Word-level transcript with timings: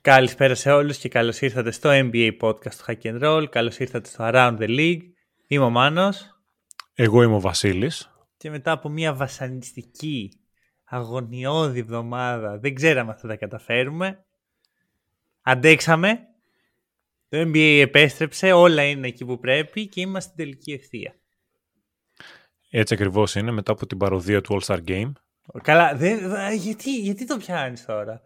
Καλησπέρα 0.00 0.54
σε 0.54 0.70
όλους 0.70 0.98
και 0.98 1.08
καλώς 1.08 1.40
ήρθατε 1.40 1.70
στο 1.70 1.90
NBA 1.92 2.36
podcast 2.40 2.74
του 2.74 2.84
Hack 2.86 3.02
and 3.02 3.22
Roll. 3.22 3.46
Καλώς 3.50 3.78
ήρθατε 3.78 4.08
στο 4.08 4.24
Around 4.32 4.58
the 4.58 4.68
League. 4.68 5.02
Είμαι 5.46 5.64
ο 5.64 5.70
Μάνος 5.70 6.40
Εγώ 6.94 7.22
είμαι 7.22 7.34
ο 7.34 7.40
Βασίλης. 7.40 8.10
και 8.36 8.50
μετά 8.50 8.72
από 8.72 8.88
μια 8.88 9.14
βασανιστική, 9.14 10.30
αγωνιώδη 10.84 11.78
εβδομάδα, 11.80 12.58
δεν 12.58 12.74
ξέραμε 12.74 13.12
αν 13.12 13.18
θα 13.18 13.28
τα 13.28 13.36
καταφέρουμε. 13.36 14.24
Αντέξαμε. 15.42 16.18
Το 17.28 17.38
NBA 17.40 17.78
επέστρεψε, 17.82 18.52
όλα 18.52 18.82
είναι 18.82 19.06
εκεί 19.06 19.24
που 19.24 19.38
πρέπει 19.38 19.86
και 19.88 20.00
είμαστε 20.00 20.30
στην 20.32 20.44
τελική 20.44 20.72
ευθεία. 20.72 21.14
Έτσι 22.70 22.94
ακριβώς 22.94 23.34
είναι 23.34 23.50
μετά 23.50 23.72
από 23.72 23.86
την 23.86 23.98
παροδία 23.98 24.40
του 24.40 24.58
All-Star 24.60 24.80
Game. 24.88 25.12
Καλά, 25.62 25.94
δεν, 25.94 26.32
α, 26.32 26.52
γιατί, 26.52 27.00
γιατί 27.00 27.26
το 27.26 27.36
πιάνεις 27.36 27.84
τώρα; 27.84 28.22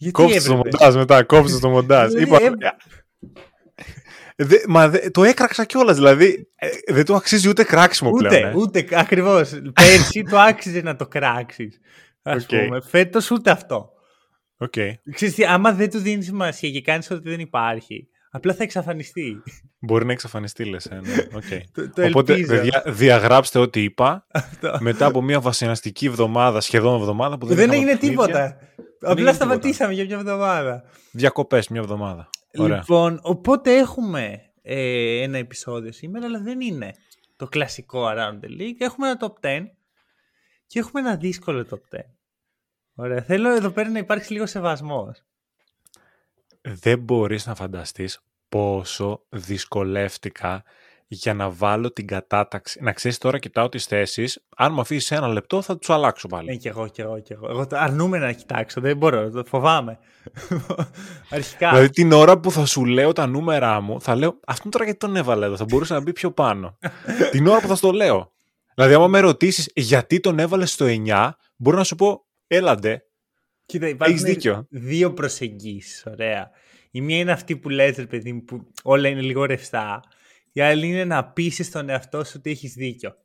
Γιατί 0.00 0.12
Κόψτε 0.22 0.48
το 0.48 0.54
έπρεπε; 0.58 0.76
μοντάζ 0.76 0.94
μετά, 0.94 1.22
κόψτε 1.22 1.58
το 1.58 1.68
μοντάζ. 1.68 2.12
Δηλαδή, 2.12 2.26
Είπα, 2.28 2.36
έπρεπε. 2.36 2.76
Δε, 4.36 4.56
μα 4.68 4.88
δε, 4.88 5.10
το 5.10 5.24
έκραξα 5.24 5.64
κιόλας, 5.64 5.96
δηλαδή 5.96 6.48
ε, 6.56 6.68
δεν 6.92 7.04
του 7.04 7.14
αξίζει 7.14 7.48
ούτε 7.48 7.64
κράξιμο 7.64 8.10
Ούτε, 8.10 8.28
πλέον. 8.28 8.44
ε. 8.50 8.52
ούτε, 8.56 8.86
ακριβώς. 8.92 9.50
Πέρσι 9.72 10.22
το 10.22 10.38
άξιζε 10.38 10.80
να 10.80 10.96
το 10.96 11.06
κράξεις. 11.06 11.80
Ας 12.22 12.42
Οκ. 12.42 12.48
πούμε. 12.48 12.80
Φέτος 12.80 13.30
ούτε 13.30 13.50
αυτό. 13.50 13.90
Οκ. 14.56 14.74
Ξέρεις 15.12 15.34
τι, 15.34 15.44
άμα 15.44 15.72
δεν 15.72 15.90
του 15.90 15.98
δίνεις 15.98 16.24
σημασία 16.24 16.70
και 16.70 16.80
κάνεις 16.82 17.10
ότι 17.10 17.28
δεν 17.28 17.40
υπάρχει, 17.40 18.08
απλά 18.30 18.54
θα 18.54 18.62
εξαφανιστεί. 18.62 19.42
Μπορεί 19.78 20.04
να 20.06 20.12
εξαφανιστεί, 20.12 20.64
λες. 20.64 20.86
Ε, 20.86 21.00
ναι. 21.04 21.14
Οκ. 21.34 21.42
Το- 21.74 21.90
το 21.90 22.04
Οπότε, 22.06 22.32
ελπίζω. 22.32 22.54
παιδιά, 22.54 22.82
διαγράψτε 22.86 23.58
ό,τι 23.58 23.82
είπα 23.82 24.26
Αυτό. 24.32 24.78
μετά 24.80 25.06
από 25.06 25.22
μια 25.22 25.40
βασανιστική 25.40 26.06
εβδομάδα, 26.06 26.60
σχεδόν 26.60 27.00
εβδομάδα 27.00 27.38
που 27.38 27.46
δεν, 27.46 27.56
δεν 27.56 27.64
είχαμε 27.64 27.76
έγινε 27.78 27.92
παιχνίδια. 27.98 28.24
τίποτα. 28.26 28.38
έγινε 28.44 28.58
Απλά 29.00 29.14
τίποτα. 29.14 29.32
σταματήσαμε 29.34 29.92
για 29.92 30.04
μια 30.04 30.16
εβδομάδα. 30.16 30.82
Διακοπές 31.12 31.68
μια 31.68 31.80
εβδομάδα. 31.80 32.28
Ωραία. 32.58 32.76
Λοιπόν, 32.76 33.18
οπότε 33.22 33.76
έχουμε 33.76 34.40
ε, 34.62 35.22
ένα 35.22 35.38
επεισόδιο 35.38 35.92
σήμερα, 35.92 36.26
αλλά 36.26 36.40
δεν 36.40 36.60
είναι 36.60 36.90
το 37.36 37.46
κλασικό 37.46 38.06
Around 38.08 38.44
the 38.44 38.48
League. 38.60 38.76
Έχουμε 38.78 39.08
ένα 39.08 39.18
top 39.20 39.46
10 39.46 39.60
και 40.66 40.78
έχουμε 40.78 41.00
ένα 41.00 41.16
δύσκολο 41.16 41.66
top 41.70 41.96
10. 41.96 42.00
Ωραία. 42.94 43.22
Θέλω 43.22 43.50
εδώ 43.50 43.70
πέρα 43.70 43.88
να 43.88 43.98
υπάρξει 43.98 44.32
λίγο 44.32 44.46
σεβασμός. 44.46 45.22
Δεν 46.68 46.98
μπορείς 46.98 47.46
να 47.46 47.54
φανταστείς 47.54 48.20
πόσο 48.48 49.22
δυσκολεύτηκα 49.28 50.62
για 51.10 51.34
να 51.34 51.50
βάλω 51.50 51.92
την 51.92 52.06
κατάταξη. 52.06 52.82
Να 52.82 52.92
ξέρεις 52.92 53.18
τώρα 53.18 53.38
κοιτάω 53.38 53.68
τις 53.68 53.84
θέσεις, 53.86 54.44
αν 54.56 54.72
μου 54.72 54.80
αφήσεις 54.80 55.10
ένα 55.10 55.28
λεπτό 55.28 55.62
θα 55.62 55.78
τους 55.78 55.90
αλλάξω 55.90 56.28
πάλι. 56.28 56.48
Ναι, 56.48 56.54
κι 56.54 56.68
εγώ, 56.68 56.88
κι 56.88 57.00
εγώ, 57.00 57.20
κι 57.20 57.32
εγώ. 57.32 57.48
Εγώ 57.48 57.66
το 57.66 57.76
αρνούμαι 57.76 58.18
να 58.18 58.32
κοιτάξω, 58.32 58.80
δεν 58.80 58.96
μπορώ, 58.96 59.30
το 59.30 59.44
φοβάμαι. 59.44 59.98
Αρχικά. 61.30 61.68
Δηλαδή 61.70 61.90
την 61.90 62.12
ώρα 62.12 62.38
που 62.38 62.50
θα 62.50 62.66
σου 62.66 62.84
λέω 62.84 63.12
τα 63.12 63.26
νούμερά 63.26 63.80
μου, 63.80 64.00
θα 64.00 64.14
λέω 64.14 64.40
αυτό 64.46 64.68
τώρα 64.68 64.84
γιατί 64.84 64.98
τον 64.98 65.16
έβαλε 65.16 65.46
εδώ, 65.46 65.56
θα 65.56 65.64
μπορούσε 65.64 65.94
να 65.94 66.00
μπει 66.00 66.12
πιο 66.12 66.30
πάνω. 66.30 66.78
την 67.30 67.46
ώρα 67.46 67.60
που 67.60 67.66
θα 67.66 67.74
στο 67.74 67.92
λέω. 67.92 68.32
Δηλαδή 68.74 68.94
άμα 68.94 69.06
με 69.06 69.20
ρωτήσεις 69.20 69.70
γιατί 69.74 70.20
τον 70.20 70.38
έβαλες 70.38 70.72
στο 70.72 70.86
9, 71.06 71.30
μπορώ 71.56 71.76
να 71.76 71.84
σου 71.84 71.94
πω 71.94 72.24
έλα 72.46 72.70
ντε. 72.70 73.02
Κοίτα, 73.68 73.88
υπάρχουν 73.88 74.16
δίκιο. 74.18 74.66
δύο 74.70 75.12
προσεγγίσεις, 75.12 76.06
ωραία. 76.06 76.50
Η 76.90 77.00
μία 77.00 77.18
είναι 77.18 77.32
αυτή 77.32 77.56
που 77.56 77.68
λες, 77.68 77.96
ρε 77.96 78.06
παιδί 78.06 78.32
μου, 78.32 78.44
που 78.44 78.72
όλα 78.82 79.08
είναι 79.08 79.20
λίγο 79.20 79.44
ρευστά. 79.44 80.00
Η 80.52 80.60
άλλη 80.60 80.86
είναι 80.86 81.04
να 81.04 81.24
πείσει 81.24 81.70
τον 81.70 81.88
εαυτό 81.88 82.24
σου 82.24 82.32
ότι 82.36 82.50
έχεις 82.50 82.72
δίκιο. 82.72 83.16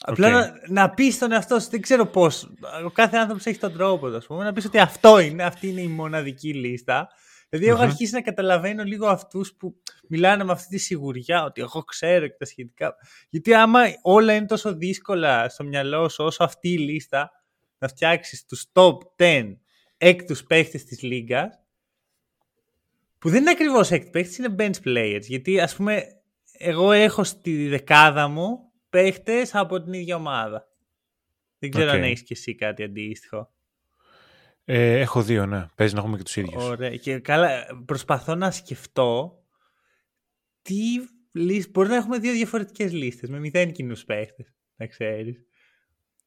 Απλά 0.00 0.26
Οκ. 0.28 0.32
να, 0.32 0.52
να 0.68 0.90
πεις 0.90 1.18
τον 1.18 1.32
εαυτό 1.32 1.60
σου, 1.60 1.70
δεν 1.70 1.80
ξέρω 1.80 2.06
πώς. 2.06 2.50
Ο 2.84 2.90
κάθε 2.90 3.16
άνθρωπος 3.16 3.46
έχει 3.46 3.58
τον 3.58 3.72
τρόπο 3.72 4.08
του, 4.10 4.16
ας 4.16 4.26
πούμε, 4.26 4.44
να 4.44 4.52
πεις 4.52 4.64
ότι 4.64 4.78
αυτό 4.78 5.18
είναι, 5.18 5.42
αυτή 5.42 5.68
είναι 5.68 5.80
η 5.80 5.88
μοναδική 5.88 6.54
λίστα. 6.54 7.08
Δηλαδή, 7.48 7.68
έχω 7.68 7.82
Μμμ. 7.82 7.88
αρχίσει 7.88 8.12
να 8.14 8.22
καταλαβαίνω 8.22 8.82
λίγο 8.82 9.06
αυτούς 9.06 9.54
που 9.58 9.74
μιλάνε 10.08 10.44
με 10.44 10.52
αυτή 10.52 10.68
τη 10.68 10.78
σιγουριά 10.78 11.44
ότι 11.44 11.60
εγώ 11.60 11.80
ξέρω 11.82 12.26
και 12.26 12.36
τα 12.38 12.44
σχετικά. 12.44 12.94
Γιατί 13.28 13.54
άμα 13.54 13.80
όλα 14.02 14.34
είναι 14.34 14.46
τόσο 14.46 14.74
δύσκολα 14.74 15.48
στο 15.48 15.64
μυαλό 15.64 16.08
σου 16.08 16.24
όσο 16.24 16.44
αυτή 16.44 16.68
η 16.68 16.78
λίστα, 16.78 17.30
να 17.80 17.88
φτιάξεις 17.88 18.46
τους 18.46 18.66
top 18.72 18.96
10 19.16 19.56
έκτους 19.96 20.44
παίχτες 20.44 20.84
της 20.84 21.02
λίγας, 21.02 21.60
που 23.18 23.28
δεν 23.28 23.40
είναι 23.40 23.50
ακριβώς 23.50 23.90
έκτοι 23.90 24.10
παίχτες, 24.10 24.38
είναι 24.38 24.54
bench 24.58 24.84
players. 24.84 25.22
Γιατί 25.22 25.60
ας 25.60 25.76
πούμε, 25.76 26.04
εγώ 26.52 26.92
έχω 26.92 27.24
στη 27.24 27.68
δεκάδα 27.68 28.28
μου 28.28 28.58
παίχτες 28.90 29.54
από 29.54 29.82
την 29.82 29.92
ίδια 29.92 30.16
ομάδα. 30.16 30.68
Δεν 31.58 31.70
ξέρω 31.70 31.88
Οκ. 31.88 31.94
αν 31.94 32.02
έχεις 32.02 32.22
και 32.22 32.34
εσύ 32.34 32.54
κάτι 32.54 32.82
αντίστοιχο. 32.82 33.52
Ε, 34.64 34.98
έχω 34.98 35.22
δύο, 35.22 35.46
ναι. 35.46 35.66
Παίζει 35.74 35.94
να 35.94 36.00
έχουμε 36.00 36.16
και 36.16 36.22
τους 36.22 36.36
ίδιους. 36.36 36.64
Ωραία. 36.64 36.96
Και 36.96 37.18
καλά, 37.18 37.66
προσπαθώ 37.84 38.34
να 38.34 38.50
σκεφτώ 38.50 39.42
τι 40.62 40.76
λίστ... 41.32 41.70
Μπορεί 41.70 41.88
να 41.88 41.96
έχουμε 41.96 42.18
δύο 42.18 42.32
διαφορετικές 42.32 42.92
λίστες 42.92 43.30
με 43.30 43.38
μηδέν 43.38 43.72
κοινούς 43.72 44.04
παίχτες, 44.04 44.54
να 44.76 44.86
ξέρεις. 44.86 45.44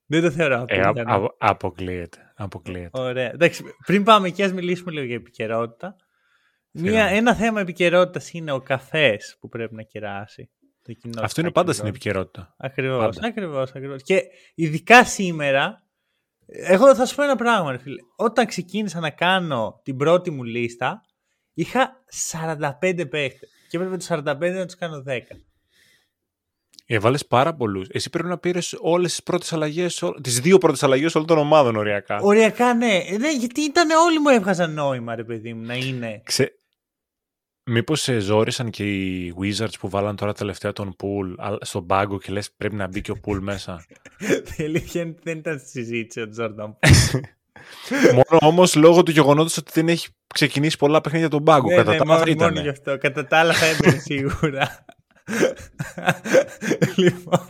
Δεν 0.05 0.21
το 0.21 0.31
θεωρώ 0.31 0.65
Ε, 0.67 0.79
α- 0.81 0.89
απίθανο. 0.89 1.25
α- 1.25 1.35
αποκλείεται. 1.37 2.31
αποκλείεται. 2.35 2.99
Ωραία. 3.01 3.31
Εντάξει, 3.31 3.63
πριν 3.85 4.03
πάμε 4.03 4.27
εκεί, 4.27 4.43
ας 4.43 4.53
μιλήσουμε 4.53 4.91
λίγο 4.91 5.05
για 5.05 5.15
επικαιρότητα. 5.15 5.95
Μία, 6.71 6.91
Φύγαμε. 6.91 7.17
ένα 7.17 7.35
θέμα 7.35 7.59
επικαιρότητας 7.61 8.33
είναι 8.33 8.51
ο 8.51 8.59
καφές 8.61 9.37
που 9.39 9.49
πρέπει 9.49 9.75
να 9.75 9.81
κεράσει. 9.83 10.49
Το 10.81 10.93
κοινό 10.93 11.21
Αυτό 11.23 11.41
είναι 11.41 11.51
πάντα 11.51 11.73
στην 11.73 11.87
επικαιρότητα. 11.87 12.53
Ακριβώς, 12.57 13.15
πάντα. 13.15 13.27
ακριβώς, 13.27 13.69
ακριβώς. 13.69 14.03
Και 14.03 14.21
ειδικά 14.55 15.05
σήμερα, 15.05 15.83
εγώ 16.45 16.95
θα 16.95 17.05
σου 17.05 17.15
πω 17.15 17.23
ένα 17.23 17.35
πράγμα, 17.35 17.71
ρε 17.71 17.77
φίλε. 17.77 18.01
Όταν 18.15 18.45
ξεκίνησα 18.45 18.99
να 18.99 19.09
κάνω 19.09 19.79
την 19.83 19.97
πρώτη 19.97 20.31
μου 20.31 20.43
λίστα, 20.43 21.01
είχα 21.53 22.03
45 22.09 23.05
παίχτες. 23.09 23.49
Και 23.69 23.77
έπρεπε 23.77 23.97
τους 23.97 24.05
45 24.05 24.57
να 24.59 24.65
τους 24.65 24.75
κάνω 24.75 25.03
10. 25.07 25.37
Έβαλες 26.95 27.25
πάρα 27.25 27.53
πολλούς. 27.53 27.87
Εσύ 27.91 28.09
πρέπει 28.09 28.27
να 28.27 28.37
πήρες 28.37 28.75
όλες 28.79 29.09
τις 29.09 29.23
πρώτες 29.23 29.53
αλλαγές, 29.53 30.03
τις 30.21 30.39
δύο 30.39 30.57
πρώτες 30.57 30.83
αλλαγές 30.83 31.15
όλων 31.15 31.27
των 31.27 31.37
ομάδων, 31.37 31.75
οριακά. 31.75 32.19
Οριακά, 32.21 32.73
ναι. 32.73 32.95
Ε, 33.07 33.17
ναι. 33.17 33.31
Γιατί 33.33 33.61
ήταν 33.61 33.89
όλοι 33.89 34.19
μου 34.19 34.29
έβγαζαν 34.29 34.73
νόημα, 34.73 35.15
ρε 35.15 35.23
παιδί 35.23 35.53
μου, 35.53 35.65
να 35.65 35.73
είναι. 35.73 36.21
Ξε... 36.23 36.57
Μήπως 37.65 38.01
σε 38.01 38.19
ζόρισαν 38.19 38.69
και 38.69 38.83
οι 38.83 39.33
Wizards 39.41 39.79
που 39.79 39.89
βάλαν 39.89 40.15
τώρα 40.15 40.33
τελευταία 40.33 40.73
τον 40.73 40.95
Pool 41.03 41.55
στον 41.61 41.85
πάγκο 41.85 42.19
και 42.19 42.31
λες 42.31 42.51
πρέπει 42.57 42.75
να 42.75 42.87
μπει 42.87 43.01
και 43.01 43.11
ο 43.11 43.19
Pool 43.25 43.39
μέσα; 43.41 43.85
Η 44.57 44.63
αλήθεια 44.63 45.01
είναι 45.01 45.09
ότι 45.09 45.21
δεν 45.23 45.37
ήταν 45.37 45.59
στη 45.59 45.69
συζήτηση 45.69 46.21
ο 46.21 46.29
Τζόρνταν. 46.29 46.77
Μόνο 48.13 48.37
όμως 48.39 48.75
λόγω 48.75 49.03
του 49.03 49.11
γεγονότος 49.11 49.57
ότι 49.57 49.71
δεν 49.73 49.87
έχει 49.87 50.07
ξεκινήσει 50.33 50.77
πολλά 50.77 51.01
παιχνίδια 51.01 51.29
τον 51.29 51.43
πάγκο. 51.43 51.69
Ναι, 51.69 51.75
Κατά 51.75 51.91
ναι, 51.91 51.97
τα 51.97 52.05
μόνο, 52.05 52.19
άλλα 52.19 52.25
θα 52.25 52.35
μόνο 52.35 52.51
ήταν. 52.51 52.63
γι' 52.63 52.69
αυτό. 52.69 52.97
Κατά 52.97 53.27
τα 53.27 53.37
άλλα 53.37 53.53
θα 53.53 53.65
έμπαινε 53.65 53.97
σίγουρα. 53.99 54.85
Λοιπόν, 56.95 57.47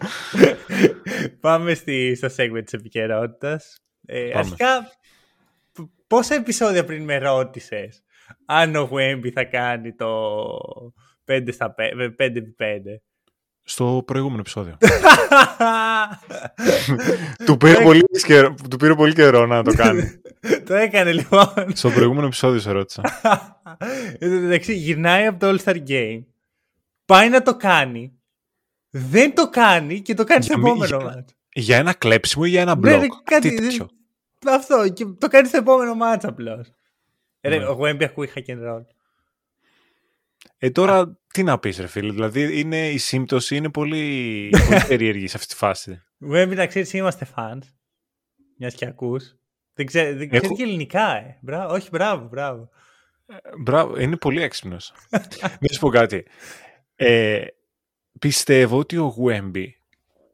πάμε 1.40 1.74
στη, 1.74 2.16
στο 2.16 2.28
segment 2.38 2.62
της 2.64 2.74
επικαιρότητας. 2.74 3.76
Ε, 4.06 4.20
Πάμε. 4.20 4.34
αρχικά, 4.40 4.82
π- 5.74 5.90
πόσα 6.08 6.36
επεισόδια 6.36 6.84
πριν 6.86 7.04
με 7.04 7.18
ρώτησες 7.18 8.04
αν 8.46 8.76
ο 8.76 8.90
Wemby 8.92 9.30
θα 9.34 9.44
κάνει 9.44 9.94
το 9.94 10.08
5 11.26 11.48
στα 11.52 11.76
5, 11.78 12.10
5x5. 12.20 12.98
Στο 13.66 14.04
προηγούμενο 14.06 14.40
επεισόδιο. 14.40 14.78
του, 17.46 17.58
πήρε 17.58 17.84
πολύ 17.84 18.04
καιρό, 18.26 18.56
του 18.70 18.78
πήρε 18.78 18.96
πολύ 18.96 19.14
καιρό 19.14 19.46
να 19.46 19.64
το 19.64 19.74
κάνει. 19.74 20.22
το 20.68 20.74
έκανε 20.74 21.12
λοιπόν. 21.12 21.48
Στο 21.74 21.90
προηγούμενο 21.90 22.26
επεισόδιο 22.26 22.60
σε 22.60 22.72
ρώτησα. 22.72 23.02
Εν 24.20 24.30
τω 24.30 24.36
μεταξύ, 24.36 24.74
γυρνάει 24.74 25.26
από 25.26 25.40
το 25.40 25.50
All-Star 25.50 25.78
Game, 25.88 26.22
πάει 27.06 27.30
να 27.30 27.42
το 27.42 27.56
κάνει, 27.58 28.20
δεν 28.90 29.36
το 29.36 29.50
κάνει 29.50 30.02
και 30.02 30.14
το 30.14 30.24
κάνει 30.24 30.44
στο 30.44 30.54
Για 30.54 30.62
μη- 30.64 30.70
επόμενο 30.72 30.98
για- 30.98 31.16
μάτς. 31.16 31.34
για 31.54 31.78
ένα 31.78 31.94
κλέψιμο 31.94 32.44
ή 32.48 32.50
για 32.50 32.62
ένα 32.62 32.76
Ναι, 32.76 32.80
μπλοκ; 32.80 33.02
ρε, 33.02 33.08
κάτι- 33.24 33.50
Τι 33.50 33.56
τέτοιο. 33.62 33.90
Αυτό, 34.48 34.90
και 34.90 35.06
το 35.06 35.28
κάνει 35.28 35.48
στο 35.48 35.58
επόμενο 35.58 35.96
μάτς 35.96 36.26
απλώς. 36.26 36.74
Ρε, 37.42 37.58
Ναι. 37.58 37.66
ο 37.66 37.78
Wemby 37.82 38.04
ακούει 38.04 38.32
hack 38.36 38.50
and 38.52 38.70
roll. 38.74 38.82
Ε, 40.58 40.70
τώρα 40.70 41.18
τι 41.34 41.44
να 41.44 41.60
πεις 41.60 41.78
ρε 41.80 41.88
φίλε, 41.88 42.12
δηλαδή 42.12 42.60
είναι, 42.60 42.90
η 42.90 42.98
σύμπτωση 42.98 43.56
είναι 43.56 43.70
πολύ, 43.70 44.50
πολύ 44.68 44.84
περίεργη 44.88 45.28
σε 45.28 45.38
αυτή 45.38 45.48
τη 45.50 45.56
φάση. 45.56 46.02
Wemby, 46.32 46.54
να 46.56 46.68
ξέρεις, 46.68 46.94
είμαστε 46.94 47.28
fans. 47.36 47.60
Μιας 48.58 48.74
και 48.74 48.86
ακούς. 48.86 49.36
Δεν 49.74 49.86
ξέρει, 49.86 50.14
δεν 50.14 50.30
Έχω- 50.32 50.40
ξέρει 50.40 50.56
και 50.56 50.64
ελληνικά, 50.64 51.16
ε. 51.16 51.38
Μπράβο, 51.42 51.74
όχι, 51.74 51.90
μπράβο, 51.92 52.28
μπράβο. 52.28 52.70
Μπράβο, 53.60 54.00
είναι 54.00 54.18
πολύ 54.18 54.42
έξυπνος. 54.42 54.94
Να 55.60 55.68
σου 55.72 55.80
πω 55.80 55.90
κάτι. 55.90 56.26
Ε, 56.96 57.46
πιστεύω 58.20 58.78
ότι 58.78 58.98
ο 58.98 59.06
Γουέμπι. 59.06 59.78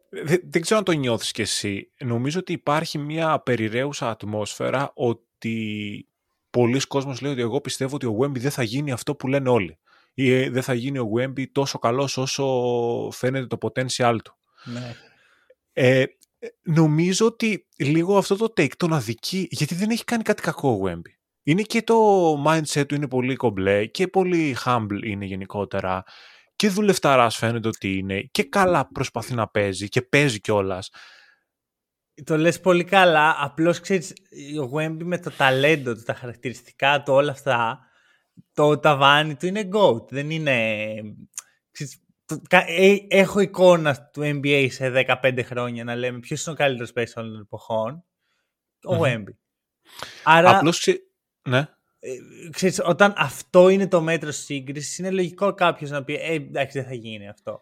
Δεν, 0.10 0.42
δεν 0.44 0.62
ξέρω 0.62 0.80
αν 0.80 0.86
το 0.86 0.92
νιώθεις 0.92 1.32
κι 1.32 1.42
εσύ. 1.42 1.92
Νομίζω 2.00 2.40
ότι 2.40 2.54
υπάρχει 2.54 2.98
μια 2.98 3.40
περιραίουσα 3.40 4.10
ατμόσφαιρα 4.10 4.92
ότι 4.94 6.08
πολλοί 6.50 6.80
κόσμος 6.80 7.22
λέει 7.22 7.32
ότι 7.32 7.42
εγώ 7.42 7.62
πιστεύω 7.62 7.96
ότι 7.96 8.06
ο 8.06 8.10
Γουέμπι 8.10 8.40
δεν 8.40 8.52
θα 8.52 8.64
γίνει 8.64 8.92
αυτό 8.92 9.16
που 9.16 9.28
λένε 9.28 9.50
όλοι. 9.50 9.78
Ή 10.14 10.32
ε, 10.32 10.50
δεν 10.50 10.64
θα 10.64 10.74
γίνει 10.74 10.98
ο 10.98 11.04
Γουέμπι 11.04 11.48
τόσο 11.48 11.80
καλός 11.80 12.18
όσο 12.18 12.46
φαίνεται 13.12 13.46
το 13.46 13.58
potential 13.62 14.18
του. 14.24 14.36
Ναι. 14.64 14.96
Ε, 15.74 16.06
νομίζω 16.64 17.26
ότι 17.26 17.68
λίγο 17.78 18.18
αυτό 18.18 18.36
το 18.36 18.54
take 18.58 18.76
τον 18.78 18.94
αδικεί, 18.94 19.48
γιατί 19.52 19.76
δεν 19.76 19.90
έχει 19.90 20.04
κάνει 20.04 20.24
κάτι 20.24 20.42
κακό 20.42 20.70
ο 20.70 20.80
Wemby. 20.86 21.12
Είναι 21.44 21.62
και 21.62 21.82
το 21.82 21.96
mindset 22.48 22.86
του 22.88 22.96
είναι 22.96 23.08
πολύ 23.08 23.36
κομπλέ 23.36 23.86
και 23.86 24.08
πολύ 24.08 24.56
humble 24.66 25.04
είναι 25.04 25.26
γενικότερα 25.26 26.04
και 26.60 26.70
δουλευταράς 26.70 27.36
φαίνεται 27.36 27.68
ότι 27.68 27.98
είναι 27.98 28.22
και 28.22 28.44
καλά 28.44 28.88
προσπαθεί 28.88 29.34
να 29.34 29.48
παίζει 29.48 29.90
και 29.90 30.02
παίζει 30.02 30.40
κιόλας. 30.40 30.90
Το 32.24 32.38
λες 32.38 32.60
πολύ 32.60 32.84
καλά, 32.84 33.36
απλώς 33.40 33.80
ξέρεις, 33.80 34.14
ο 34.62 34.78
Wemby 34.78 35.04
με 35.04 35.20
το 35.20 35.32
ταλέντο 35.32 35.94
του, 35.94 36.04
τα 36.04 36.14
χαρακτηριστικά 36.14 37.04
του, 37.04 37.14
όλα 37.14 37.32
αυτά, 37.32 37.80
το 38.54 38.80
ταβάνι 38.80 39.36
του 39.36 39.46
είναι 39.46 39.70
GOAT, 39.74 40.08
δεν 40.10 40.30
είναι... 40.30 40.86
Ξέρεις, 41.72 42.04
ε, 42.50 42.98
έχω 43.08 43.40
εικόνα 43.40 44.10
του 44.14 44.22
NBA 44.22 44.68
σε 44.70 45.06
15 45.22 45.44
χρόνια 45.44 45.84
να 45.84 45.96
λέμε 45.96 46.20
ποιος 46.20 46.46
είναι 46.46 46.56
ο 46.56 46.58
καλύτερος 46.58 46.92
παίκτης 46.92 47.16
όλων 47.16 47.32
των 47.32 47.42
εποχών. 47.42 48.06
Ο 48.84 49.04
mm 49.04 49.24
Άρα. 50.24 50.58
Απλώς, 50.58 50.88
ναι. 51.50 51.68
Ε, 52.00 52.10
ξέρεις, 52.50 52.82
όταν 52.84 53.14
αυτό 53.18 53.70
είναι 53.70 53.88
το 53.88 54.02
μέτρο 54.02 54.32
σύγκρισης, 54.32 54.98
είναι 54.98 55.12
λογικό 55.12 55.54
κάποιος 55.54 55.90
να 55.90 56.04
πει 56.04 56.14
ε, 56.14 56.34
εντάξει, 56.34 56.80
δεν 56.80 56.88
θα 56.88 56.94
γίνει 56.94 57.30
αυτό. 57.30 57.62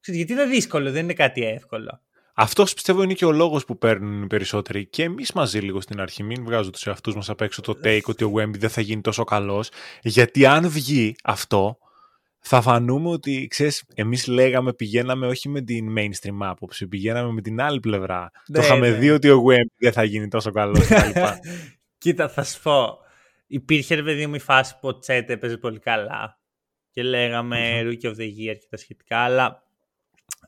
Ξέρεις, 0.00 0.20
γιατί 0.20 0.40
είναι 0.40 0.50
δύσκολο, 0.50 0.90
δεν 0.90 1.02
είναι 1.02 1.12
κάτι 1.12 1.44
εύκολο. 1.44 2.00
Αυτός 2.38 2.74
πιστεύω 2.74 3.02
είναι 3.02 3.14
και 3.14 3.24
ο 3.24 3.32
λόγος 3.32 3.64
που 3.64 3.78
παίρνουν 3.78 4.22
οι 4.22 4.26
περισσότεροι. 4.26 4.86
Και 4.86 5.02
εμείς 5.02 5.32
μαζί 5.32 5.58
λίγο 5.58 5.80
στην 5.80 6.00
αρχή, 6.00 6.22
μην 6.22 6.44
βγάζω 6.44 6.70
τους 6.70 6.86
εαυτούς 6.86 7.14
μας 7.14 7.28
απ' 7.28 7.40
έξω 7.40 7.60
το 7.60 7.78
take 7.84 8.02
ότι 8.04 8.24
ο 8.24 8.32
Wemby 8.36 8.58
δεν 8.58 8.70
θα 8.70 8.80
γίνει 8.80 9.00
τόσο 9.00 9.24
καλός. 9.24 9.70
Γιατί 10.02 10.46
αν 10.46 10.68
βγει 10.68 11.14
αυτό, 11.24 11.78
θα 12.38 12.60
φανούμε 12.60 13.08
ότι, 13.08 13.46
ξέρεις, 13.50 13.84
εμείς 13.94 14.26
λέγαμε, 14.26 14.72
πηγαίναμε 14.72 15.26
όχι 15.26 15.48
με 15.48 15.60
την 15.60 15.94
mainstream 15.98 16.38
άποψη, 16.38 16.86
πηγαίναμε 16.86 17.32
με 17.32 17.40
την 17.40 17.60
άλλη 17.60 17.80
πλευρά. 17.80 18.30
το 18.32 18.58
ναι, 18.58 18.64
είχαμε 18.64 18.90
ναι. 18.90 18.96
δει 18.96 19.10
ότι 19.10 19.30
ο 19.30 19.42
Web 19.48 19.66
δεν 19.78 19.92
θα 19.92 20.04
γίνει 20.04 20.28
τόσο 20.28 20.50
καλός 20.50 20.86
Κοίτα, 21.98 22.28
θα 22.28 22.44
σου 22.44 22.62
πω. 22.62 22.98
Υπήρχε, 23.46 23.94
ρε 23.94 24.02
παιδί 24.02 24.26
μου, 24.26 24.34
η 24.34 24.38
φάση 24.38 24.78
που 24.78 24.88
ο 24.88 24.98
Τσέτ 24.98 25.30
έπαιζε 25.30 25.56
πολύ 25.56 25.78
καλά 25.78 26.40
και 26.90 27.02
λέγαμε 27.02 27.80
mm-hmm. 27.80 27.86
Rookie 27.86 28.10
of 28.10 28.16
the 28.16 28.28
Year 28.28 28.56
και 28.58 28.66
τα 28.70 28.76
σχετικά, 28.76 29.18
αλλά 29.18 29.62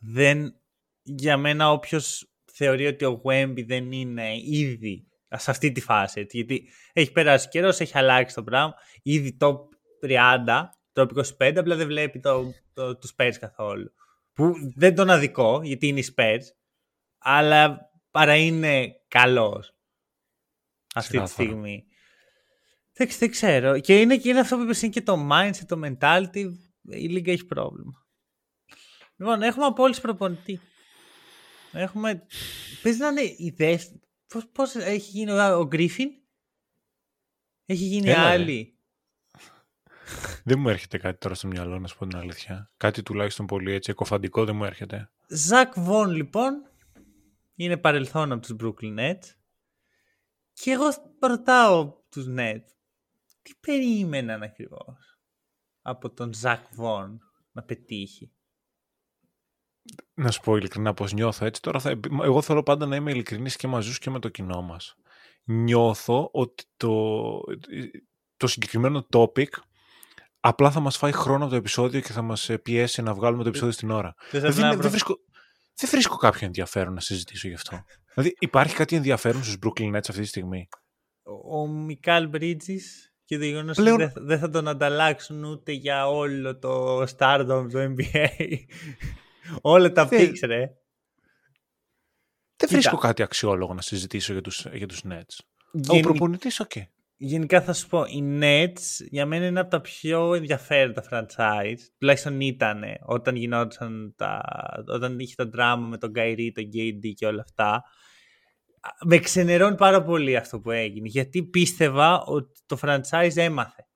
δεν, 0.01 0.55
για 1.03 1.37
μένα 1.37 1.71
όποιος 1.71 2.33
θεωρεί 2.53 2.87
ότι 2.87 3.05
ο 3.05 3.21
Wemby 3.25 3.65
δεν 3.67 3.93
είναι 3.93 4.31
ήδη 4.45 5.09
σε 5.37 5.51
αυτή 5.51 5.73
τη 5.73 5.81
φάση, 5.81 6.21
έτσι, 6.21 6.37
γιατί 6.37 6.69
έχει 6.93 7.13
περάσει 7.13 7.49
καιρός, 7.49 7.81
έχει 7.81 7.99
αλλάξει 7.99 8.35
το 8.35 8.43
πράγμα, 8.43 8.75
ήδη 9.03 9.37
top 9.41 9.57
30 10.03 10.65
το 10.93 11.07
25, 11.39 11.57
απλά 11.57 11.77
δεν 11.77 11.87
βλέπει 11.87 12.21
το, 12.21 12.53
το, 12.73 12.99
το 12.99 13.09
Spurs 13.17 13.35
καθόλου. 13.41 13.93
Που 14.33 14.55
δεν 14.77 14.95
τον 14.95 15.11
αδικό, 15.11 15.61
γιατί 15.63 15.87
είναι 15.87 16.01
η 16.01 16.15
Spurs, 16.17 16.43
αλλά 17.19 17.91
παρά 18.11 18.37
είναι 18.37 18.93
καλός 19.09 19.75
αυτή 20.95 21.21
τη 21.21 21.29
στιγμή. 21.29 21.88
Δεν, 22.99 23.09
δεν 23.19 23.31
ξέρω. 23.31 23.81
Και 23.81 24.01
είναι, 24.01 24.17
και 24.17 24.29
είναι 24.29 24.41
αυτό 24.41 24.57
που 24.57 24.63
είπες, 24.63 24.83
είναι 24.83 24.93
και 24.93 25.03
το 25.03 25.29
mindset, 25.33 25.65
το 25.67 25.81
mentality. 25.85 26.53
Η 26.83 27.09
Λίγκα 27.09 27.33
έχει 27.33 27.45
πρόβλημα. 27.45 28.07
Λοιπόν, 29.17 29.43
έχουμε 29.43 29.65
απόλυση 29.65 30.01
προπονητή. 30.01 30.61
Έχουμε... 31.73 32.27
Πες 32.83 32.99
να 32.99 33.09
είναι 33.09 33.21
η 33.21 33.55
δεύτερη... 33.57 34.01
Πώς, 34.27 34.47
πώς 34.53 34.75
έχει 34.75 35.11
γίνει 35.11 35.31
ο, 35.31 35.67
Γκρίφιν; 35.67 36.11
Έχει 37.65 37.85
γίνει 37.85 38.09
Έλα, 38.09 38.29
άλλη. 38.29 38.79
Δεν 40.45 40.59
μου 40.59 40.69
έρχεται 40.69 40.99
κάτι 40.99 41.19
τώρα 41.19 41.35
στο 41.35 41.47
μυαλό, 41.47 41.79
να 41.79 41.87
σου 41.87 41.99
πω 41.99 42.07
την 42.07 42.19
αλήθεια. 42.19 42.73
Κάτι 42.77 43.03
τουλάχιστον 43.03 43.47
πολύ 43.47 43.73
έτσι 43.73 43.91
εκοφαντικό 43.91 44.45
δεν 44.45 44.57
μου 44.57 44.65
έρχεται. 44.65 45.11
Ζακ 45.29 45.73
Βον, 45.77 46.11
λοιπόν, 46.11 46.55
είναι 47.55 47.77
παρελθόν 47.77 48.33
από 48.33 48.47
τους 48.47 48.57
Brooklyn 48.61 48.99
Nets. 48.99 49.35
Και 50.53 50.71
εγώ 50.71 50.85
ρωτάω 51.21 51.95
τους 52.09 52.27
Nets, 52.29 52.78
τι 53.49 53.55
περίμεναν 53.61 54.43
ακριβώς 54.43 55.19
από 55.83 56.11
τον 56.11 56.35
Ζακ 56.35 56.75
Βον 56.75 57.21
να 57.53 57.63
πετύχει; 57.63 58.33
Να 60.15 60.31
σου 60.31 60.41
πω 60.41 60.57
ειλικρινά 60.57 60.95
πώς 60.95 61.13
νιώθω 61.13 61.45
έτσι. 61.45 61.63
Τώρα 61.63 61.81
θα... 61.81 62.01
Εγώ 62.23 62.43
θέλω 62.43 62.63
πάντα 62.63 62.87
να 62.87 62.97
είμαι 62.97 63.11
ειλικρινής 63.11 63.57
και 63.57 63.67
μαζί 63.67 63.93
σου 63.93 63.99
και 63.99 64.11
με 64.11 64.19
το 64.19 64.29
κοινό 64.29 64.63
μας. 64.63 64.95
Νιώθω 65.45 66.31
ότι 66.33 66.65
το, 66.77 67.41
το 68.37 68.47
συγκεκριμένο 68.47 69.07
topic 69.13 69.49
απλά 70.41 70.71
θα 70.71 70.81
μας 70.81 70.97
φάει 70.97 71.13
χρόνο 71.13 71.49
το 71.49 71.57
επεισόδιο 71.57 72.01
και 72.01 72.13
θα 72.13 72.23
μας 72.23 72.49
ε, 72.49 72.59
πιέσει 72.59 73.03
να 73.03 73.15
βγάλουμε 73.15 73.43
το 73.43 73.49
επεισόδιο 73.49 73.73
στην 73.73 73.91
ώρα. 73.91 74.15
Δεν, 74.31 74.53
δεν, 74.53 74.91
βρίσκω, 74.91 75.15
δεν 75.75 75.91
βρίσκω 75.91 76.17
κάποιο 76.17 76.47
ενδιαφέρον 76.47 76.95
να 76.95 77.01
συζητήσω 77.01 77.49
γι' 77.49 77.55
αυτό. 77.55 77.85
δηλαδή 78.15 78.37
υπάρχει 78.39 78.75
κάτι 78.75 78.97
ενδιαφέρον 78.97 79.43
στους 79.43 79.57
Brooklyn 79.63 79.95
Nets 79.95 80.09
αυτή 80.09 80.21
τη 80.21 80.27
στιγμή; 80.27 80.69
Ο 81.51 81.67
Μικάλ 81.67 82.31
Bridges 82.33 83.08
και 83.29 83.39
το 83.39 83.45
γεγονό 83.45 83.73
Πλέον... 83.73 84.01
ότι 84.01 84.13
δεν 84.17 84.39
θα 84.39 84.51
τον 84.51 84.69
ανταλλάξουν 84.69 85.45
ούτε 85.45 85.73
για 85.73 86.09
όλο 86.09 86.59
το 86.59 87.03
stardom 87.03 87.67
του 87.71 87.95
NBA. 87.97 88.29
Όλα 89.61 89.93
τα 89.93 90.09
picks, 90.11 90.39
ρε. 90.43 90.71
Δεν 92.57 92.69
βρίσκω 92.69 92.97
κάτι 92.97 93.23
αξιόλογο 93.23 93.75
να 93.75 93.81
συζητήσω 93.81 94.33
για 94.33 94.43
τους, 94.43 94.67
για 94.73 94.87
τους 94.87 95.03
Nets. 95.09 95.37
Ο 95.89 96.01
προπονητής, 96.01 96.61
OK. 96.61 96.71
Okay 96.75 96.83
γενικά 97.19 97.63
θα 97.63 97.73
σου 97.73 97.89
πω, 97.89 98.05
οι 98.05 98.39
Nets 98.41 99.07
για 99.11 99.27
μένα 99.27 99.47
είναι 99.47 99.61
από 99.61 99.71
τα 99.71 99.81
πιο 99.81 100.35
ενδιαφέροντα 100.35 101.05
franchise. 101.11 101.79
Τουλάχιστον 101.99 102.41
ήταν 102.41 102.83
όταν 103.07 103.37
γινόταν 103.37 104.15
τα, 104.17 104.43
όταν 104.87 105.19
είχε 105.19 105.35
το 105.37 105.49
δράμα 105.49 105.87
με 105.87 105.99
τον 105.99 106.13
Kyrie, 106.17 106.51
τον 106.55 106.65
KD 106.65 107.13
και 107.15 107.27
όλα 107.27 107.43
αυτά. 107.43 107.85
Με 109.05 109.19
ξενερώνει 109.19 109.77
πάρα 109.77 110.03
πολύ 110.03 110.37
αυτό 110.37 110.61
που 110.61 110.71
έγινε. 110.71 111.09
Γιατί 111.09 111.43
πίστευα 111.43 112.23
ότι 112.23 112.61
το 112.67 112.79
franchise 112.83 113.37
έμαθε. 113.37 113.87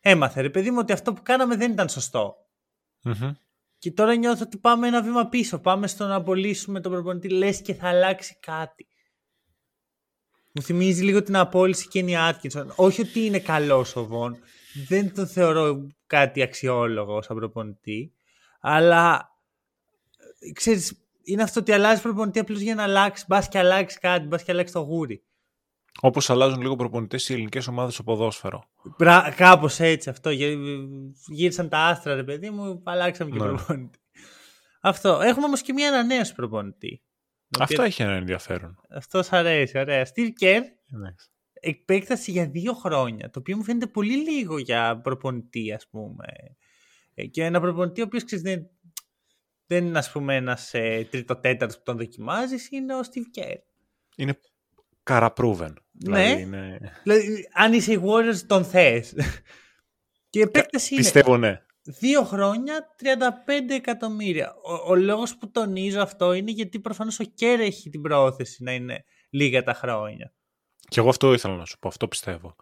Έμαθε 0.00 0.40
ρε 0.40 0.50
παιδί 0.50 0.70
μου 0.70 0.78
ότι 0.80 0.92
αυτό 0.92 1.12
που 1.12 1.22
κάναμε 1.22 1.56
δεν 1.56 1.72
ήταν 1.72 1.88
Και 3.78 3.92
τώρα 3.92 4.14
νιώθω 4.14 4.42
ότι 4.44 4.58
πάμε 4.58 4.86
ένα 4.86 5.02
βήμα 5.02 5.26
πίσω. 5.28 5.58
Πάμε 5.58 5.86
στο 5.86 6.06
να 6.06 6.14
απολύσουμε 6.14 6.80
τον 6.80 6.92
προπονητή. 6.92 7.28
Λες 7.28 7.62
και 7.62 7.74
θα 7.74 7.88
αλλάξει 7.88 8.38
κάτι. 8.40 8.86
Μου 10.52 10.62
θυμίζει 10.62 11.02
λίγο 11.02 11.22
την 11.22 11.36
απόλυση 11.36 11.88
Κένι 11.88 12.16
Άτκινσον. 12.16 12.72
Όχι 12.76 13.00
ότι 13.00 13.24
είναι 13.24 13.38
καλός 13.38 13.96
ο 13.96 14.06
Βον. 14.06 14.36
Δεν 14.88 15.14
τον 15.14 15.26
θεωρώ 15.26 15.86
κάτι 16.06 16.42
αξιόλογο 16.42 17.22
σαν 17.22 17.36
προπονητή. 17.36 18.14
Αλλά 18.60 19.30
ξέρεις, 20.52 21.05
είναι 21.26 21.42
αυτό 21.42 21.60
ότι 21.60 21.72
αλλάζει 21.72 22.02
προπονητή 22.02 22.38
απλώς 22.38 22.60
για 22.60 22.74
να 22.74 22.82
αλλάξει. 22.82 23.24
Μπας 23.28 23.48
και 23.48 23.58
αλλάξει 23.58 23.98
κάτι, 23.98 24.26
μπας 24.26 24.42
και 24.42 24.52
αλλάξει 24.52 24.72
το 24.72 24.80
γούρι. 24.80 25.24
Όπως 26.00 26.30
αλλάζουν 26.30 26.60
λίγο 26.60 26.76
προπονητές 26.76 27.28
οι 27.28 27.32
ελληνικές 27.32 27.66
ομάδες 27.66 27.94
στο 27.94 28.02
ποδόσφαιρο. 28.02 28.64
Κάπως 29.36 29.80
έτσι 29.80 30.08
αυτό. 30.08 30.30
Γύρισαν 31.26 31.68
τα 31.68 31.78
άστρα, 31.78 32.14
ρε 32.14 32.24
παιδί 32.24 32.50
μου, 32.50 32.82
αλλάξαμε 32.84 33.30
και 33.30 33.38
ναι. 33.38 33.44
προπονητή. 33.44 33.98
Αυτό. 34.80 35.20
Έχουμε 35.20 35.46
όμως 35.46 35.62
και 35.62 35.72
μια 35.72 35.88
ανανέωση 35.88 36.34
προπονητή. 36.34 37.02
Αυτό 37.60 37.82
έχει 37.82 38.02
ένα 38.02 38.12
ενδιαφέρον. 38.12 38.80
Αυτό 38.90 39.22
αρέσει, 39.30 39.78
ωραία. 39.78 40.06
Steve 40.06 40.30
Kerr, 40.40 40.62
εκπέκταση 41.52 42.30
για 42.30 42.46
δύο 42.46 42.72
χρόνια, 42.72 43.30
το 43.30 43.38
οποίο 43.38 43.56
μου 43.56 43.62
φαίνεται 43.62 43.86
πολύ 43.86 44.16
λίγο 44.16 44.58
για 44.58 45.00
προπονητή, 45.00 45.72
ας 45.72 45.88
πούμε. 45.88 46.24
Ε, 47.14 47.26
και 47.26 47.44
ένα 47.44 47.60
προπονητή 47.60 48.00
ο 48.00 48.04
οποίος 48.04 48.24
δεν, 48.40 48.70
δεν 49.66 49.84
είναι, 49.84 49.98
ας 49.98 50.10
πούμε, 50.10 50.36
ένας 50.36 50.74
ε, 50.74 51.06
τρίτο-τέταρτος 51.10 51.76
που 51.76 51.82
τον 51.84 51.96
δοκιμάζεις, 51.96 52.70
είναι 52.70 52.94
ο 52.94 53.00
Steve 53.00 53.40
Kerr. 53.40 53.58
Είναι 54.16 54.40
καραπρούβεν. 55.02 55.78
Ναι. 55.90 56.22
Δηλαδή, 56.22 56.42
είναι... 56.42 56.92
δηλαδή, 57.02 57.48
αν 57.52 57.72
είσαι 57.72 57.92
οι 57.92 58.02
Warriors, 58.04 58.40
τον 58.46 58.64
θες. 58.64 59.14
και 60.30 60.38
η 60.38 60.42
επέκταση 60.42 60.94
είναι... 60.94 61.02
Πιστεύω 61.02 61.36
ναι 61.36 61.60
δύο 61.86 62.22
χρόνια 62.22 62.94
35 63.02 63.70
εκατομμύρια. 63.70 64.54
Ο, 64.54 64.90
ο 64.90 64.94
λόγος 64.94 65.36
που 65.36 65.50
τονίζω 65.50 66.00
αυτό 66.00 66.32
είναι 66.32 66.50
γιατί 66.50 66.80
προφανώς 66.80 67.20
ο 67.20 67.24
Κέρ 67.24 67.60
έχει 67.60 67.90
την 67.90 68.00
πρόθεση 68.00 68.62
να 68.62 68.72
είναι 68.72 69.04
λίγα 69.30 69.62
τα 69.62 69.74
χρόνια. 69.74 70.32
Και 70.88 71.00
εγώ 71.00 71.08
αυτό 71.08 71.32
ήθελα 71.32 71.56
να 71.56 71.64
σου 71.64 71.78
πω, 71.78 71.88
αυτό 71.88 72.08
πιστεύω. 72.08 72.56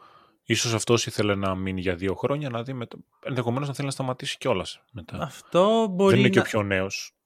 Ίσως 0.46 0.74
αυτός 0.74 1.06
ήθελε 1.06 1.34
να 1.34 1.54
μείνει 1.54 1.80
για 1.80 1.94
δύο 1.94 2.14
χρόνια, 2.14 2.50
να 2.50 2.62
δει 2.62 2.72
μετα... 2.72 2.96
ενδεχομένως 3.24 3.68
να 3.68 3.74
θέλει 3.74 3.86
να 3.86 3.92
σταματήσει 3.92 4.38
κιόλας 4.38 4.82
μετά. 4.92 5.18
Αυτό 5.22 5.86
μπορεί 5.90 6.10
Δεν 6.10 6.18
είναι 6.18 6.28
να... 6.28 6.34
και 6.34 6.38
ο 6.38 6.42
πιο 6.42 6.62
νέος. 6.62 7.16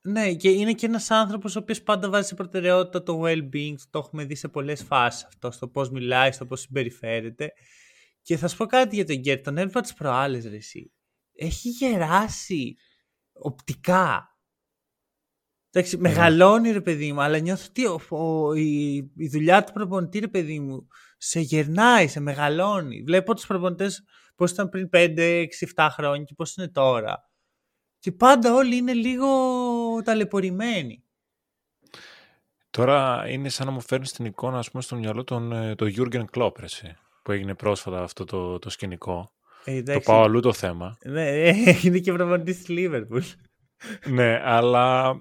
Ναι, 0.00 0.34
και 0.34 0.50
είναι 0.50 0.72
και 0.72 0.86
ένας 0.86 1.10
άνθρωπος 1.10 1.56
ο 1.56 1.58
οποίος 1.58 1.82
πάντα 1.82 2.08
βάζει 2.08 2.28
σε 2.28 2.34
προτεραιότητα 2.34 3.02
το 3.02 3.22
well-being, 3.24 3.74
το 3.90 3.98
έχουμε 3.98 4.24
δει 4.24 4.34
σε 4.34 4.48
πολλές 4.48 4.82
φάσεις 4.82 5.24
αυτό, 5.24 5.50
στο 5.50 5.68
πώς 5.68 5.90
μιλάει, 5.90 6.32
στο 6.32 6.46
πώς 6.46 6.60
συμπεριφέρεται. 6.60 7.52
Και 8.22 8.36
θα 8.36 8.48
σου 8.48 8.56
πω 8.56 8.66
κάτι 8.66 8.94
για 8.94 9.04
τον 9.04 9.16
Γκέρ. 9.16 9.40
Τον 9.40 9.58
έβλεπα 9.58 9.80
τις 9.80 9.94
προάλλες, 9.94 10.46
ρε 10.48 10.56
εσύ. 10.56 10.92
Έχει 11.34 11.68
γεράσει 11.68 12.76
οπτικά. 13.32 14.35
Εντάξει, 15.76 15.98
μεγαλώνει 15.98 16.70
ρε 16.70 16.80
παιδί 16.80 17.12
μου, 17.12 17.22
αλλά 17.22 17.38
νιώθω 17.38 17.66
ότι 17.68 17.86
ο, 17.86 18.00
ο, 18.08 18.54
η, 18.54 18.94
η 19.16 19.28
δουλειά 19.28 19.64
του 19.64 19.72
προπονητή 19.72 20.18
ρε 20.18 20.28
παιδί 20.28 20.60
μου 20.60 20.88
σε 21.16 21.40
γερνάει, 21.40 22.08
σε 22.08 22.20
μεγαλώνει. 22.20 23.02
Βλέπω 23.02 23.34
τους 23.34 23.46
προπονητές 23.46 24.04
πώς 24.34 24.50
ήταν 24.50 24.68
πριν 24.68 24.88
5, 24.92 25.18
6, 25.18 25.46
7 25.76 25.88
χρόνια 25.90 26.24
και 26.24 26.34
πώς 26.36 26.56
είναι 26.56 26.68
τώρα. 26.68 27.30
Και 27.98 28.12
πάντα 28.12 28.54
όλοι 28.54 28.76
είναι 28.76 28.92
λίγο 28.92 29.28
ταλαιπωρημένοι. 30.04 31.04
Τώρα 32.70 33.28
είναι 33.28 33.48
σαν 33.48 33.66
να 33.66 33.72
μου 33.72 33.80
φέρνεις 33.80 34.12
την 34.12 34.24
εικόνα, 34.24 34.58
ας 34.58 34.70
πούμε, 34.70 34.82
στο 34.82 34.96
μυαλό 34.96 35.24
τον, 35.24 35.52
ε, 35.52 35.74
το 35.74 35.86
Jürgen 35.96 36.24
Klopp, 36.36 36.62
έτσι, 36.62 36.96
που 37.22 37.32
έγινε 37.32 37.54
πρόσφατα 37.54 38.02
αυτό 38.02 38.24
το, 38.24 38.58
το 38.58 38.70
σκηνικό. 38.70 39.32
Ε, 39.64 39.82
το 39.82 40.00
πάω 40.00 40.22
αλλού 40.22 40.40
το 40.40 40.52
θέμα. 40.52 40.98
Ναι, 41.04 41.50
είναι 41.82 41.98
και 41.98 42.12
προπονητής 42.12 42.62
της 42.62 42.66
Liverpool. 42.68 43.22
ναι, 44.06 44.40
αλλά 44.44 45.16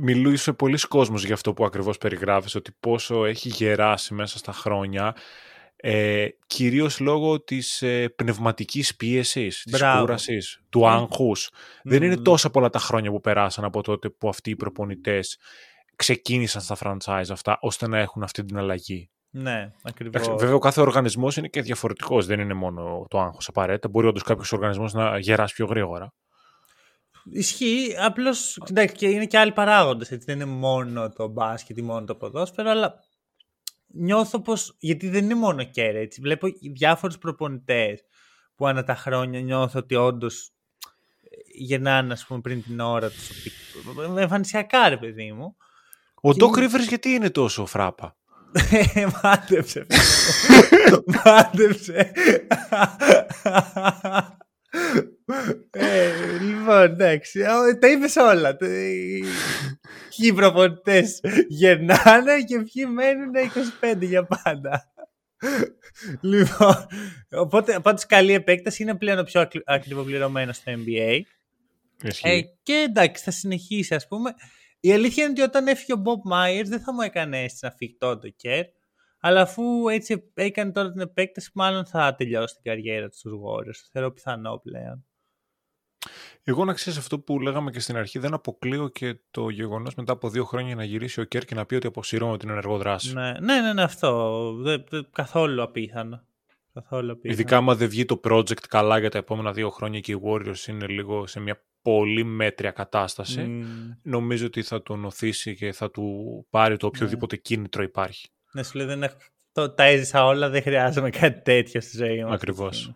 μιλούσε 0.00 0.52
πολλοί 0.52 0.78
κόσμος 0.78 1.24
για 1.24 1.34
αυτό 1.34 1.52
που 1.52 1.64
ακριβώς 1.64 1.98
περιγράφεις, 1.98 2.54
ότι 2.54 2.76
πόσο 2.80 3.24
έχει 3.24 3.48
γεράσει 3.48 4.14
μέσα 4.14 4.38
στα 4.38 4.52
χρόνια, 4.52 5.16
ε, 5.76 6.26
κυρίως 6.46 7.00
λόγω 7.00 7.40
της 7.40 7.82
ε, 7.82 8.08
πνευματικής 8.08 8.96
πίεσης, 8.96 9.62
της 9.62 9.82
κούρασης, 9.98 10.60
του 10.68 10.88
άγχους. 10.88 11.50
Δεν 11.82 12.02
είναι 12.02 12.16
τόσα 12.16 12.50
πολλά 12.50 12.70
τα 12.70 12.78
χρόνια 12.78 13.10
που 13.10 13.20
περάσαν 13.20 13.64
από 13.64 13.82
τότε 13.82 14.08
που 14.08 14.28
αυτοί 14.28 14.50
οι 14.50 14.56
προπονητές 14.56 15.38
ξεκίνησαν 15.96 16.62
στα 16.62 16.76
franchise 16.80 17.30
αυτά, 17.30 17.58
ώστε 17.60 17.88
να 17.88 17.98
έχουν 17.98 18.22
αυτή 18.22 18.44
την 18.44 18.58
αλλαγή. 18.58 19.10
Ναι, 19.30 19.72
ακριβώς. 19.82 20.26
Βέβαια, 20.26 20.54
ο 20.54 20.58
κάθε 20.58 20.80
οργανισμός 20.80 21.36
είναι 21.36 21.48
και 21.48 21.62
διαφορετικός. 21.62 22.26
Δεν 22.26 22.40
είναι 22.40 22.54
μόνο 22.54 23.06
το 23.10 23.20
άγχος 23.20 23.48
απαραίτητα. 23.48 23.88
Μπορεί 23.88 24.06
όντως 24.06 24.22
κάποιος 24.22 24.52
οργανισμός 24.52 24.92
να 24.92 25.18
γεράσει 25.18 25.54
πιο 25.54 25.66
γρήγορα. 25.66 26.12
Ισχύει, 27.30 27.94
απλώς 27.98 28.58
και 28.94 29.08
είναι 29.08 29.26
και 29.26 29.38
άλλοι 29.38 29.52
παράγοντες. 29.52 30.08
Δεν 30.08 30.34
είναι 30.34 30.44
μόνο 30.44 31.12
το 31.12 31.28
μπάσκετ 31.28 31.78
ή 31.78 31.82
μόνο 31.82 32.06
το 32.06 32.14
ποδόσφαιρο, 32.14 32.70
αλλά 32.70 32.94
νιώθω 33.86 34.40
πως. 34.40 34.76
Γιατί 34.78 35.08
δεν 35.08 35.24
είναι 35.24 35.34
μόνο 35.34 35.64
κέρε. 35.64 36.00
Έτσι. 36.00 36.20
Βλέπω 36.20 36.48
διάφορους 36.74 37.18
προπονητές 37.18 38.00
που 38.54 38.66
ανά 38.66 38.84
τα 38.84 38.94
χρόνια 38.94 39.40
νιώθω 39.40 39.78
ότι 39.78 39.94
όντως 39.94 40.50
γεννάνε 41.54 42.12
ας 42.12 42.26
πούμε, 42.26 42.40
πριν 42.40 42.62
την 42.62 42.80
ώρα 42.80 43.10
τους. 43.10 43.30
Εμφανισιακά, 44.16 44.88
ρε 44.88 44.96
παιδί 44.96 45.32
μου. 45.32 45.56
Ο 46.14 46.32
και... 46.32 46.44
Doc 46.44 46.58
Rivers 46.58 46.88
γιατί 46.88 47.10
είναι 47.10 47.30
τόσο 47.30 47.66
φράπα; 47.66 48.16
Μάντεψε. 49.22 49.86
Μάντεψε. 51.24 52.12
ε, 55.70 56.12
λοιπόν, 56.40 56.82
εντάξει. 56.82 57.40
Τα 57.80 57.88
είπες 57.88 58.16
όλα. 58.16 58.56
Ποιοι 58.56 60.32
προπονητές 60.34 61.20
γερνάνε 61.48 62.42
και 62.46 62.62
ποιοι 62.62 62.84
μένουν 62.88 63.32
25 63.80 63.96
για 64.00 64.24
πάντα. 64.24 64.92
λοιπόν, 66.20 66.86
οπότε 67.30 67.80
πάντως 67.80 68.06
καλή 68.06 68.32
επέκταση 68.32 68.82
είναι 68.82 68.96
πλέον 68.96 69.18
ο 69.18 69.22
πιο 69.22 69.48
ακριβοπληρωμένος 69.64 70.56
στο 70.56 70.72
NBA. 70.72 71.20
Ε, 72.22 72.40
και 72.62 72.84
εντάξει, 72.88 73.22
θα 73.22 73.30
συνεχίσει 73.30 73.94
ας 73.94 74.06
πούμε. 74.06 74.34
Η 74.80 74.92
αλήθεια 74.92 75.22
είναι 75.22 75.32
ότι 75.32 75.42
όταν 75.42 75.66
έφυγε 75.66 75.92
ο 75.92 76.02
Bob 76.04 76.32
Myers 76.32 76.66
δεν 76.66 76.80
θα 76.80 76.92
μου 76.92 77.00
έκανε 77.00 77.42
αίσθηση 77.42 77.64
να 77.64 77.70
φύγει 77.70 77.96
τότε 77.98 78.28
Κέρ. 78.28 78.64
Αλλά 79.20 79.40
αφού 79.40 79.88
έτσι 79.88 80.30
έκανε 80.34 80.72
τώρα 80.72 80.92
την 80.92 81.00
επέκταση, 81.00 81.50
μάλλον 81.54 81.86
θα 81.86 82.14
τελειώσει 82.14 82.54
την 82.54 82.62
καριέρα 82.62 83.08
του 83.08 83.16
στους 83.16 83.32
Warriors. 83.32 83.88
Θεωρώ 83.92 84.12
πιθανό 84.12 84.58
πλέον. 84.58 85.06
Εγώ 86.44 86.64
να 86.64 86.72
ξέρεις 86.72 86.98
αυτό 86.98 87.18
που 87.18 87.40
λέγαμε 87.40 87.70
και 87.70 87.80
στην 87.80 87.96
αρχή, 87.96 88.18
δεν 88.18 88.34
αποκλείω 88.34 88.88
και 88.88 89.18
το 89.30 89.48
γεγονός 89.48 89.94
μετά 89.94 90.12
από 90.12 90.28
δύο 90.28 90.44
χρόνια 90.44 90.74
να 90.74 90.84
γυρίσει 90.84 91.20
ο 91.20 91.24
Κέρ 91.24 91.44
και 91.44 91.54
να 91.54 91.66
πει 91.66 91.74
ότι 91.74 91.86
αποσύρω 91.86 92.36
την 92.36 92.48
ενεργό 92.48 92.78
δράση. 92.78 93.14
Ναι, 93.14 93.32
ναι, 93.40 93.60
ναι, 93.60 93.72
ναι 93.72 93.82
αυτό. 93.82 94.52
Δε, 94.52 94.76
δε, 94.88 95.00
καθόλου 95.12 95.62
απίθανο. 95.62 96.24
Καθόλου 96.72 97.12
απίθανο. 97.12 97.34
Ειδικά 97.34 97.56
άμα 97.56 97.74
δεν 97.74 97.88
βγει 97.88 98.04
το 98.04 98.20
project 98.24 98.66
καλά 98.68 98.98
για 98.98 99.10
τα 99.10 99.18
επόμενα 99.18 99.52
δύο 99.52 99.70
χρόνια 99.70 100.00
και 100.00 100.12
οι 100.12 100.20
Warriors 100.24 100.68
είναι 100.68 100.86
λίγο 100.86 101.26
σε 101.26 101.40
μια 101.40 101.60
πολύ 101.82 102.24
μέτρια 102.24 102.70
κατάσταση, 102.70 103.62
mm. 103.62 103.98
νομίζω 104.02 104.46
ότι 104.46 104.62
θα 104.62 104.82
τον 104.82 105.04
οθήσει 105.04 105.54
και 105.54 105.72
θα 105.72 105.90
του 105.90 106.46
πάρει 106.50 106.76
το 106.76 106.86
οποιοδήποτε 106.86 107.34
ναι. 107.34 107.40
κίνητρο 107.40 107.82
υπάρχει. 107.82 108.28
Ναι, 108.52 108.62
σου 108.62 108.76
λέει 108.76 108.86
δεν 108.86 109.02
έχω... 109.02 109.16
το, 109.52 109.70
τα 109.70 109.84
έζησα 109.84 110.24
όλα, 110.24 110.48
δεν 110.48 110.62
χρειάζομαι 110.62 111.10
κάτι 111.10 111.42
τέτοιο 111.42 111.80
στη 111.80 111.96
ζωή 111.96 112.24
μου. 112.24 112.32
Ακριβώς. 112.32 112.94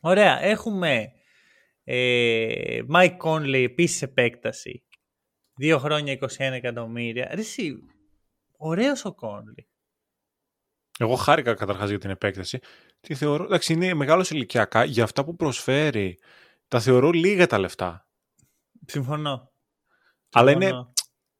Ωραία, 0.00 0.42
έχουμε 0.42 1.12
ε, 1.84 2.80
Mike 2.94 3.16
Conley 3.16 3.62
επίσης 3.64 4.02
επέκταση. 4.02 4.84
Δύο 5.54 5.78
χρόνια 5.78 6.18
21 6.20 6.28
εκατομμύρια. 6.38 7.30
Ρε 7.34 7.40
εσύ, 7.40 7.76
ωραίος 8.56 9.04
ο 9.04 9.14
Conley. 9.20 9.64
Εγώ 10.98 11.14
χάρηκα 11.14 11.54
καταρχάς 11.54 11.88
για 11.88 11.98
την 11.98 12.10
επέκταση. 12.10 12.58
Τι 13.00 13.14
θεωρώ, 13.14 13.44
εντάξει, 13.44 13.72
είναι 13.72 13.94
μεγάλος 13.94 14.30
ηλικιακά. 14.30 14.84
Για 14.84 15.04
αυτά 15.04 15.24
που 15.24 15.36
προσφέρει, 15.36 16.18
τα 16.68 16.80
θεωρώ 16.80 17.10
λίγα 17.10 17.46
τα 17.46 17.58
λεφτά. 17.58 18.08
Συμφωνώ. 18.86 19.52
Αλλά 20.32 20.50
είναι, 20.50 20.72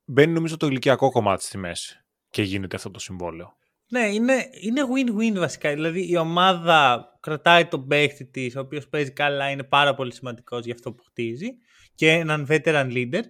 μπαίνει 0.04 0.32
νομίζω 0.32 0.56
το 0.56 0.66
ηλικιακό 0.66 1.10
κομμάτι 1.10 1.44
στη 1.44 1.58
μέση 1.58 2.04
και 2.30 2.42
γίνεται 2.42 2.76
αυτό 2.76 2.90
το 2.90 2.98
συμβόλαιο. 2.98 3.58
Ναι, 3.92 4.08
είναι, 4.08 4.48
είναι 4.60 4.82
win-win 4.82 5.38
βασικά. 5.38 5.70
Δηλαδή 5.70 6.10
η 6.10 6.16
ομάδα 6.16 7.08
κρατάει 7.20 7.66
τον 7.66 7.86
παίχτη 7.86 8.24
της, 8.24 8.56
ο 8.56 8.60
οποίος 8.60 8.88
παίζει 8.88 9.12
καλά, 9.12 9.50
είναι 9.50 9.64
πάρα 9.64 9.94
πολύ 9.94 10.12
σημαντικός 10.14 10.64
για 10.64 10.74
αυτό 10.74 10.92
που 10.92 11.02
χτίζει 11.04 11.48
και 11.94 12.10
έναν 12.10 12.46
veteran 12.48 12.92
leader. 12.92 13.22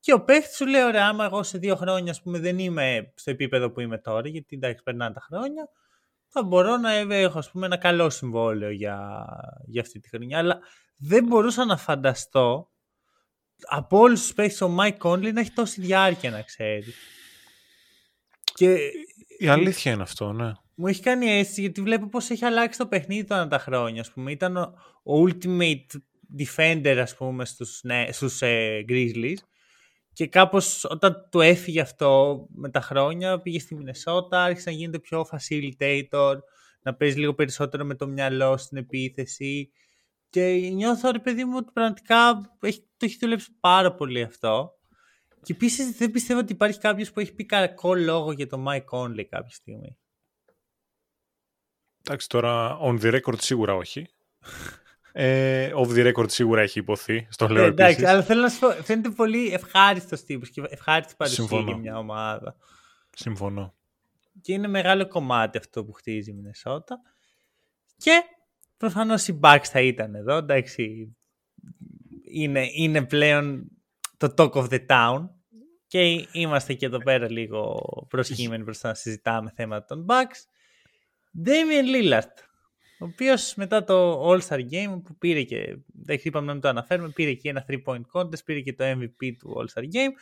Και 0.00 0.12
ο 0.12 0.24
παίχτη 0.24 0.54
σου 0.54 0.66
λέει: 0.66 0.82
Ωραία, 0.82 1.06
άμα 1.06 1.24
εγώ 1.24 1.42
σε 1.42 1.58
δύο 1.58 1.76
χρόνια 1.76 2.10
ας 2.10 2.22
πούμε, 2.22 2.38
δεν 2.38 2.58
είμαι 2.58 3.12
στο 3.14 3.30
επίπεδο 3.30 3.70
που 3.70 3.80
είμαι 3.80 3.98
τώρα, 3.98 4.28
γιατί 4.28 4.56
εντάξει, 4.56 4.82
περνάνε 4.82 5.14
τα 5.14 5.20
χρόνια, 5.20 5.68
θα 6.28 6.42
μπορώ 6.42 6.76
να 6.76 6.92
έχω 6.92 7.38
ας 7.38 7.50
πούμε, 7.50 7.66
ένα 7.66 7.76
καλό 7.76 8.10
συμβόλαιο 8.10 8.70
για, 8.70 9.26
για 9.66 9.80
αυτή 9.80 10.00
τη 10.00 10.08
χρονιά. 10.08 10.38
Αλλά 10.38 10.58
δεν 10.96 11.24
μπορούσα 11.24 11.64
να 11.64 11.76
φανταστώ 11.76 12.70
από 13.68 13.98
όλους 13.98 14.20
τους 14.20 14.34
παίχτε 14.34 14.64
ο 14.64 14.76
Mike 14.80 14.98
Conley 14.98 15.32
να 15.32 15.40
έχει 15.40 15.52
τόση 15.52 15.80
διάρκεια 15.80 16.30
να 16.30 16.42
ξέρει. 16.42 16.94
Και... 18.54 18.78
Η 19.38 19.48
αλήθεια 19.48 19.92
είναι 19.92 20.02
αυτό, 20.02 20.32
ναι. 20.32 20.52
Μου 20.74 20.86
έχει 20.86 21.02
κάνει 21.02 21.26
αίσθηση 21.26 21.60
γιατί 21.60 21.80
βλέπω 21.80 22.08
πώς 22.08 22.30
έχει 22.30 22.44
αλλάξει 22.44 22.78
το 22.78 22.86
παιχνίδι 22.86 23.24
τώρα 23.24 23.48
τα 23.48 23.58
χρόνια. 23.58 24.00
Ας 24.00 24.10
πούμε. 24.10 24.30
Ήταν 24.30 24.56
ο, 24.56 25.24
ultimate 25.24 26.00
defender 26.38 26.98
ας 27.00 27.16
πούμε 27.16 27.44
στους, 27.44 27.80
ναι, 27.82 28.06
στους 28.12 28.42
ε, 28.42 28.84
Grizzlies 28.88 29.38
και 30.14 30.26
κάπως 30.26 30.84
όταν 30.84 31.28
του 31.30 31.40
έφυγε 31.40 31.80
αυτό 31.80 32.44
με 32.54 32.70
τα 32.70 32.80
χρόνια 32.80 33.40
πήγε 33.40 33.58
στη 33.58 33.74
Μινεσότα, 33.74 34.42
άρχισε 34.42 34.70
να 34.70 34.76
γίνεται 34.76 34.98
πιο 34.98 35.26
facilitator, 35.30 36.36
να 36.82 36.94
παίζει 36.94 37.18
λίγο 37.18 37.34
περισσότερο 37.34 37.84
με 37.84 37.94
το 37.94 38.06
μυαλό 38.06 38.56
στην 38.56 38.78
επίθεση 38.78 39.70
και 40.30 40.70
νιώθω 40.72 41.10
ρε 41.10 41.18
παιδί 41.18 41.44
μου 41.44 41.56
ότι 41.56 41.70
πραγματικά 41.72 42.50
έχει, 42.60 42.80
το 42.80 43.06
έχει 43.06 43.16
δουλέψει 43.20 43.48
πάρα 43.60 43.94
πολύ 43.94 44.22
αυτό. 44.22 44.78
Και 45.44 45.52
επίσης 45.52 45.90
δεν 45.96 46.10
πιστεύω 46.10 46.40
ότι 46.40 46.52
υπάρχει 46.52 46.78
κάποιος 46.78 47.12
που 47.12 47.20
έχει 47.20 47.34
πει 47.34 47.44
κακό 47.46 47.94
λόγο 47.94 48.32
για 48.32 48.46
το 48.46 48.64
Mike 48.68 48.84
Conley 48.98 49.24
κάποια 49.24 49.54
στιγμή. 49.54 49.98
Εντάξει, 52.06 52.28
τώρα 52.28 52.78
on 52.82 53.00
the 53.00 53.20
record 53.20 53.40
σίγουρα 53.40 53.74
όχι. 53.74 54.06
ε, 55.12 55.72
off 55.74 55.88
the 55.88 56.12
record 56.12 56.30
σίγουρα 56.30 56.60
έχει 56.60 56.78
υποθεί. 56.78 57.26
Στο 57.30 57.48
λέω 57.48 57.64
ε, 57.64 57.66
Εντάξει, 57.66 58.04
αλλά 58.04 58.22
θέλω 58.22 58.40
να 58.40 58.48
σου 58.48 58.58
πω, 58.58 58.70
φαίνεται 58.70 59.10
πολύ 59.10 59.52
ευχάριστος 59.52 60.24
τύπος 60.24 60.50
και 60.50 60.62
ευχάριστη 60.68 61.14
παρουσία 61.16 61.60
για 61.60 61.76
μια 61.76 61.98
ομάδα. 61.98 62.56
Συμφωνώ. 63.10 63.74
Και 64.40 64.52
είναι 64.52 64.68
μεγάλο 64.68 65.08
κομμάτι 65.08 65.58
αυτό 65.58 65.84
που 65.84 65.92
χτίζει 65.92 66.30
η 66.30 66.34
Μινεσότα. 66.34 67.00
Και 67.96 68.22
προφανώς 68.76 69.28
οι 69.28 69.38
Bucks 69.42 69.64
θα 69.64 69.80
ήταν 69.80 70.14
εδώ. 70.14 70.36
Εντάξει, 70.36 71.16
είναι, 72.22 72.68
είναι 72.72 73.04
πλέον 73.04 73.68
το 74.28 74.34
talk 74.36 74.62
of 74.62 74.68
the 74.68 74.86
town. 74.86 75.28
Και 75.86 76.28
είμαστε 76.32 76.74
και 76.74 76.86
εδώ 76.86 76.98
πέρα 76.98 77.30
λίγο 77.30 77.80
προσχήμενοι 78.08 78.62
μπροστά 78.62 78.88
να 78.88 78.94
συζητάμε 78.94 79.52
θέματα 79.56 79.84
των 79.84 80.06
Bucks. 80.08 80.38
Damien 81.46 81.94
Lillard, 81.94 82.36
ο 83.00 83.04
οποίος 83.04 83.54
μετά 83.54 83.84
το 83.84 84.28
All-Star 84.30 84.58
Game 84.58 85.00
που 85.04 85.16
πήρε 85.18 85.42
και, 85.42 85.76
δεν 85.86 86.20
είπαμε 86.22 86.46
να 86.46 86.52
μην 86.52 86.60
το 86.60 86.68
αναφέρουμε, 86.68 87.08
πήρε 87.08 87.32
και 87.32 87.48
ένα 87.48 87.64
3-point 87.68 88.00
contest, 88.12 88.44
πήρε 88.44 88.60
και 88.60 88.72
το 88.72 88.84
MVP 88.84 89.32
του 89.38 89.54
All-Star 89.58 89.82
Game, 89.82 90.12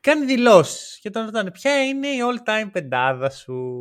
κάνει 0.00 0.24
δηλώσεις 0.24 0.98
και 1.00 1.10
τον 1.10 1.24
ρωτάνε 1.24 1.50
ποια 1.50 1.84
είναι 1.84 2.08
η 2.08 2.18
all-time 2.18 2.68
πεντάδα 2.72 3.30
σου; 3.30 3.74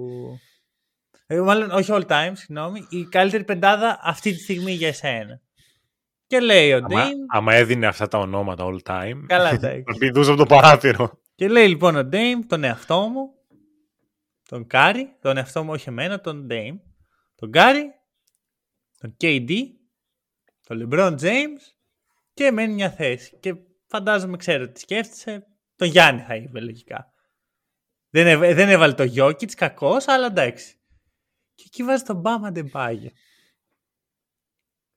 Ε, 1.27 1.39
μάλλον 1.39 1.71
όχι 1.71 1.91
all-time, 1.93 2.31
συγγνώμη, 2.33 2.87
η 2.89 3.03
καλύτερη 3.03 3.43
πεντάδα 3.43 3.99
αυτή 4.01 4.31
τη 4.33 4.39
στιγμή 4.39 4.71
για 4.71 4.87
εσένα. 4.87 5.41
Και 6.33 6.39
λέει 6.39 6.73
ο 6.73 6.81
Ντέιμ. 6.81 7.17
Άμα 7.27 7.53
έδινε 7.53 7.87
αυτά 7.87 8.07
τα 8.07 8.17
ονόματα 8.17 8.65
all 8.67 8.79
time. 8.83 9.23
Καλά, 9.27 9.49
εντάξει. 9.53 9.83
Θα 9.91 9.97
πηδούσε 9.97 10.29
από 10.31 10.39
το 10.39 10.45
παράθυρο. 10.45 11.19
Και 11.35 11.47
λέει 11.47 11.67
λοιπόν 11.67 11.95
ο 11.95 12.03
Ντέιμ 12.03 12.39
τον 12.47 12.63
εαυτό 12.63 13.07
μου, 13.07 13.33
τον 14.49 14.67
Κάρι, 14.67 15.15
τον 15.21 15.37
εαυτό 15.37 15.63
μου, 15.63 15.71
όχι 15.71 15.89
εμένα, 15.89 16.19
τον 16.21 16.45
Ντέιμ, 16.45 16.77
τον 17.35 17.49
Κάρι, 17.49 17.91
τον 18.97 19.15
KD, 19.21 19.51
τον 20.67 20.89
LeBron 20.91 21.19
James 21.19 21.61
και 22.33 22.51
μένει 22.51 22.73
μια 22.73 22.89
θέση. 22.91 23.37
Και 23.39 23.55
φαντάζομαι, 23.87 24.37
ξέρω 24.37 24.69
τι 24.69 24.79
σκέφτεσαι, 24.79 25.45
τον 25.75 25.87
Γιάννη 25.87 26.21
θα 26.21 26.35
είπε 26.35 26.59
λογικά. 26.59 27.13
Δεν, 28.09 28.27
έβ- 28.27 28.53
δεν 28.55 28.69
έβαλε 28.69 28.93
το 28.93 29.03
Jokic, 29.15 29.51
κακός, 29.51 30.07
αλλά 30.07 30.25
εντάξει. 30.25 30.75
Και 31.55 31.63
εκεί 31.65 31.83
βάζει 31.83 32.03
τον 32.03 32.19
Μπαμ 32.19 32.45
Αντεμπάγιο. 32.45 33.09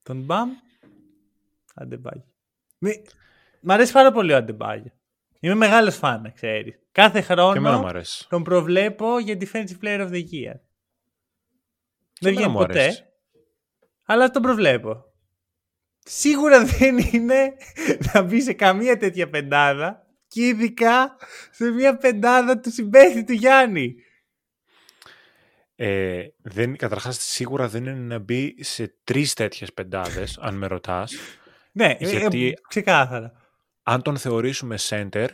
Τον 0.02 0.22
Μπαμ 0.24 0.50
Αντεμπάγιο. 1.76 2.32
Μη... 2.78 3.02
Μ' 3.60 3.70
αρέσει 3.70 3.92
πάρα 3.92 4.12
πολύ 4.12 4.32
ο 4.32 4.36
Αντεμπάγιο. 4.36 4.92
Είμαι 5.40 5.54
μεγάλος 5.54 5.96
φαν, 5.96 6.22
να 6.22 6.30
ξέρεις. 6.30 6.78
Κάθε 6.92 7.20
Και 7.20 7.32
εμένα 7.32 7.58
μου 7.58 7.66
χρόνο 7.68 7.86
αρέσει. 7.86 8.26
τον 8.28 8.42
προβλέπω 8.42 9.18
για 9.18 9.38
Defensive 9.40 9.84
Player 9.84 10.00
of 10.00 10.10
the 10.10 10.22
Year. 10.22 10.54
Δεν 12.20 12.32
εμένα 12.32 12.36
βγαίνει 12.36 12.48
μου 12.48 12.58
ποτέ, 12.58 12.80
αρέσει. 12.80 13.04
αλλά 14.04 14.30
τον 14.30 14.42
προβλέπω. 14.42 15.04
Σίγουρα 15.98 16.64
δεν 16.64 16.98
είναι 16.98 17.52
να 18.12 18.22
μπει 18.22 18.40
σε 18.40 18.52
καμία 18.52 18.96
τέτοια 18.96 19.28
πεντάδα 19.28 20.06
και 20.28 20.46
ειδικά 20.46 21.16
σε 21.50 21.70
μια 21.70 21.96
πεντάδα 21.96 22.60
του 22.60 22.70
συμπέχτη 22.70 23.24
του 23.24 23.32
Γιάννη. 23.32 23.94
Ε, 25.76 26.26
δεν, 26.42 26.76
καταρχάς, 26.76 27.18
σίγουρα 27.20 27.68
δεν 27.68 27.84
είναι 27.86 28.14
να 28.14 28.18
μπει 28.18 28.54
σε 28.62 28.96
τρεις 29.04 29.34
τέτοιες 29.34 29.72
πεντάδες, 29.72 30.38
αν 30.40 30.54
με 30.54 30.66
ρωτάς. 30.66 31.14
Ναι, 31.76 31.96
ε, 31.98 32.10
Γιατί- 32.10 32.48
ε, 32.48 32.52
ξεκάθαρα. 32.68 33.32
αν 33.82 34.02
τον 34.02 34.16
θεωρήσουμε 34.16 34.76
center, 34.88 35.26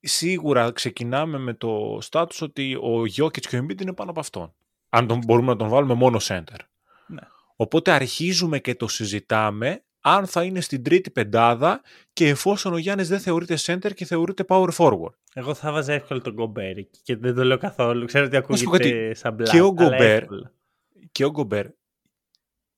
σίγουρα 0.00 0.72
ξεκινάμε 0.72 1.38
με 1.38 1.54
το 1.54 1.98
status 2.10 2.38
ότι 2.40 2.74
ο 2.74 3.02
Jokic 3.16 3.40
και 3.40 3.56
ο 3.56 3.64
Embiid 3.64 3.80
είναι 3.80 3.92
πάνω 3.92 4.10
από 4.10 4.20
αυτόν. 4.20 4.54
Αν 4.88 5.06
τον, 5.06 5.18
μπορούμε 5.26 5.46
να 5.46 5.56
τον 5.56 5.68
βάλουμε 5.68 5.94
μόνο 5.94 6.18
center. 6.22 6.58
Ναι. 7.06 7.20
Οπότε 7.56 7.90
αρχίζουμε 7.90 8.58
και 8.58 8.74
το 8.74 8.88
συζητάμε 8.88 9.82
αν 10.00 10.26
θα 10.26 10.42
είναι 10.42 10.60
στην 10.60 10.82
τρίτη 10.82 11.10
πεντάδα 11.10 11.80
και 12.12 12.28
εφόσον 12.28 12.72
ο 12.72 12.78
Γιάννης 12.78 13.08
δεν 13.08 13.20
θεωρείται 13.20 13.56
center 13.60 13.94
και 13.94 14.04
θεωρείται 14.04 14.44
power 14.48 14.68
forward. 14.76 15.14
Εγώ 15.34 15.54
θα 15.54 15.72
βάζα 15.72 15.92
εύκολα 15.92 16.20
τον 16.20 16.32
Γκομπέρ 16.32 16.76
εκεί 16.76 17.00
και 17.02 17.16
δεν 17.16 17.34
το 17.34 17.44
λέω 17.44 17.58
καθόλου. 17.58 18.06
Ξέρω 18.06 18.24
ότι 18.24 18.36
σου 18.36 18.42
πω 18.42 18.54
ακούγεται 18.54 18.90
κάτι, 18.90 19.14
σαν 19.14 19.34
μπλα. 19.34 19.50
και 19.50 19.60
ο 19.60 19.74
αλλά 19.78 19.96
Gobert 19.96 20.00
εύκολα. 20.00 20.52
Και 21.12 21.24
ο 21.24 21.30
Γκομπέρ 21.30 21.66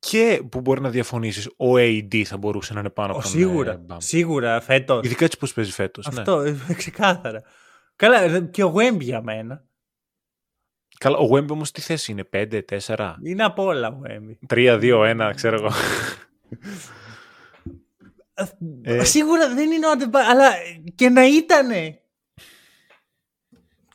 και 0.01 0.43
που 0.51 0.61
μπορεί 0.61 0.81
να 0.81 0.91
διαφωνήσεις, 0.91 1.47
ο 1.47 1.75
AD 1.77 2.23
θα 2.23 2.37
μπορούσε 2.37 2.73
να 2.75 2.81
είναι 2.81 2.91
πάνω 2.91 3.13
Ο, 3.13 3.17
από 3.17 3.23
τον 3.23 3.31
σίγουρα, 3.31 3.73
ε, 3.73 3.81
Bam. 3.89 3.97
σίγουρα 3.99 4.61
φέτος. 4.61 5.05
Ειδικά 5.07 5.25
έτσι 5.25 5.39
πώς 5.39 5.53
παίζει 5.53 5.73
φέτος. 5.73 6.09
ναι. 6.13 6.19
Αυτό, 6.21 6.41
ε, 6.41 6.57
ξεκάθαρα. 6.77 7.43
Καλά, 7.97 8.21
ε, 8.21 8.41
και 8.41 8.65
ο 8.65 8.75
Wemby 8.77 9.01
για 9.01 9.23
μένα. 9.23 9.65
Καλά, 10.99 11.17
ο 11.19 11.29
Wemby 11.33 11.49
όμως 11.51 11.71
τι 11.71 11.81
θέση 11.81 12.13
είναι, 12.13 12.25
5, 12.25 12.63
4, 12.87 13.15
Είναι 13.25 13.45
απ' 13.45 13.59
όλα 13.59 13.89
ο 13.89 14.01
Wemby. 14.07 14.37
3, 14.55 14.79
2, 14.83 15.01
1, 15.01 15.33
ξέρω 15.35 15.55
εγώ. 15.57 15.71
Ε. 18.83 19.05
Σίγουρα 19.05 19.55
δεν 19.55 19.71
είναι 19.71 19.87
ο 19.87 19.91
Αντεμπά, 19.91 20.21
αλλά 20.29 20.51
και 20.95 21.09
να 21.09 21.25
ήτανε. 21.27 22.01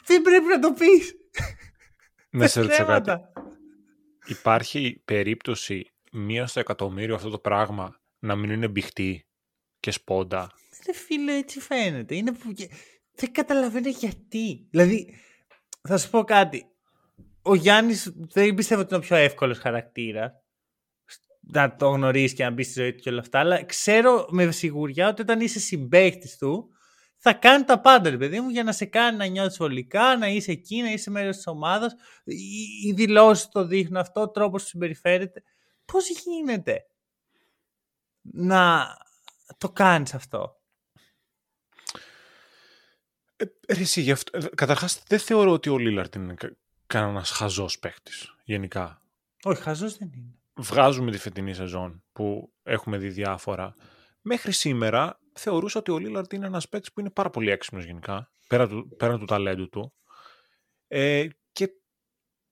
Δεν 0.05 0.21
πρέπει 0.21 0.45
να 0.45 0.59
το 0.59 0.73
πεις. 0.73 1.15
να 2.29 2.47
σε 2.47 2.61
ρωτήσω 2.61 2.85
κάτι. 2.85 3.09
Θέματα. 3.09 3.31
Υπάρχει 4.25 5.01
περίπτωση 5.05 5.89
μία 6.15 6.47
στο 6.47 6.59
εκατομμύριο 6.59 7.15
αυτό 7.15 7.29
το 7.29 7.39
πράγμα 7.39 7.99
να 8.19 8.35
μην 8.35 8.49
είναι 8.49 8.67
μπιχτή 8.67 9.27
και 9.79 9.91
σπόντα. 9.91 10.51
Ρε 10.85 10.93
φίλε, 10.93 11.37
έτσι 11.37 11.59
φαίνεται. 11.59 12.15
Είναι 12.15 12.31
που... 12.31 12.53
Δεν 13.15 13.31
καταλαβαίνω 13.31 13.89
γιατί. 13.89 14.67
Δηλαδή, 14.69 15.15
θα 15.81 15.97
σου 15.97 16.09
πω 16.09 16.23
κάτι. 16.23 16.65
Ο 17.41 17.55
Γιάννης 17.55 18.13
δεν 18.15 18.53
πιστεύω 18.53 18.81
ότι 18.81 18.93
είναι 18.93 19.03
ο 19.03 19.07
πιο 19.07 19.15
εύκολος 19.15 19.57
χαρακτήρας 19.57 20.31
να 21.39 21.75
το 21.75 21.89
γνωρίσει 21.89 22.35
και 22.35 22.43
να 22.43 22.51
μπεις 22.51 22.65
στη 22.65 22.79
ζωή 22.79 22.93
του 22.93 23.01
και 23.01 23.09
όλα 23.09 23.19
αυτά, 23.19 23.39
αλλά 23.39 23.65
ξέρω 23.65 24.27
με 24.29 24.51
σιγουριά 24.51 25.07
ότι 25.07 25.21
όταν 25.21 25.39
είσαι 25.39 25.59
συμπαίχτης 25.59 26.37
του, 26.37 26.69
θα 27.17 27.33
κάνει 27.33 27.63
τα 27.63 27.79
πάντα, 27.81 28.09
ρε 28.09 28.17
παιδί 28.17 28.39
μου, 28.39 28.49
για 28.49 28.63
να 28.63 28.71
σε 28.71 28.85
κάνει 28.85 29.17
να 29.17 29.25
νιώθεις 29.25 29.57
βολικά, 29.57 30.17
να 30.17 30.27
είσαι 30.27 30.51
εκεί, 30.51 30.81
να 30.81 30.91
είσαι 30.91 31.09
μέρος 31.09 31.35
της 31.35 31.47
ομάδας. 31.47 31.95
Οι, 32.23 32.87
οι 32.87 32.93
δηλώσεις 32.93 33.47
το 33.47 33.65
δείχνουν 33.65 33.97
αυτό, 33.97 34.21
ο 34.21 34.29
τρόπος 34.29 34.61
που 34.61 34.67
συμπεριφέρεται. 34.67 35.43
Πώς 35.85 36.09
γίνεται 36.09 36.85
να 38.21 38.87
το 39.57 39.69
κάνεις 39.71 40.13
αυτό; 40.13 40.59
Ε, 43.35 43.45
ρε, 43.73 43.81
εσύ, 43.81 44.01
γι' 44.01 44.11
αυτό, 44.11 44.37
ε, 44.37 44.41
καταρχάς 44.55 45.03
δεν 45.07 45.19
θεωρώ 45.19 45.51
ότι 45.51 45.69
ο 45.69 45.77
Λίλαρτ 45.77 46.15
είναι 46.15 46.33
κα, 46.33 46.55
κανένας 46.87 47.29
χαζός 47.29 47.79
παίχτης, 47.79 48.35
γενικά. 48.43 49.01
Όχι, 49.43 49.61
χαζός 49.61 49.97
δεν 49.97 50.11
είναι. 50.15 50.35
Βγάζουμε 50.53 51.11
τη 51.11 51.17
φετινή 51.17 51.53
σεζόν 51.53 52.03
που 52.11 52.53
έχουμε 52.63 52.97
δει 52.97 53.09
διάφορα. 53.09 53.75
Μέχρι 54.21 54.51
σήμερα 54.51 55.19
θεωρούσα 55.33 55.79
ότι 55.79 55.91
ο 55.91 55.97
Λίλαρτ 55.97 56.33
είναι 56.33 56.45
ένας 56.45 56.69
παίκτης 56.69 56.93
που 56.93 56.99
είναι 56.99 57.09
πάρα 57.09 57.29
πολύ 57.29 57.49
έξυπνος 57.51 57.83
γενικά, 57.83 58.31
πέρα 58.47 58.67
του, 58.67 58.95
πέραν 58.97 59.19
του 59.19 59.25
ταλέντου 59.25 59.69
του. 59.69 59.93
Ε, 60.87 61.27
και 61.27 61.35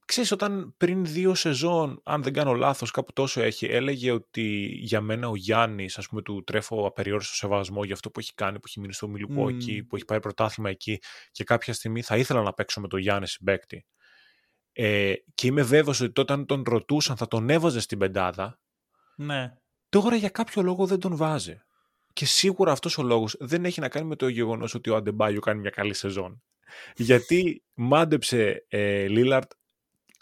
ξέρεις, 0.04 0.32
όταν 0.32 0.74
πριν 0.76 1.04
δύο 1.04 1.34
σεζόν, 1.34 2.00
αν 2.04 2.22
δεν 2.22 2.32
κάνω 2.32 2.52
λάθος, 2.52 2.90
κάπου 2.90 3.12
τόσο 3.12 3.42
έχει, 3.42 3.66
έλεγε 3.66 4.10
ότι 4.10 4.42
για 4.80 5.00
μένα 5.00 5.28
ο 5.28 5.36
Γιάννης, 5.36 5.98
ας 5.98 6.08
πούμε, 6.08 6.22
του 6.22 6.44
τρέφω 6.44 6.86
απεριόριστο 6.86 7.34
σεβασμό 7.34 7.84
για 7.84 7.94
αυτό 7.94 8.10
που 8.10 8.20
έχει 8.20 8.34
κάνει, 8.34 8.54
που 8.58 8.64
έχει 8.66 8.80
μείνει 8.80 8.92
στο 8.92 9.08
Milwaukee, 9.16 9.76
Μμμ. 9.78 9.86
που 9.88 9.96
έχει 9.96 10.04
πάρει 10.04 10.20
πρωτάθλημα 10.20 10.70
εκεί 10.70 11.00
και 11.30 11.44
κάποια 11.44 11.72
στιγμή 11.74 12.02
θα 12.02 12.16
ήθελα 12.16 12.42
να 12.42 12.52
παίξω 12.52 12.80
με 12.80 12.88
τον 12.88 13.00
Γιάννη 13.00 13.28
συμπέκτη. 13.28 13.86
Ε, 14.72 15.12
και 15.34 15.46
είμαι 15.46 15.62
βέβαιος 15.62 16.00
ότι 16.00 16.12
τότε 16.12 16.32
αν 16.32 16.46
τον 16.46 16.62
ρωτούσαν 16.66 17.16
θα 17.16 17.28
τον 17.28 17.50
έβαζε 17.50 17.80
στην 17.80 17.98
πεντάδα, 17.98 18.60
Ναι. 19.16 19.52
τώρα 19.88 20.16
για 20.16 20.28
κάποιο 20.28 20.62
λόγο 20.62 20.86
δεν 20.86 20.98
τον 20.98 21.16
βάζει. 21.16 21.58
Και 22.12 22.26
σίγουρα 22.26 22.72
αυτός 22.72 22.98
ο 22.98 23.02
λόγος 23.02 23.36
δεν 23.38 23.64
έχει 23.64 23.80
να 23.80 23.88
κάνει 23.88 24.06
με 24.06 24.16
το 24.16 24.28
γεγονός 24.28 24.74
ότι 24.74 24.90
ο 24.90 24.96
Αντεμπάγιο 24.96 25.40
κάνει 25.40 25.60
μια 25.60 25.70
καλή 25.70 25.94
σεζόν. 25.94 26.42
Γιατί 26.96 27.64
μάντεψε 27.74 28.64
ε, 28.68 29.06
Λίλαρτ, 29.06 29.50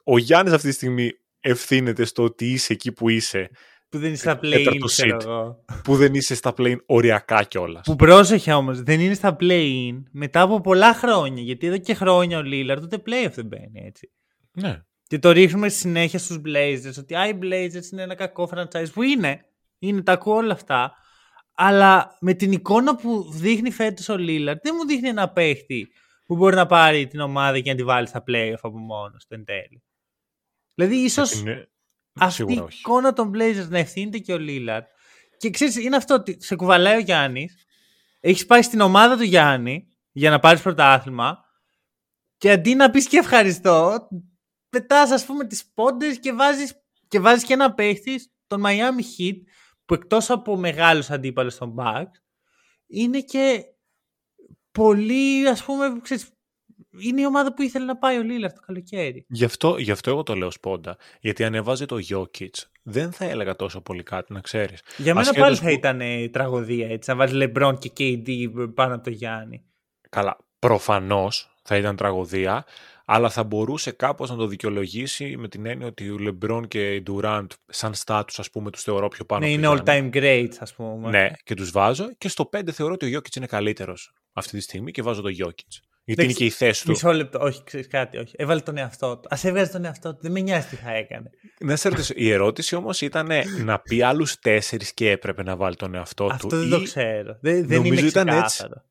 ο 0.04 0.18
Γιάννης 0.18 0.52
αυτή 0.52 0.68
τη 0.68 0.74
στιγμή 0.74 1.10
ευθύνεται 1.40 2.04
στο 2.04 2.22
ότι 2.22 2.46
είσαι 2.52 2.72
εκεί 2.72 2.92
που 2.92 3.08
είσαι, 3.08 3.50
Που 3.88 3.98
δεν 3.98 4.08
είναι 4.08 4.16
στα 4.16 4.38
play 4.38 4.50
τέταρτο 4.50 4.86
ξέρω 4.86 5.16
seed. 5.16 5.24
εγώ. 5.24 5.64
που 5.84 5.96
δεν 5.96 6.14
είσαι 6.14 6.34
στα 6.34 6.54
plane 6.58 6.76
οριακά 6.86 7.42
κιόλας. 7.42 7.84
Που 7.86 7.96
πρόσεχε 7.96 8.52
όμως, 8.52 8.82
δεν 8.82 9.00
είναι 9.00 9.14
στα 9.14 9.36
play-in 9.40 10.02
μετά 10.10 10.40
από 10.40 10.60
πολλά 10.60 10.94
χρόνια. 10.94 11.42
Γιατί 11.42 11.66
εδώ 11.66 11.78
και 11.78 11.94
χρόνια 11.94 12.38
ο 12.38 12.42
Λίλαρντ 12.42 12.82
ούτε 12.82 13.02
play-off 13.06 13.32
δεν 13.32 13.46
μπαίνει 13.46 13.82
έτσι. 13.86 14.10
Ναι. 14.52 14.82
Και 15.06 15.18
το 15.18 15.30
ρίχνουμε 15.30 15.68
συνέχεια 15.68 16.18
στους 16.18 16.36
Blazers 16.46 16.98
ότι 16.98 17.14
«Α, 17.14 17.28
οι 17.28 17.38
Blazers 17.42 17.92
είναι 17.92 18.02
ένα 18.02 18.14
κακό 18.14 18.50
franchise» 18.54 18.92
που 18.92 19.02
είναι. 19.02 19.44
Είναι, 19.78 20.02
τα 20.02 20.12
ακούω 20.12 20.34
όλα 20.34 20.52
αυτά. 20.52 20.92
Αλλά 21.54 22.16
με 22.20 22.34
την 22.34 22.52
εικόνα 22.52 22.96
που 22.96 23.30
δείχνει 23.32 23.70
φέτος 23.70 24.08
ο 24.08 24.16
Λίλαρντ 24.16 24.58
δεν 24.62 24.74
μου 24.78 24.86
δείχνει 24.86 25.08
ένα 25.08 25.28
παίχτη 25.28 25.88
που 26.26 26.36
μπορεί 26.36 26.56
να 26.56 26.66
πάρει 26.66 27.06
την 27.06 27.20
ομάδα 27.20 27.60
και 27.60 27.70
να 27.70 27.76
τη 27.76 27.84
βάλει 27.84 28.06
στα 28.06 28.24
play-off 28.28 28.58
από 28.62 28.78
μόνος 28.78 29.26
του 29.26 29.34
εν 29.34 29.44
τέλει. 29.44 29.82
Δηλαδή 30.74 30.96
ίσως 30.96 31.40
Είναι... 31.40 31.70
αυτή 32.12 32.34
Σίγουρα 32.34 32.54
η 32.54 32.58
όχι. 32.58 32.78
εικόνα 32.78 33.12
των 33.12 33.32
Blazers 33.34 33.68
να 33.68 33.78
ευθύνεται 33.78 34.18
και 34.18 34.32
ο 34.32 34.38
Λίλαρντ. 34.38 34.84
Και 35.36 35.50
ξέρεις, 35.50 35.76
είναι 35.76 35.96
αυτό 35.96 36.14
ότι 36.14 36.36
σε 36.40 36.56
κουβαλάει 36.56 36.96
ο 36.96 37.00
Γιάννης, 37.00 37.66
έχεις 38.20 38.46
πάει 38.46 38.62
στην 38.62 38.80
ομάδα 38.80 39.16
του 39.16 39.22
Γιάννη 39.22 39.88
για 40.12 40.30
να 40.30 40.38
πάρεις 40.38 40.62
πρωτάθλημα 40.62 41.44
και 42.36 42.50
αντί 42.50 42.74
να 42.74 42.90
πεις 42.90 43.08
και 43.08 43.18
ευχαριστώ, 43.18 44.08
πετάς 44.68 45.10
ας 45.10 45.24
πούμε 45.24 45.46
τις 45.46 45.66
πόντες 45.74 46.18
και 46.18 46.32
βάζεις 46.32 46.82
και, 47.08 47.20
βάζεις 47.20 47.44
και 47.44 47.52
ένα 47.52 47.74
παίχτη, 47.74 48.14
τον 48.46 48.62
Miami 48.66 49.00
Heat, 49.18 49.36
που 49.84 49.94
εκτός 49.94 50.30
από 50.30 50.56
μεγάλους 50.56 51.10
αντίπαλους 51.10 51.54
στον 51.54 51.74
Bucks, 51.78 52.20
είναι 52.86 53.20
και 53.20 53.64
πολύ, 54.70 55.48
ας 55.48 55.64
πούμε, 55.64 56.00
ξέρεις, 56.02 56.30
είναι 56.98 57.20
η 57.20 57.24
ομάδα 57.26 57.54
που 57.54 57.62
ήθελε 57.62 57.84
να 57.84 57.96
πάει 57.96 58.18
ο 58.18 58.22
Λίλαρντ 58.22 58.54
το 58.54 58.60
καλοκαίρι. 58.66 59.24
Γι, 59.28 59.44
αυτό, 59.44 59.76
γι' 59.78 59.90
αυτό 59.90 60.10
εγώ 60.10 60.22
το 60.22 60.34
λέω 60.34 60.50
σπόντα. 60.50 60.96
Γιατί 61.20 61.44
αν 61.44 61.54
έβαζε 61.54 61.86
το 61.86 61.96
Jokic, 62.10 62.48
δεν 62.82 63.12
θα 63.12 63.24
έλεγα 63.24 63.56
τόσο 63.56 63.80
πολύ 63.80 64.02
κάτι, 64.02 64.32
να 64.32 64.40
ξέρεις. 64.40 64.80
Για 64.96 65.14
μένα 65.14 65.20
Ασχέτως 65.20 65.42
πάλι 65.42 65.56
θα 65.56 65.62
που- 65.64 65.70
ήταν 65.70 66.00
ε, 66.00 66.28
τραγωδία 66.28 66.88
έτσι, 66.88 67.10
να 67.10 67.16
βάλει 67.16 67.52
LeBron 67.54 67.74
και 67.78 67.92
KD 67.98 68.48
πάνω 68.74 68.94
από 68.94 69.04
το 69.04 69.10
Γιάννη. 69.10 69.64
Καλά, 70.10 70.36
προφανώς 70.58 71.54
θα 71.62 71.76
ήταν 71.76 71.96
τραγωδία, 71.96 72.64
αλλά 73.04 73.30
θα 73.30 73.44
μπορούσε 73.44 73.90
κάπως 73.90 74.30
να 74.30 74.36
το 74.36 74.46
δικαιολογήσει 74.46 75.36
με 75.36 75.48
την 75.48 75.66
έννοια 75.66 75.86
ότι 75.86 76.10
ο 76.10 76.16
LeBron 76.20 76.62
και 76.68 76.94
η 76.94 77.02
Durant 77.10 77.46
σαν 77.66 77.92
status 78.04 78.22
ας 78.36 78.50
πούμε 78.50 78.70
τους 78.70 78.82
θεωρώ 78.82 79.08
πιο 79.08 79.24
πάνω 79.24 79.46
ναι, 79.46 79.52
από 79.52 79.58
είναι 79.58 79.66
τον 79.76 79.84
all 79.86 79.88
Giannis. 79.88 80.10
time 80.10 80.16
greats, 80.16 80.54
ας 80.58 80.74
πούμε. 80.74 81.10
Ναι, 81.10 81.30
και 81.44 81.54
τους 81.54 81.70
βάζω 81.70 82.14
και 82.18 82.28
στο 82.28 82.48
5 82.56 82.70
θεωρώ 82.70 82.92
ότι 82.92 83.14
ο 83.14 83.18
Jokic 83.18 83.36
είναι 83.36 83.46
καλύτερος 83.46 84.12
αυτή 84.32 84.56
τη 84.56 84.62
στιγμή 84.62 84.90
και 84.90 85.02
βάζω 85.02 85.22
το 85.22 85.28
Jokic. 85.44 85.78
Γιατί 86.14 86.22
είναι 86.22 86.32
Εντάξει, 86.32 86.36
και 86.36 86.44
η 86.44 86.50
θέση 86.68 86.84
του. 86.84 86.90
Μισό 86.90 87.12
λεπτό, 87.12 87.38
όχι, 87.42 87.62
ξέρεις 87.64 87.86
κάτι, 87.86 88.18
όχι. 88.18 88.34
Έβαλε 88.36 88.60
τον 88.60 88.76
εαυτό 88.76 89.18
του. 89.18 89.28
Α 89.34 89.38
έβγαζε 89.48 89.72
τον 89.72 89.84
εαυτό 89.84 90.12
του, 90.14 90.18
δεν 90.22 90.32
με 90.32 90.40
νοιάζει 90.40 90.66
τι 90.66 90.76
θα 90.76 90.92
έκανε. 90.92 91.30
Να 91.60 91.76
σε 91.76 91.88
ρωτήσω, 91.88 92.12
η 92.16 92.30
ερώτηση 92.30 92.74
όμως 92.74 93.00
ήταν 93.00 93.28
να 93.64 93.78
πει 93.80 94.02
άλλους 94.02 94.38
τέσσερις 94.38 94.92
και 94.94 95.10
έπρεπε 95.10 95.42
να 95.42 95.56
βάλει 95.56 95.76
τον 95.76 95.94
εαυτό 95.94 96.24
Αυτό 96.30 96.48
του. 96.48 96.56
δεν 96.56 96.66
ή 96.66 96.70
το 96.70 96.82
ξέρω. 96.82 97.38
Δεν, 97.40 97.66
δεν 97.66 97.76
νομίζω 97.76 98.00
είναι 98.00 98.08
ήταν 98.08 98.28
έτσι. 98.28 98.40
ξεκάθαρο. 98.46 98.82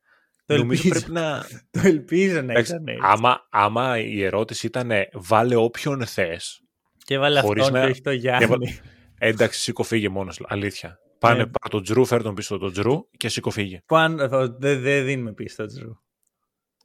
Το 0.46 0.58
Νομίζω 0.58 0.82
ελπίζω, 0.86 1.06
πρέπει 1.06 1.12
να... 1.26 1.46
το 1.82 1.88
ελπίζω 1.88 2.42
να 2.42 2.52
Εντάξει, 2.52 2.72
ήταν 2.72 2.88
έτσι. 2.88 3.00
άμα, 3.04 3.48
άμα 3.50 4.00
η 4.00 4.24
ερώτηση 4.24 4.66
ήταν 4.68 4.92
βάλε 5.14 5.56
όποιον 5.56 6.06
θες, 6.06 6.60
Και 6.98 7.04
Και 7.06 7.14
έβαλε 7.14 7.40
Χωρίς 7.40 7.64
αυτόν 7.64 7.80
να- 7.80 7.86
και 7.86 7.92
όχι 7.92 8.02
το 8.02 8.10
και 8.12 8.16
Γιάννη. 8.18 8.44
έβαλε- 8.44 8.70
Εντάξει, 9.18 9.60
σήκω 9.60 9.84
φύγε 9.84 10.10
μόνος. 10.10 10.42
Αλήθεια. 10.48 10.98
Πάνε 11.20 11.38
Ναι. 11.38 11.44
πάρ' 11.46 11.70
τον 11.72 11.84
Τζρου, 11.84 12.06
φέρ 12.06 12.22
τον 12.24 12.34
πίσω 12.36 12.58
τον 12.58 12.72
Τζρου 12.72 13.10
και 13.18 13.30
σήκω 13.30 13.50
φύγε. 13.50 13.80
Παν- 13.86 14.30
το- 14.30 14.58
Δεν 14.60 14.82
δεν 14.82 15.06
δίνουμε 15.06 15.34
πίσω 15.34 15.56
το 15.56 15.66
Τζρου. 15.66 15.92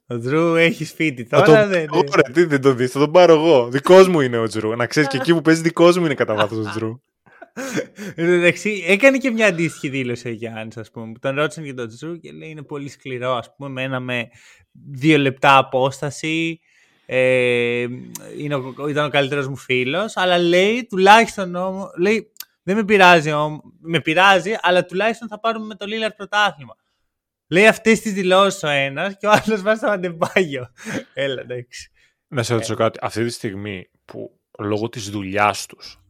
Ο 0.07 0.19
Τζρου 0.19 0.55
έχει 0.55 0.85
σπίτι 0.85 1.23
Θα 1.25 1.41
τώρα. 1.41 1.61
τον- 1.61 1.69
δεν- 1.69 1.87
Ωραία, 1.91 2.31
τι 2.33 2.43
δεν 2.43 2.61
τον 2.61 2.77
δεις, 2.77 2.91
θα 2.91 2.99
τον 2.99 3.11
πάρω 3.11 3.33
εγώ. 3.33 3.67
Δικός 3.69 4.07
μου 4.07 4.21
είναι 4.21 4.37
ο 4.37 4.47
Τζρου. 4.47 4.75
Να 4.75 4.85
ξέρεις 4.85 5.09
και 5.09 5.17
εκεί 5.17 5.33
που 5.33 5.41
παίζει 5.41 5.61
δικός 5.61 5.97
μου 5.97 6.05
είναι 6.05 6.13
κατά 6.13 6.33
βάθος 6.35 6.65
ο 6.65 6.69
Τζρου. 6.69 6.99
Εν 8.15 8.25
τω 8.25 8.31
μεταξύ, 8.31 8.83
έκανε 8.87 9.17
και 9.17 9.31
μια 9.31 9.47
αντίστοιχη 9.47 9.89
δήλωση 9.89 10.27
ο 10.27 10.31
Γιάννης, 10.31 10.77
ας 10.77 10.91
πούμε. 10.91 11.11
Που 11.11 11.19
τον 11.19 11.35
ρώτησαν 11.35 11.63
για 11.63 11.73
τον 11.73 11.87
Τζρου 11.87 12.19
και 12.19 12.31
λέει 12.31 12.49
είναι 12.49 12.61
πολύ 12.63 12.89
σκληρό, 12.89 13.31
ας 13.31 13.55
πούμε. 13.55 13.69
Με 13.69 13.83
ένα 13.83 13.99
με 13.99 14.27
δύο 14.91 15.17
λεπτά 15.17 15.57
απόσταση. 15.57 16.59
Ε, 17.05 17.85
είναι 18.37 18.55
ο, 18.55 18.87
ήταν 18.89 19.05
ο 19.05 19.09
καλύτερος 19.09 19.47
μου 19.47 19.55
φίλος. 19.57 20.17
Αλλά 20.17 20.37
λέει 20.37 20.85
τουλάχιστον 20.89 21.55
όμως. 21.55 21.89
Λέει, 21.99 22.31
δεν 22.63 22.75
με 22.75 22.83
πειράζει 22.83 23.31
όμως. 23.31 23.59
Με 23.81 23.99
πειράζει, 23.99 24.51
αλλά 24.61 24.85
τουλάχιστον 24.85 25.27
θα 25.27 25.39
πάρουμε 25.39 25.65
με 25.65 25.75
το 25.75 25.85
Λίλαρ 25.85 26.11
πρωτάθλημα. 26.11 26.75
Λέει 27.47 27.67
αυτές 27.67 27.99
τις 27.99 28.13
δηλώσεις 28.13 28.63
ο 28.63 28.67
ένας 28.67 29.17
και 29.17 29.27
ο 29.27 29.31
άλλος 29.31 29.61
βάζει 29.61 29.77
στο 29.77 29.87
αντεπάγιο. 29.89 30.71
Έλα, 31.13 31.41
εντάξει. 31.41 31.91
Να 32.27 32.43
σε 32.43 32.53
ρωτήσω 32.53 32.75
κάτι. 32.75 32.99
Αυτή 33.01 33.23
τη 33.23 33.29
στιγμή 33.29 33.89
που 34.05 34.39
λόγω 34.59 34.89
της 34.89 35.09
δουλειάς 35.09 35.65
τους 35.65 36.01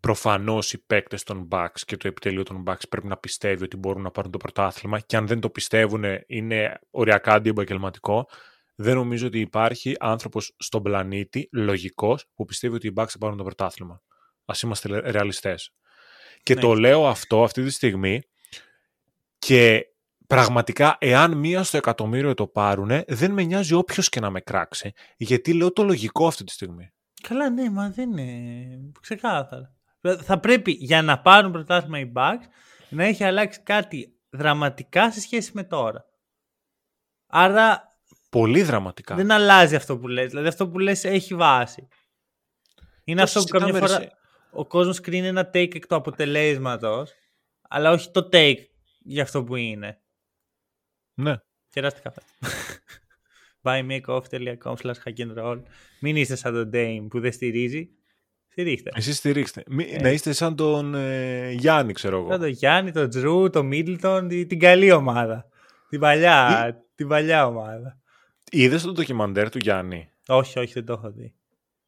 προφανώς 0.00 0.72
οι 0.72 0.84
παίκτες 0.86 1.22
των 1.22 1.48
Bucks 1.50 1.80
και 1.84 1.96
το 1.96 2.08
επιτελείο 2.08 2.42
των 2.42 2.62
Bucks 2.66 2.88
πρέπει 2.88 3.06
να 3.06 3.16
πιστεύει 3.16 3.64
ότι 3.64 3.76
μπορούν 3.76 4.02
να 4.02 4.10
πάρουν 4.10 4.30
το 4.30 4.38
πρωτάθλημα 4.38 5.00
και 5.00 5.16
αν 5.16 5.26
δεν 5.26 5.40
το 5.40 5.50
πιστεύουν 5.50 6.04
είναι 6.26 6.78
οριακά 6.90 7.32
αντιεπαγγελματικό. 7.32 8.28
Δεν 8.74 8.94
νομίζω 8.94 9.26
ότι 9.26 9.40
υπάρχει 9.40 9.96
άνθρωπος 9.98 10.54
στον 10.58 10.82
πλανήτη 10.82 11.48
λογικός 11.52 12.26
που 12.34 12.44
πιστεύει 12.44 12.74
ότι 12.74 12.86
οι 12.86 12.92
Bucks 12.96 13.08
θα 13.08 13.18
πάρουν 13.18 13.36
το 13.36 13.44
πρωτάθλημα. 13.44 14.02
Ας 14.44 14.62
είμαστε 14.62 15.10
ρεαλιστές. 15.10 15.70
Και 16.42 16.54
Ναι. 16.54 16.60
το 16.60 16.74
λέω 16.74 17.06
αυτό 17.08 17.44
αυτή 17.44 17.62
τη 17.64 17.70
στιγμή 17.70 18.20
και 19.38 19.86
πραγματικά 20.26 20.96
εάν 21.00 21.36
μία 21.36 21.62
στο 21.62 21.76
εκατομμύριο 21.76 22.34
το 22.34 22.46
πάρουνε 22.46 23.04
δεν 23.08 23.30
με 23.30 23.42
νοιάζει 23.42 23.74
όποιος 23.74 24.08
και 24.08 24.20
να 24.20 24.30
με 24.30 24.40
κράξει 24.40 24.92
γιατί 25.16 25.52
λέω 25.52 25.72
το 25.72 25.82
λογικό 25.82 26.26
αυτή 26.26 26.44
τη 26.44 26.52
στιγμή. 26.52 26.92
Καλά, 27.28 27.50
ναι, 27.50 27.70
μα 27.70 27.90
δεν 27.90 28.16
είναι 28.16 28.90
ξεκάθαρα. 29.00 29.72
Θα 30.22 30.40
πρέπει 30.40 30.70
για 30.70 31.02
να 31.02 31.20
πάρουν 31.20 31.52
πρωτάθλημα 31.52 31.98
οι 31.98 32.12
Bucks 32.14 32.44
να 32.88 33.04
έχει 33.04 33.24
αλλάξει 33.24 33.62
κάτι 33.62 34.16
δραματικά 34.30 35.12
σε 35.12 35.20
σχέση 35.20 35.50
με 35.54 35.64
τώρα. 35.64 36.04
Άρα 37.26 37.82
Πολύ 38.30 38.62
δραματικά. 38.62 39.14
δεν 39.14 39.30
αλλάζει 39.30 39.74
αυτό 39.76 39.98
που 39.98 40.08
λες. 40.08 40.28
Δηλαδή 40.30 40.48
αυτό 40.48 40.68
που 40.68 40.78
λες 40.78 41.04
έχει 41.04 41.34
βάση. 41.34 41.88
Είναι 43.04 43.18
Το 43.18 43.22
αυτό 43.22 43.40
που 43.40 43.46
καμιά 43.46 43.66
συζητάμε, 43.66 43.92
ρε, 43.92 44.02
φορά 44.04 44.18
ο 44.50 44.66
κόσμος 44.66 45.00
κρίνει 45.00 45.26
ένα 45.26 45.50
take 45.54 45.74
εκ 45.74 45.86
του 45.86 45.94
αποτελέσματος 45.94 47.12
αλλά 47.68 47.90
όχι 47.90 48.10
το 48.10 48.28
take 48.32 48.58
για 48.98 49.22
αυτό 49.22 49.44
που 49.44 49.56
είναι. 49.56 49.98
Ναι. 51.14 51.34
Κεράστε 51.70 52.00
καφέ. 52.02 52.20
buymeacoffee.com 53.62 54.74
slash 54.82 55.00
hack 55.04 55.18
and 55.18 55.36
roll. 55.38 55.60
Μην 56.00 56.16
είστε 56.16 56.36
σαν 56.36 56.52
τον 56.52 56.70
Dame 56.72 57.06
που 57.10 57.20
δεν 57.20 57.32
στηρίζει. 57.32 57.88
Στηρίχτε. 58.48 58.90
Εσείς 58.94 59.16
στηρίξτε. 59.16 59.62
Μη- 59.66 59.88
Ε. 59.92 60.00
Να 60.00 60.10
είστε 60.10 60.32
σαν 60.32 60.56
τον 60.56 60.94
ε, 60.94 61.50
Γιάννη, 61.50 61.92
ξέρω 61.92 62.18
εγώ. 62.18 62.30
Σαν 62.30 62.40
τον 62.40 62.48
Γιάννη, 62.48 62.90
τον 62.92 63.08
Τζρου, 63.08 63.50
τον 63.50 63.66
Μίντλετον, 63.66 64.28
την, 64.28 64.48
την 64.48 64.58
καλή 64.58 64.90
ομάδα. 64.92 65.48
Την 65.88 66.00
παλιά, 66.00 66.76
την 66.94 67.08
παλιά 67.08 67.46
ομάδα. 67.46 67.98
Είδες 68.50 68.82
το 68.82 68.92
ντοκιμαντέρ 68.92 69.50
του 69.50 69.58
Γιάννη; 69.58 70.08
Όχι, 70.28 70.58
όχι, 70.58 70.72
δεν 70.72 70.84
το 70.84 70.92
έχω 70.92 71.10
δει. 71.10 71.34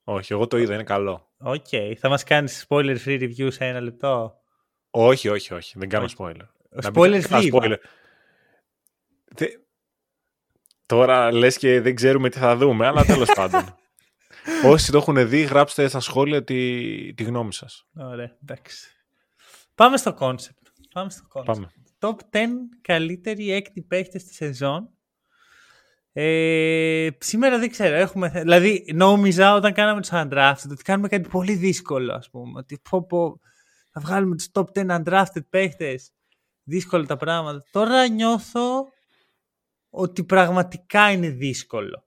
Όχι, 0.04 0.32
εγώ 0.32 0.46
το 0.46 0.56
είδα, 0.56 0.74
είναι 0.74 0.82
καλό. 0.82 1.30
Οκ, 1.38 1.66
θα 1.98 2.08
μας 2.08 2.24
κάνεις 2.24 2.66
spoiler 2.68 2.96
free 3.04 3.20
review 3.22 3.48
σε 3.52 3.64
ένα 3.64 3.80
λεπτό; 3.80 4.34
Όχι, 4.90 5.28
όχι, 5.28 5.54
όχι. 5.54 5.78
Δεν 5.78 5.88
κάνω 5.88 6.04
Όχι. 6.04 6.14
spoiler. 6.18 6.46
Να 6.70 6.90
Spoiler 6.94 7.10
μην- 7.10 7.34
Α, 7.34 7.40
free. 7.40 7.52
spoiler. 7.52 7.76
Θε- 9.36 9.60
Τώρα 10.86 11.32
λες 11.32 11.58
και 11.58 11.80
δεν 11.80 11.94
ξέρουμε 11.94 12.28
τι 12.28 12.38
θα 12.38 12.56
δούμε, 12.56 12.86
αλλά 12.86 13.04
τέλος 13.04 13.28
πάντων. 13.36 13.76
Όσοι 14.64 14.90
το 14.92 14.98
έχουν 14.98 15.28
δει, 15.28 15.42
γράψτε 15.42 15.88
στα 15.88 16.00
σχόλια 16.00 16.44
τη, 16.44 17.14
τη 17.14 17.22
γνώμη 17.22 17.52
σας. 17.52 17.86
Ωραία, 17.96 18.36
εντάξει. 18.42 18.90
Πάμε 19.74 19.96
στο 19.96 20.16
concept. 20.20 20.62
Πάμε 20.92 21.10
στο 21.10 21.26
concept. 21.32 21.44
Πάμε. 21.44 21.70
Top 21.98 22.14
10 22.30 22.38
καλύτεροι 22.80 23.52
έκτη 23.52 23.82
παίχτες 23.82 24.24
της 24.24 24.36
σεζόν. 24.36 24.90
Ε, 26.12 27.08
σήμερα 27.18 27.58
δεν 27.58 27.70
ξέρω. 27.70 27.94
Έχουμε, 27.96 28.28
δηλαδή, 28.28 28.84
νόμιζα 28.94 29.54
όταν 29.54 29.72
κάναμε 29.72 30.00
τους 30.00 30.10
undrafted 30.12 30.70
ότι 30.70 30.82
κάνουμε 30.82 31.08
κάτι 31.08 31.28
πολύ 31.28 31.54
δύσκολο, 31.54 32.12
ας 32.14 32.30
πούμε. 32.30 32.58
Ότι 32.58 32.80
πω, 32.90 33.06
πω, 33.06 33.40
θα 33.92 34.00
βγάλουμε 34.00 34.36
τους 34.36 34.48
top 34.52 34.64
10 34.74 35.02
undrafted 35.02 35.48
παίχτες. 35.50 36.10
Δύσκολα 36.62 37.06
τα 37.06 37.16
πράγματα. 37.16 37.62
Τώρα 37.70 38.08
νιώθω 38.08 38.88
ότι 39.98 40.24
πραγματικά 40.24 41.10
είναι 41.10 41.28
δύσκολο. 41.28 42.04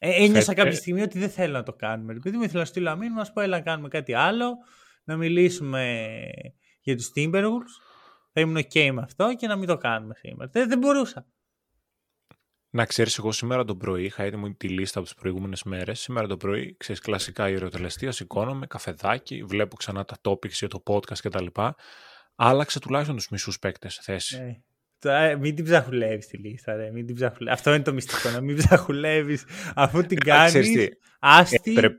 Ε, 0.00 0.24
ένιωσα 0.24 0.44
Φε- 0.44 0.56
κάποια 0.56 0.72
ε- 0.72 0.74
στιγμή 0.74 1.02
ότι 1.02 1.18
δεν 1.18 1.30
θέλω 1.30 1.52
να 1.52 1.62
το 1.62 1.72
κάνουμε. 1.72 2.12
Επειδή 2.12 2.36
μου 2.36 2.42
ήθελα 2.42 2.58
να 2.60 2.64
στείλω 2.66 2.96
μήνυμα, 2.96 3.18
να 3.18 3.24
σου 3.24 3.32
πω 3.32 3.40
έλα 3.40 3.56
να 3.56 3.62
κάνουμε 3.62 3.88
κάτι 3.88 4.14
άλλο, 4.14 4.56
να 5.04 5.16
μιλήσουμε 5.16 6.06
για 6.80 6.96
τους 6.96 7.10
Timberwolves. 7.16 7.74
Θα 8.32 8.40
ήμουν 8.40 8.56
ok 8.56 8.90
με 8.92 9.02
αυτό 9.02 9.34
και 9.34 9.46
να 9.46 9.56
μην 9.56 9.66
το 9.66 9.76
κάνουμε 9.76 10.14
σήμερα. 10.14 10.50
Δεν, 10.52 10.68
δεν 10.68 10.78
μπορούσα. 10.78 11.26
Να 12.70 12.84
ξέρεις, 12.84 13.18
εγώ 13.18 13.32
σήμερα 13.32 13.64
το 13.64 13.76
πρωί 13.76 14.04
είχα 14.04 14.22
έτοιμη 14.22 14.54
τη 14.54 14.68
λίστα 14.68 14.98
από 14.98 15.08
τις 15.08 15.16
προηγούμενες 15.16 15.62
μέρες. 15.62 16.00
Σήμερα 16.00 16.26
το 16.26 16.36
πρωί, 16.36 16.76
ξέρεις, 16.76 17.00
κλασικά 17.00 17.48
η 17.48 17.52
ερωτελεστία, 17.52 18.12
σηκώνομαι, 18.12 18.66
καφεδάκι, 18.66 19.42
βλέπω 19.42 19.76
ξανά 19.76 20.04
τα 20.04 20.16
topics 20.22 20.50
για 20.50 20.68
το 20.68 20.82
podcast 20.86 21.18
κτλ. 21.18 21.46
Άλλαξε 22.34 22.80
τουλάχιστον 22.80 23.16
τους 23.16 23.28
μισούς 23.28 23.58
παίκτες 23.58 23.96
θέση. 24.02 24.36
Ε, 24.36 24.62
τώρα, 24.98 25.18
ε, 25.18 25.36
μην 25.36 25.54
την 25.54 25.64
ψαχουλεύεις 25.64 26.26
τη 26.26 26.36
λίστα, 26.36 26.74
ρε. 26.76 26.90
Μην 26.92 27.06
την 27.06 27.14
ψαχουλε- 27.14 27.52
Αυτό 27.52 27.74
είναι 27.74 27.82
το 27.82 27.92
μυστικό, 27.92 28.30
να 28.30 28.40
μην 28.40 28.56
ψαχουλεύεις. 28.56 29.44
Αφού 29.74 30.02
την 30.02 30.18
Ε, 30.26 30.30
ξέρεις 30.46 30.52
κάνεις, 30.52 30.88
τι, 30.88 30.96
άστη. 31.20 31.70
Έπρεπε, 31.70 31.98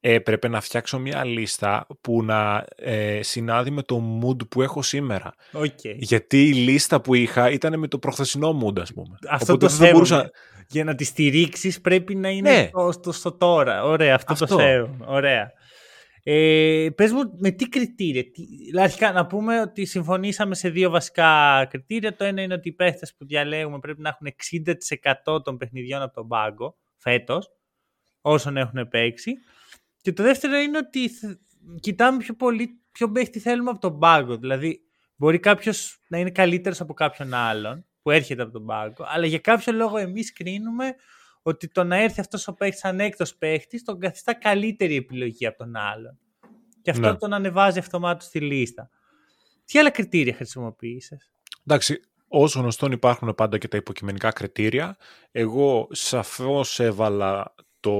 έπρεπε 0.00 0.48
να 0.48 0.60
φτιάξω 0.60 0.98
μια 0.98 1.24
λίστα 1.24 1.86
που 2.00 2.22
να 2.24 2.64
ε, 2.76 3.22
συνάδει 3.22 3.70
με 3.70 3.82
το 3.82 4.02
mood 4.22 4.48
που 4.48 4.62
έχω 4.62 4.82
σήμερα. 4.82 5.34
Οκ. 5.52 5.78
Γιατί 5.96 6.48
η 6.48 6.52
λίστα 6.52 7.00
που 7.00 7.14
είχα 7.14 7.50
ήταν 7.50 7.78
με 7.78 7.88
το 7.88 7.98
προχθεσινό 7.98 8.60
mood, 8.64 8.80
ας 8.80 8.92
πούμε. 8.92 9.16
Αυτό 9.28 9.52
Οπότε 9.52 9.66
το 9.66 9.72
δεν 9.72 9.76
σέβομαι. 9.76 9.92
μπορούσα... 9.92 10.30
Για 10.68 10.84
να 10.84 10.94
τη 10.94 11.04
στηρίξεις 11.04 11.80
πρέπει 11.80 12.14
να 12.14 12.28
είναι 12.28 12.50
Ναι. 12.50 12.66
στο, 12.68 12.92
στο, 12.92 13.12
στο 13.12 13.32
τώρα. 13.32 13.84
Ωραία, 13.84 14.14
αυτό, 14.14 14.34
το 14.34 14.44
Αυτό. 14.44 14.58
σέβομαι. 14.58 15.04
Ωραία. 15.06 15.52
Ε, 16.26 16.88
πες 16.94 17.12
μου 17.12 17.20
με 17.38 17.50
τι 17.50 17.68
κριτήρια. 17.68 18.30
Τι, 18.30 18.44
δηλαδή, 18.44 18.84
αρχικά 18.86 19.12
να 19.12 19.26
πούμε 19.26 19.60
ότι 19.60 19.84
συμφωνήσαμε 19.84 20.54
σε 20.54 20.68
δύο 20.68 20.90
βασικά 20.90 21.64
κριτήρια. 21.70 22.16
Το 22.16 22.24
ένα 22.24 22.42
είναι 22.42 22.54
ότι 22.54 22.68
οι 22.68 22.72
παίχτες 22.72 23.14
που 23.14 23.26
διαλέγουμε 23.26 23.78
πρέπει 23.78 24.00
να 24.00 24.08
έχουν 24.08 24.26
60% 25.34 25.44
των 25.44 25.56
παιχνιδιών 25.56 26.02
από 26.02 26.14
τον 26.14 26.28
πάγκο 26.28 26.76
φέτος, 26.96 27.50
όσων 28.20 28.56
έχουν 28.56 28.88
παίξει. 28.88 29.32
Και 30.02 30.12
το 30.12 30.22
δεύτερο 30.22 30.56
είναι 30.56 30.78
ότι 30.78 31.08
θ- 31.08 31.38
κοιτάμε 31.80 32.18
πιο 32.18 32.34
πολύ 32.34 32.80
ποιο 32.92 33.10
παίχτη 33.10 33.38
θέλουμε 33.38 33.70
από 33.70 33.80
τον 33.80 33.98
πάγκο. 33.98 34.36
Δηλαδή, 34.36 34.80
μπορεί 35.16 35.38
κάποιος 35.38 35.98
να 36.08 36.18
είναι 36.18 36.30
καλύτερος 36.30 36.80
από 36.80 36.94
κάποιον 36.94 37.34
άλλον 37.34 37.86
που 38.02 38.10
έρχεται 38.10 38.42
από 38.42 38.52
τον 38.52 38.66
πάγκο, 38.66 39.04
αλλά 39.08 39.26
για 39.26 39.38
κάποιο 39.38 39.72
λόγο 39.72 39.96
εμείς 39.96 40.32
κρίνουμε 40.32 40.94
ότι 41.46 41.68
το 41.68 41.84
να 41.84 41.96
έρθει 41.96 42.20
αυτός 42.20 42.48
ο 42.48 42.52
παίχτης 42.54 42.80
σαν 42.80 43.00
έκτος 43.00 43.34
παίχτης 43.36 43.82
τον 43.82 43.98
καθιστά 44.00 44.34
καλύτερη 44.34 44.96
επιλογή 44.96 45.46
από 45.46 45.58
τον 45.58 45.76
άλλον. 45.76 46.18
Και 46.82 46.90
αυτό 46.90 47.10
Ναι. 47.10 47.16
τον 47.16 47.32
ανεβάζει 47.32 47.78
αυτομάτως 47.78 48.24
στη 48.26 48.40
λίστα. 48.40 48.90
Τι 49.64 49.78
άλλα 49.78 49.90
κριτήρια 49.90 50.34
χρησιμοποίησες; 50.34 51.30
Εντάξει, 51.66 52.00
ως 52.28 52.60
γνωστόν 52.60 52.92
υπάρχουν 52.92 53.34
πάντα 53.34 53.58
και 53.58 53.68
τα 53.68 53.76
υποκειμενικά 53.76 54.30
κριτήρια. 54.30 54.96
Εγώ 55.30 55.88
σαφώς 55.90 56.80
έβαλα 56.80 57.54
το 57.80 57.96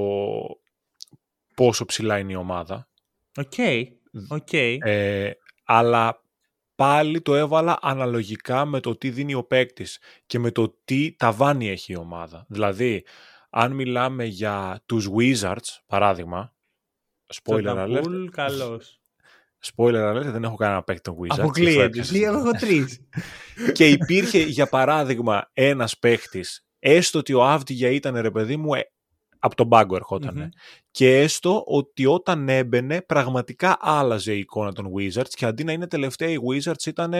πόσο 1.54 1.84
ψηλά 1.84 2.18
είναι 2.18 2.32
η 2.32 2.36
ομάδα. 2.36 2.88
OK. 3.36 3.52
OK. 4.28 4.52
Ε, 4.52 5.32
αλλά 5.64 6.22
πάλι 6.74 7.20
το 7.20 7.34
έβαλα 7.34 7.78
αναλογικά 7.82 8.64
με 8.64 8.80
το 8.80 8.96
τι 8.96 9.10
δίνει 9.10 9.34
ο 9.34 9.44
παίκτης 9.44 9.98
και 10.26 10.38
με 10.38 10.50
το 10.50 10.78
τι 10.84 11.12
ταβάνι 11.16 11.68
έχει 11.68 11.92
η 11.92 11.96
ομάδα. 11.96 12.46
Δηλαδή, 12.48 13.04
αν 13.56 13.72
μιλάμε 13.72 14.24
για 14.24 14.82
τους 14.86 15.08
Wizards, 15.16 15.78
παράδειγμα, 15.86 16.54
spoiler 17.34 17.76
alert, 17.76 18.24
Καλός. 18.30 19.00
spoiler 19.74 20.12
alert, 20.12 20.24
δεν 20.24 20.44
έχω 20.44 20.54
κανένα 20.54 20.82
παίκτη 20.82 21.02
των 21.02 21.14
Wizards. 21.14 21.38
Αποκλείεται. 21.38 21.84
αυτό 21.84 22.12
Τι, 22.12 22.22
έπιασα. 22.22 22.38
Έχω 22.38 22.50
τρεις. 22.50 23.00
και 23.76 23.88
υπήρχε, 23.88 24.38
για 24.38 24.66
παράδειγμα, 24.66 25.50
ένας 25.52 25.98
παίχτης, 25.98 26.66
έστω 26.78 27.18
ότι 27.18 27.32
ο 27.32 27.44
Αύτιγια 27.44 27.90
ήταν, 27.90 28.16
ρε 28.16 28.30
παιδί 28.30 28.56
μου, 28.56 28.74
ε, 28.74 28.92
από 29.38 29.54
τον 29.54 29.68
πάγκο 29.68 29.96
ερχότανε. 29.96 30.40
Μμμ. 30.40 30.48
Και 30.90 31.18
έστω 31.20 31.64
ότι 31.66 32.06
όταν 32.06 32.48
έμπαινε, 32.48 33.02
πραγματικά 33.02 33.76
άλλαζε 33.80 34.34
η 34.34 34.38
εικόνα 34.38 34.72
των 34.72 34.92
Wizards 34.96 35.28
και 35.28 35.46
αντί 35.46 35.64
να 35.64 35.72
είναι 35.72 35.86
τελευταία 35.86 36.28
οι 36.28 36.36
Wizards 36.50 36.86
ήταν 36.86 37.14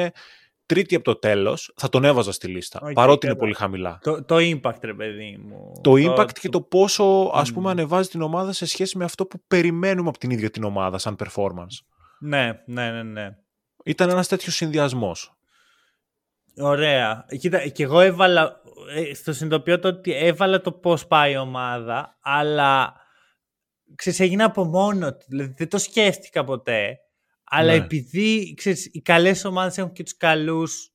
τρίτη 0.67 0.95
από 0.95 1.05
το 1.05 1.17
τέλος, 1.17 1.73
θα 1.77 1.89
τον 1.89 2.05
έβαζα 2.05 2.33
στη 2.33 2.47
λίστα. 2.47 2.81
Οκ, 2.83 2.93
παρότι 2.93 3.27
είναι 3.27 3.35
καλά. 3.35 3.47
πολύ 3.47 3.55
χαμηλά. 3.55 3.99
Το, 4.03 4.25
το 4.25 4.37
impact, 4.37 4.81
ρε 4.81 4.95
παιδί 4.95 5.37
μου. 5.47 5.73
Το 5.83 5.93
impact 5.93 6.33
και 6.41 6.49
το 6.49 6.61
πόσο 6.61 7.31
ας 7.35 7.51
Μμ. 7.51 7.55
πούμε 7.55 7.71
ανεβάζει 7.71 8.09
την 8.09 8.23
ομάδα 8.23 8.53
σε 8.53 8.67
σχέση 8.67 8.99
με 8.99 9.05
αυτό 9.05 9.27
που 9.27 9.43
περιμένουμε 9.47 10.09
από 10.09 10.19
την 10.19 10.31
ίδια 10.31 10.51
την 10.51 10.65
ομάδα 10.65 10.99
σαν 10.99 11.17
performance. 11.25 11.85
Ναι, 12.19 12.63
ναι, 12.67 12.91
ναι, 12.91 13.03
ναι. 13.03 13.29
Ήταν 13.85 14.11
ένας 14.11 14.29
τέτοιος 14.29 14.55
συνδυασμός. 14.55 15.37
Ωραία. 16.57 17.27
Κοίτα, 17.39 17.69
και 17.69 17.83
εγώ 17.83 18.01
έβαλα, 18.01 18.61
ε, 18.95 19.15
στο 19.15 19.33
συνειδητοποιώ 19.33 19.79
το 19.79 19.89
ότι 19.89 20.15
έβαλα 20.15 20.61
το 20.61 20.73
πώς 20.73 21.07
πάει 21.07 21.33
η 21.33 21.37
ομάδα, 21.37 22.19
αλλά 22.23 22.95
ξέρεις, 23.95 24.21
έγινε 24.21 24.45
από 24.45 24.65
μόνο 24.65 25.15
του. 25.15 25.25
Δηλαδή 25.29 25.55
δεν 25.57 25.69
το 25.69 25.79
σκέφτηκα 25.79 26.45
ποτέ. 26.45 26.99
Αλλά 27.45 27.71
Ναι. 27.71 27.77
επειδή 27.85 28.55
ξέρεις, 28.57 28.89
οι 28.93 29.01
καλές 29.01 29.45
ομάδες 29.45 29.79
έχουν 29.79 29.93
και 29.93 30.03
τους 30.03 30.17
καλούς 30.17 30.93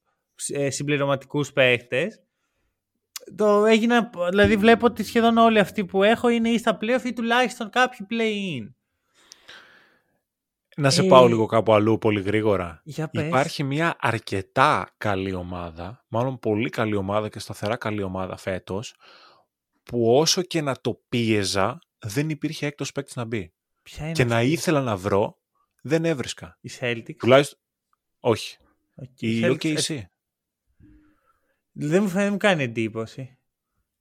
ε, 0.48 0.70
συμπληρωματικούς 0.70 1.52
παίχτες, 1.54 2.22
το 3.36 3.66
έγινα, 3.66 4.10
δηλαδή 4.30 4.56
βλέπω 4.58 4.86
ότι 4.86 5.04
σχεδόν 5.04 5.38
όλοι 5.38 5.60
αυτοί 5.60 5.86
που 5.86 6.04
έχω 6.04 6.30
είναι 6.30 6.50
ή 6.50 6.58
στα 6.58 6.78
playoff 6.82 7.04
ή 7.06 7.14
τουλάχιστον 7.14 7.70
κάποιοι 7.70 8.08
play-in. 8.10 8.74
Να 10.76 10.90
σε 10.90 11.02
Ε, 11.02 11.08
πάω 11.08 11.28
λίγο 11.28 11.46
κάπου 11.46 11.74
αλλού 11.74 11.98
πολύ 11.98 12.22
γρήγορα. 12.22 12.82
Για 12.84 13.08
πες. 13.10 13.28
Υπάρχει 13.28 13.64
μια 13.64 13.96
αρκετά 14.00 14.94
καλή 14.98 15.34
ομάδα, 15.34 16.06
μάλλον 16.08 16.40
πολύ 16.40 16.70
καλή 16.70 16.96
ομάδα 16.96 17.30
και 17.30 17.40
σταθερά 17.40 17.76
καλή 17.76 18.04
ομάδα 18.04 18.38
φέτος, 18.38 18.96
που 19.84 20.16
όσο 20.18 20.42
και 20.42 20.62
να 20.62 20.76
το 20.82 21.02
πίεζα, 21.10 21.80
δεν 22.00 22.30
υπήρχε 22.30 22.66
έκτος 22.66 22.92
παίκτης 22.92 23.16
να 23.16 23.26
μπει. 23.26 23.54
Ποια 23.84 24.04
είναι 24.04 24.14
και 24.14 24.24
να 24.24 24.36
αυτή; 24.38 24.50
ήθελα 24.52 24.82
να 24.82 24.98
βρω, 24.98 25.39
δεν 25.82 26.06
έβρισκα. 26.06 26.58
Οι 26.62 26.70
Celtics. 26.80 27.16
Τουλάχιστον, 27.18 27.60
όχι. 28.20 28.58
Οκ, 28.96 29.22
Η 29.22 29.42
Celtics, 29.44 29.76
OKC. 29.78 29.96
ε, 29.96 30.04
Δεν 31.72 32.02
μου, 32.04 32.08
φαίνεται- 32.10 32.24
δεν 32.24 32.32
μου 32.32 32.38
κάνει 32.38 32.64
εντύπωση. 32.64 33.38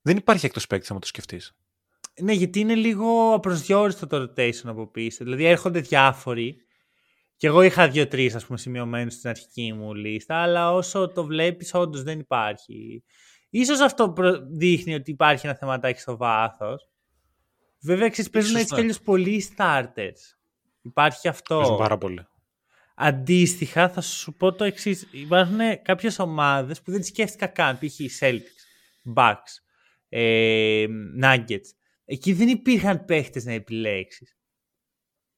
Δεν 0.03 0.17
υπάρχει 0.17 0.47
έκτος 0.47 0.67
παίκτης, 0.67 0.91
άμα 0.91 1.01
το 1.01 1.07
σκεφτείς. 1.07 1.53
Ναι, 2.21 2.33
γιατί 2.33 2.61
είναι 2.61 2.75
λίγο 2.75 3.33
απροσδιόριστο 3.35 4.07
το 4.07 4.17
rotation 4.23 4.64
από 4.64 4.87
πίσω. 4.91 5.25
Δηλαδή 5.25 5.45
έρχονται 5.45 5.81
διάφοροι. 5.81 6.57
Και 7.37 7.47
εγώ 7.47 7.62
είχα 7.62 7.88
δύο-τρεις, 7.88 8.35
ας 8.35 8.47
πούμε, 8.47 8.59
σημειωμένους 8.59 9.14
στην 9.14 9.31
αρχική 9.31 9.73
μου 9.73 9.95
λίστα, 9.95 10.37
αλλά 10.43 10.73
όσο 10.73 11.09
το 11.12 11.25
βλέπεις, 11.25 11.75
όντως 11.75 12.03
δεν 12.03 12.19
υπάρχει. 12.19 13.05
Ίσως 13.51 13.81
αυτό 13.81 14.12
προ- 14.12 14.47
δείχνει 14.51 14.95
ότι 14.95 15.11
υπάρχει 15.11 15.47
ένα 15.47 15.55
θεματάκι 15.57 16.01
στο 16.01 16.17
βάθος. 16.17 16.88
Βέβαια, 17.83 18.09
ξέρεις, 18.09 18.31
παίζουν 18.31 18.51
Ίσως 18.51 18.62
έτσι 18.62 18.75
ναι. 18.75 18.81
κι 18.81 18.85
αλλιώς 18.87 19.03
πολλοί 19.05 19.45
starters. 19.57 20.38
Υπάρχει 20.88 21.29
αυτό. 21.29 21.57
Παίζουν 21.59 21.77
πάρα 21.77 21.98
πολύ. 21.98 22.27
Αντίστοιχα, 22.94 23.88
θα 23.88 24.01
σου 24.01 24.33
πω 24.37 24.53
το 24.53 24.64
εξής. 24.64 25.09
Υπάρχουν 25.11 25.59
κάποιες 25.83 26.18
ομάδες 26.18 26.83
που 26.83 26.90
δεν 26.90 27.01
τις 27.01 27.09
σκέφτηκα 27.09 27.46
καν. 27.46 27.79
Π.χ. 27.79 27.98
οι 27.98 28.11
Celtics, 28.20 29.14
Bucks, 29.16 29.53
ε, 30.09 30.87
Nuggets. 31.22 31.68
Εκεί 32.05 32.33
δεν 32.33 32.48
υπήρχαν 32.48 33.05
παίχτες 33.05 33.44
να 33.44 33.53
επιλέξεις. 33.53 34.37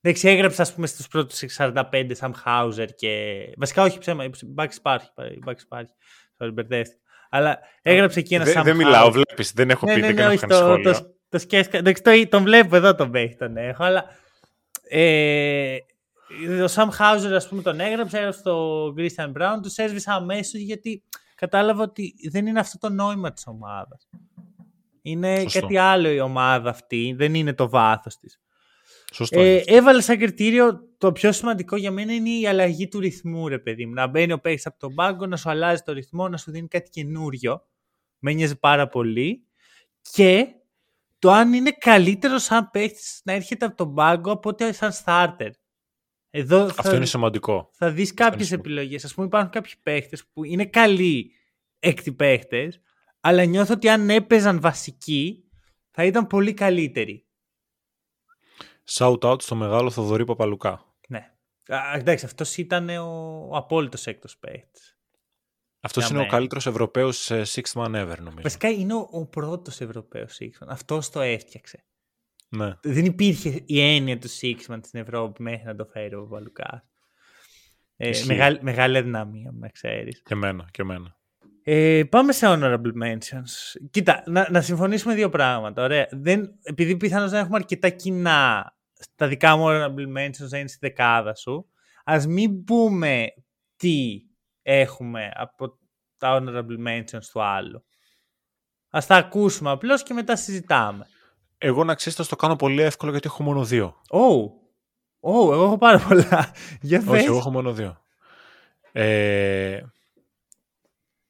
Εντάξει, 0.00 0.28
έγραψα 0.28 0.62
ας 0.62 0.74
πούμε 0.74 0.86
στους 0.86 1.08
πρώτους 1.08 1.42
45 1.56 1.82
Sam 2.20 2.30
Hauser 2.44 2.86
και... 2.96 3.42
Βασικά 3.56 3.82
όχι 3.82 3.98
ψέμα, 3.98 4.24
η 4.24 4.30
Bucks 4.56 4.74
υπάρχει, 4.76 5.08
η 5.34 5.38
Bucks 5.46 5.60
υπάρχει. 5.64 5.92
Sorry, 6.38 6.50
μπερδεύτηκα. 6.54 7.00
Αλλά 7.30 7.58
έγραψε 7.82 8.18
εκεί 8.18 8.34
ένα 8.34 8.44
Δεν, 8.44 8.60
Sam 8.60 8.64
δεν 8.64 8.76
μιλάω, 8.76 9.06
Hauser. 9.08 9.12
βλέπεις, 9.12 9.52
δεν 9.52 9.70
έχω 9.70 9.86
Ναι, 9.86 9.94
πει, 9.94 10.00
ναι, 10.00 10.06
δεν 10.06 10.14
ναι, 10.14 10.22
έχω 10.22 10.30
όχι, 10.30 10.38
κάνει 10.40 10.52
το, 10.52 10.58
σχόλιο. 10.58 10.92
το, 10.92 11.14
το 11.28 11.38
σκέφτηκα. 11.38 11.78
Εντάξει, 11.78 12.02
το, 12.02 12.28
τον 12.28 12.42
βλέπω 12.42 12.76
εδώ 12.76 12.94
τον 12.94 13.10
παίχτη 13.10 13.36
τον 13.36 13.56
έχω, 13.56 13.84
αλλά 13.84 14.04
ε, 14.92 15.76
ο 16.62 16.68
Sam 16.74 16.88
Hauser 16.98 17.33
ας 17.35 17.48
πούμε 17.48 17.62
τον 17.62 17.81
έγραψε, 17.81 18.18
έγραψε 18.18 18.42
το 18.42 18.87
Christian 18.96 19.33
Brown, 19.33 19.59
τους 19.62 19.76
έσβησα 19.76 20.12
αμέσως 20.12 20.61
γιατί 20.61 21.03
κατάλαβα 21.35 21.83
ότι 21.83 22.14
δεν 22.31 22.46
είναι 22.46 22.61
αυτό 22.61 22.79
το 22.79 22.88
νόημα 22.88 23.33
της 23.33 23.46
ομάδας. 23.46 24.09
Είναι 25.03 25.40
Σωστό. 25.40 25.61
κάτι 25.61 25.76
άλλο 25.76 26.11
η 26.11 26.20
ομάδα 26.20 26.70
αυτή, 26.70 27.14
δεν 27.16 27.35
είναι 27.35 27.53
το 27.53 27.68
βάθος 27.68 28.16
της. 28.16 28.40
Σωστό. 29.12 29.40
Ε, 29.40 29.50
είναι. 29.50 29.62
έβαλε 29.66 30.00
σαν 30.00 30.18
κριτήριο 30.18 30.81
το 30.98 31.12
πιο 31.12 31.33
σημαντικό 31.33 31.76
για 31.76 31.90
μένα 31.90 32.12
είναι 32.12 32.31
η 32.31 32.46
αλλαγή 32.46 32.88
του 32.88 33.00
ρυθμού, 33.00 33.48
ρε 33.48 33.59
παιδί 33.59 33.87
μου. 33.87 33.92
Να 33.92 34.07
μπαίνει 34.07 34.33
ο 34.33 34.40
παίκτης 34.40 34.66
από 34.66 34.79
τον 34.79 34.94
πάγκο, 34.94 35.26
να 35.26 35.37
σου 35.37 35.50
αλλάζει 35.50 35.83
το 35.83 35.92
ρυθμό, 35.92 36.29
να 36.29 36.37
σου 36.37 36.50
δίνει 36.50 36.68
κάτι 36.68 36.90
καινούριο. 36.90 37.66
Με 38.18 38.33
νοιάζει 38.33 38.59
πάρα 38.59 38.88
πολύ. 38.88 39.44
Και 40.12 40.46
το 41.20 41.30
αν 41.30 41.52
είναι 41.52 41.70
καλύτερος 41.70 42.42
σαν 42.42 42.70
παίκτη 42.70 43.02
να 43.24 43.33
έρχεται 43.33 43.64
από 43.64 43.76
τον 43.76 43.94
πάγκο 43.94 44.33
από 44.33 44.48
ότι 44.48 44.72
σαν 44.72 44.92
starter. 45.04 45.50
Εδώ 46.30 46.64
Αυτό 46.64 46.83
θα, 46.83 46.96
είναι 46.96 47.04
σημαντικό. 47.06 47.70
θα 47.72 47.90
δεις 47.90 48.14
κάποιες 48.14 48.46
σημαντικό. 48.46 48.70
επιλογές. 48.72 49.04
Ας 49.04 49.14
πούμε 49.14 49.26
υπάρχουν 49.26 49.50
κάποιοι 49.50 49.72
παίχτες 49.83 50.26
που 50.33 50.44
είναι 50.44 50.66
καλοί 50.66 51.33
έκτη 51.78 52.12
παίχτες, 52.12 52.80
αλλά 53.20 53.44
νιώθω 53.44 53.74
ότι 53.74 53.88
αν 53.88 54.11
έπαιζαν 54.11 54.61
βασικοί 54.61 55.44
θα 55.90 56.04
ήταν 56.04 56.26
πολύ 56.26 56.54
καλύτεροι. 56.54 57.26
Shout 58.90 59.18
out 59.20 59.42
στο 59.42 59.54
μεγάλο 59.54 59.90
Θοδωρή 59.90 60.24
Παπαλουκά. 60.24 60.85
Ναι. 61.09 61.33
Α, 61.68 61.94
εντάξει, 61.94 62.24
αυτός 62.24 62.56
ήταν 62.56 62.88
ο, 62.88 63.04
ο 63.50 63.56
απόλυτος 63.56 64.06
έκτος 64.06 64.38
παίκτη. 64.38 64.80
Αυτός 65.80 66.02
Για 66.02 66.12
είναι 66.12 66.18
ο 66.18 66.26
μένα. 66.26 66.34
καλύτερος 66.34 66.66
Ευρωπαίος 66.66 67.30
sixth 67.32 67.72
man 67.82 67.86
ever, 67.86 68.16
νομίζω. 68.18 68.42
Βασικά 68.42 68.68
είναι 68.68 68.94
ο, 68.94 69.08
ο 69.10 69.26
πρώτος 69.26 69.80
Ευρωπαίος 69.80 70.38
Sixman. 70.40 70.66
Αυτός 70.68 71.10
το 71.10 71.20
έφτιαξε. 71.20 71.84
Ναι. 72.48 72.74
Δεν 72.82 73.04
υπήρχε 73.04 73.62
η 73.66 73.80
έννοια 73.94 74.18
του 74.18 74.28
Sixman 74.28 74.78
στην 74.82 75.00
Ευρώπη 75.00 75.42
μέχρι 75.42 75.66
να 75.66 75.74
το 75.76 75.84
φέρει 75.92 76.14
ο 76.14 76.26
Βαλουκάς. 76.26 76.82
Ε, 77.96 78.08
Ισχύει. 78.08 78.26
μεγάλη, 78.26 78.58
μεγάλη 78.62 78.96
αδυναμία, 78.96 79.50
να 79.54 79.68
ξέρεις. 79.68 80.22
Και 80.22 80.34
εμένα, 80.34 80.68
και 80.70 80.82
εμένα. 80.82 81.18
Ε, 81.62 82.02
πάμε 82.10 82.32
σε 82.32 82.46
honorable 82.48 82.92
mentions. 83.02 83.80
Κοίτα, 83.90 84.22
να, 84.26 84.50
να 84.50 84.60
συμφωνήσουμε 84.60 85.14
δύο 85.14 85.28
πράγματα. 85.28 85.82
Ωραία. 85.82 86.08
Δεν, 86.10 86.50
επειδή 86.62 86.96
πιθανώς 86.96 87.30
δεν 87.30 87.40
έχουμε 87.40 87.56
αρκετά 87.56 87.88
κοινά 87.88 88.72
στα 88.92 89.28
δικά 89.28 89.56
μου 89.56 89.64
honorable 89.68 90.18
mentions 90.18 90.48
να 90.50 90.58
είναι 90.58 90.68
στη 90.68 90.78
δεκάδα 90.80 91.34
σου, 91.34 91.68
ας 92.04 92.26
μην 92.26 92.64
πούμε 92.64 93.26
τι 93.76 94.22
έχουμε 94.62 95.30
από 95.34 95.78
τα 96.16 96.38
honorable 96.38 96.86
mentions 96.88 97.24
του 97.32 97.42
άλλου. 97.42 97.84
Α 98.90 99.00
τα 99.06 99.16
ακούσουμε 99.16 99.70
απλώς 99.70 100.02
και 100.02 100.14
μετά 100.14 100.36
συζητάμε. 100.36 101.06
Εγώ 101.58 101.84
να 101.84 101.94
ξέρεις, 101.94 102.18
θα 102.18 102.24
στο 102.24 102.36
κάνω 102.36 102.56
πολύ 102.56 102.82
εύκολο 102.82 103.10
γιατί 103.10 103.26
έχω 103.26 103.42
μόνο 103.42 103.64
δύο. 103.64 104.00
Oh, 104.10 104.44
oh 105.20 105.52
εγώ 105.52 105.64
έχω 105.64 105.78
πάρα 105.78 105.98
πολλά. 105.98 106.52
Για 106.80 106.98
Όχι, 106.98 107.08
πες. 107.10 107.24
εγώ 107.24 107.36
έχω 107.36 107.50
μόνο 107.50 107.72
δύο. 107.72 108.02
Ε, 108.92 109.82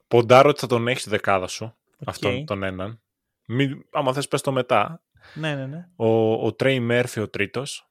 ποντάρω 0.08 0.48
ότι 0.48 0.60
θα 0.60 0.66
τον 0.66 0.88
έχεις 0.88 1.00
στη 1.00 1.10
δεκάδα 1.10 1.46
σου. 1.46 1.74
Αυτόν 2.06 2.44
τον 2.44 2.62
έναν. 2.62 3.00
Μην, 3.46 3.84
άμα 3.92 4.12
θες 4.12 4.28
πες 4.28 4.40
το 4.40 4.52
μετά. 4.52 5.02
Ναι, 5.34 5.54
ναι, 5.54 5.66
ναι. 5.66 5.88
Ο, 5.96 6.32
ο 6.46 6.52
Τρέι 6.52 6.80
Μέρφυ 6.80 7.20
ο 7.20 7.28
τρίτος. 7.28 7.89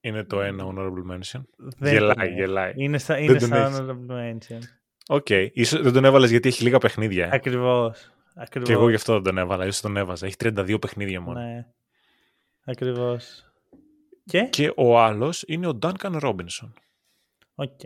Είναι 0.00 0.24
το 0.24 0.40
ένα 0.40 0.64
honorable 0.66 1.12
mention. 1.12 1.40
Δεν 1.56 1.92
Γελάει, 1.92 2.14
τον 2.14 2.24
έχω. 2.24 2.32
γελάει. 2.34 2.72
Είναι 2.76 2.98
στα, 2.98 3.14
Δεν 3.14 3.22
είναι 3.24 3.38
τον 3.38 3.46
στα 3.48 3.56
έχεις. 3.66 3.78
honorable 3.80 4.10
mention. 4.10 4.58
OK. 5.08 5.28
Ίσως 5.52 5.82
δεν 5.82 5.92
τον 5.92 6.04
έβαλες 6.04 6.30
γιατί 6.30 6.48
έχει 6.48 6.62
λίγα 6.62 6.78
παιχνίδια. 6.78 7.24
ε. 7.26 7.28
Ακριβώς. 7.32 8.10
Ακριβώς. 8.34 8.68
Και 8.68 8.74
εγώ 8.74 8.88
γι' 8.88 8.94
αυτό 8.94 9.12
δεν 9.12 9.22
τον 9.22 9.38
έβαλα. 9.38 9.66
Ίσως 9.66 9.80
τον 9.80 9.96
έβαζα. 9.96 10.26
Έχει 10.26 10.36
32 10.44 10.76
παιχνίδια 10.80 11.20
μόνο. 11.20 11.40
Ναι. 11.40 11.66
Ακριβώς. 12.64 13.44
Και, 14.24 14.42
Και 14.42 14.72
ο 14.76 14.98
άλλος 15.00 15.44
είναι 15.46 15.66
ο 15.66 15.78
Duncan 15.82 16.20
Robinson. 16.22 16.70
OK. 17.54 17.80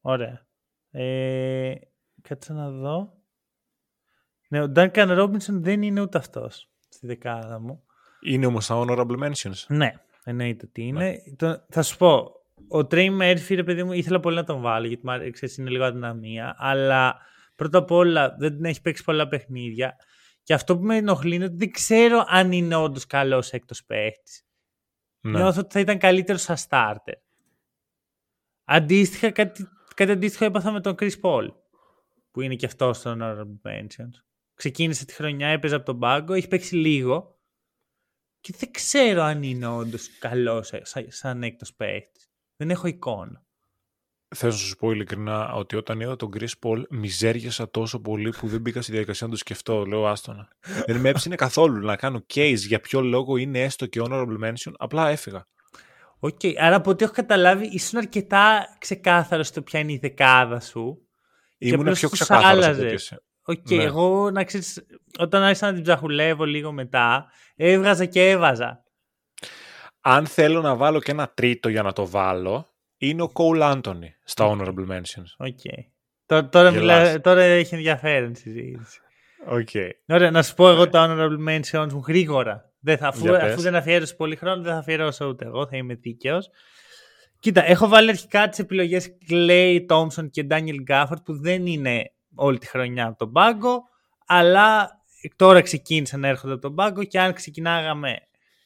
Ωραία. 0.00 0.46
Ε, 0.90 1.74
κάτσε 2.22 2.52
να 2.52 2.70
δω. 2.70 3.12
Ναι, 4.48 4.62
ο 4.62 4.72
Duncan 4.76 5.22
Robinson 5.22 5.52
δεν 5.52 5.82
είναι 5.82 6.00
ούτε 6.00 6.18
αυτός 6.18 6.70
στη 6.88 7.06
δεκάδα 7.06 7.58
μου. 7.60 7.82
Είναι 8.20 8.46
όμως 8.46 8.64
στα 8.64 8.84
honorable 8.86 9.18
mentions. 9.18 9.64
Ναι, 9.68 9.92
εννοείται 10.28 10.66
ότι 10.68 10.82
είναι. 10.82 11.22
Το- 11.36 11.66
θα 11.68 11.82
σου 11.82 11.96
πω, 11.96 12.32
ο 12.68 12.78
Trey 12.78 13.20
Murphy, 13.20 13.54
ρε 13.54 13.64
παιδί 13.64 13.84
μου, 13.84 13.92
ήθελα 13.92 14.20
πολύ 14.20 14.36
να 14.36 14.44
τον 14.44 14.60
βάλω, 14.60 14.86
γιατί 14.86 15.06
μου 15.06 15.12
άρεσε, 15.12 15.30
ξέρεις, 15.30 15.56
είναι 15.56 15.70
λίγο 15.70 15.84
αδυναμία, 15.84 16.54
αλλά 16.58 17.16
πρώτα 17.54 17.78
απ' 17.78 17.90
όλα 17.90 18.36
δεν 18.38 18.64
έχει 18.64 18.80
παίξει 18.80 19.04
πολλά 19.04 19.28
παιχνίδια. 19.28 19.96
Και 20.42 20.54
αυτό 20.54 20.76
που 20.78 20.84
με 20.84 20.96
ενοχλεί 20.96 21.34
είναι 21.34 21.44
ότι 21.44 21.56
δεν 21.56 21.70
ξέρω 21.70 22.24
αν 22.28 22.52
είναι 22.52 22.74
όντως 22.74 23.06
καλός 23.06 23.50
έκτος 23.50 23.84
παίχτης. 23.84 24.46
Ναι. 25.20 25.38
Νιώθω 25.38 25.60
ότι 25.60 25.72
θα 25.72 25.80
ήταν 25.80 25.98
καλύτερος 25.98 26.42
σαν 26.42 26.56
starter. 26.68 27.18
Αντίστοιχα, 28.64 29.30
κάτι, 29.30 29.68
κάτι 29.94 30.10
αντίστοιχο 30.10 30.44
έπαθα 30.44 30.70
με 30.70 30.80
τον 30.80 30.94
Chris 30.98 31.20
Paul, 31.22 31.48
που 32.30 32.40
είναι 32.40 32.54
και 32.54 32.66
αυτός 32.66 32.96
στο 32.96 33.16
Honorable 33.18 33.70
Mentions. 33.70 34.22
Ξεκίνησε 34.54 35.04
τη 35.04 35.12
χρονιά, 35.14 35.48
έπαιζε 35.48 35.74
από 35.74 35.84
τον 35.84 35.98
πάγκο, 35.98 36.32
έχει 36.32 36.48
παίξει 36.48 36.76
λίγο 36.76 37.35
και 38.46 38.54
δεν 38.58 38.70
ξέρω 38.70 39.22
αν 39.22 39.42
είναι 39.42 39.66
όντως 39.66 40.18
καλός 40.18 40.72
σαν, 40.82 41.06
σαν 41.08 41.42
έκτος 41.42 41.74
παίχτη. 41.74 42.20
Δεν 42.56 42.70
έχω 42.70 42.86
εικόνα. 42.86 43.44
Θέλω 44.34 44.52
να 44.52 44.58
σου 44.58 44.76
πω 44.76 44.90
ειλικρινά 44.90 45.52
ότι 45.52 45.76
όταν 45.76 46.00
είδα 46.00 46.16
τον 46.16 46.30
Chris 46.36 46.52
Paul 46.60 46.82
μιζέριασα 46.90 47.70
τόσο 47.70 48.00
πολύ 48.00 48.30
που 48.30 48.46
δεν 48.48 48.60
μπήκα 48.60 48.82
στη 48.82 48.90
διαδικασία 48.90 49.26
να 49.26 49.32
το 49.32 49.38
σκεφτώ. 49.38 49.84
Λέω 49.84 50.06
άστονα. 50.06 50.48
δεν 50.86 51.00
με 51.00 51.08
έψηνε 51.08 51.34
καθόλου 51.34 51.84
να 51.86 51.96
κάνω 51.96 52.24
case 52.34 52.56
για 52.56 52.80
ποιο 52.80 53.00
λόγο 53.00 53.36
είναι 53.36 53.62
έστω 53.62 53.86
και 53.86 54.00
honorable 54.04 54.38
mention. 54.44 54.72
Απλά 54.76 55.08
έφυγα. 55.08 55.46
Οκ, 56.18 56.40
άρα 56.58 56.76
από 56.76 56.90
ό,τι 56.90 57.04
έχω 57.04 57.12
καταλάβει 57.12 57.66
ήσουν 57.66 57.98
αρκετά 57.98 58.76
ξεκάθαρος 58.78 59.46
στο 59.46 59.62
ποια 59.62 59.80
είναι 59.80 59.92
η 59.92 59.98
δεκάδα 59.98 60.60
σου 60.60 61.08
Ήμουν 61.58 61.80
απλώς 61.80 61.98
πιο 61.98 62.08
τους 62.08 63.12
ξεκάθαρος 63.54 63.60
από 63.60 63.60
άλλαζε. 63.60 63.62
ότι 63.62 63.62
εσύ. 63.64 63.74
Οκ, 63.74 63.78
Ναι. 63.78 63.84
εγώ 63.84 64.30
να 64.30 64.44
ξέρεις, 64.44 64.86
όταν 65.18 65.42
άρχισα 65.42 65.66
να 65.66 65.72
την 65.74 65.82
ψαχουλεύω 65.82 66.44
λίγο 66.44 66.72
μετά, 66.72 67.26
έβγαζα 67.56 68.04
και 68.04 68.30
έβαζα. 68.30 68.84
Αν 70.00 70.26
θέλω 70.26 70.60
να 70.60 70.76
βάλω 70.76 71.00
και 71.00 71.10
ένα 71.10 71.28
τρίτο 71.34 71.68
για 71.68 71.82
να 71.82 71.92
το 71.92 72.06
βάλω, 72.06 72.66
είναι 72.96 73.22
ο 73.22 73.32
Cole 73.34 73.72
Anthony 73.74 74.08
στα 74.24 74.50
honorable 74.56 74.88
mentions. 74.90 75.30
OK. 75.36 75.58
Τώρα, 76.26 76.48
τώρα, 76.48 76.70
Γελάς. 76.70 77.06
μιλά, 77.08 77.20
τώρα 77.20 77.42
έχει 77.42 77.74
ενδιαφέρον 77.74 78.30
η 78.30 78.36
συζήτηση. 78.36 79.00
Okay. 79.50 79.90
Ωραία, 80.08 80.30
να 80.30 80.42
σου 80.42 80.54
πω 80.54 80.68
εγώ 80.68 80.88
τα 80.88 81.06
honorable 81.08 81.48
mentions 81.48 81.92
μου 81.92 82.02
γρήγορα. 82.06 82.72
Δεν 82.80 82.98
θα, 82.98 83.08
αφού, 83.08 83.20
Για 83.20 83.32
πες. 83.38 83.52
αφού 83.52 83.60
δεν 83.60 83.74
αφιέρωσε 83.74 84.14
πολύ 84.14 84.36
χρόνο, 84.36 84.62
δεν 84.62 84.72
θα 84.72 84.78
αφιερώσω 84.78 85.26
ούτε 85.26 85.44
εγώ, 85.44 85.66
θα 85.66 85.76
είμαι 85.76 85.94
δίκαιος. 85.94 86.48
Κοίτα, 87.40 87.64
έχω 87.68 87.88
βάλει 87.88 88.10
αρχικά 88.10 88.48
τις 88.48 88.58
επιλογές 88.58 89.08
Clay 89.30 89.86
Thompson 89.88 90.30
και 90.30 90.46
Daniel 90.50 90.76
Gafford 90.90 91.22
που 91.24 91.40
δεν 91.40 91.66
είναι 91.66 92.12
όλη 92.36 92.58
τη 92.58 92.66
χρονιά 92.66 93.06
από 93.06 93.18
τον 93.18 93.32
πάγκο, 93.32 93.82
αλλά 94.26 94.90
τώρα 95.36 95.60
ξεκίνησαν 95.60 96.20
να 96.20 96.28
έρχονται 96.28 96.52
από 96.52 96.62
τον 96.62 96.74
πάγκο 96.74 97.04
και 97.04 97.20
αν 97.20 97.32
ξεκινάγαμε 97.32 98.18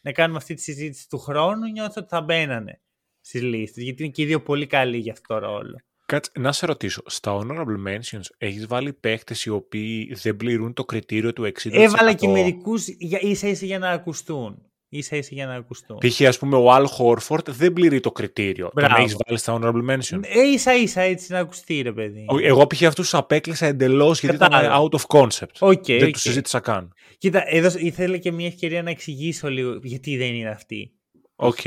να 0.02 0.12
κάνουμε 0.12 0.38
αυτή 0.38 0.54
τη 0.54 0.62
συζήτηση 0.62 1.08
του 1.08 1.18
χρόνου, 1.18 1.70
νιώθω 1.70 2.00
ότι 2.00 2.08
θα 2.08 2.20
μπαίνανε 2.20 2.80
στις 3.20 3.42
λίστες. 3.42 3.82
Γιατί 3.82 4.02
είναι 4.02 4.12
και 4.12 4.22
οι 4.22 4.26
δύο 4.26 4.42
πολύ 4.42 4.66
καλοί 4.66 4.96
για 4.96 5.12
αυτό 5.12 5.34
το 5.34 5.46
ρόλο. 5.46 5.80
Κάτσε, 6.06 6.30
να 6.38 6.52
σε 6.52 6.66
ρωτήσω, 6.66 7.02
στα 7.06 7.38
honorable 7.38 7.88
mentions 7.88 8.24
έχεις 8.38 8.66
βάλει 8.66 8.92
παίχτες 8.92 9.44
οι 9.44 9.50
οποίοι 9.50 10.14
δεν 10.14 10.36
πληρούν 10.36 10.72
το 10.72 10.84
κριτήριο 10.84 11.32
του 11.32 11.44
60%. 11.44 11.52
Έβαλα 11.70 12.12
και 12.12 12.28
μερικούς 12.28 12.86
ίσα 12.86 13.46
ίσα 13.46 13.66
για 13.66 13.78
να 13.78 13.90
ακουστούν. 13.90 14.69
Ίσα 14.92 15.16
ίσα 15.16 15.28
για 15.32 15.46
να 15.46 15.54
ακουστούν. 15.54 15.98
Π.χ. 15.98 16.20
ας 16.20 16.38
πούμε 16.38 16.56
ο 16.56 16.64
Al 16.76 16.84
Horford 16.98 17.44
δεν 17.48 17.72
πληρεί 17.72 18.00
το 18.00 18.12
κριτήριο. 18.12 18.70
Τον 18.74 18.84
Μπράβο. 18.84 19.02
έχεις 19.02 19.16
βάλει 19.26 19.38
στα 19.38 19.58
honorable 19.60 19.90
mention. 19.90 20.20
Ε, 20.22 20.40
ίσα 20.52 20.74
ίσα 20.74 21.00
έτσι 21.00 21.32
να 21.32 21.38
ακουστεί, 21.38 21.80
ρε 21.82 21.92
παιδί. 21.92 22.24
Ο- 22.28 22.38
Εγώ 22.38 22.66
π.χ. 22.66 22.82
αυτούς 22.82 23.08
τους 23.10 23.14
απέκλεισα 23.18 23.66
εντελώς 23.66 24.20
γιατί 24.20 24.36
ήταν 24.36 24.50
Κατάλαβα. 24.50 24.88
out 24.90 24.98
of 24.98 25.18
concept. 25.18 25.54
OK, 25.58 25.84
δεν 25.86 26.02
οκ. 26.06 26.10
τους 26.12 26.20
συζήτησα 26.22 26.60
καν. 26.60 26.92
Κοίτα, 27.18 27.42
εδώ 27.46 27.78
ήθελα 27.78 28.16
και 28.16 28.32
μια 28.32 28.46
ευκαιρία 28.46 28.82
να 28.82 28.90
εξηγήσω 28.90 29.48
λίγο 29.48 29.78
γιατί 29.82 30.16
δεν 30.16 30.34
είναι 30.34 30.48
αυτή. 30.50 30.92
OK. 31.36 31.58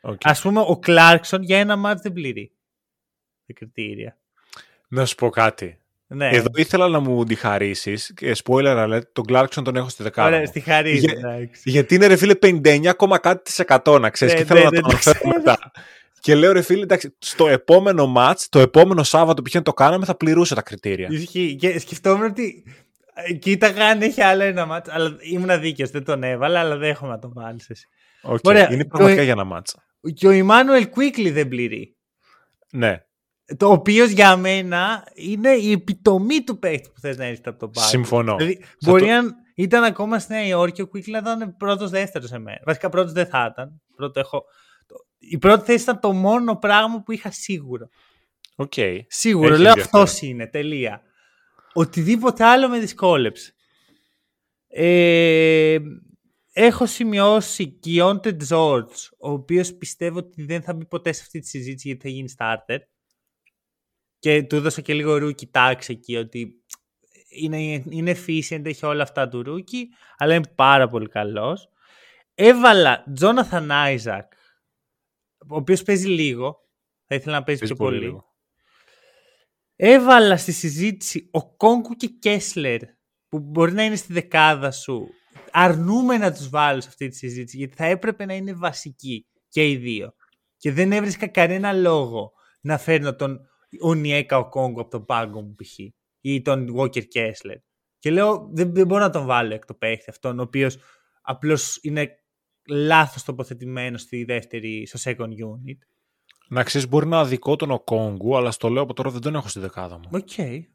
OK. 0.00 0.20
Ας 0.26 0.36
πούμε, 0.42 0.60
ο 0.60 0.78
Clarkson 0.78 1.42
για 1.42 1.58
ένα 1.58 1.76
ματς 1.76 2.02
δεν 2.02 2.12
πληρεί 2.12 2.52
τα 3.46 3.52
κριτήρια. 3.52 4.18
Να 4.88 5.04
σου 5.06 5.14
πω 5.14 5.28
κάτι. 5.30 5.78
Ναι, 6.08 6.28
Εδώ 6.28 6.46
ήθελα 6.54 6.88
να 6.88 7.00
μου 7.00 7.24
τη 7.24 7.34
χαρίσεις 7.34 8.12
και 8.16 8.36
spoiler 8.44 8.84
alert, 8.86 9.00
τον 9.12 9.24
Clarkson 9.28 9.62
τον 9.64 9.76
έχω 9.76 9.88
στη 9.88 10.02
δεκάδα. 10.02 10.28
Ωραία, 10.28 10.40
μου. 10.40 10.46
στη 10.46 10.60
χαρίζει. 10.60 10.98
Για- 10.98 11.12
εντάξει. 11.18 11.70
Γιατί 11.70 11.94
είναι 11.94 12.06
ρε 12.06 12.16
φίλε 12.16 12.34
59, 12.34 12.92
κάτι 13.20 13.42
τοις 13.42 13.58
εκατό, 13.58 13.98
να 13.98 14.10
ξέρεις 14.10 14.34
Ναι, 14.34 14.40
και 14.40 14.46
θέλω 14.46 14.58
ναι, 14.58 14.64
να 14.64 14.70
ναι, 14.70 14.80
το 14.80 14.86
το 14.86 14.92
αναφέρω 14.92 15.18
ξέρω. 15.18 15.34
μετά. 15.36 15.70
Και 16.20 16.34
λέω 16.34 16.52
ρε 16.52 16.62
φίλε, 16.62 16.82
εντάξει, 16.82 17.16
στο 17.18 17.48
επόμενο 17.48 18.06
ματς, 18.06 18.48
το 18.48 18.58
επόμενο 18.58 19.02
Σάββατο 19.02 19.42
που 19.42 19.48
είχε 19.48 19.58
να 19.58 19.64
το 19.64 19.72
κάναμε 19.72 20.04
θα 20.04 20.14
πληρούσε 20.16 20.54
τα 20.54 20.62
κριτήρια. 20.62 21.08
Ισχύει. 21.10 21.56
Και 21.56 21.78
σκεφτόμουν 21.78 22.24
ότι 22.24 22.64
ε, 23.14 23.32
κοίταγα 23.32 23.86
αν 23.86 24.02
έχει 24.02 24.22
άλλο 24.22 24.42
ένα 24.42 24.66
ματς, 24.66 24.88
αλλά 24.92 25.16
ήμουν 25.20 25.60
δίκαιος, 25.60 25.90
δεν 25.90 26.04
τον 26.04 26.22
έβαλα, 26.22 26.60
αλλά 26.60 26.76
δέχομαι 26.76 27.10
να 27.10 27.18
τον 27.18 27.32
βάλεις 27.34 27.70
εσύ. 27.70 27.86
Οκ, 28.22 28.38
Ωραία, 28.42 28.72
Είναι 28.72 28.82
το- 28.82 28.88
πραγματικά 28.88 29.22
για 29.22 29.32
ένα 29.32 29.44
ματς. 29.44 29.76
Και 30.14 30.26
ο 30.26 30.30
Immanuel 30.30 30.88
Quickley 30.88 31.30
δεν 31.30 31.48
πληρεί. 31.48 31.96
Ναι, 32.72 33.00
Το 33.56 33.70
οποίος 33.70 34.10
για 34.10 34.36
μένα 34.36 35.04
είναι 35.14 35.50
η 35.50 35.72
επιτομή 35.72 36.44
του 36.44 36.58
παίχτη 36.58 36.88
που 36.94 37.00
θες 37.00 37.16
να 37.16 37.24
έρθει 37.24 37.48
από 37.48 37.58
τον 37.58 37.70
πάγκο. 37.70 37.88
συμφωνώ. 37.88 38.36
Δηλαδή, 38.36 38.58
Θα 38.62 38.90
μπορεί 38.90 39.06
το- 39.06 39.12
αν 39.12 39.34
ήταν 39.54 39.84
ακόμα 39.84 40.18
στη 40.18 40.32
Νέα 40.32 40.46
Υόρκη, 40.46 40.82
ο 40.82 40.88
Quickley 40.94 41.10
να 41.10 41.18
ήταν 41.18 41.56
πρώτος 41.56 41.90
δεύτερος 41.90 42.28
σε 42.28 42.38
μένα. 42.38 42.60
Βασικά 42.66 42.88
πρώτος 42.88 43.12
δεν 43.12 43.26
θα 43.26 43.48
ήταν. 43.52 43.82
Πρώτο 43.96 44.20
έχω... 44.20 44.44
το- 44.86 45.06
Η 45.18 45.38
πρώτη 45.38 45.64
θέση 45.64 45.82
ήταν 45.82 46.00
το 46.00 46.12
μόνο 46.12 46.56
πράγμα 46.56 47.02
που 47.02 47.12
είχα 47.12 47.30
σίγουρο. 47.30 47.88
Οκ. 48.56 48.72
Σίγουρο. 49.06 49.46
Έχεις 49.48 49.58
Λέω 49.60 49.68
ενδιαφέρον. 49.68 50.02
αυτός 50.02 50.20
είναι. 50.22 50.46
Τελεία. 50.46 51.02
Οτιδήποτε 51.72 52.44
άλλο 52.44 52.68
με 52.68 52.78
δυσκόλεψε. 52.78 53.54
Ε, 54.68 55.78
έχω 56.52 56.86
σημειώσει 56.86 57.66
Keyonte 57.66 58.32
George, 58.32 59.02
ο 59.18 59.30
οποίος 59.30 59.74
πιστεύω 59.74 60.18
ότι 60.18 60.42
δεν 60.44 60.62
θα 60.62 60.74
μπει 60.74 60.84
ποτέ 60.86 61.12
σε 61.12 61.20
αυτή 61.22 61.38
τη 61.40 61.46
συζήτηση 61.46 61.88
γιατί 61.88 62.02
θα 62.02 62.08
γίνει 62.08 62.28
starter. 62.38 62.78
Και 64.26 64.42
του 64.42 64.56
έδωσα 64.56 64.80
και 64.80 64.94
λίγο 64.94 65.16
rookie 65.18 65.46
tax 65.46 65.92
εκεί 65.92 66.16
ότι 66.16 66.64
είναι, 67.28 67.82
είναι 67.88 68.16
efficient, 68.16 68.64
έχει 68.64 68.86
όλα 68.86 69.02
αυτά 69.02 69.28
του 69.28 69.42
rookie, 69.42 69.88
αλλά 70.16 70.34
είναι 70.34 70.48
πάρα 70.54 70.88
πολύ 70.88 71.08
καλός. 71.08 71.68
Έβαλα 72.34 73.04
Jonathan 73.14 73.70
Isaac, 73.70 74.32
ο 75.48 75.56
οποίος 75.56 75.82
παίζει 75.82 76.08
λίγο, 76.08 76.56
θα 77.04 77.14
ήθελα 77.14 77.38
να 77.38 77.42
παίζει, 77.42 77.60
Παίζει 77.60 77.74
πιο 77.74 77.84
πολύ. 77.84 77.98
λίγο. 77.98 78.24
Έβαλα 79.76 80.36
στη 80.36 80.52
συζήτηση 80.52 81.28
Okongwu 81.32 81.94
και 81.94 82.06
Kessler, 82.06 82.80
που 83.28 83.38
μπορεί 83.38 83.72
να 83.72 83.84
είναι 83.84 83.96
στη 83.96 84.12
δεκάδα 84.12 84.70
σου. 84.70 85.08
Αρνούμαι 85.50 86.16
να 86.16 86.32
τους 86.32 86.48
βάλω 86.48 86.80
σε 86.80 86.88
αυτή 86.88 87.08
τη 87.08 87.16
συζήτηση, 87.16 87.56
γιατί 87.56 87.74
θα 87.76 87.84
έπρεπε 87.84 88.24
να 88.24 88.34
είναι 88.34 88.52
βασικοί 88.52 89.26
και 89.48 89.68
οι 89.68 89.76
δύο. 89.76 90.14
Και 90.56 90.72
δεν 90.72 90.92
έβρισκα 90.92 91.26
κανένα 91.26 91.72
λόγο 91.72 92.32
να 92.60 92.78
φέρνω 92.78 93.14
τον 93.14 93.40
Onyeka 93.80 94.38
Okongwu 94.38 94.80
από 94.80 94.90
τον 94.90 95.04
πάγκο 95.04 95.42
μου 95.42 95.54
π.χ. 95.54 95.78
ή 96.20 96.42
τον 96.42 96.74
Walker 96.76 97.02
Kessler. 97.14 97.56
Και 97.98 98.10
λέω 98.10 98.48
δεν, 98.52 98.74
δεν 98.74 98.86
μπορώ 98.86 99.00
να 99.00 99.10
τον 99.10 99.26
βάλω 99.26 99.54
έκτο 99.54 99.74
παίχτη 99.74 100.10
αυτόν, 100.10 100.38
ο 100.38 100.42
οποίος 100.42 100.76
απλώς 101.22 101.78
είναι 101.82 102.10
λάθος 102.68 103.22
τοποθετημένος 103.24 104.00
στη 104.00 104.24
δεύτερη, 104.24 104.86
στο 104.86 105.10
second 105.10 105.28
unit. 105.28 105.78
Να 106.48 106.62
ξέρεις, 106.62 106.88
μπορεί 106.88 107.06
να 107.06 107.20
αδικώ 107.20 107.56
τον 107.56 107.70
Okongwu, 107.70 108.36
αλλά 108.36 108.50
στο 108.50 108.68
λέω 108.68 108.82
από 108.82 108.94
τώρα 108.94 109.10
δεν 109.10 109.20
τον 109.20 109.34
έχω 109.34 109.48
στη 109.48 109.60
δεκάδα 109.60 109.98
μου. 109.98 110.08
Οκ, 110.10 110.28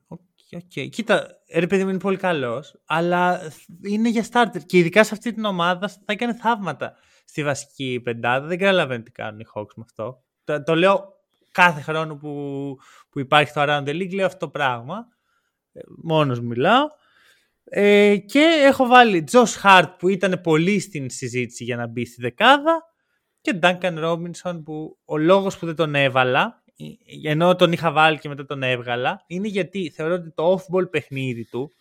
οκ, 0.08 0.20
οκ. 0.52 0.90
Κοίτα, 0.90 1.28
ρε 1.54 1.68
παιδί 1.68 1.84
μου 1.84 1.90
είναι 1.90 2.00
πολύ 2.00 2.18
καλός, 2.18 2.82
αλλά 2.86 3.42
είναι 3.84 4.10
για 4.10 4.26
starter. 4.32 4.66
Και 4.66 4.78
ειδικά 4.78 5.04
σε 5.04 5.14
αυτή 5.14 5.34
την 5.34 5.46
ομάδα 5.46 5.88
θα 5.88 6.00
έκανε 6.06 6.34
θαύματα 6.34 6.94
στη 7.26 7.44
βασική 7.44 8.02
πεντάδα. 8.04 8.48
Δεν 8.48 8.58
καταλαβαίνω 8.58 9.04
τι 9.04 9.12
κάνουν 9.12 9.40
οι 9.40 9.46
Hawks 9.56 9.74
με 9.76 9.84
αυτό. 9.86 10.24
Το, 10.44 10.64
το 10.64 10.76
λέω 10.76 11.21
κάθε 11.52 11.82
χρόνο 11.82 12.16
που, 12.16 12.76
που 13.10 13.20
υπάρχει 13.20 13.54
το 13.54 13.62
Around 13.62 13.84
the 13.84 13.94
League, 13.94 14.14
λέω 14.14 14.26
αυτό 14.26 14.38
το 14.38 14.50
πράγμα. 14.50 15.08
Ε, 15.72 15.80
Μόνος 16.04 16.40
μιλάω. 16.40 16.88
Ε, 17.64 18.18
και 18.18 18.64
έχω 18.64 18.86
βάλει 18.86 19.24
Josh 19.32 19.62
Hart 19.64 19.94
που 20.00 20.08
ήταν 20.08 20.42
πολύ 20.44 20.80
στην 20.80 21.10
συζήτηση 21.10 21.64
για 21.64 21.76
να 21.76 21.88
μπει 21.88 22.06
στη 22.06 22.22
δεκάδα 22.22 22.84
και 23.42 23.60
Duncan 23.62 24.04
Robinson 24.04 24.62
που 24.64 24.98
ο 25.06 25.18
λόγος 25.18 25.58
που 25.58 25.66
δεν 25.66 25.76
τον 25.76 25.96
έβαλα 25.96 26.64
ε, 27.24 27.30
ενώ 27.30 27.56
τον 27.56 27.72
είχα 27.72 27.92
βάλει 27.92 28.20
και 28.20 28.30
μετά 28.30 28.46
τον 28.46 28.64
έβγαλα 28.64 29.24
είναι 29.28 29.48
γιατί 29.48 29.90
θεωρώ 29.90 30.14
ότι 30.14 30.32
το 30.32 30.54
off-ball 30.54 30.92
παιχνίδι 30.92 31.46
του 31.46 31.72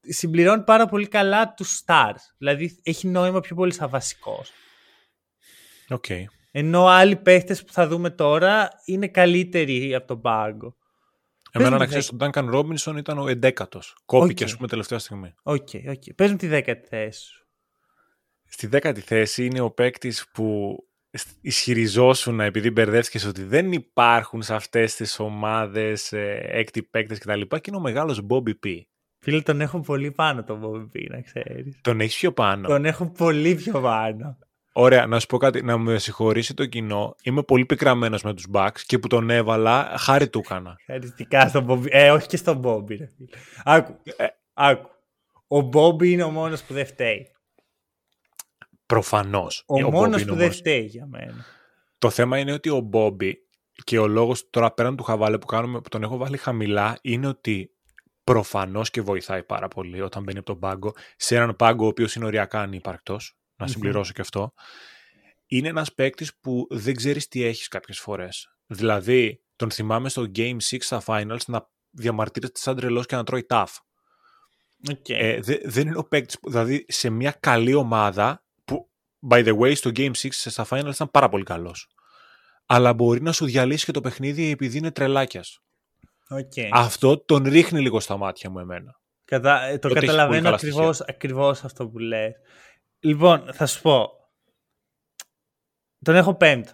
συμπληρώνει 0.00 0.62
πάρα 0.62 0.86
πολύ 0.86 1.08
καλά 1.08 1.54
τους 1.54 1.82
stars. 1.86 2.34
Δηλαδή 2.38 2.80
έχει 2.82 3.06
νόημα 3.06 3.40
πιο 3.40 3.56
πολύ 3.56 3.72
σαν 3.72 3.88
βασικός. 3.88 4.52
Οκ. 5.88 6.04
Ενώ 6.58 6.86
άλλοι 6.86 7.16
παίχτες 7.16 7.64
που 7.64 7.72
θα 7.72 7.88
δούμε 7.88 8.10
τώρα 8.10 8.68
είναι 8.84 9.08
καλύτεροι 9.08 9.94
από 9.94 10.06
τον 10.06 10.20
πάγκο. 10.20 10.76
Εμένα 11.52 11.70
μου 11.70 11.78
να 11.78 11.84
τη 11.84 11.88
ξέρεις, 11.88 12.08
ο 12.08 12.16
Duncan 12.20 12.54
Robinson 12.54 12.96
ήταν 12.96 13.18
ο 13.18 13.28
εντέκατος. 13.28 13.96
Κόπηκε, 14.04 14.42
Οκ. 14.42 14.48
ας 14.48 14.56
πούμε, 14.56 14.68
τελευταία 14.68 14.98
στιγμή. 14.98 15.34
OK, 15.42 15.68
OK. 15.88 16.14
Πες 16.14 16.30
μου 16.30 16.36
τη 16.36 16.46
δέκατη 16.46 16.88
θέση 16.88 17.26
σου. 17.26 17.46
Στη 18.44 18.66
δέκατη 18.66 19.00
θέση 19.00 19.44
είναι 19.44 19.60
ο 19.60 19.70
παίκτης 19.70 20.26
που 20.32 20.76
ισχυριζόσουν 21.40 22.40
επειδή 22.40 22.70
μπερδεύτηκες 22.70 23.24
ότι 23.24 23.42
δεν 23.42 23.72
υπάρχουν 23.72 24.42
σε 24.42 24.54
αυτές 24.54 24.94
τις 24.94 25.18
ομάδες 25.18 26.12
έκτη 26.42 26.82
παίκτες 26.82 27.18
κτλ. 27.18 27.40
Και, 27.40 27.60
είναι 27.68 27.76
ο 27.76 27.80
μεγάλος 27.80 28.26
Bobby 28.28 28.52
P. 28.66 28.80
Φίλε, 29.18 29.40
τον 29.40 29.60
έχω 29.60 29.80
πολύ 29.80 30.10
πάνω 30.10 30.44
τον 30.44 30.60
Bobby 30.64 30.96
P, 30.96 31.06
να 31.10 31.20
ξέρεις. 31.20 31.80
Τον 31.80 32.00
έχεις 32.00 32.18
πιο 32.18 32.32
πάνω. 32.32 32.68
Τον 32.68 32.84
έχω 32.84 33.10
πολύ 33.10 33.54
πιο 33.54 33.80
πάνω. 33.80 34.38
Ωραία, 34.72 35.06
να 35.06 35.20
σου 35.20 35.26
πω 35.26 35.38
κάτι, 35.38 35.62
να 35.62 35.78
με 35.78 35.98
συγχωρήσει 35.98 36.54
το 36.54 36.66
κοινό. 36.66 37.14
Είμαι 37.22 37.42
πολύ 37.42 37.66
πικραμένος 37.66 38.22
με 38.22 38.34
τους 38.34 38.46
Bucks 38.52 38.80
και 38.86 38.98
που 38.98 39.08
τον 39.08 39.30
έβαλα, 39.30 39.94
χάρη 39.98 40.28
του 40.28 40.38
έκανα. 40.44 40.76
Ευχαριστικά 40.78 41.48
στον 41.48 41.66
Bobby. 41.68 41.86
Ε, 41.88 42.10
όχι 42.10 42.26
και 42.26 42.36
στον 42.36 42.62
Bobby, 42.64 42.96
ρε 42.96 43.06
φίλε. 43.16 43.28
Άκου. 43.64 43.96
Ε. 44.16 44.26
Άκου. 44.52 44.90
Ο 45.48 45.68
Bobby 45.72 46.06
είναι 46.06 46.22
ο 46.22 46.30
μόνος 46.30 46.62
που 46.62 46.74
δεν 46.74 46.86
φταίει. 46.86 47.32
Προφανώς. 48.86 49.62
Ο, 49.66 49.90
μόνος 49.90 50.24
που 50.24 50.34
δεν 50.34 50.52
φταίει 50.52 50.84
για 50.84 51.06
μένα. 51.06 51.44
Το 51.98 52.10
θέμα 52.10 52.38
είναι 52.38 52.52
ότι 52.52 52.68
ο 52.68 52.80
Μπόμπι 52.80 53.38
και 53.84 53.98
ο 53.98 54.06
λόγος 54.06 54.50
τώρα 54.50 54.72
πέραν 54.72 54.96
του 54.96 55.02
χαβάλε 55.02 55.38
που 55.38 55.46
κάνουμε, 55.46 55.80
που 55.80 55.88
τον 55.88 56.02
έχω 56.02 56.16
βάλει 56.16 56.36
χαμηλά, 56.36 56.98
είναι 57.02 57.26
ότι 57.26 57.70
προφανώς 58.24 58.90
και 58.90 59.00
βοηθάει 59.00 59.42
πάρα 59.42 59.68
πολύ 59.68 60.00
όταν 60.00 60.22
μπαίνει 60.22 60.38
από 60.38 60.46
τον 60.46 60.58
πάγκο 60.58 60.92
σε 61.16 61.36
έναν 61.36 61.56
πάγκο 61.56 61.84
ο 61.84 61.88
οποίος 61.88 62.14
είναι 62.14 62.24
οριακά 62.24 62.60
ανύπαρκτος. 62.60 63.36
Να 63.58 63.64
Μμμ. 63.66 63.72
συμπληρώσω 63.72 64.12
και 64.12 64.20
αυτό. 64.20 64.52
Είναι 65.46 65.68
ένας 65.68 65.94
παίκτης 65.94 66.38
που 66.40 66.66
δεν 66.70 66.94
ξέρεις 66.96 67.28
τι 67.28 67.42
έχεις 67.44 67.68
κάποιες 67.68 67.98
φορές. 67.98 68.56
Δηλαδή, 68.66 69.42
τον 69.56 69.70
θυμάμαι 69.70 70.08
στο 70.08 70.26
Game 70.34 70.56
6 70.70 70.76
στα 70.80 71.02
Finals 71.06 71.44
να 71.46 71.68
διαμαρτύρεται 71.90 72.58
σαν 72.60 72.76
τρελός 72.76 73.06
και 73.06 73.16
να 73.16 73.24
τρώει 73.24 73.44
τάφ. 73.44 73.76
Οκ. 74.90 75.08
Ε, 75.08 75.40
δε- 75.40 75.58
δεν 75.64 75.86
είναι 75.86 75.98
ο 75.98 76.04
παίκτης. 76.04 76.38
Δηλαδή, 76.46 76.84
σε 76.88 77.10
μια 77.10 77.36
καλή 77.40 77.74
ομάδα 77.74 78.44
που, 78.64 78.90
by 79.30 79.46
the 79.48 79.58
way, 79.58 79.76
στο 79.76 79.90
Game 79.96 80.10
6 80.10 80.28
στα 80.30 80.66
Finals 80.70 80.90
ήταν 80.94 81.10
πάρα 81.10 81.28
πολύ 81.28 81.44
καλός. 81.44 81.88
Αλλά 82.66 82.92
μπορεί 82.94 83.22
να 83.22 83.32
σου 83.32 83.44
διαλύσει 83.44 83.84
και 83.84 83.92
το 83.92 84.00
παιχνίδι 84.00 84.50
επειδή 84.50 84.78
είναι 84.78 84.90
τρελάκιας. 84.90 85.60
Okay. 86.34 86.68
Αυτό 86.72 87.18
τον 87.24 87.42
ρίχνει 87.42 87.80
λίγο 87.80 88.00
στα 88.00 88.16
μάτια 88.16 88.50
μου 88.50 88.58
εμένα. 88.58 89.00
Κατα... 89.24 89.62
ε, 89.62 89.78
Το 89.78 89.88
Ότι 89.88 89.96
έχεις 89.98 90.06
πολύ 90.06 90.06
καταλαβαίνω 90.06 90.42
καλά 90.42 90.54
ακριβώς, 90.54 91.00
ακριβώς 91.00 91.64
αυτό 91.64 91.88
που 91.88 91.98
λες. 91.98 92.32
Λοιπόν, 93.00 93.52
θα 93.52 93.66
σου 93.66 93.80
πω. 93.80 94.10
Τον 96.04 96.14
έχω 96.14 96.34
πέμπτο. 96.34 96.72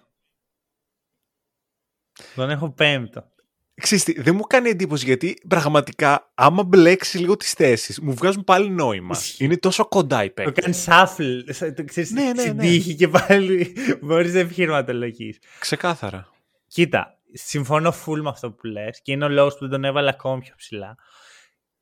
Τον 2.34 2.50
έχω 2.50 2.70
πέμπτο. 2.70 3.32
Ξέρεις 3.80 4.04
τι, 4.04 4.20
δεν 4.20 4.34
μου 4.34 4.40
κάνει 4.42 4.68
εντύπωση 4.68 5.04
γιατί 5.04 5.38
πραγματικά 5.48 6.30
άμα 6.34 6.64
μπλέξει 6.64 7.18
λίγο 7.18 7.36
τις 7.36 7.52
θέσεις 7.52 8.00
μου 8.00 8.14
βγάζουν 8.14 8.44
πάλι 8.44 8.70
νόημα. 8.70 9.16
Ισχύει. 9.18 9.44
Είναι 9.44 9.56
τόσο 9.56 9.88
κοντά 9.88 10.24
οι 10.24 10.28
Το 10.30 10.34
παίκτες. 10.42 10.64
κάνεις 10.64 10.86
shuffle, 10.88 11.72
το 11.74 11.84
ξέρεις, 11.84 12.10
Ναι, 12.10 12.32
ναι, 12.32 12.40
στην 12.40 12.54
ναι. 12.56 12.62
τύχη 12.62 12.94
και 12.94 13.08
πάλι 13.08 13.76
μπορείς 14.02 14.32
να 14.32 14.38
επιχειρηματολογείς. 14.38 15.38
Ξεκάθαρα. 15.58 16.28
Κοίτα, 16.66 17.18
συμφωνώ 17.32 17.92
full 18.06 18.20
με 18.20 18.28
αυτό 18.28 18.52
που 18.52 18.66
λες 18.66 19.00
και 19.02 19.12
είναι 19.12 19.24
ο 19.24 19.28
λόγος 19.28 19.52
που 19.54 19.60
δεν 19.60 19.70
τον 19.70 19.84
έβαλα 19.84 20.10
ακόμη 20.10 20.40
πιο 20.40 20.54
ψηλά. 20.56 20.96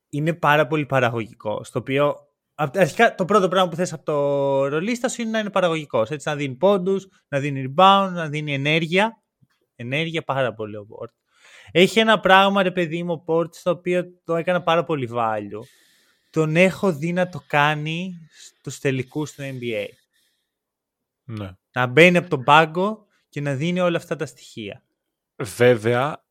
Είναι 0.09 0.33
πάρα 0.33 0.67
πολύ 0.67 0.85
παραγωγικό, 0.85 1.63
στο 1.63 1.79
οποίο 1.79 2.09
απ' 2.09 2.32
αρχικά 2.55 3.15
το 3.15 3.25
πρώτο 3.25 3.47
πράγμα 3.47 3.69
που 3.69 3.75
θες 3.75 3.93
από 3.93 4.03
το 4.03 4.67
ρολίστα 4.67 5.09
σου 5.09 5.21
είναι 5.21 5.31
να 5.31 5.39
είναι 5.39 5.49
παραγωγικός, 5.49 6.09
έτσι 6.09 6.29
να 6.29 6.35
δίνει 6.35 6.55
πόντους, 6.55 7.07
να 7.27 7.39
δίνει 7.39 7.73
rebound, 7.75 8.09
να 8.13 8.29
δίνει 8.29 8.53
ενέργεια. 8.53 9.17
Ενέργεια 9.75 10.21
πάρα 10.21 10.53
πολύ 10.53 10.75
ο 10.75 10.85
Portis. 10.85 11.11
Έχει 11.71 11.99
ένα 11.99 12.19
πράγμα 12.19 12.63
ρε 12.63 12.71
παιδί 12.71 13.03
μου 13.03 13.13
ο 13.13 13.19
Portis 13.19 13.53
στο 13.53 13.71
οποίο 13.71 14.03
το 14.23 14.35
έκανα 14.35 14.63
πάρα 14.63 14.83
πολύ 14.83 15.09
value. 15.13 15.65
Τον 16.29 16.55
έχω 16.55 16.93
δει 16.93 17.13
να 17.13 17.29
το 17.29 17.43
κάνει 17.47 18.13
στους 18.31 18.79
τελικούς 18.79 19.31
του 19.31 19.41
NBA. 19.41 19.85
Ναι. 21.23 21.51
Να 21.71 21.87
μπαίνει 21.87 22.17
από 22.17 22.29
τον 22.29 22.43
πάγκο 22.43 23.05
και 23.29 23.41
να 23.41 23.53
δίνει 23.53 23.79
όλα 23.79 23.97
αυτά 23.97 24.15
τα 24.15 24.25
στοιχεία. 24.25 24.83
Βέβαια, 25.35 26.23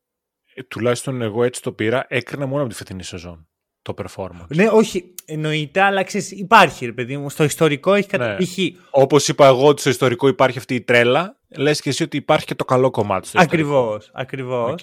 ε, 0.53 0.63
τουλάχιστον 0.63 1.21
εγώ 1.21 1.43
έτσι 1.43 1.61
το 1.61 1.73
πήρα, 1.73 2.05
έκρινα 2.09 2.45
μόνο 2.45 2.61
από 2.61 2.71
τη 2.71 2.75
φετινή 2.75 3.03
σεζόν 3.03 3.47
το 3.83 3.93
performance. 3.97 4.47
Ναι, 4.47 4.67
όχι, 4.67 5.13
εννοείται, 5.25 5.81
αλλά 5.81 6.03
ξέρεις, 6.03 6.31
υπάρχει 6.31 6.85
ρε 6.85 6.91
παιδί 6.93 7.17
μου. 7.17 7.29
Στο 7.29 7.43
ιστορικό 7.43 7.93
έχει 7.93 8.07
Ναι. 8.11 8.17
κατα... 8.17 8.35
π.χ. 8.35 8.57
Όπως 8.89 9.27
είπα 9.27 9.45
εγώ 9.47 9.67
ότι 9.67 9.81
στο 9.81 9.89
ιστορικό 9.89 10.27
υπάρχει 10.27 10.57
αυτή 10.57 10.75
η 10.75 10.81
τρέλα, 10.81 11.39
λες 11.57 11.81
και 11.81 11.89
εσύ 11.89 12.03
ότι 12.03 12.17
υπάρχει 12.17 12.45
και 12.45 12.55
το 12.55 12.65
καλό 12.65 12.89
κομμάτι 12.89 13.27
στο 13.27 13.41
ιστορικό. 13.41 13.77
Ακριβώς, 13.77 14.09
ακριβώς. 14.13 14.71
Οκ. 14.71 14.79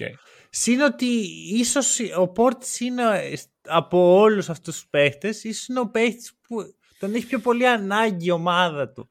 Συν 0.49 0.81
ότι 0.81 1.05
ίσως 1.53 1.99
ο 2.17 2.27
Portis 2.27 2.79
είναι 2.79 3.03
ε, 3.03 3.33
από 3.67 4.15
όλους 4.19 4.49
αυτούς 4.49 4.75
τους 4.75 4.87
παίχτες, 4.89 5.43
ίσως 5.43 5.67
είναι 5.67 5.79
ο 5.79 5.89
παίχτης 5.89 6.33
που 6.47 6.55
τον 6.99 7.13
έχει 7.15 7.25
πιο 7.25 7.39
πολύ 7.39 7.67
ανάγκη 7.67 8.25
η 8.25 8.31
ομάδα 8.31 8.91
του. 8.91 9.09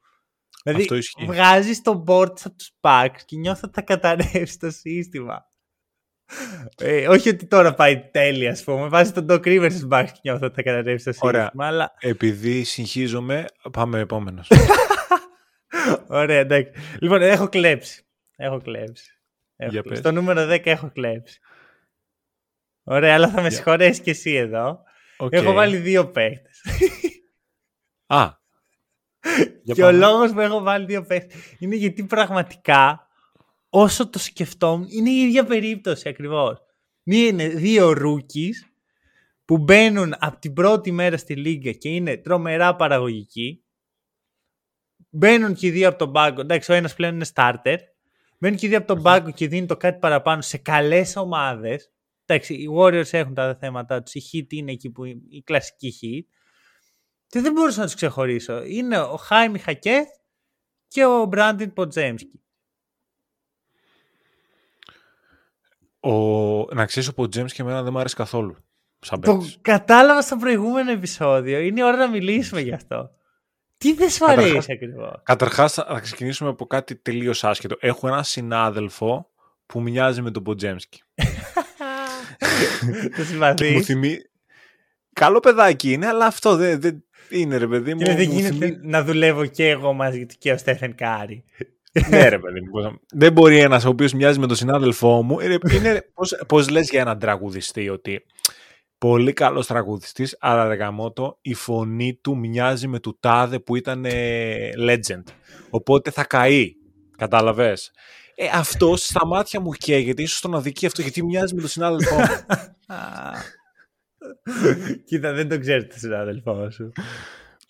Δηλαδή, 0.63 0.81
Αυτό 0.81 0.95
ισχύει. 0.95 1.25
βγάζεις 1.25 1.81
τον 1.81 2.03
Πόρτς 2.03 2.45
από 2.45 2.55
τους 2.55 2.71
Bucks 2.81 3.19
και 3.25 3.37
νιώθω 3.37 3.61
ότι 3.63 3.73
θα 3.73 3.81
καταρρεύσει 3.81 4.59
το 4.59 4.69
σύστημα. 4.71 5.45
Ε, 6.77 7.07
όχι 7.07 7.29
ότι 7.29 7.45
τώρα 7.45 7.73
πάει 7.73 7.99
τέλεια, 8.11 8.51
ας 8.51 8.63
πούμε. 8.63 8.87
Βάζει 8.87 9.11
τον 9.11 9.25
Doc 9.29 9.39
Rivers 9.45 9.67
στους 9.71 9.87
Bucks 9.91 10.07
και 10.13 10.19
νιώθω 10.23 10.45
ότι 10.45 10.55
θα 10.55 10.61
καταρρεύσει 10.61 11.05
το 11.11 11.17
Ωραία. 11.19 11.41
σύστημα. 11.43 11.65
Αλλά 11.67 11.93
Επειδή 11.99 12.63
συγχύζομαι, 12.63 13.45
πάμε 13.71 13.99
επόμενος. 13.99 14.47
Ωραία, 16.07 16.39
εντάξει. 16.39 16.71
Λοιπόν, 16.99 17.21
έχω 17.21 17.49
κλέψει. 17.49 18.05
Έχω 18.35 18.61
κλέψει. 18.61 19.11
Έχω 19.55 19.71
Για 19.71 19.81
κλέψει. 19.81 19.89
πες. 19.89 19.97
Στο 19.97 20.11
νούμερο 20.11 20.47
10 20.53 20.65
έχω 20.65 20.91
κλέψει. 20.93 21.39
Ωραία, 22.83 23.13
αλλά 23.13 23.27
θα 23.27 23.35
με 23.35 23.41
Για- 23.47 23.51
συγχωρέσεις 23.51 23.99
και 24.01 24.09
εσύ 24.11 24.33
εδώ. 24.33 24.79
Οκ. 25.17 25.33
Έχω 25.33 25.51
βάλει 25.53 25.77
δύο 25.77 26.07
παίχτες. 26.07 26.61
Α. 28.05 28.23
Για 29.63 29.73
και 29.75 29.83
ο 29.83 29.85
πάμε. 29.85 29.97
λόγος 29.97 30.31
που 30.31 30.39
έχω 30.39 30.61
βάλει 30.61 30.85
δύο 30.85 31.03
παίχτες 31.05 31.35
είναι 31.59 31.75
γιατί 31.75 32.03
πραγματικά 32.03 33.07
όσο 33.73 34.09
το 34.09 34.19
σκεφτόμουν 34.19 34.87
είναι 34.89 35.09
η 35.09 35.21
ίδια 35.21 35.45
περίπτωση 35.45 36.09
ακριβώς. 36.09 36.57
Μία 37.03 37.27
είναι 37.27 37.47
δύο 37.47 37.89
rookies 37.89 38.71
που 39.45 39.57
μπαίνουν 39.57 40.15
από 40.19 40.39
την 40.39 40.53
πρώτη 40.53 40.91
μέρα 40.91 41.17
στη 41.17 41.35
λίγκα 41.35 41.71
και 41.71 41.89
είναι 41.89 42.17
τρομερά 42.17 42.75
παραγωγικοί. 42.75 43.63
Μπαίνουν 45.09 45.53
και 45.53 45.67
οι 45.67 45.69
δύο 45.69 45.87
από 45.87 45.97
τον 45.97 46.11
πάγκο. 46.11 46.41
Εντάξει, 46.41 46.71
ο 46.71 46.75
ένας 46.75 46.93
πλέον 46.93 47.13
είναι 47.13 47.25
starter. 47.33 47.77
Μπαίνουν 48.39 48.57
και 48.57 48.65
οι 48.65 48.69
δύο 48.69 48.77
από 48.77 48.87
τον 48.87 49.01
πάγκο 49.01 49.31
και 49.31 49.47
δίνουν 49.47 49.67
το 49.67 49.77
κάτι 49.77 49.99
παραπάνω 49.99 50.41
σε 50.41 50.57
καλές 50.57 51.15
ομάδες. 51.15 51.91
Εντάξει, 52.25 52.53
οι 52.53 52.67
Warriors 52.77 53.11
έχουν 53.13 53.33
τα 53.33 53.55
θέματα 53.55 54.03
τους. 54.03 54.13
Η 54.13 54.21
Heat 54.31 54.53
είναι 54.53 54.71
εκεί 54.71 54.89
που 54.89 55.05
είναι 55.05 55.21
η 55.29 55.41
κλασική 55.41 55.93
Heat. 56.01 56.33
Και 57.27 57.41
δεν 57.41 57.51
μπορούσα 57.51 57.79
να 57.79 57.85
τους 57.85 57.95
ξεχωρίσω. 57.95 58.63
Είναι 58.63 58.99
ο 58.99 59.15
Χάιμι 59.15 59.59
Χακέθ 59.59 60.07
και 60.87 61.05
ο 61.05 61.25
Μπράντιν 61.25 61.73
Ποτζέμσκι. 61.73 62.41
Ο... 66.03 66.13
Να 66.75 66.85
ξέρεις 66.85 67.11
ο 67.15 67.27
Τζέμς 67.27 67.53
και 67.53 67.61
εμένα 67.61 67.83
δεν 67.83 67.91
μου 67.93 67.99
άρεσε 67.99 68.15
καθόλου. 68.15 68.55
Σαν 68.99 69.21
Το 69.21 69.31
παίκτης. 69.37 69.57
κατάλαβα 69.61 70.21
στο 70.21 70.35
προηγούμενο 70.35 70.91
επεισόδιο. 70.91 71.59
Είναι 71.59 71.79
η 71.79 71.83
ώρα 71.83 71.97
να 71.97 72.09
μιλήσουμε 72.09 72.61
γι' 72.61 72.73
αυτό. 72.73 73.11
Τι 73.77 73.93
δεν 73.93 74.09
σου 74.09 74.19
Καταρχάς- 74.19 74.49
αρέσει 74.51 74.71
ακριβώς; 74.71 75.21
Καταρχάς, 75.23 75.73
θα 75.73 75.85
θα 75.89 75.99
ξεκινήσουμε 75.99 76.49
από 76.49 76.65
κάτι 76.65 76.95
τελείως 76.95 77.43
άσχετο. 77.43 77.75
Έχω 77.79 78.07
έναν 78.07 78.23
συνάδελφο 78.23 79.29
που 79.65 79.81
μοιάζει 79.81 80.21
με 80.21 80.31
τον 80.31 80.43
Ποτζέμσκι. 80.43 81.01
το 82.39 82.47
Και 83.09 83.17
μου 83.17 83.23
συμπαθεί. 83.25 83.81
θυμεί. 83.83 84.17
Καλό 85.13 85.39
παιδάκι 85.39 85.91
είναι, 85.91 86.07
αλλά 86.07 86.25
αυτό 86.25 86.55
δεν, 86.55 86.81
δεν 86.81 87.03
είναι 87.29 87.57
ρε 87.57 87.67
παιδί 87.67 87.93
μου. 87.93 87.99
Και 87.99 88.05
λέει, 88.05 88.15
δεν 88.15 88.27
μου 88.31 88.39
γίνεται 88.39 88.65
θυμεί- 88.65 88.83
να 88.83 89.03
δουλεύω 89.03 89.45
και 89.45 89.69
εγώ 89.69 89.93
μαζί 89.93 90.25
του 90.25 90.35
και 90.37 90.51
ο 90.51 90.57
Στέφεν 90.57 90.95
Κάρι. 90.95 91.43
Ναι, 92.09 92.29
ρε 92.29 92.39
παιδί 92.39 92.61
μου. 92.61 92.69
πώς 92.71 92.83
να- 92.83 92.99
Δεν 93.13 93.31
μπορεί 93.31 93.59
ένας 93.59 93.85
ο 93.85 93.89
οποίος 93.89 94.13
μοιάζει 94.13 94.39
με 94.39 94.47
τον 94.47 94.55
συνάδελφό 94.55 95.23
μου. 95.23 95.39
Είναι, 95.39 95.57
είναι, 95.73 96.09
πώς, 96.13 96.35
πώς 96.47 96.69
λες 96.69 96.89
για 96.89 97.01
έναν 97.01 97.19
τραγουδιστή 97.19 97.89
ότι 97.89 98.25
πολύ 98.97 99.33
καλός 99.33 99.67
τραγουδιστής, 99.67 100.37
αλλά 100.39 100.67
ρε 100.67 100.75
γαμώτο, 100.75 101.37
η 101.41 101.53
φωνή 101.53 102.19
του 102.21 102.37
μοιάζει 102.37 102.87
με 102.87 102.99
του 102.99 103.17
τάδε 103.19 103.59
που 103.59 103.75
ήταν 103.75 104.05
ε, 104.05 104.69
legend. 104.77 105.23
Οπότε 105.69 106.11
θα 106.11 106.23
καεί. 106.25 106.71
Κατάλαβες. 107.17 107.91
Ε, 108.35 108.47
αυτό 108.53 108.95
στα 108.95 109.25
μάτια 109.25 109.59
μου 109.59 109.71
καίγεται, 109.71 110.21
ίσως 110.21 110.41
τον 110.41 110.55
αδικεί 110.55 110.85
αυτό, 110.85 111.01
γιατί 111.01 111.23
μοιάζει 111.23 111.53
με 111.55 111.59
τον 111.61 111.69
συνάδελφό 111.69 112.15
μου. 112.15 112.25
Κοίτα, 115.05 115.33
δεν 115.33 115.49
το 115.49 115.59
ξέρεις 115.59 115.87
το 115.87 115.93
συνάδελφό 115.97 116.69
σου. 116.71 116.91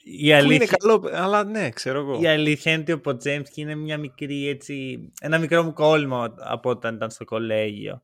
Η 0.03 0.17
που 0.17 0.25
είναι 0.25 0.35
αλήθεια, 0.35 0.77
καλό, 0.77 1.09
αλλά 1.11 1.43
ναι, 1.43 1.69
ξέρω 1.69 1.99
εγώ. 1.99 2.21
η 2.21 2.27
αλήθεια 2.27 2.71
είναι 2.71 2.81
ότι 2.81 2.91
ο 2.91 2.99
Ποτζέμσκι 2.99 3.61
είναι 3.61 3.75
μια 3.75 3.97
μικρή 3.97 4.47
έτσι, 4.47 4.99
ένα 5.21 5.37
μικρό 5.37 5.63
μου 5.63 5.73
κόλλημα 5.73 6.35
από 6.37 6.69
όταν 6.69 6.95
ήταν 6.95 7.09
στο 7.09 7.25
κολέγιο. 7.25 8.03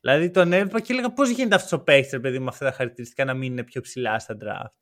Δηλαδή 0.00 0.30
τον 0.30 0.52
έβλεπα 0.52 0.80
και 0.80 0.92
έλεγα 0.92 1.12
πώς 1.12 1.28
γίνεται 1.28 1.54
αυτός 1.54 1.72
ο 1.72 1.82
παίχτης, 1.82 2.20
παιδί 2.20 2.38
με 2.38 2.48
αυτά 2.48 2.64
τα 2.64 2.72
χαρακτηριστικά 2.72 3.24
να 3.24 3.34
μην 3.34 3.52
είναι 3.52 3.64
πιο 3.64 3.80
ψηλά 3.80 4.18
στα 4.18 4.36
draft. 4.44 4.74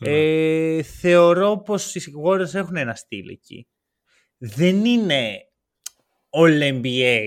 Ναι. 0.00 0.10
Ε, 0.10 0.82
θεωρώ 0.82 1.58
πως 1.58 1.94
οι 1.94 2.12
Warriors 2.24 2.54
έχουν 2.54 2.76
ένα 2.76 2.94
στυλ 2.94 3.28
εκεί. 3.28 3.68
Δεν 4.38 4.84
είναι 4.84 5.38
all 6.30 6.82
NBA 6.82 7.20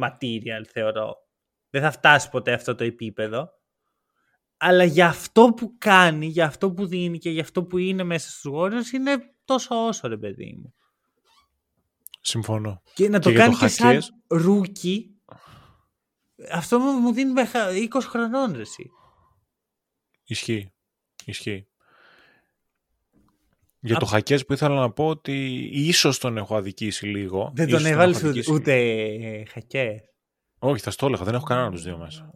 material 0.00 0.64
θεωρώ. 0.72 1.16
Δεν 1.70 1.82
θα 1.82 1.90
φτάσει 1.90 2.30
ποτέ 2.30 2.52
αυτό 2.52 2.74
το 2.74 2.84
επίπεδο. 2.84 3.50
Αλλά 4.64 4.84
για 4.84 5.08
αυτό 5.08 5.52
που 5.56 5.74
κάνει, 5.78 6.26
για 6.26 6.46
αυτό 6.46 6.72
που 6.72 6.86
δίνει 6.86 7.18
και 7.18 7.30
για 7.30 7.42
αυτό 7.42 7.64
που 7.64 7.78
είναι 7.78 8.02
μέσα 8.04 8.30
στους 8.30 8.52
Warriors 8.54 8.94
είναι 8.94 9.16
τόσο 9.44 9.86
όσο 9.86 10.08
ρε 10.08 10.16
παιδί 10.16 10.58
μου. 10.62 10.74
Συμφωνώ. 12.20 12.82
Και 12.94 13.08
να 13.08 13.18
Και 13.18 13.24
το 13.24 13.30
για 13.30 13.38
κάνει 13.38 13.52
το 13.52 13.58
και 13.58 13.68
σαν 13.68 13.86
Χακές. 13.86 14.10
rookie, 14.28 15.00
αυτό 16.52 16.78
μου 16.78 16.90
μου 16.92 17.12
δίνει 17.12 17.32
μέχρι 17.32 17.88
20 17.94 18.00
χρονών 18.08 18.52
ρε 18.52 18.60
εσύ. 18.60 18.90
Ισχύει. 20.24 20.72
Ισχύει. 21.24 21.66
Για 23.80 23.96
Α- 23.96 23.98
το 23.98 24.06
Χακές 24.06 24.44
που 24.46 24.52
ήθελα 24.52 24.74
να 24.74 24.90
πω 24.92 25.06
ότι 25.08 25.54
ίσως 25.72 26.18
τον 26.18 26.36
έχω 26.36 26.56
αδικήσει 26.56 27.06
λίγο. 27.06 27.52
Δεν 27.54 27.68
Ίσως 27.68 27.82
τον 27.82 27.92
έβαλες 27.92 28.16
έχω 28.16 28.28
ούτε, 28.28 28.30
αδικήσει. 28.30 28.52
ούτε 28.52 29.44
χακές. 29.50 30.00
Όχι, 30.58 30.82
θα 30.82 30.90
στο 30.90 31.06
έλεγα. 31.06 31.24
Δεν 31.24 31.34
έχω 31.34 31.44
κανέναν 31.44 31.68
από 31.68 31.76
τους 31.76 31.84
δύο 31.86 31.98
μέσα. 31.98 32.30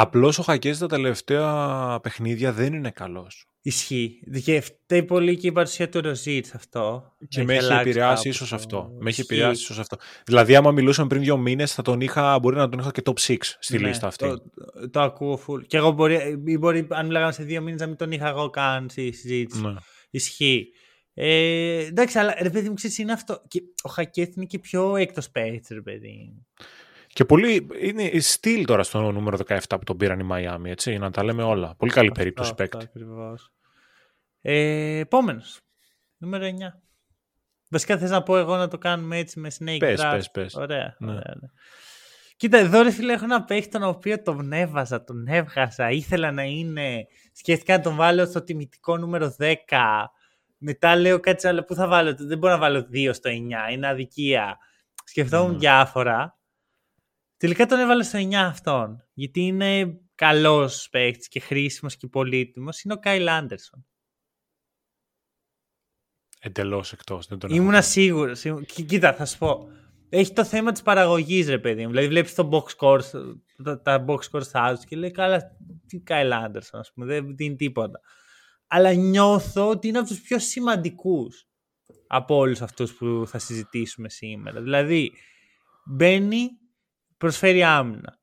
Απλώς 0.00 0.38
ο 0.38 0.42
Χακές 0.42 0.78
τα 0.78 0.86
τελευταία 0.86 1.98
παιχνίδια 2.02 2.52
δεν 2.52 2.72
είναι 2.72 2.90
καλός. 2.90 3.46
Ισχύει. 3.62 4.20
Και 4.44 4.60
φταίει 4.60 5.02
πολύ 5.02 5.36
και 5.36 5.46
η 5.46 5.52
παρουσία 5.52 5.88
του 5.88 6.00
Ροζίτ 6.00 6.46
αυτό. 6.54 7.12
Και 7.28 7.42
με 7.42 7.52
έχει 7.54 7.64
αλλάξει 7.64 7.88
επηρεάσει 7.88 8.22
κάπως 8.22 8.24
ίσως 8.24 8.48
το- 8.48 8.54
αυτό. 8.54 8.90
Με 9.00 9.10
έχει 9.10 9.20
Ισχύει. 9.20 9.34
επηρεάσει 9.34 9.62
ίσως 9.62 9.78
αυτό. 9.78 9.96
Δηλαδή, 10.24 10.56
άμα 10.56 10.70
μιλούσαμε 10.70 11.08
πριν 11.08 11.22
δύο 11.22 11.36
μήνες, 11.36 11.74
θα 11.74 11.82
τον 11.82 12.00
είχα, 12.00 12.38
μπορεί 12.38 12.56
να 12.56 12.68
τον 12.68 12.78
είχα 12.80 12.90
και 12.90 13.02
top 13.04 13.18
6 13.18 13.56
στη 13.60 13.78
Ναι, 13.78 13.86
λίστα 13.86 14.06
αυτή. 14.06 14.26
Το, 14.28 14.40
το 14.90 15.00
ακούω 15.00 15.40
full. 15.46 15.66
Και 15.66 15.76
εγώ 15.76 15.90
μπορεί, 15.90 16.42
ή 16.46 16.58
μπορεί, 16.58 16.86
αν 16.90 17.06
μιλάγαμε 17.06 17.32
σε 17.32 17.42
δύο 17.42 17.62
μήνες, 17.62 17.80
να 17.80 17.86
μην 17.86 17.96
τον 17.96 18.12
είχα 18.12 18.28
εγώ 18.28 18.50
καν 18.50 18.88
στη 18.90 19.12
συζήτηση. 19.12 19.60
Ναι. 19.62 19.74
Ισχύει. 20.10 20.68
Ε, 21.14 21.84
εντάξει, 21.86 22.18
αλλά 22.18 22.34
ρε 22.40 22.50
παιδί 22.50 22.68
μου, 22.68 22.74
ξέρεις, 22.74 22.98
είναι 22.98 23.12
αυτό. 23.12 23.42
Και 23.48 23.60
ο 23.82 23.88
Χακέτ 23.88 24.36
είναι 24.36 24.44
και 24.44 24.58
πιο 24.58 24.96
έκτος 24.96 25.30
παίκτης, 25.30 25.68
ρε 25.70 25.80
παιδί 25.82 26.32
μου. 26.34 26.46
Και 27.18 27.24
πολύ. 27.24 27.66
Είναι 27.80 28.20
στυλ 28.20 28.64
τώρα 28.64 28.82
στο 28.82 29.10
νούμερο 29.12 29.38
17 29.48 29.58
που 29.68 29.84
τον 29.84 29.96
πήραν 29.96 30.18
οι 30.18 30.22
Μαϊάμι, 30.22 30.70
έτσι, 30.70 30.90
για 30.90 30.98
να 30.98 31.10
τα 31.10 31.24
λέμε 31.24 31.42
όλα. 31.42 31.74
Πολύ 31.76 31.90
καλή 31.92 32.10
περίπτωση 32.10 32.50
Αυτό, 32.50 32.62
παίκτη. 32.62 32.76
αυτό 32.76 32.88
ακριβώς. 32.90 33.52
Ε, 34.40 34.98
επόμενος. 34.98 35.60
Νούμερο 36.16 36.44
9. 36.44 36.50
Βασικά 37.70 37.98
θες 37.98 38.10
να 38.10 38.22
πω 38.22 38.36
εγώ 38.36 38.56
να 38.56 38.68
το 38.68 38.78
κάνουμε 38.78 39.16
έτσι 39.18 39.40
με 39.40 39.48
snake 39.58 39.76
Πες, 39.78 40.00
draft. 40.02 40.10
πες, 40.12 40.30
πες. 40.30 40.54
Ωραία. 40.54 40.96
Ναι. 40.98 41.10
ωραία, 41.10 41.34
ναι. 41.40 41.48
Κοίτα, 42.36 42.58
εδώ 42.58 42.82
ρε 42.82 42.90
φίλε 42.90 43.12
έχω 43.12 43.24
ένα 43.24 43.44
παίχτη 43.44 43.68
τον 43.70 43.82
οποίο 43.82 44.22
τον 44.22 44.52
έβαζα, 44.52 45.04
τον 45.04 45.26
έβγαζα. 45.26 45.90
Ήθελα 45.90 46.32
να 46.32 46.42
είναι. 46.42 47.06
Σκέφτηκα 47.32 47.76
να 47.76 47.82
τον 47.82 47.96
βάλω 47.96 48.26
στο 48.26 48.42
τιμητικό 48.44 48.96
νούμερο 48.96 49.34
10. 49.38 49.54
Μετά 50.58 50.96
λέω 50.96 51.20
κάτι 51.20 51.46
άλλο. 51.46 51.62
Πού 51.64 51.74
θα 51.74 51.88
βάλω, 51.88 52.14
δεν 52.18 52.38
μπορώ 52.38 52.52
να 52.52 52.58
βάλω 52.58 52.88
2 52.92 53.10
στο 53.12 53.30
9. 53.30 53.72
Είναι 53.72 53.88
αδικία. 53.88 54.56
Σκεφτόμουν 55.04 55.54
Mm. 55.56 55.58
διάφορα. 55.58 56.37
Τελικά 57.38 57.66
τον 57.66 57.78
έβαλα 57.78 58.02
στο 58.02 58.18
9 58.18 58.34
αυτόν. 58.34 59.04
Γιατί 59.12 59.40
είναι 59.40 60.00
καλός 60.14 60.88
παίχτη 60.90 61.28
και 61.28 61.40
χρήσιμος 61.40 61.96
και 61.96 62.06
πολύτιμος. 62.06 62.82
Είναι 62.82 62.94
ο 62.94 62.98
Κάιλ 62.98 63.28
Άντερσον. 63.28 63.86
Εντελώς 66.40 66.92
εκτός. 66.92 67.26
Δεν 67.26 67.38
τον 67.38 67.50
έχω 67.50 67.58
Ήμουνα 67.60 67.80
δει. 67.80 67.86
σίγουρος. 67.86 68.44
Κοίτα, 68.86 69.14
θα 69.14 69.24
σου 69.26 69.38
πω. 69.38 69.68
Έχει 70.08 70.32
το 70.32 70.44
θέμα 70.44 70.72
της 70.72 70.82
παραγωγής, 70.82 71.48
ρε 71.48 71.58
παιδί 71.58 71.82
μου. 71.82 71.88
Δηλαδή, 71.88 72.08
βλέπεις 72.08 72.34
το 72.34 72.48
box 72.52 72.76
score, 72.76 73.00
τα, 73.64 73.80
τα 73.82 74.04
box 74.08 74.18
score 74.30 74.42
house 74.52 74.78
και 74.86 74.96
λέει, 74.96 75.10
καλά, 75.10 75.56
τι 75.86 76.02
Kyle 76.06 76.32
Anderson, 76.32 76.78
ας 76.78 76.92
πούμε, 76.92 77.06
δεν 77.06 77.36
δίνει 77.36 77.56
τίποτα. 77.56 78.00
Αλλά 78.66 78.92
νιώθω 78.92 79.68
ότι 79.68 79.88
είναι 79.88 79.98
από 79.98 80.08
τους 80.08 80.20
πιο 80.20 80.38
σημαντικούς 80.38 81.48
από 82.06 82.36
όλους 82.36 82.62
αυτούς 82.62 82.94
που 82.94 83.22
θα 83.26 83.38
συζητήσουμε 83.38 84.08
σήμερα. 84.08 84.60
Δηλαδή, 84.60 85.12
μπαίνει, 85.84 86.48
προσφέρει 86.48 86.67
άμυνα. 87.64 88.20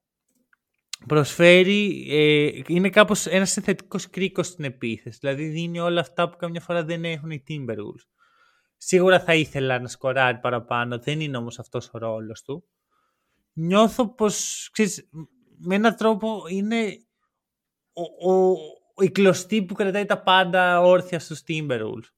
Προσφέρει, 1.07 2.07
ε, 2.09 2.61
είναι 2.67 2.89
κάπως 2.89 3.25
ένας 3.25 3.51
συνθετικός 3.51 4.09
κρίκος 4.09 4.47
στην 4.47 4.63
επίθεση. 4.65 5.17
Δηλαδή 5.21 5.47
δίνει 5.47 5.79
όλα 5.79 6.01
αυτά 6.01 6.29
που 6.29 6.37
καμιά 6.37 6.61
φορά 6.61 6.83
δεν 6.83 7.05
έχουν 7.05 7.29
οι 7.31 7.43
Timberwolves. 7.47 8.07
Σίγουρα 8.77 9.19
θα 9.19 9.35
ήθελα 9.35 9.79
να 9.79 9.87
σκοράρει 9.87 10.39
παραπάνω, 10.39 10.99
δεν 10.99 11.19
είναι 11.19 11.37
όμως 11.37 11.59
αυτός 11.59 11.89
ο 11.93 11.97
ρόλος 11.97 12.41
του. 12.41 12.67
Νιώθω 13.53 14.15
πως, 14.15 14.69
ξέρεις, 14.71 15.09
με 15.57 15.75
έναν 15.75 15.95
τρόπο 15.95 16.43
είναι 16.49 16.97
ο, 17.93 18.31
ο, 18.31 18.51
ο, 18.95 19.03
η 19.03 19.11
κλωστή 19.11 19.63
που 19.63 19.73
κρατάει 19.73 20.05
τα 20.05 20.21
πάντα 20.23 20.81
όρθια 20.81 21.19
στους 21.19 21.41
Timberwolves. 21.47 22.09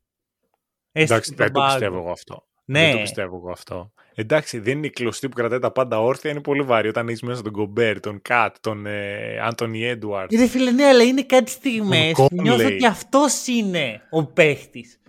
Έστω 0.92 1.14
Εντάξει, 1.14 1.34
και 1.34 1.36
δεν 1.36 1.52
το 1.52 1.60
τον 1.60 1.64
πιστεύω 1.64 1.94
πάγκο. 1.94 2.04
εγώ 2.04 2.12
αυτό. 2.12 2.47
Ναι. 2.70 2.82
Δεν 2.82 2.92
το 2.92 3.00
πιστεύω 3.00 3.36
εγώ 3.36 3.52
αυτό. 3.52 3.92
Εντάξει, 4.16 4.60
δεν 4.60 4.78
είναι 4.78 4.88
η 4.88 4.90
κλωστή 4.90 5.30
που 5.30 5.36
κρατάει 5.36 5.60
τα 5.60 5.72
πάντα 5.72 6.02
όρθια, 6.02 6.32
είναι 6.32 6.42
πολύ 6.42 6.62
βαρύ. 6.62 6.88
Όταν 6.88 7.10
έχει 7.10 7.26
μέσα 7.26 7.42
τον 7.42 7.52
Γκομπέρ, 7.52 8.00
τον 8.00 8.22
Κατ, 8.22 8.56
τον 8.62 8.86
ε, 8.86 9.40
Άντωνι 9.42 9.86
Έντουαρτς. 9.86 10.36
Ρε 10.38 10.48
φίλε, 10.48 10.72
ναι, 10.72 10.86
αλλά 10.86 11.04
είναι 11.04 11.24
κάτι 11.24 11.52
στιγμές 11.52 12.12
Τον 12.12 12.28
που 12.28 12.42
νιώθω 12.42 12.68
Conley. 12.68 12.74
ότι 12.74 12.86
αυτός 12.86 13.48
είναι 13.48 14.02
ο 14.10 14.26
παίχτης. 14.26 15.00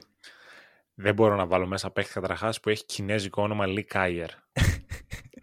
Δεν 0.94 1.14
μπορώ 1.14 1.36
να 1.36 1.46
βάλω 1.46 1.66
μέσα 1.66 1.90
παίχτη 1.90 2.12
καταρχάς 2.12 2.60
που 2.60 2.68
έχει 2.68 2.84
κινέζικο 2.84 3.42
όνομα 3.42 3.66
Λί 3.66 3.84
Κάιερ. 3.84 4.28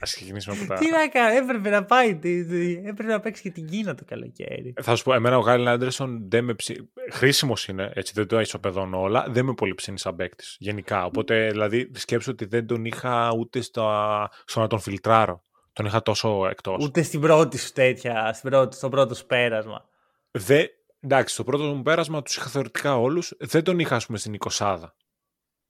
Α 0.05 0.13
ξεκινήσουμε 0.13 0.57
από 0.59 0.67
τα. 0.67 0.75
Τι 0.75 0.89
να 0.89 1.07
κάνω, 1.07 1.35
έπρεπε 1.37 1.69
να 1.69 1.85
πάει, 1.85 2.15
τι- 2.15 2.45
τι- 2.45 2.81
έπρεπε 2.85 3.11
να 3.11 3.19
παίξει 3.19 3.41
και 3.41 3.49
την 3.51 3.67
Κίνα 3.67 3.95
το 3.95 4.03
καλοκαίρι. 4.05 4.73
Θα 4.81 4.95
σου 4.95 5.03
πω, 5.03 5.13
εμένα 5.13 5.37
ο 5.37 5.39
Γάιλ 5.39 5.67
Άντερσον 5.67 6.29
δεν 6.29 6.43
με 6.43 6.53
ψη... 6.53 6.89
χρήσιμος 7.11 7.67
είναι, 7.67 7.91
έτσι 7.93 8.13
δεν 8.15 8.27
το 8.27 8.39
ισοπεδώνω 8.39 8.99
όλα, 9.01 9.25
δεν 9.29 9.45
με 9.45 9.53
πολύ 9.53 9.73
ψήνει 9.73 9.99
σαν 9.99 10.15
παίκτης 10.15 10.55
γενικά. 10.59 11.05
Οπότε, 11.05 11.49
δηλαδή, 11.49 11.91
σκέψω 11.93 12.31
ότι 12.31 12.45
δεν 12.45 12.67
τον 12.67 12.85
είχα 12.85 13.31
ούτε 13.37 13.61
στα... 13.61 14.29
στο 14.45 14.59
να 14.59 14.67
τον 14.67 14.79
φιλτράρω. 14.79 15.43
Τον 15.73 15.85
είχα 15.85 16.01
τόσο 16.01 16.47
εκτός. 16.49 16.83
Ούτε 16.83 17.01
στην 17.01 17.19
πρώτη 17.21 17.57
σου 17.57 17.71
τέτοια, 17.71 18.33
στην 18.33 18.49
πρώτη, 18.49 18.75
στο 18.75 18.89
πρώτο 18.89 19.15
σου 19.15 19.25
πέρασμα. 19.25 19.85
Δε... 20.31 20.65
Εντάξει, 20.99 21.33
στο 21.33 21.43
πρώτο 21.43 21.63
μου 21.63 21.81
πέρασμα 21.81 22.21
τους 22.21 22.35
είχα 22.35 22.47
θεωρητικά 22.47 22.97
όλους. 22.97 23.33
Δεν 23.39 23.63
τον 23.63 23.79
είχα, 23.79 23.95
ας 23.95 24.05
πούμε, 24.05 24.17
στην 24.17 24.35
20 24.49 24.79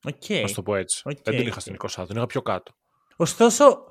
Οκ. 0.04 0.30
Α 0.30 0.54
το 0.54 0.62
πω 0.62 0.74
έτσι. 0.74 1.02
Οκ, 1.04 1.18
δεν 1.22 1.36
τον 1.36 1.46
είχα 1.46 1.54
οκ. 1.54 1.60
στην 1.60 1.76
20 1.78 2.04
τον 2.06 2.16
είχα 2.16 2.26
πιο 2.26 2.42
κάτω. 2.42 2.72
Ωστόσο, 3.16 3.84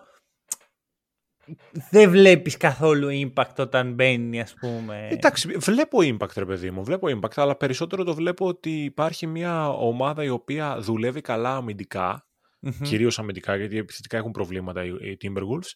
δεν 1.90 2.10
βλέπεις 2.10 2.58
καθόλου 2.58 3.08
impact 3.12 3.56
όταν 3.58 3.94
μπαίνει, 3.94 4.42
ας 4.42 4.54
πούμε. 4.54 5.08
Εντάξει, 5.12 5.58
βλέπω 5.58 5.98
impact, 6.02 6.34
ρε 6.36 6.46
παιδί 6.46 6.72
μου. 6.72 6.84
Βλέπω 6.84 7.08
impact, 7.08 7.34
αλλά 7.36 7.56
περισσότερο 7.56 8.04
το 8.04 8.14
βλέπω 8.14 8.48
ότι 8.48 8.84
υπάρχει 8.84 9.28
μια 9.28 9.70
ομάδα 9.70 10.24
η 10.24 10.30
οποία 10.30 10.78
δουλεύει 10.80 11.22
καλά 11.22 11.56
αμυντικά, 11.56 12.28
Μμμ. 12.60 12.72
κυρίως 12.82 13.20
αμυντικά, 13.20 13.56
γιατί 13.56 13.78
επιθετικά 13.78 14.18
έχουν 14.18 14.32
προβλήματα 14.32 14.84
οι, 14.84 14.88
οι 14.88 15.18
Timberwolves, 15.22 15.72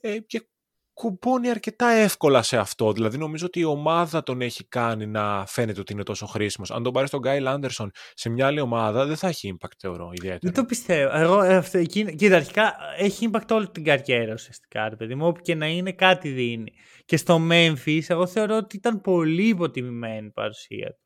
ε, 0.00 0.18
και 0.18 0.48
κουμπώνει 0.96 1.50
αρκετά 1.50 1.88
εύκολα 1.88 2.42
σε 2.42 2.56
αυτό. 2.56 2.92
Δηλαδή, 2.92 3.18
νομίζω 3.18 3.46
ότι 3.46 3.60
η 3.60 3.64
ομάδα 3.64 4.22
τον 4.22 4.40
έχει 4.40 4.64
κάνει 4.64 5.06
να 5.06 5.46
φαίνεται 5.46 5.80
ότι 5.80 5.92
είναι 5.92 6.02
τόσο 6.02 6.26
χρήσιμος. 6.26 6.70
Αν 6.70 6.82
τον 6.82 6.92
πάρεις 6.92 7.10
τον 7.10 7.20
Κάιλ 7.20 7.46
Άντερσον 7.46 7.90
σε 8.14 8.28
μια 8.28 8.46
άλλη 8.46 8.60
ομάδα, 8.60 9.06
δεν 9.06 9.16
θα 9.16 9.28
έχει 9.28 9.56
impact, 9.56 9.76
θεωρώ, 9.78 10.10
ιδιαίτερα. 10.12 10.38
Δεν 10.42 10.52
το 10.52 10.64
πιστεύω. 10.64 11.16
Εγώ, 11.16 11.42
ε, 11.42 11.56
αυτό, 11.56 11.78
εκείνη, 11.78 12.14
κοίτα, 12.14 12.36
αρχικά 12.36 12.74
έχει 12.98 13.30
impact 13.32 13.48
όλη 13.50 13.68
την 13.68 13.84
καριέρα 13.84 14.32
ουσιαστικά, 14.32 14.88
ρε 14.88 14.96
παιδί 14.96 15.14
μου. 15.14 15.26
Όπου 15.26 15.40
και 15.40 15.54
να 15.54 15.66
είναι, 15.66 15.92
κάτι 15.92 16.28
δίνει. 16.28 16.72
Και 17.04 17.16
στο 17.16 17.40
Memphis, 17.50 18.02
εγώ 18.06 18.26
θεωρώ 18.26 18.56
ότι 18.56 18.76
ήταν 18.76 19.00
πολύ 19.00 19.48
υποτιμημένη 19.48 20.26
η 20.26 20.30
παρουσία 20.30 20.86
του. 20.86 21.04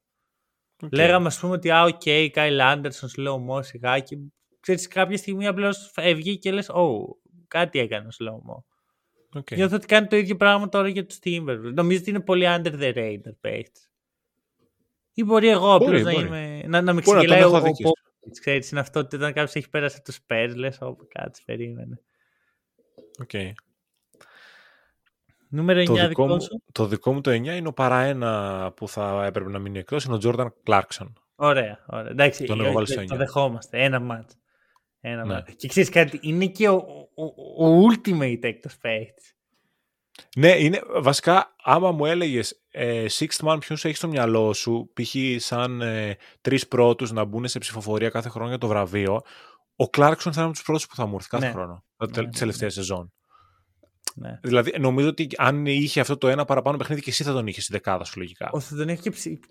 Οκ. 0.86 0.94
Λέγαμε, 0.94 1.26
ας 1.26 1.38
πούμε, 1.38 1.52
ότι 1.52 1.70
α, 1.70 1.82
OK, 1.82 2.00
okay, 2.04 2.28
Κάιλ 2.32 2.60
Άντερσον, 2.60 3.08
slow 3.16 3.56
mo, 3.56 3.64
σιγά 3.64 3.98
και 3.98 4.16
ξέρεις, 4.60 4.88
κάποια 4.88 5.16
στιγμή 5.16 5.46
απλώς 5.46 5.92
βγήκε 5.96 6.34
και 6.34 6.52
λες, 6.52 6.70
oh, 6.74 6.98
κάτι 7.48 7.78
έκανε 7.78 8.06
ο 8.06 8.10
slow 8.10 8.52
mo. 8.52 8.69
OK. 9.34 9.50
Νιώθω 9.54 9.76
ότι 9.76 9.86
κάνει 9.86 10.06
το 10.06 10.16
ίδιο 10.16 10.36
πράγμα 10.36 10.68
τώρα 10.68 10.88
για 10.88 11.06
τους 11.06 11.18
Timberwolves. 11.24 11.72
Νομίζω 11.74 11.98
ότι 12.00 12.10
είναι 12.10 12.20
πολύ 12.20 12.44
under 12.48 12.72
the 12.80 12.94
radar 12.94 13.32
παίχτη. 13.40 13.80
Ή 15.12 15.24
μπορεί 15.24 15.48
εγώ 15.48 15.74
απλώς 15.74 15.90
Μπορεί, 15.90 16.02
να, 16.02 16.12
μπορεί. 16.12 16.26
είμαι, 16.26 16.62
να, 16.66 16.80
να 16.82 16.92
με 16.92 17.00
Μπορεί 17.00 17.16
να 17.16 17.22
τον 17.22 17.24
ξεγελάει 17.24 17.42
ο, 17.42 17.46
έχω 17.46 17.54
ο 17.54 17.58
αδικήσει. 17.58 17.90
Popovich, 17.90 18.38
ξέρεις, 18.40 18.70
είναι 18.70 18.80
αυτό 18.80 19.00
ότι 19.00 19.16
όταν 19.16 19.32
κάποιος 19.32 19.54
έχει 19.54 19.68
περάσει 19.70 19.96
από 19.96 20.04
τους 20.04 20.18
Spurs, 20.26 20.52
λες, 20.56 20.78
όπου 20.80 21.06
κάτσε, 21.14 21.42
περίμενε. 21.46 22.00
Οκ. 23.22 23.30
Νούμερο 25.48 25.80
9 25.80 25.84
Το 25.86 25.92
δικό, 25.94 26.06
δικό, 26.08 26.26
μου, 26.26 26.40
σου. 26.40 26.62
το 26.72 26.86
δικό 26.86 27.12
μου 27.12 27.20
το 27.20 27.30
9 27.30 27.34
είναι 27.34 27.68
ο 27.68 27.72
παρά 27.72 28.00
ένα 28.00 28.72
που 28.76 28.88
θα 28.88 29.24
έπρεπε 29.24 29.50
να 29.50 29.58
μείνει 29.58 29.78
εκτός, 29.78 30.04
είναι 30.04 30.14
ο 30.14 30.18
Jordan 30.22 30.46
Clarkson. 30.66 31.12
Ωραία, 31.34 31.84
ωραία. 31.86 32.10
Εντάξει, 32.10 32.44
Τον 32.44 32.60
ε, 32.60 32.64
έχω 32.64 32.72
βάλει 32.72 32.86
ε, 32.88 32.92
στο 32.92 32.94
το 32.94 33.00
εννιά. 33.00 33.16
δεχόμαστε. 33.16 33.82
Ένα 33.84 34.00
μάτς. 34.00 34.34
Ένα 35.00 35.24
Ναι. 35.24 35.32
μάτς. 35.32 35.54
Και 35.56 35.68
ξέρεις 35.68 35.88
κάτι, 35.88 36.18
είναι 36.22 36.46
και 36.46 36.68
ο, 36.68 36.74
ο, 37.14 37.24
ο, 37.56 37.66
ο 37.66 37.86
ultimate 37.90 38.38
έκτος 38.42 38.78
παίχτης. 38.78 39.34
Ναι, 40.36 40.48
είναι 40.58 40.80
βασικά 41.00 41.54
άμα 41.62 41.90
μου 41.90 42.06
έλεγες 42.06 42.62
ε, 42.70 43.06
Sixth 43.18 43.46
Man 43.46 43.58
ποιου 43.60 43.76
έχει 43.82 43.94
στο 43.94 44.08
μυαλό 44.08 44.52
σου, 44.52 44.90
π.χ. 44.94 45.14
σαν 45.36 45.80
ε, 45.80 46.16
τρεις 46.40 46.68
πρώτους 46.68 47.12
να 47.12 47.24
μπουν 47.24 47.48
σε 47.48 47.58
ψηφοφορία 47.58 48.08
κάθε 48.10 48.28
χρόνο 48.28 48.48
για 48.48 48.58
το 48.58 48.66
βραβείο, 48.66 49.20
ο 49.76 49.84
Clarkson 49.84 50.16
θα 50.16 50.30
είναι 50.34 50.42
από 50.44 50.52
τους 50.52 50.62
πρώτους 50.62 50.86
που 50.86 50.94
θα 50.94 51.06
μου 51.06 51.14
έρθει 51.14 51.28
κάθε 51.28 51.46
Ναι. 51.46 51.52
χρόνο. 51.52 51.84
Ναι, 51.96 52.06
τη 52.10 52.20
ναι, 52.20 52.30
τελευταία 52.30 52.66
ναι. 52.68 52.72
σεζόν. 52.74 53.12
Ναι. 54.14 54.38
Δηλαδή, 54.42 54.74
νομίζω 54.78 55.08
ότι 55.08 55.28
αν 55.36 55.66
είχε 55.66 56.00
αυτό 56.00 56.16
το 56.16 56.28
ένα 56.28 56.44
παραπάνω 56.44 56.76
παιχνίδι 56.76 57.00
και 57.02 57.10
εσύ 57.10 57.22
θα 57.24 57.32
τον 57.32 57.46
είχες 57.46 57.62
στη 57.62 57.72
δεκάδα 57.72 58.04
σου 58.04 58.18
λογικά. 58.18 58.50
Ο, 58.52 58.60
θα 58.60 58.76
τον 58.76 58.88
έχει 58.88 59.02
και, 59.02 59.10
ψη- 59.10 59.44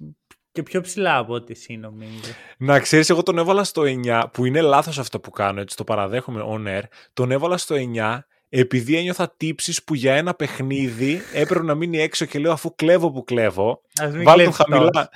και 0.51 0.63
πιο 0.63 0.81
ψηλά 0.81 1.17
από 1.17 1.33
ό,τι 1.33 1.51
εσύ 1.51 1.77
νομίζω. 1.77 2.31
Να 2.57 2.79
ξέρεις, 2.79 3.09
εγώ 3.09 3.23
τον 3.23 3.37
έβαλα 3.37 3.63
στο 3.63 3.83
9, 3.85 4.23
που 4.33 4.45
είναι 4.45 4.61
λάθος 4.61 4.99
αυτό 4.99 5.19
που 5.19 5.29
κάνω, 5.29 5.61
έτσι 5.61 5.75
το 5.75 5.83
παραδέχομαι 5.83 6.43
on 6.47 6.67
air. 6.67 6.83
Τον 7.13 7.31
έβαλα 7.31 7.57
στο 7.57 7.75
9 7.95 8.19
επειδή 8.49 8.97
ένιωθα 8.97 9.33
τύψεις 9.37 9.83
που 9.83 9.93
για 9.93 10.13
ένα 10.13 10.33
παιχνίδι 10.33 11.21
έπρεπε 11.33 11.65
να 11.65 11.75
μείνει 11.75 11.97
έξω 11.99 12.25
και 12.25 12.39
λέω 12.39 12.51
αφού 12.51 12.75
κλέβω 12.75 13.11
που 13.11 13.23
κλέβω. 13.23 13.81
Ας 14.01 14.13
μην 14.13 14.23
Βάλτε 14.23 14.43
τον 14.43 14.53
κλέψεις 14.53 14.57
τόσο. 14.65 14.77
χαμηλά. 14.79 15.09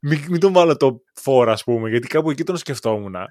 Μην, 0.00 0.24
μην 0.28 0.40
τον 0.40 0.52
βάλω 0.52 0.76
το 0.76 1.02
φόρ, 1.14 1.48
ας 1.48 1.64
πούμε, 1.64 1.88
γιατί 1.88 2.06
κάπου 2.06 2.30
εκεί 2.30 2.44
τον 2.44 2.56
σκεφτόμουν. 2.56 3.10
Ναι. 3.10 3.24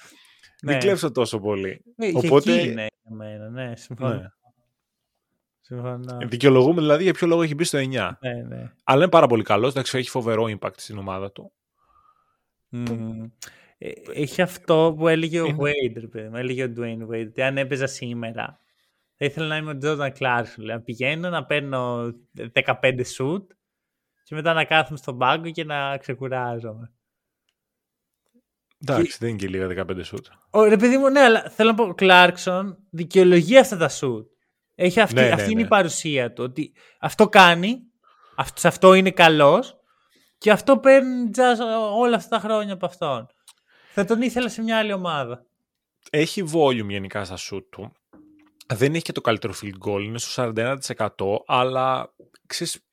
Μην 0.63 0.79
κλέψω 0.79 1.11
τόσο 1.11 1.39
πολύ. 1.39 1.81
Ε, 1.97 2.11
και 2.11 2.17
Οπότε- 2.27 2.53
εκεί 2.53 2.67
είναι 2.67 2.87
για 3.03 3.15
μένα, 3.15 3.49
ναι, 3.49 3.75
συμφωνώ. 3.75 4.13
Ναι. 4.13 4.27
Συμφωνώ. 5.65 6.17
Δικαιολογούμε 6.27 6.81
δηλαδή 6.81 7.03
για 7.03 7.13
ποιο 7.13 7.27
λόγο 7.27 7.41
έχει 7.41 7.55
μπει 7.55 7.63
στο 7.63 7.77
9. 7.77 7.81
Ναι, 8.19 8.33
ναι. 8.47 8.71
Αλλά 8.83 9.01
είναι 9.01 9.09
πάρα 9.09 9.27
πολύ 9.27 9.43
καλός. 9.43 9.71
Εντάξει, 9.71 9.97
έχει 9.97 10.09
φοβερό 10.09 10.43
impact 10.43 10.73
στην 10.75 10.97
ομάδα 10.97 11.31
του. 11.31 11.51
Μμμ. 12.69 13.23
Ε, 13.77 13.91
Έχει 14.13 14.41
αυτό 14.41 14.93
που 14.97 15.07
έλεγε 15.07 15.41
ο 15.41 15.45
Είναι- 15.45 15.57
Wade, 15.59 15.99
ρε 15.99 16.07
παιδί 16.07 16.29
μου, 16.29 16.35
έλεγε 16.35 16.63
ο 16.63 16.73
Dwayne 16.77 17.07
Wade, 17.07 17.25
ότι 17.27 17.41
αν 17.41 17.57
έπαιζα 17.57 17.87
σήμερα, 17.87 18.59
θα 19.15 19.25
ήθελα 19.25 19.47
να 19.47 19.57
είμαι 19.57 19.71
ο 19.71 19.77
Jordan 19.81 20.11
Clarkson. 20.19 20.57
λέει, 20.57 20.75
Να 20.75 20.81
πηγαίνω, 20.81 21.29
να 21.29 21.45
παίρνω 21.45 22.11
15 22.53 23.03
shoot 23.17 23.41
και 24.23 24.35
μετά 24.35 24.53
να 24.53 24.65
κάθομαι 24.65 24.97
στον 24.97 25.17
πάγκο 25.17 25.51
και 25.51 25.63
να 25.63 25.97
ξεκουράζομαι. 25.97 26.93
Εντάξει, 28.87 29.17
δεν 29.19 29.29
είναι 29.29 29.37
και 29.37 29.47
λίγα 29.47 29.67
15 29.67 30.03
σουτ. 30.03 30.25
Ω, 30.49 30.63
ρε 30.63 30.77
παιδί 30.77 30.97
μου, 30.97 31.09
ναι, 31.09 31.19
αλλά 31.19 31.49
θέλω 31.49 31.69
να 31.69 31.75
πω, 31.75 31.83
ο 31.83 31.93
Clarkson 31.97 32.75
δικαιολογεί 32.89 33.57
αυτά 33.57 33.77
τα 33.77 33.89
shoot. 33.89 34.25
Έχει 34.75 34.99
αυτή, 34.99 35.15
Ναι, 35.15 35.21
ναι, 35.21 35.29
αυτή 35.31 35.51
είναι 35.51 35.59
ναι. 35.59 35.65
η 35.65 35.69
παρουσία 35.69 36.33
του. 36.33 36.43
Ότι 36.43 36.73
αυτό 36.99 37.29
κάνει, 37.29 37.79
αυτό, 38.35 38.59
σε 38.59 38.67
αυτό 38.67 38.93
είναι 38.93 39.11
καλός 39.11 39.75
και 40.37 40.51
αυτό 40.51 40.77
παίρνει 40.77 41.29
jazz 41.35 41.57
όλα 41.97 42.15
αυτά 42.15 42.29
τα 42.39 42.47
χρόνια 42.47 42.73
από 42.73 42.85
αυτόν. 42.85 43.27
Θα 43.93 44.05
τον 44.05 44.21
ήθελα 44.21 44.49
σε 44.49 44.61
μια 44.61 44.77
άλλη 44.77 44.93
ομάδα. 44.93 45.45
Έχει 46.09 46.43
volume 46.53 46.87
γενικά 46.89 47.23
στα 47.23 47.37
shoot 47.37 47.63
του. 47.69 47.91
Δεν 48.73 48.93
έχει 48.93 49.03
και 49.03 49.11
το 49.11 49.21
καλύτερο 49.21 49.53
field 49.61 49.89
goal, 49.89 50.01
είναι 50.03 50.17
στο 50.17 50.53
41%, 50.55 51.07
αλλά 51.45 52.13
ξέρεις, 52.47 52.85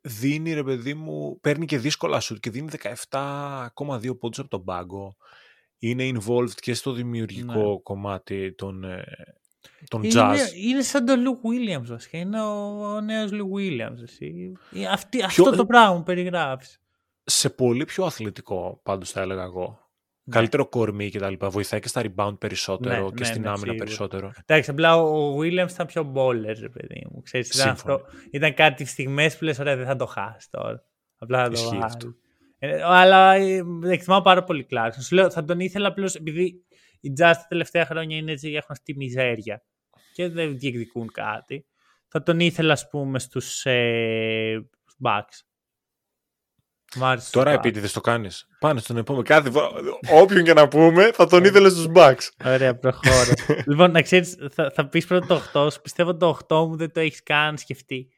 δίνει 0.00 0.52
ρε 0.52 0.62
παιδί 0.64 0.94
μου, 0.94 1.38
παίρνει 1.40 1.66
και 1.66 1.78
δύσκολα 1.78 2.20
shoot 2.22 2.40
και 2.40 2.50
δίνει 2.50 2.68
17,2 3.08 4.18
πόντους 4.18 4.38
από 4.38 4.48
τον 4.48 4.64
πάγκο. 4.64 5.16
Είναι 5.78 6.10
involved 6.14 6.50
και 6.54 6.74
στο 6.74 6.92
δημιουργικό 6.92 7.70
Ναι. 7.72 7.80
κομμάτι 7.82 8.54
των, 8.54 8.84
ε, 8.84 9.04
τον 9.88 10.02
είναι, 10.02 10.12
jazz. 10.16 10.56
είναι 10.66 10.82
σαν 10.82 11.04
τον 11.04 11.20
Λου 11.20 11.40
Williams 11.42 11.86
βασικά. 11.86 12.18
Είναι 12.18 12.42
ο, 12.42 12.84
ο 12.94 13.00
νέος 13.00 13.32
Λου 13.32 13.50
Williams. 13.56 14.02
Εσύ. 14.02 14.52
Ε, 14.74 14.86
Αυτή, 14.86 15.16
Ποιο- 15.18 15.26
Αυτό 15.26 15.50
το 15.56 15.66
πράγμα 15.66 15.96
που 15.96 16.02
περιγράφεις. 16.02 16.80
Σε 17.24 17.50
πολύ 17.50 17.84
πιο 17.84 18.04
αθλητικό, 18.04 18.80
πάντως 18.82 19.10
θα 19.10 19.20
έλεγα 19.20 19.42
εγώ. 19.42 19.78
Καλύτερο 20.30 20.66
κορμί 20.66 21.10
και 21.10 21.18
τα 21.18 21.30
λοιπά. 21.30 21.48
Βοηθάει 21.48 21.80
και 21.80 21.88
στα 21.88 22.02
rebound 22.04 22.34
περισσότερο 22.38 22.94
Ναι, 23.02 23.08
και 23.08 23.14
ναι, 23.18 23.24
στην 23.24 23.40
ναι, 23.40 23.46
άμυνα 23.48 23.60
σίγουρα. 23.64 23.84
περισσότερο. 23.84 24.32
Εντάξει, 24.46 24.70
απλά 24.70 24.96
ο 24.96 25.38
Williams 25.38 25.70
ήταν 25.70 25.86
πιο 25.86 26.12
bowler, 26.14 26.54
ρε 26.60 26.68
παιδί 26.68 27.06
μου. 27.10 27.22
Ξέρεις, 27.22 27.48
ήταν, 27.54 27.66
Σύμφωνο. 27.66 27.94
αυτό, 27.94 28.08
ήταν 28.30 28.54
κάτι 28.54 28.84
στιγμές 28.84 29.36
που 29.38 29.44
λες, 29.44 29.58
ωραία, 29.58 29.76
δεν 29.76 29.86
θα 29.86 29.96
το 29.96 30.06
χάσει 30.06 30.50
τώρα. 30.50 30.82
Απλά 31.18 31.38
θα 31.38 31.44
το 31.46 31.52
Ισχύει 31.52 31.66
βάλει. 31.68 31.82
αυτό. 31.82 32.14
Ε, 32.58 32.82
αλλά 32.82 33.34
ε, 33.34 33.62
εκτιμάω 33.84 34.20
πάρα 34.22 34.44
πολύ 34.44 34.66
Clarkson. 34.70 35.02
Σου 35.02 35.14
λέω, 35.14 35.30
θα 35.30 35.44
τον 35.44 35.60
ήθελα 35.60 35.88
απλώς 35.88 36.14
επειδή 36.14 36.64
οι 37.00 37.12
Jazz 37.18 37.32
τα 37.34 37.46
τελευταία 37.48 37.86
χρόνια 37.86 38.16
είναι 38.16 38.32
έτσι, 38.32 38.48
έχουν 38.48 38.68
αυτή 38.70 38.92
τη 38.92 38.98
μιζέρια 38.98 39.62
και 40.12 40.28
δεν 40.28 40.58
διεκδικούν 40.58 41.10
κάτι. 41.12 41.66
Θα 42.08 42.22
τον 42.22 42.40
ήθελα, 42.40 42.72
ας 42.72 42.88
πούμε, 42.88 43.18
στους 43.18 43.66
ε, 43.66 44.68
Bucks. 45.04 45.40
Μ' 46.96 47.04
άρεσε 47.04 47.20
στους 47.20 47.30
Τώρα 47.30 47.52
Bucks. 47.52 47.58
επίτηδες 47.58 47.92
το 47.92 48.00
κάνεις. 48.00 48.46
Πάνε 48.58 48.80
στον 48.80 48.96
επόμενο. 48.96 49.24
Κάθε 49.24 49.50
φορά. 49.50 49.68
Όποιον 50.12 50.44
και 50.44 50.52
να 50.52 50.68
πούμε, 50.68 51.12
θα 51.12 51.26
τον 51.26 51.44
ήθελε 51.44 51.68
στους 51.68 51.86
Bucks. 51.94 52.28
Ωραία, 52.44 52.76
προχώρω. 52.76 53.32
λοιπόν, 53.70 53.90
να 53.90 54.02
ξέρεις, 54.02 54.36
θα, 54.50 54.70
θα 54.70 54.88
πεις 54.88 55.06
πρώτα 55.06 55.26
το 55.52 55.66
8 55.66 55.72
σου. 55.72 55.80
Πιστεύω 55.80 56.16
το 56.16 56.38
8 56.48 56.66
μου 56.68 56.76
δεν 56.76 56.92
το 56.92 57.00
έχεις 57.00 57.22
καν 57.22 57.58
σκεφτεί. 57.58 58.12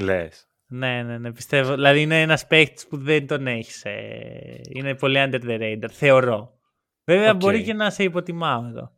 Λες. 0.00 0.48
Ναι, 0.66 1.02
ναι, 1.02 1.18
ναι, 1.18 1.32
πιστεύω. 1.32 1.74
Δηλαδή 1.74 2.00
είναι 2.00 2.20
ένας 2.20 2.46
παίχτη 2.46 2.84
που 2.88 2.96
δεν 2.96 3.26
τον 3.26 3.46
έχεις. 3.46 3.82
είναι 4.68 4.94
πολύ 4.94 5.16
under 5.18 5.40
the 5.42 5.60
radar, 5.60 5.90
θεωρώ. 5.90 6.58
Βέβαια 7.04 7.30
Οκ. 7.30 7.36
μπορεί 7.36 7.62
και 7.62 7.72
να 7.74 7.90
σε 7.90 8.02
υποτιμάω 8.02 8.64
εδώ. 8.66 8.92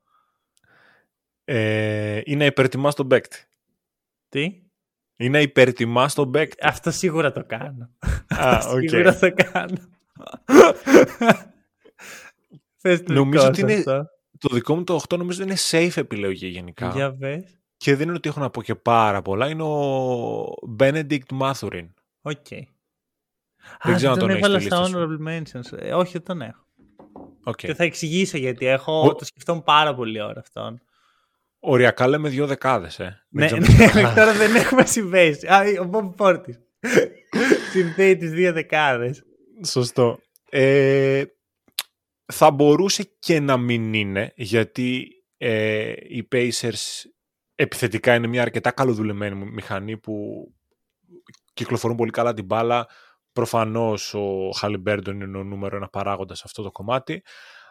Ε, 1.44 2.20
είναι 2.24 2.44
υπερτιμάς 2.45 2.91
τον 2.91 3.09
παίκτη. 3.09 3.44
Τι; 4.28 4.62
Είναι 5.16 5.40
υπερτιμάς 5.43 6.09
τον 6.09 6.30
παίκτη. 6.30 6.57
Αυτό 6.66 6.90
σίγουρα 6.90 7.32
το 7.32 7.44
κάνω. 7.44 7.90
Α, 8.28 8.59
οκ. 8.74 8.88
Σίγουρα 8.88 9.18
το 9.18 9.32
κάνω. 9.34 9.76
Πες 12.82 13.02
το 13.02 13.12
Νομίζω 13.12 13.38
δικό 13.40 13.46
ότι 13.46 13.61
σου 13.61 13.66
είναι- 13.66 13.74
αυτό; 13.74 14.07
Το 14.38 14.54
δικό 14.54 14.74
μου 14.76 14.84
το 14.84 15.00
8 15.09 15.16
νομίζω 15.18 15.42
είναι 15.42 15.54
safe 15.70 15.96
επιλογή 15.96 16.46
γενικά. 16.46 16.88
Για 16.88 17.14
πες. 17.16 17.61
Και 17.76 17.96
δεν 17.96 18.07
είναι 18.09 18.16
ότι 18.16 18.28
έχω 18.28 18.40
να 18.40 18.50
πω 18.50 18.62
και 18.62 18.74
πάρα 18.74 19.22
πολλά. 19.22 19.48
Είναι 19.48 19.62
ο 19.62 20.44
Benedict 20.78 21.38
Mathurin. 21.40 21.86
OK. 22.22 22.47
Δεν 23.82 23.92
Α, 23.92 23.96
ξέρω 23.96 24.12
αν 24.12 24.18
τον 24.18 24.28
τον 24.28 24.30
έχεις 24.30 24.38
έβαλα 24.44 24.59
στη 24.61 24.68
στα 24.68 24.80
λίστα 24.80 24.98
σου. 24.98 25.07
honorable 25.18 25.28
mentions. 25.28 25.78
Ε, 25.78 25.94
όχι, 25.94 26.12
δεν 26.12 26.22
τον 26.22 26.40
έχω. 26.42 26.66
Οκ. 27.49 27.57
Και 27.57 27.74
θα 27.74 27.84
εξηγήσω 27.84 28.36
γιατί 28.38 28.66
έχω, 28.66 29.01
Ο- 29.01 29.14
το 29.14 29.24
σκεφτόμουν 29.24 29.62
πάρα 29.62 29.94
πολύ 29.94 30.20
ώρα 30.20 30.40
αυτόν. 30.40 30.80
Οριακά 31.59 32.07
λέμε 32.09 32.28
δύο 32.28 32.47
δεκάδες. 32.47 32.99
Ε. 32.99 33.24
Ναι, 33.28 33.49
Δεν 33.49 33.59
ναι, 33.61 33.66
ξέρω- 33.66 33.78
μέχρι 33.94 34.14
τώρα 34.20 34.32
δεν 34.32 34.55
έχουμε 34.55 34.84
συμπέσει. 34.86 35.47
Α, 35.47 35.62
ο 35.80 35.84
Μπομπ 35.84 36.14
Πόρτις. 36.14 36.61
Συνθέτει 37.72 38.16
τις 38.18 38.30
δύο 38.30 38.53
δεκάδες. 38.53 39.22
Σωστό. 39.66 40.18
Ε, 40.51 41.24
θα 42.32 42.51
μπορούσε 42.51 43.11
και 43.18 43.40
να 43.40 43.57
μην 43.57 43.94
είναι, 43.94 44.32
γιατί 44.36 45.09
ε, 45.36 45.92
οι 46.09 46.28
Pacers 46.32 47.05
επιθετικά 47.55 48.14
είναι 48.14 48.26
μια 48.26 48.42
αρκετά 48.42 48.70
καλοδουλεμένη 48.70 49.44
μηχανή 49.51 49.97
που 49.97 50.47
κυκλοφορούν 51.55 51.97
πολύ 51.97 52.11
καλά 52.11 52.34
την 52.34 52.44
μπάλα. 52.44 52.86
Προφανώς 53.37 54.14
ο 54.14 54.51
Χαλιμπέρντον 54.57 55.20
είναι 55.20 55.39
ο 55.39 55.43
νούμερο 55.45 55.76
ένα 55.76 55.89
παράγοντας 55.89 56.39
σε 56.39 56.43
αυτό 56.47 56.62
το 56.62 56.70
κομμάτι. 56.70 57.22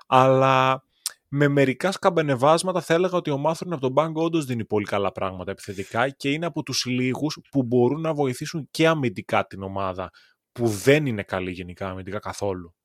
Αλλά 0.07 0.83
με 1.27 1.47
μερικά 1.47 1.91
σκαμπενεβάσματα 1.91 2.81
θα 2.81 2.93
έλεγα 2.93 3.17
ότι 3.17 3.29
ο 3.31 3.37
Μάθρον 3.37 3.71
από 3.73 3.81
τον 3.81 3.93
πάγκο 3.93 4.23
όντως 4.23 4.45
δίνει 4.45 4.65
πολύ 4.65 4.85
καλά 4.85 5.11
πράγματα 5.11 5.51
επιθετικά 5.51 6.09
και 6.09 6.31
είναι 6.31 6.45
από 6.45 6.63
τους 6.63 6.85
λίγους 6.85 7.37
που 7.51 7.63
μπορούν 7.63 8.01
να 8.01 8.13
βοηθήσουν 8.13 8.67
και 8.71 8.87
αμυντικά 8.87 9.45
την 9.47 9.63
ομάδα 9.63 10.09
που 10.51 10.67
δεν 10.67 11.05
είναι 11.05 11.23
καλή 11.23 11.51
γενικά 11.51 11.89
αμυντικά 11.89 12.19
καθόλου. 12.19 12.75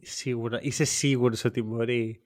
Σίγουρα. 0.00 0.58
Είσαι 0.62 0.84
σίγουρος 0.84 1.44
ότι 1.44 1.62
μπορεί. 1.62 2.22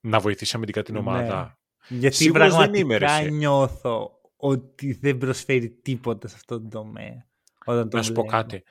Να 0.00 0.18
βοηθήσει 0.20 0.56
αμυντικά 0.56 0.82
την 0.82 0.94
Ναι. 0.94 1.00
ομάδα. 1.00 1.58
Γιατί 1.88 2.16
Σίγουρος 2.16 2.48
δεν 2.48 2.56
πραγματικά 2.56 2.78
είμαι, 2.84 2.96
ρε, 2.96 3.04
εσύ. 3.26 3.30
νιώθω 3.30 4.10
ότι 4.36 4.92
δεν 4.92 5.18
προσφέρει 5.18 5.70
τίποτα 5.70 6.28
σε 6.28 6.34
αυτό 6.36 6.60
το 6.60 6.68
τομέα. 6.68 7.26
Όταν 7.64 7.88
το 7.88 7.96
Να 7.96 8.02
σου 8.02 8.12
πω 8.12 8.20
βλέπω. 8.20 8.36
κάτι. 8.36 8.62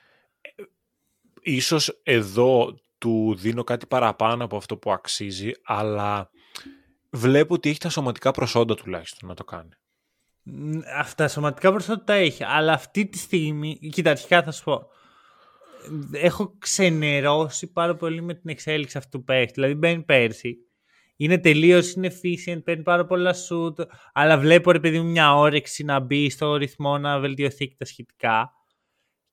Ε, 1.44 1.52
Ίσως 1.52 2.00
εδώ 2.02 2.78
του 2.98 3.34
δίνω 3.38 3.64
κάτι 3.64 3.86
παραπάνω 3.86 4.44
από 4.44 4.56
αυτό 4.56 4.76
που 4.76 4.92
αξίζει, 4.92 5.50
αλλά 5.64 6.30
βλέπω 7.10 7.54
ότι 7.54 7.68
έχει 7.68 7.78
τα 7.78 7.88
σωματικά 7.88 8.30
προσόντα 8.30 8.74
τουλάχιστον 8.74 9.28
να 9.28 9.34
το 9.34 9.44
κάνει. 9.44 9.68
Μ, 10.42 10.78
Αυτά 10.98 11.28
σωματικά 11.28 11.70
προσόντα 11.70 12.04
τα 12.04 12.12
έχει. 12.12 12.44
Αλλά 12.44 12.72
αυτή 12.72 13.06
τη 13.06 13.18
στιγμή, 13.18 13.78
κοίτα, 13.92 14.10
αρχικά 14.10 14.42
θα 14.42 14.50
σου 14.50 14.64
πω. 14.64 14.86
Έχω 16.12 16.56
ξενερώσει 16.58 17.72
πάρα 17.72 17.94
πολύ 17.94 18.22
με 18.22 18.34
την 18.34 18.50
εξέλιξη 18.50 18.98
αυτού 18.98 19.18
του 19.18 19.24
παίχτη. 19.24 19.52
Δηλαδή 19.52 19.74
μπαίνει 19.74 20.02
πέρσι. 20.02 20.56
Είναι 21.16 21.38
τελείως 21.38 21.94
inefficient, 21.96 22.64
παίρνει 22.64 22.82
πάρα 22.82 23.06
πολλά 23.06 23.34
shoot. 23.34 23.86
Αλλά 24.12 24.38
βλέπω 24.38 24.70
ρε 24.70 24.80
παιδί 24.80 25.00
μου 25.00 25.10
μια 25.10 25.36
όρεξη 25.36 25.84
να 25.84 26.00
μπει 26.00 26.30
στο 26.30 26.56
ρυθμό 26.56 26.98
να 26.98 27.18
βελτιωθεί 27.18 27.68
και 27.68 27.74
τα 27.78 27.84
σχετικά. 27.84 28.52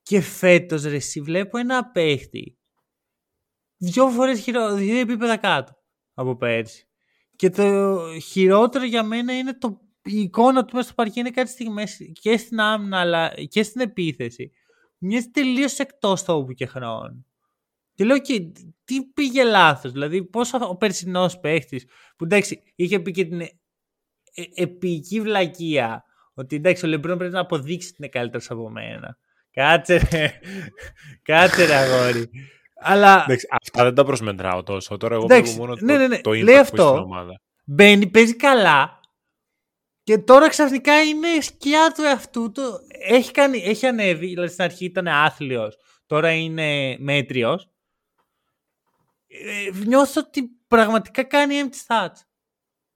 Και 0.02 0.22
φέτος 0.22 0.84
ρε, 0.84 0.96
εσύ 0.96 1.22
βλέπω 1.22 1.58
ένα 1.58 1.92
παίχτη. 1.92 2.58
Δύο 3.78 4.10
φορές 4.10 4.40
χειρο... 4.40 4.74
δύο 4.74 5.00
επίπεδα 5.00 5.38
κάτω 5.38 5.74
από 6.14 6.36
πέρσι. 6.36 6.86
Και 7.36 7.50
το 7.50 8.00
χειρότερο 8.20 8.86
για 8.86 9.04
μένα 9.04 9.38
είναι 9.38 9.54
το 9.54 9.82
η 10.04 10.20
εικόνα 10.20 10.66
του 10.66 10.76
μέσα 10.76 10.86
στο 10.88 10.96
παρκέ 10.96 11.20
είναι 11.20 11.30
κάτι 11.30 11.50
στιγμές 11.50 11.98
και 12.22 12.38
στην 12.38 12.60
άμυνα 12.60 13.00
αλλά 13.00 13.34
και 13.50 13.64
στην 13.64 13.82
επίθεση. 13.82 14.52
Μοιάζει 14.98 15.30
τελείως 15.30 15.80
εκτός 15.80 16.24
τόπου 16.24 16.54
και 16.54 16.66
χρόνου. 16.66 17.26
Και 17.94 18.04
λέω 18.04 18.20
και 18.20 18.52
τι 18.84 19.04
πήγε 19.04 19.44
λάθος. 19.44 19.92
Δηλαδή, 19.92 20.24
πώ 20.24 20.42
ο 20.70 20.76
περσινός 20.76 21.40
παίχτης 21.40 21.86
που 22.18 22.24
εντάξει 22.24 22.64
είχε 22.76 23.00
πει 23.00 23.12
και 23.12 23.26
την 23.26 23.42
ε, 23.42 23.50
ε, 24.34 24.44
επική 24.56 25.22
βλακεία 25.22 26.04
ότι 26.34 26.56
εντάξει 26.56 26.86
ο 26.86 26.88
Λεμπρόν 26.88 27.18
πρέπει 27.18 27.34
να 27.34 27.40
αποδείξει 27.40 27.88
ότι 27.88 27.96
είναι 28.00 28.10
καλύτερος 28.10 28.52
από 28.52 28.70
μένα. 28.70 29.18
Κάτσε 29.52 30.08
ρε. 30.12 30.40
Κάτσε 31.24 31.66
ρε 31.66 31.76
αγόρι. 31.76 32.30
Αλλά 32.84 33.24
Εντάξει, 33.24 33.48
αυτά 33.62 33.84
δεν 33.84 33.96
τα 33.96 34.06
προσμετράω 34.06 34.64
τόσο. 34.64 34.98
Τώρα 34.98 35.16
εγώ 35.16 35.24
Εντάξει, 35.24 35.52
βλέπω 35.54 35.66
μόνο 35.66 35.78
ναι, 35.82 35.94
το, 35.94 36.00
ναι, 36.00 36.08
ναι. 36.08 36.22
το 36.22 36.32
Λέει 36.32 36.42
impact 36.42 36.46
που 36.46 36.52
έχει 36.52 36.60
αυτό. 36.60 36.88
στην 36.88 37.02
ομάδα. 37.04 37.42
μπαίνει, 37.66 38.08
παίζει 38.08 38.36
καλά 38.36 39.00
και 40.04 40.18
τώρα 40.18 40.50
ξαφνικά 40.50 41.02
είναι 41.02 41.28
σκιά 41.42 41.92
του 41.96 42.02
εαυτού 42.04 42.52
του. 42.52 42.80
Έχει, 43.08 43.32
κάνει, 43.32 43.58
έχει 43.58 43.86
ανέβει, 43.86 44.28
δηλαδή 44.28 44.48
στην 44.52 44.64
αρχή 44.64 44.86
ήταν 44.86 45.08
άθλιος, 45.08 45.78
τώρα 46.06 46.32
είναι 46.32 46.96
μέτριος. 47.00 47.70
Ε, 49.28 49.70
νιώθω 49.86 50.22
ότι 50.28 50.50
πραγματικά 50.68 51.24
κάνει 51.24 51.56
empty 51.64 51.88
stats. 51.88 52.20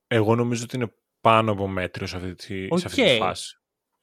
Εγώ 0.08 0.36
νομίζω 0.36 0.64
ότι 0.64 0.76
είναι 0.76 0.94
πάνω 1.22 1.52
από 1.52 1.68
μέτριος 1.68 2.10
σε 2.10 2.16
αυτή 2.16 2.36
τη, 2.36 2.68
σε 2.80 2.86
αυτή 2.86 3.04
τη 3.04 3.12
Οκ. 3.12 3.18
φάση. 3.18 3.60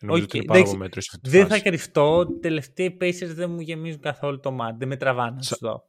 Νομίζω 0.07 0.23
Οκ, 0.25 0.29
ότι 0.29 0.37
είναι 0.37 0.47
πάνω 0.47 0.59
εντάξει, 0.59 0.75
από 0.75 0.83
μέτριος 0.85 1.05
σε 1.05 1.11
αυτή 1.15 1.29
τη 1.31 1.37
Δεν 1.37 1.43
θα 1.47 1.49
φάση. 1.49 1.63
κρυφτώ, 1.63 2.27
οι 2.37 2.41
τελευταίοι 2.41 2.97
Pacers 3.01 3.35
δεν 3.35 3.51
μου 3.51 3.61
γεμίζουν 3.61 4.01
καθόλου 4.01 4.41
το 4.41 4.51
μάτι, 4.51 4.77
δεν 4.79 4.89
με 4.89 4.97
τραβάνε 4.97 5.31
να 5.37 5.43
Σα- 5.43 5.55
σου 5.55 5.67
δω. 5.67 5.85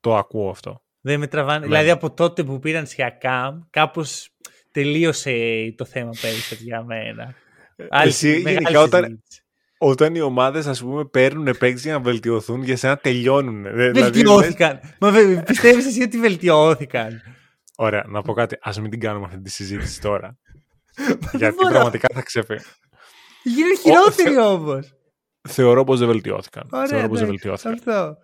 Το 0.00 0.16
ακούω 0.16 0.48
αυτό. 0.50 0.82
Δεν 1.00 1.18
με 1.18 1.26
τραβάνε. 1.26 1.58
Ναι. 1.58 1.66
Δηλαδή 1.66 1.90
από 1.90 2.12
τότε 2.14 2.44
που 2.44 2.58
πήραν 2.58 2.86
Σιακάμ, 2.86 3.60
κάπως 3.70 4.28
τελείωσε 4.70 5.32
το 5.76 5.84
θέμα 5.84 6.10
Pacers 6.10 6.58
για 6.60 6.84
μένα. 6.84 7.34
Άλλη 7.90 8.08
Εσύ, 8.08 8.18
συζη- 8.18 8.42
μεγάλη 8.44 8.62
γενικά, 8.62 8.80
όταν- 8.82 9.04
συζήτηση. 9.04 9.38
Όταν 9.78 10.14
οι 10.14 10.20
ομάδες, 10.20 10.66
ας 10.66 10.80
πούμε, 10.80 11.04
παίρνουν 11.04 11.44
παίκτες 11.44 11.82
για 11.82 11.92
να 11.92 12.00
βελτιωθούν, 12.00 12.62
για 12.62 12.76
σένα 12.76 12.96
τελειώνουν. 12.96 13.66
Ε, 13.66 13.70
Δηλαδή, 13.70 13.98
λες- 13.98 14.10
Βελτιώθηκαν. 14.10 14.80
Μα 15.00 15.10
βε- 15.10 15.44
πιστεύεις 15.46 15.86
εσύ 15.86 16.02
ότι 16.02 16.18
βελτιώθηκαν; 16.18 17.20
Ωραία, 17.76 18.04
να 18.08 18.22
πω 18.22 18.32
κάτι. 18.32 18.54
Α 18.60 18.72
μην 18.80 18.90
την 18.90 19.00
κάνουμε 19.00 19.26
αυτή 19.26 19.40
τη 19.40 19.50
συζήτηση 19.50 20.00
τώρα. 20.00 20.38
γιατί 21.38 21.54
μπορώ. 21.54 21.68
πραγματικά 21.68 22.08
θα 22.14 22.22
ξεφύγει. 22.22 22.60
Γίνουν 23.44 23.76
χειρότεροι 23.78 24.38
όμως. 24.38 24.92
Θεωρώ 25.48 25.84
πως 25.84 25.98
δεν 25.98 26.08
βελτιώθηκαν. 26.08 26.68
Ωραία, 26.72 26.86
Θεωρώ 26.86 27.08
πως 27.08 27.18
δεν 27.18 27.28
εντάξει, 27.28 27.48
βελτιώθηκαν. 27.48 27.72
Αυτό. 27.72 28.20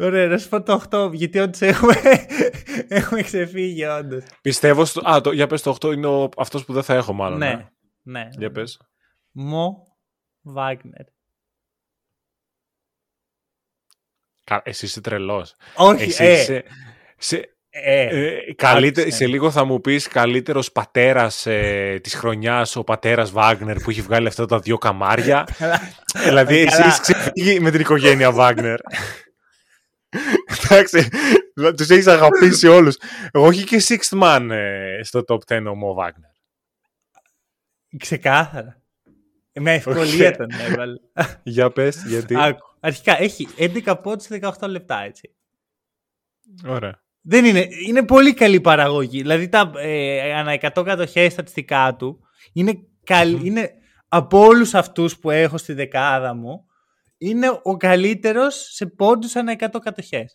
Ωραία, 0.00 0.26
να 0.26 0.38
σου 0.38 0.48
πω 0.48 0.62
το 0.62 0.82
8, 0.90 1.12
γιατί 1.12 1.38
όντως 1.38 1.60
έχουμε, 1.60 1.94
έχουμε 2.88 3.22
ξεφύγει, 3.22 3.84
όντως. 3.84 4.24
Πιστεύω. 4.42 4.84
Στο... 4.84 5.10
Α, 5.10 5.20
το... 5.20 5.32
για 5.32 5.46
πες 5.46 5.62
το 5.62 5.76
8 5.80 5.92
είναι 5.92 6.06
ο... 6.06 6.28
αυτός 6.36 6.64
που 6.64 6.72
δεν 6.72 6.82
θα 6.82 6.94
έχω, 6.94 7.12
μάλλον. 7.12 7.38
Ναι, 7.38 7.50
ε. 7.50 7.68
ναι. 8.02 8.28
Για 8.38 8.50
πες. 8.50 8.80
Μο 9.30 9.96
Βάγνερ. 10.42 11.04
Κα- 14.44 14.62
Εσύ 14.64 14.84
είσαι 14.84 15.00
τρελός. 15.00 15.54
Όχι, 15.76 16.02
Εσύ 16.02 16.24
ε, 16.24 16.32
είσαι. 16.40 16.64
Σε... 17.16 17.55
ε, 17.84 18.02
Ε, 18.02 18.54
καλύτερο, 18.54 19.06
άκουσε. 19.06 19.16
σε 19.22 19.26
λίγο 19.26 19.50
θα 19.50 19.64
μου 19.64 19.80
πεις 19.80 20.08
καλύτερος 20.08 20.72
πατέρας 20.72 21.46
ε, 21.46 21.98
της 22.02 22.14
χρονιάς 22.14 22.76
ο 22.76 22.84
πατέρας 22.84 23.30
Βάγνερ 23.30 23.78
που 23.78 23.90
έχει 23.90 24.00
βγάλει 24.00 24.26
αυτά 24.26 24.46
τα 24.46 24.58
δύο 24.58 24.78
καμάρια; 24.78 25.46
δηλαδή 26.24 26.56
εσύ 26.56 26.66
Καλά. 26.76 26.84
έχεις 26.86 27.00
ξεφύγει 27.00 27.60
με 27.60 27.70
την 27.70 27.80
οικογένεια 27.80 28.32
Βάγνερ. 28.32 28.78
Εντάξει, 30.70 31.08
Τους 31.76 31.88
έχεις 31.90 32.06
αγαπήσει 32.06 32.66
όλους. 32.66 32.96
Εγώ 33.30 33.46
όχι 33.46 33.64
και 33.64 33.82
sixth 33.88 34.20
man 34.22 34.48
ε, 34.50 35.00
στο 35.02 35.22
top 35.28 35.38
10 35.46 35.64
ο 35.68 35.74
Μο 35.74 35.94
Βάγνερ. 35.94 36.30
Ξεκάθαρα. 37.98 38.80
Με 39.60 39.74
ευκολία 39.74 40.36
τον 40.36 40.50
έβαλε. 40.50 40.98
Για 41.42 41.70
πες, 41.70 42.04
γιατί. 42.06 42.34
Άκου. 42.38 42.74
Αρχικά 42.80 43.20
έχει 43.20 43.48
11 43.58 43.94
πόντους 44.02 44.24
σε 44.24 44.38
18 44.60 44.68
λεπτά, 44.68 45.00
έτσι. 45.02 45.34
Ωραία. 46.66 47.04
Δεν 47.28 47.44
είναι, 47.44 47.68
είναι 47.86 48.04
πολύ 48.04 48.34
καλή 48.34 48.60
παραγωγή. 48.60 49.20
Δηλαδή 49.20 49.48
τα 49.48 49.72
ε, 49.76 50.32
ανά 50.32 50.58
100 50.74 50.84
κατοχέ 50.84 51.28
στατιστικά 51.28 51.96
του 51.98 52.20
είναι, 52.52 52.72
καλ, 53.04 53.46
είναι 53.46 53.70
από 54.08 54.38
όλους 54.38 54.74
αυτούς 54.74 55.18
που 55.18 55.30
έχω 55.30 55.58
στη 55.58 55.72
δεκάδα 55.72 56.34
μου 56.34 56.66
είναι 57.18 57.60
ο 57.62 57.76
καλύτερος 57.76 58.68
σε 58.72 58.86
πόντους 58.86 59.36
ανά 59.36 59.56
100 59.58 59.68
κατοχέ. 59.82 60.26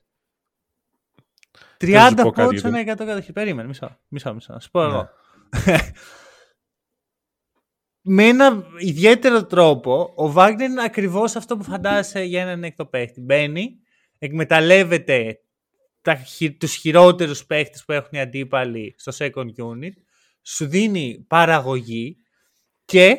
30 1.77 2.31
πόντους 2.35 2.63
ανά 2.63 2.81
100 2.81 2.85
κατοχέ. 2.85 3.31
Περίμενε, 3.31 3.67
μισό, 3.67 3.99
μισό, 4.07 4.33
μισό. 4.33 4.53
Να 4.53 4.59
σου 4.59 4.71
πω 4.71 4.81
εγώ. 4.81 5.09
με 8.01 8.23
ένα 8.23 8.63
ιδιαίτερο 8.77 9.45
τρόπο, 9.45 10.13
ο 10.15 10.31
Βάγκνερ 10.31 10.69
είναι 10.69 10.83
ακριβώς 10.83 11.35
αυτό 11.35 11.57
που 11.57 11.63
φαντάζεσαι 11.63 12.21
για 12.21 12.41
έναν 12.41 12.63
εκτοπαίχτη. 12.63 13.21
Μπαίνει, 13.21 13.79
εκμεταλλεύεται 14.19 15.39
τα, 16.01 16.23
τους 16.57 16.75
χειρότερους 16.75 17.45
παίχτες 17.45 17.85
που 17.85 17.91
έχουν 17.91 18.09
οι 18.11 18.19
αντίπαλοι 18.19 18.95
στο 18.97 19.11
second 19.17 19.53
unit, 19.55 19.93
σου 20.41 20.67
δίνει 20.67 21.25
παραγωγή 21.27 22.17
και 22.85 23.17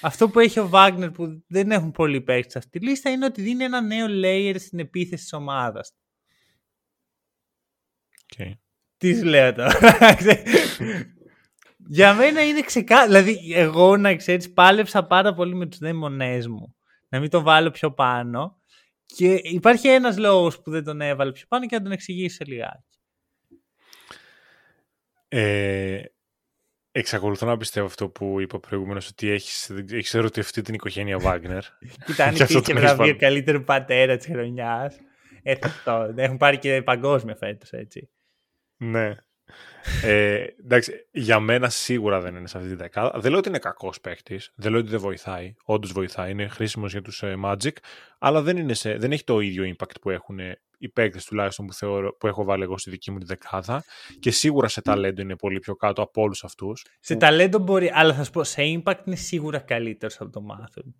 αυτό 0.00 0.28
που 0.28 0.40
έχει 0.40 0.58
ο 0.58 0.68
Βάγνερ 0.68 1.10
που 1.10 1.44
δεν 1.46 1.70
έχουν 1.70 1.90
πολλοί 1.90 2.20
παίχτες 2.20 2.52
σε 2.52 2.58
αυτή 2.58 2.78
τη 2.78 2.86
λίστα 2.86 3.10
είναι 3.10 3.24
ότι 3.24 3.42
δίνει 3.42 3.64
ένα 3.64 3.80
νέο 3.80 4.06
layer 4.08 4.54
στην 4.58 4.78
επίθεση 4.78 5.22
της 5.22 5.32
ομάδας. 5.32 5.94
Okay. 8.36 8.52
Τι 8.96 9.14
σου 9.14 9.24
λέω 9.24 9.54
τώρα; 9.54 9.72
Για 11.86 12.14
μένα 12.14 12.44
είναι 12.44 12.60
ξεκάθαρο. 12.60 13.06
Δηλαδή, 13.06 13.52
εγώ 13.54 13.96
να 13.96 14.16
ξέρεις, 14.16 14.52
πάλεψα 14.52 15.06
πάρα 15.06 15.34
πολύ 15.34 15.54
με 15.54 15.66
τους 15.66 15.78
δαίμονέ 15.78 16.48
μου. 16.48 16.74
Να 17.08 17.20
μην 17.20 17.30
το 17.30 17.42
βάλω 17.42 17.70
πιο 17.70 17.92
πάνω. 17.92 18.58
Και 19.16 19.40
υπάρχει 19.42 19.88
ένας 19.88 20.18
λόγος 20.18 20.62
που 20.62 20.70
δεν 20.70 20.84
τον 20.84 21.00
έβαλε 21.00 21.32
πιο 21.32 21.44
πάνω 21.48 21.66
και 21.66 21.76
να 21.76 21.82
τον 21.82 21.92
εξηγήσει 21.92 22.36
σε 22.36 22.44
λιγάκι. 22.44 22.98
Ε, 25.28 26.02
εξακολουθώ 26.92 27.46
να 27.46 27.56
πιστεύω 27.56 27.86
αυτό 27.86 28.08
που 28.08 28.40
είπα 28.40 28.60
προηγουμένως 28.60 29.08
ότι 29.08 29.30
έχεις 29.30 29.70
έχεις 29.70 30.14
ερωτευτεί 30.14 30.62
την 30.62 30.74
οικογένεια 30.74 31.18
Βάγνερ. 31.18 31.62
Κοίτα, 32.06 32.24
αν 32.24 32.34
υπήρχε 32.34 32.74
βραβείο 32.74 33.16
καλύτερου 33.16 33.64
πατέρα 33.64 34.16
της 34.16 34.26
χρονιάς. 34.26 34.96
Ε, 35.42 35.54
έχουν 36.16 36.36
πάρει 36.36 36.58
και 36.58 36.82
παγκόσμια 36.82 37.36
φέτος, 37.36 37.70
έτσι. 37.72 38.10
Ναι. 38.76 39.14
Ε, 40.02 40.46
εντάξει, 40.64 41.06
για 41.10 41.40
μένα 41.40 41.68
σίγουρα 41.68 42.20
δεν 42.20 42.36
είναι 42.36 42.48
σε 42.48 42.56
αυτή 42.56 42.68
τη 42.68 42.74
δεκάδα. 42.74 43.18
Δεν 43.18 43.30
λέω 43.30 43.38
ότι 43.38 43.48
είναι 43.48 43.58
κακός 43.58 44.00
παίκτης. 44.00 44.52
Δεν 44.54 44.70
λέω 44.70 44.80
ότι 44.80 44.90
δεν 44.90 45.00
βοηθάει. 45.00 45.54
Όντως 45.64 45.92
βοηθάει. 45.92 46.30
Είναι 46.30 46.48
χρήσιμος 46.48 46.92
για 46.92 47.02
τους 47.02 47.22
ε, 47.22 47.36
Magic. 47.44 47.76
Αλλά 48.18 48.42
δεν, 48.42 48.56
είναι 48.56 48.74
σε, 48.74 48.96
δεν 48.96 49.12
έχει 49.12 49.24
το 49.24 49.40
ίδιο 49.40 49.74
impact 49.76 50.00
που 50.00 50.10
έχουν 50.10 50.38
οι 50.78 50.88
παίκτες 50.88 51.24
τουλάχιστον 51.24 51.66
που, 51.66 51.72
θεωρώ, 51.72 52.16
που 52.16 52.26
έχω 52.26 52.44
βάλει 52.44 52.62
εγώ 52.62 52.78
στη 52.78 52.90
δική 52.90 53.10
μου 53.10 53.18
τη 53.18 53.24
δεκάδα. 53.24 53.84
Και 54.20 54.30
σίγουρα 54.30 54.68
σε 54.68 54.82
ταλέντο 54.82 55.22
είναι 55.22 55.36
πολύ 55.36 55.58
πιο 55.58 55.76
κάτω 55.76 56.02
από 56.02 56.22
όλους 56.22 56.44
αυτούς. 56.44 56.86
Σε 57.00 57.16
ταλέντο 57.16 57.58
μπορεί, 57.58 57.90
αλλά 57.94 58.14
θα 58.14 58.24
σου 58.24 58.30
πω, 58.30 58.44
σε 58.44 58.62
impact 58.62 59.00
είναι 59.04 59.16
σίγουρα 59.16 59.58
καλύτερος 59.58 60.20
από 60.20 60.30
το 60.30 60.40
Μάθον. 60.40 60.94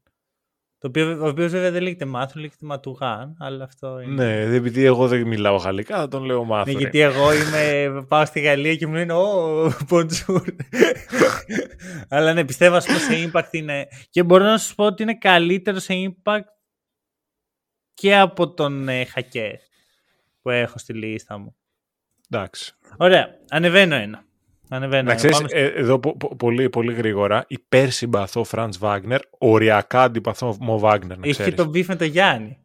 Το 0.85 0.91
οποίο, 0.91 1.25
ο 1.25 1.29
οποίος 1.29 1.53
βέβαια 1.53 1.71
δεν 1.71 1.83
λέγεται 1.83 2.05
Μάθον, 2.05 2.43
λέγεται 2.43 2.67
Ματουγάν, 2.67 3.37
αλλά 3.39 3.65
αυτό 3.65 4.01
είναι. 4.01 4.25
Ναι, 4.25 4.57
επειδή 4.57 4.85
εγώ 4.85 5.09
δεν 5.09 5.27
μιλάω 5.27 5.57
γαλλικά, 5.57 5.97
θα 5.97 6.09
τον 6.09 6.25
λέω 6.25 6.45
Μάθον. 6.45 6.73
Ναι, 6.73 6.79
γιατί 6.79 7.01
εγώ 7.01 7.33
είμαι, 7.35 8.05
πάω 8.09 8.25
στη 8.25 8.41
Γαλλία 8.41 8.77
και 8.77 8.87
μου 8.87 8.95
λένε 8.95 9.13
Ω, 9.13 9.73
Ποντζούρ. 9.89 10.45
αλλά 12.09 12.33
ναι, 12.33 12.45
πιστεύω 12.45 12.77
ας 12.77 12.87
πούμε 12.87 12.99
σε 12.99 13.31
impact 13.31 13.49
είναι. 13.51 13.89
Και 14.11 14.23
μπορώ 14.23 14.45
να 14.45 14.59
σου 14.59 14.75
πω 14.75 14.85
ότι 14.85 15.03
είναι 15.03 15.15
καλύτερο 15.15 15.79
σε 15.79 15.95
impact 15.95 16.45
και 17.95 18.17
από 18.17 18.55
τον 18.55 18.89
ε, 18.89 19.05
Χάκεζ 19.05 19.61
που 20.43 20.51
έχω 20.51 20.79
στη 20.79 20.93
λίστα 20.93 21.39
μου. 21.39 21.57
Εντάξει. 22.31 22.75
Ωραία, 22.97 23.29
ανεβαίνω 23.49 23.95
ένα. 23.95 24.25
Ανεβαίνω. 24.69 25.09
Να 25.09 25.15
ξέρεις, 25.15 25.41
ε, 25.49 25.67
εδώ 25.67 25.99
πο, 25.99 26.17
πο, 26.17 26.37
πολύ, 26.37 26.69
πολύ 26.69 26.95
γρήγορα, 26.95 27.45
υπερσυμπαθώ 27.49 28.45
Φραντς 28.45 28.79
Βάγνερ, 28.79 29.21
οριακά 29.39 30.03
αντιπαθώ 30.03 30.57
Μο 30.61 30.79
Βάγνερ. 30.79 31.17
Είχε 31.23 31.51
τον 31.51 31.69
beef 31.69 31.87
με 31.87 31.97
το 31.97 32.05
Γιάννη. 32.05 32.59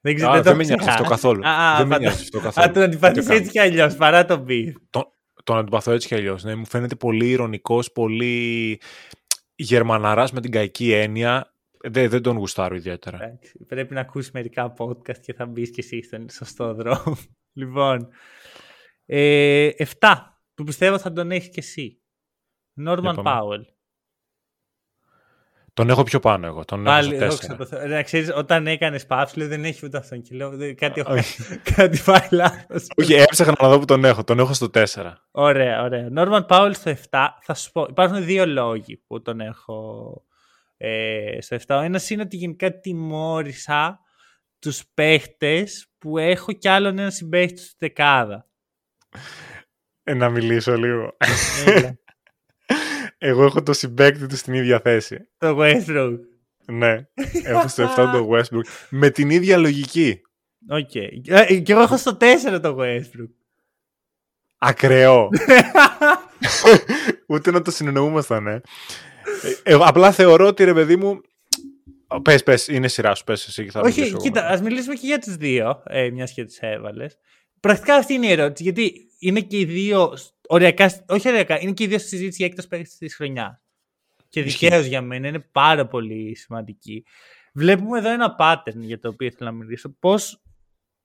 Δεν, 0.00 0.14
ξέρω, 0.14 0.30
Α, 0.30 0.42
δεν 0.42 0.56
με 0.56 0.64
νοιάζει 0.64 0.88
αυτό 0.88 1.04
καθόλου. 1.04 1.46
Α, 1.46 1.76
δεν 1.76 1.86
με 1.86 1.98
νοιάζει 1.98 2.22
αυτό 2.22 2.40
καθόλου. 2.40 2.66
Α, 2.66 2.72
τον 2.72 2.82
αντιπαθείς 2.82 3.28
έτσι 3.28 3.50
κι 3.50 3.58
αλλιώς 3.58 3.94
παρά 3.94 4.24
τον 4.24 4.40
beef. 4.40 4.74
Τον, 4.90 5.04
τον 5.44 5.58
αντιπαθώ 5.58 5.92
έτσι 5.92 6.08
κι 6.08 6.14
αλλιώς. 6.14 6.44
Ναι, 6.44 6.54
μου 6.54 6.66
φαίνεται 6.66 6.94
πολύ 6.94 7.30
ειρωνικός, 7.30 7.92
πολύ 7.92 8.80
γερμαναράς 9.54 10.32
με 10.32 10.40
την 10.40 10.50
κακή 10.50 10.92
έννοια. 10.92 11.54
Δεν, 11.88 12.08
δεν 12.08 12.22
τον 12.22 12.36
γουστάρω 12.36 12.74
ιδιαίτερα. 12.74 13.22
Εντάξει, 13.22 13.64
πρέπει 13.66 13.94
να 13.94 14.00
ακούσεις 14.00 14.30
μερικά 14.30 14.74
podcast 14.78 15.18
και 15.18 15.32
θα 15.32 15.46
μπεις 15.46 15.70
κι 15.70 15.80
εσύ 15.80 16.02
στον 16.02 16.30
σωστό 16.30 16.74
δρόμο. 16.74 17.16
λοιπόν. 17.52 18.08
Ε, 19.06 19.70
7 19.98 20.35
που 20.56 20.64
πιστεύω 20.64 20.98
θα 20.98 21.12
τον 21.12 21.30
έχεις 21.30 21.48
και 21.48 21.60
εσύ. 21.60 22.00
Νόρμαν 22.72 23.22
Πάουελ. 23.22 23.66
Τον 25.76 25.90
έχω 25.90 26.02
πιο 26.02 26.20
πάνω 26.20 26.46
εγώ. 26.46 26.64
Τον 26.64 26.84
Πάλι, 26.84 27.16
έχω 27.16 27.30
στο 27.30 27.56
Να 27.88 28.02
ξέρεις, 28.02 28.30
όταν 28.34 28.66
έκανες 28.66 29.06
παύση, 29.06 29.44
δεν 29.44 29.64
έχει 29.64 29.86
ούτε 29.86 29.96
αυτόν. 29.96 30.22
Και 30.22 30.34
λέω, 30.34 30.74
κάτι, 30.74 31.00
έχω, 31.00 31.14
κάτι 31.76 32.00
πάει 32.04 32.28
λάθος. 32.30 32.86
Όχι, 32.96 33.14
έψαχνα 33.14 33.54
να 33.60 33.68
δω 33.68 33.78
που 33.78 33.84
τον 33.84 34.04
έχω. 34.04 34.24
Τον 34.24 34.38
έχω 34.38 34.52
στο 34.52 34.70
4. 34.74 34.84
Ωραία, 35.30 35.82
ωραία. 35.82 36.08
Νόρμαν 36.10 36.46
Πάουελ 36.46 36.74
στο 36.74 36.94
7. 37.10 37.26
Θα 37.42 37.54
σου 37.54 37.72
πω, 37.72 37.86
υπάρχουν 37.90 38.24
δύο 38.24 38.46
λόγοι 38.46 38.96
που 39.06 39.22
τον 39.22 39.40
έχω 39.40 40.22
ε, 40.76 41.38
στο 41.40 41.56
7. 41.56 41.60
Ο 41.68 41.80
ένας 41.80 42.10
είναι 42.10 42.22
ότι 42.22 42.36
γενικά 42.36 42.78
τιμώρησα 42.78 44.00
τους 44.58 44.86
παίχτες 44.94 45.86
που 45.98 46.18
έχω 46.18 46.52
κι 46.52 46.68
άλλον 46.68 46.98
ένα 46.98 47.10
συμπαίχτη 47.10 47.60
στη 47.60 47.74
δεκάδα. 47.78 48.46
Ε, 50.08 50.14
να 50.14 50.28
μιλήσω 50.28 50.76
λίγο. 50.76 51.16
Εγώ 53.18 53.44
έχω 53.44 53.62
το 53.62 53.72
συμπαίκτη 53.72 54.26
του 54.26 54.36
στην 54.36 54.54
ίδια 54.54 54.80
θέση. 54.80 55.28
Το 55.38 55.58
Westbrook. 55.60 56.18
Ναι, 56.66 57.06
έχω 57.44 57.68
στο 57.68 57.84
7 57.84 58.10
το 58.12 58.28
Westbrook. 58.30 58.86
Με 58.88 59.10
την 59.10 59.30
ίδια 59.30 59.56
λογική. 59.56 60.20
OK. 60.68 60.90
Okay. 60.94 61.62
Και 61.62 61.72
εγώ 61.72 61.80
έχω 61.80 61.96
στο 61.96 62.16
4 62.54 62.60
το 62.62 62.76
Westbrook. 62.80 63.30
Ακραίο. 64.58 65.28
Ούτε 67.28 67.50
να 67.50 67.62
το 67.62 67.70
συνεννοούμασταν, 67.70 68.46
ε. 68.46 68.60
ε. 69.62 69.76
Απλά 69.80 70.12
θεωρώ 70.12 70.46
ότι 70.46 70.64
ρε 70.64 70.74
παιδί 70.74 70.96
μου. 70.96 71.20
Πες, 72.22 72.42
πες, 72.42 72.68
είναι 72.68 72.88
σειρά 72.88 73.14
σου, 73.14 73.24
πες 73.24 73.46
εσύ. 73.46 73.68
Θα 73.70 73.80
Όχι, 73.80 74.16
κοίτα, 74.16 74.48
ας 74.48 74.60
μιλήσουμε 74.60 74.94
και 74.94 75.06
για 75.06 75.18
τι 75.18 75.36
δύο, 75.36 75.82
ε, 75.86 76.10
μιας 76.10 76.32
και 76.32 76.44
τι 76.44 76.56
έβαλες. 76.60 77.18
Πρακτικά 77.66 77.94
αυτή 77.94 78.14
είναι 78.14 78.26
η 78.26 78.30
ερώτηση. 78.30 78.62
Γιατί 78.62 79.10
είναι 79.18 79.40
και 79.40 79.58
οι 79.58 79.64
δύο. 79.64 80.12
Οριακά, 80.48 81.04
όχι 81.08 81.28
οριακά, 81.28 81.60
είναι 81.60 81.72
και 81.72 81.84
οι 81.84 81.86
δύο 81.86 81.98
στη 81.98 82.08
συζήτηση 82.08 82.36
για 82.36 82.46
έκτος 82.46 82.66
παίκτης 82.66 82.96
της 82.96 83.14
χρονιάς. 83.14 83.60
Και 84.28 84.42
δικαίως 84.42 84.86
για 84.86 85.02
μένα 85.02 85.28
είναι 85.28 85.38
πάρα 85.38 85.86
πολύ 85.86 86.36
σημαντική. 86.36 87.04
Βλέπουμε 87.52 87.98
εδώ 87.98 88.10
ένα 88.10 88.36
pattern 88.38 88.76
για 88.76 89.00
το 89.00 89.08
οποίο 89.08 89.26
ήθελα 89.26 89.50
να 89.50 89.56
μιλήσω. 89.56 89.96
Πώς 89.98 90.42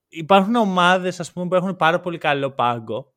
υπάρχουν 0.08 0.54
ομάδες 0.54 1.32
που 1.32 1.48
έχουν 1.52 1.76
πάρα 1.76 2.00
πολύ 2.00 2.18
καλό 2.18 2.50
πάγκο. 2.50 3.14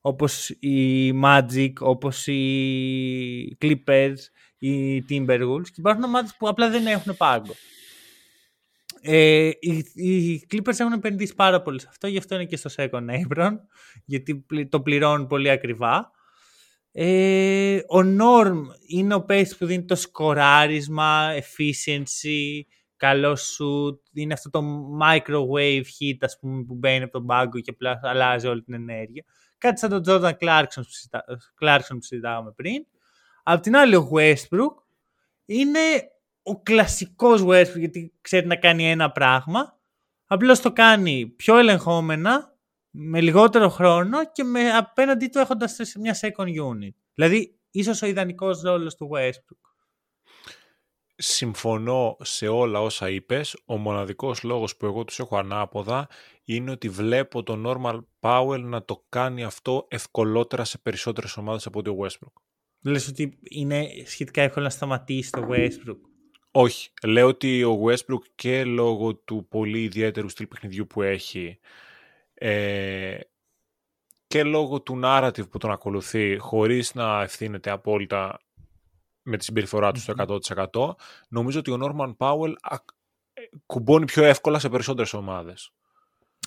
Όπως 0.00 0.48
οι 0.48 1.10
Magic, 1.24 1.72
όπως 1.80 2.26
οι 2.26 3.56
Clippers, 3.60 4.16
οι 4.58 5.04
Timberwolves. 5.08 5.62
Και 5.64 5.76
υπάρχουν 5.76 6.04
ομάδες 6.04 6.34
που 6.38 6.48
απλά 6.48 6.70
δεν 6.70 6.86
έχουν 6.86 7.16
πάγκο. 7.16 7.54
Ε, 9.00 9.50
οι, 9.60 9.84
οι 9.94 10.46
Clippers 10.50 10.78
έχουν 10.78 10.92
επενδύσει 10.92 11.34
πάρα 11.34 11.62
πολύ 11.62 11.80
σε 11.80 11.86
αυτό, 11.90 12.06
γι' 12.06 12.18
αυτό 12.18 12.34
είναι 12.34 12.44
και 12.44 12.56
στο 12.56 12.70
second 12.76 13.06
apron, 13.10 13.50
γιατί 14.04 14.46
το 14.68 14.80
πληρώνουν 14.80 15.26
πολύ 15.26 15.50
ακριβά. 15.50 16.10
Ε, 16.92 17.76
ο 17.76 17.98
Norm 17.98 18.62
είναι 18.86 19.14
ο 19.14 19.24
παίκτης 19.24 19.56
που 19.56 19.66
δίνει 19.66 19.84
το 19.84 19.94
σκοράρισμα, 19.94 21.28
efficiency, 21.32 22.60
καλό 22.96 23.32
shoot, 23.32 23.98
είναι 24.12 24.32
αυτό 24.32 24.50
το 24.50 24.62
microwave 25.00 25.82
heat 25.82 26.16
ας 26.20 26.38
πούμε, 26.40 26.64
που 26.64 26.74
μπαίνει 26.74 27.02
από 27.02 27.12
τον 27.12 27.26
πάγκο 27.26 27.60
και 27.60 27.70
απλά 27.70 28.00
αλλάζει 28.02 28.46
όλη 28.46 28.62
την 28.62 28.74
ενέργεια. 28.74 29.24
Κάτι 29.58 29.78
σαν 29.78 29.90
τον 29.90 30.02
Jordan 30.06 30.32
Clarkson 30.40 30.82
που, 30.82 31.38
Clarkson 31.60 31.88
που 31.88 32.02
συζητάγαμε 32.02 32.52
πριν. 32.56 32.86
Απ' 33.42 33.60
την 33.60 33.76
άλλη 33.76 33.96
ο 33.96 34.10
Westbrook 34.12 34.74
είναι 35.44 35.78
ο 36.48 36.60
κλασικός 36.62 37.42
Westbrook 37.46 37.78
γιατί 37.78 38.12
ξέρει 38.20 38.46
να 38.46 38.56
κάνει 38.56 38.90
ένα 38.90 39.12
πράγμα. 39.12 39.78
Απλώς 40.26 40.60
το 40.60 40.72
κάνει 40.72 41.26
πιο 41.26 41.56
ελεγχόμενα, 41.56 42.56
με 42.90 43.20
λιγότερο 43.20 43.68
χρόνο 43.68 44.30
και 44.32 44.44
με 44.44 44.70
απέναντί 44.70 45.26
του 45.26 45.38
έχοντας 45.38 45.76
μια 45.98 46.16
second 46.20 46.46
unit. 46.46 46.94
Δηλαδή, 47.14 47.58
ίσως 47.70 48.02
ο 48.02 48.06
ιδανικός 48.06 48.60
ρόλος 48.60 48.94
του 48.94 49.10
Westbrook. 49.12 49.68
Συμφωνώ 51.16 52.16
σε 52.20 52.48
όλα 52.48 52.80
όσα 52.80 53.10
είπες. 53.10 53.62
Ο 53.64 53.76
μοναδικός 53.76 54.42
λόγος 54.42 54.76
που 54.76 54.86
εγώ 54.86 55.04
τους 55.04 55.18
έχω 55.18 55.36
ανάποδα 55.36 56.08
είναι 56.44 56.70
ότι 56.70 56.88
βλέπω 56.88 57.42
το 57.42 57.62
Normal 57.66 57.98
Powell 58.20 58.60
να 58.60 58.84
το 58.84 59.04
κάνει 59.08 59.44
αυτό 59.44 59.86
ευκολότερα 59.90 60.64
σε 60.64 60.78
περισσότερες 60.78 61.36
ομάδες 61.36 61.66
από 61.66 61.78
ότι 61.78 61.90
ο 61.90 61.96
Westbrook. 62.00 62.42
Λες 62.82 63.08
ότι 63.08 63.38
είναι 63.42 63.88
σχετικά 64.06 64.42
εύκολο 64.42 64.64
να 64.64 64.70
σταματήσει 64.70 65.30
το 65.30 65.46
Westbrook. 65.50 65.98
Όχι. 66.50 66.90
Λέω 67.06 67.26
ότι 67.26 67.64
ο 67.64 67.82
Westbrook 67.84 68.22
και 68.34 68.64
λόγω 68.64 69.14
του 69.14 69.46
πολύ 69.48 69.82
ιδιαίτερου 69.82 70.28
στυλ 70.28 70.46
παιχνιδιού 70.46 70.86
που 70.86 71.02
έχει 71.02 71.58
ε, 72.34 73.18
και 74.26 74.42
λόγω 74.42 74.80
του 74.80 75.00
narrative 75.04 75.50
που 75.50 75.58
τον 75.58 75.70
ακολουθεί 75.70 76.36
χωρίς 76.36 76.94
να 76.94 77.22
ευθύνεται 77.22 77.70
απόλυτα 77.70 78.40
με 79.22 79.36
τη 79.36 79.44
συμπεριφορά 79.44 79.92
του 79.92 80.00
στο 80.00 80.14
100% 80.72 80.94
νομίζω 81.28 81.58
ότι 81.58 81.70
ο 81.70 81.78
Norman 81.82 82.16
Powell 82.16 82.52
ε, 83.32 83.42
κουμπώνει 83.66 84.04
πιο 84.04 84.24
εύκολα 84.24 84.58
σε 84.58 84.68
περισσότερες 84.68 85.12
ομάδες. 85.12 85.72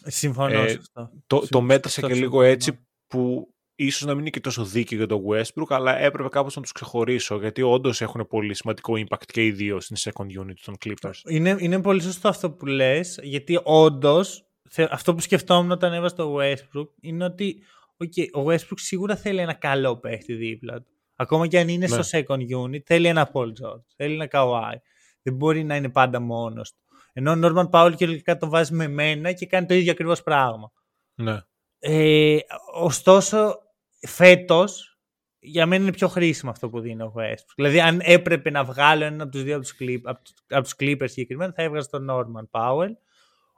Συμφωνώ 0.03 0.61
Ε, 0.61 0.67
σε 0.67 0.77
αυτό. 0.79 1.11
Το, 1.27 1.47
το 1.47 1.61
μέτρησε 1.61 1.99
αυτό 1.99 2.13
και 2.13 2.19
λίγο 2.19 2.29
συμφωνώ. 2.31 2.51
έτσι 2.51 2.87
που 3.07 3.53
ίσως 3.75 4.01
να 4.01 4.11
μην 4.11 4.19
είναι 4.19 4.29
και 4.29 4.39
τόσο 4.39 4.65
δίκαιο 4.65 4.97
για 4.97 5.07
το 5.07 5.21
Westbrook, 5.29 5.65
αλλά 5.69 5.97
έπρεπε 5.97 6.29
κάπως 6.29 6.55
να 6.55 6.61
τους 6.61 6.71
ξεχωρίσω, 6.71 7.37
γιατί 7.37 7.61
όντως 7.61 8.01
έχουν 8.01 8.27
πολύ 8.27 8.55
σημαντικό 8.55 8.93
impact 8.97 9.25
και 9.25 9.45
οι 9.45 9.51
δύο 9.51 9.79
στην 9.79 9.97
second 9.99 10.41
unit 10.41 10.53
των 10.65 10.75
Clippers. 10.85 11.29
Είναι, 11.29 11.55
είναι 11.59 11.81
πολύ 11.81 12.01
σωστό 12.01 12.27
αυτό 12.27 12.51
που 12.51 12.65
λες, 12.65 13.19
γιατί 13.21 13.59
όντως 13.63 14.45
αυτό 14.89 15.13
που 15.15 15.21
σκεφτόμουν 15.21 15.71
όταν 15.71 15.93
έβαζα 15.93 16.15
το 16.15 16.37
Westbrook 16.39 16.87
είναι 17.01 17.23
ότι 17.23 17.63
okay, 18.03 18.25
ο 18.33 18.45
Westbrook 18.45 18.79
σίγουρα 18.79 19.15
θέλει 19.15 19.39
ένα 19.39 19.53
καλό 19.53 19.97
παίχτη 19.97 20.33
δίπλα 20.33 20.81
του. 20.81 20.91
Ακόμα 21.15 21.47
και 21.47 21.59
αν 21.59 21.67
είναι 21.67 21.87
Ναι. 21.89 22.01
στο 22.01 22.19
second 22.19 22.65
unit, 22.65 22.81
θέλει 22.85 23.07
ένα 23.07 23.31
Paul 23.33 23.47
George, 23.47 23.83
θέλει 23.95 24.13
ένα 24.13 24.27
Kawhi. 24.31 24.73
Δεν 25.21 25.33
μπορεί 25.33 25.63
να 25.63 25.75
είναι 25.75 25.89
πάντα 25.89 26.19
μόνος 26.19 26.71
του. 26.71 26.77
Ενώ 27.13 27.31
ο 27.31 27.39
Norman 27.43 27.69
Powell 27.69 27.91
κυριολεκτικά 27.95 28.37
τον 28.37 28.49
βάζει 28.49 28.73
με 28.73 28.87
μένα 28.87 29.31
και 29.31 29.45
κάνει 29.45 29.65
το 29.65 29.73
ίδιο 29.73 29.91
ακριβώς 29.91 30.23
πράγμα. 30.23 30.71
Ναι. 31.15 31.39
Ε, 31.83 32.37
ωστόσο, 32.73 33.57
φέτος 33.99 34.99
για 35.39 35.65
μένα 35.65 35.83
είναι 35.83 35.91
πιο 35.93 36.07
χρήσιμο 36.07 36.51
αυτό 36.51 36.69
που 36.69 36.79
δίνει 36.79 37.01
ο 37.03 37.13
Westbrook. 37.17 37.53
Δηλαδή, 37.55 37.81
αν 37.81 37.99
έπρεπε 38.03 38.49
να 38.49 38.63
βγάλω 38.63 39.03
έναν 39.03 39.21
από 39.21 39.31
τους 39.31 39.43
δύο 39.43 39.55
από 39.55 39.63
τους 39.63 39.75
Clip, 39.79 39.99
από 40.03 40.23
τους- 40.23 40.33
από 40.49 40.63
τους 40.63 40.75
Clippers 40.79 41.09
συγκεκριμένα, 41.09 41.53
θα 41.55 41.63
έβγαζα 41.63 41.89
τον 41.89 42.07
Norman 42.09 42.59
Powell. 42.59 42.91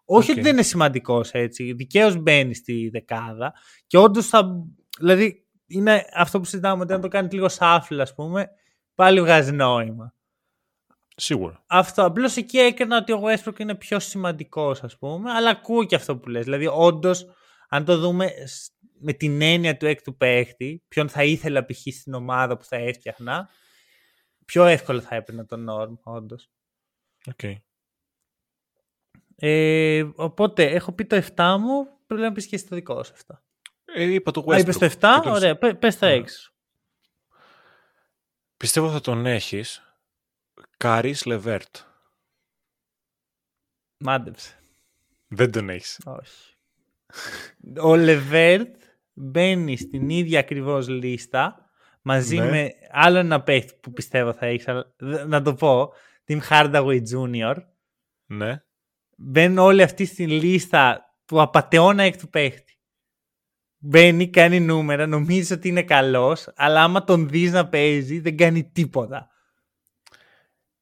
Όχι 0.06 0.32
Οκ. 0.32 0.36
ότι 0.36 0.42
δεν 0.42 0.54
είναι 0.54 0.62
σημαντικός 0.62 1.32
έτσι. 1.32 1.74
Δικαίως 1.74 2.18
μπαίνει 2.18 2.54
στη 2.54 2.90
δεκάδα 2.90 3.54
και 3.88 3.98
όντως 3.98 4.28
θα. 4.28 4.66
Δηλαδή, 4.98 5.46
είναι 5.68 6.06
αυτό 6.14 6.40
που 6.40 6.46
συζητάμε 6.46 6.84
ότι 6.84 6.94
αν 6.94 7.02
το 7.02 7.08
κάνει 7.08 7.28
λίγο 7.32 7.50
shuffle, 7.50 8.00
ας 8.00 8.14
πούμε, 8.16 8.50
πάλι 8.96 9.22
βγάζει 9.22 9.52
νόημα. 9.52 10.14
Σίγουρα. 11.16 11.64
Αυτό. 11.68 12.06
Απλώς 12.06 12.36
εκεί 12.36 12.58
έκανα 12.58 12.98
ότι 12.98 13.12
ο 13.12 13.22
Westbrook 13.24 13.60
είναι 13.60 13.76
πιο 13.76 14.00
σημαντικός, 14.00 14.84
ας 14.84 14.98
πούμε, 14.98 15.32
αλλά 15.32 15.50
ακούω 15.50 15.84
και 15.84 15.96
αυτό 15.96 16.18
που 16.18 16.30
λες. 16.30 16.44
Δηλαδή, 16.44 16.68
όντως, 16.68 17.26
αν 17.76 17.86
το 17.86 17.98
δούμε 17.98 18.28
σ- 18.46 18.72
με 19.00 19.14
την 19.14 19.42
έννοια 19.42 19.78
του 19.78 19.86
έκτου 19.86 20.18
παίχτη, 20.18 20.84
ποιον 20.88 21.10
θα 21.10 21.24
ήθελα 21.24 21.66
π.χ. 21.66 21.78
στην 21.94 22.14
ομάδα 22.14 22.58
που 22.58 22.64
θα 22.64 22.76
έφτιαχνα, 22.76 23.50
πιο 24.46 24.66
εύκολα 24.66 25.02
θα 25.02 25.16
έπαιρνα 25.16 25.46
τον 25.46 25.68
Norm, 25.70 25.98
όντως. 26.04 26.50
Okay. 27.36 27.56
Ε, 29.36 30.04
οπότε, 30.16 30.64
έχω 30.66 30.92
πει 30.94 31.06
το 31.06 31.16
7 31.36 31.56
μου, 31.60 31.88
πρέπει 32.08 32.22
να 32.22 32.32
πεις 32.32 32.46
και 32.48 32.56
εσύ 32.56 32.68
το 32.68 32.76
δικό 32.76 33.04
σου 33.04 33.14
7. 33.28 33.44
Ε, 33.86 34.04
είπα 34.04 34.32
το 34.32 34.44
Westbrook. 34.48 34.54
Α, 34.54 34.58
είπες 34.60 34.78
το 34.78 34.86
7, 34.86 34.90
Και 34.92 34.98
τον- 35.24 35.32
ωραία, 35.34 35.58
πε, 35.58 35.74
πες 35.74 35.98
τα 35.98 36.08
Ναι. 36.08 36.14
6 36.14 36.28
σου. 36.30 36.54
Πιστεύω 38.58 38.92
θα 38.92 39.02
τον 39.02 39.26
έχεις. 39.26 39.96
Καρίς 40.78 41.26
Λεβέρτ. 41.26 41.76
Μάντεψε. 43.98 44.60
Δεν 45.28 45.52
τον 45.52 45.70
έχεις. 45.70 46.00
Όχι. 46.06 46.53
Ο 47.82 47.96
Λεβέρτ 47.96 48.76
μπαίνει 49.14 49.78
στην 49.78 50.10
ίδια 50.10 50.40
ακριβώς 50.40 50.88
λίστα 50.88 51.70
μαζί 52.02 52.38
Ναι. 52.38 52.50
με 52.50 52.72
άλλο 52.92 53.18
ένα 53.18 53.42
παίχτη 53.42 53.74
που 53.82 53.92
πιστεύω 53.94 54.34
θα 54.34 54.46
έχεις. 54.46 54.68
αλλά 54.68 54.94
δε- 54.98 55.26
Να 55.26 55.42
το 55.42 55.54
πω. 55.54 55.94
Tim 56.28 56.40
Hardaway 56.50 57.02
Jr. 57.14 57.56
Ναι. 58.26 58.64
Μπαίνουν 59.18 59.58
όλοι 59.58 59.82
αυτοί 59.84 60.06
στην 60.06 60.30
λίστα 60.30 61.06
του 61.26 61.42
απατεώνα 61.42 62.04
έκτου 62.04 62.30
παίχτη. 62.30 62.78
Μπαίνει, 63.78 64.30
κάνει 64.30 64.60
νούμερα, 64.60 65.08
νομίζεις 65.08 65.52
ότι 65.52 65.68
είναι 65.68 65.84
καλός, 65.84 66.48
αλλά 66.56 66.84
άμα 66.84 67.04
τον 67.04 67.30
δεις 67.30 67.52
να 67.52 67.68
παίζει 67.70 68.20
δεν 68.20 68.38
κάνει 68.38 68.64
τίποτα. 68.64 69.28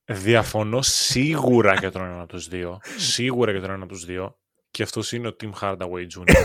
Διαφωνώ 0.05 0.81
σίγουρα 0.81 1.73
για 1.73 1.91
τον 1.91 2.03
ένα 2.03 2.19
από 2.21 2.27
τους 2.27 2.47
δύο. 2.47 2.79
Σίγουρα 2.97 3.51
για 3.51 3.61
τον 3.61 3.69
ένα 3.69 3.83
από 3.83 3.93
τους 3.93 4.05
δύο. 4.05 4.39
Και 4.71 4.83
αυτός 4.83 5.11
είναι 5.11 5.27
ο 5.27 5.35
Tim 5.41 5.51
Hardaway 5.61 6.07
Jr. 6.17 6.35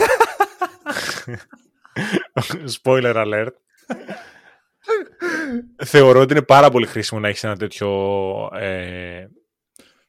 Spoiler 2.83 3.14
alert. 3.14 3.51
Θεωρώ 5.85 6.20
ότι 6.20 6.33
είναι 6.33 6.43
πάρα 6.43 6.70
πολύ 6.70 6.87
χρήσιμο 6.87 7.20
να 7.20 7.29
έχεις 7.29 7.45
ένα 7.45 7.57
τέτοιο 7.57 7.89
ε, 8.55 9.27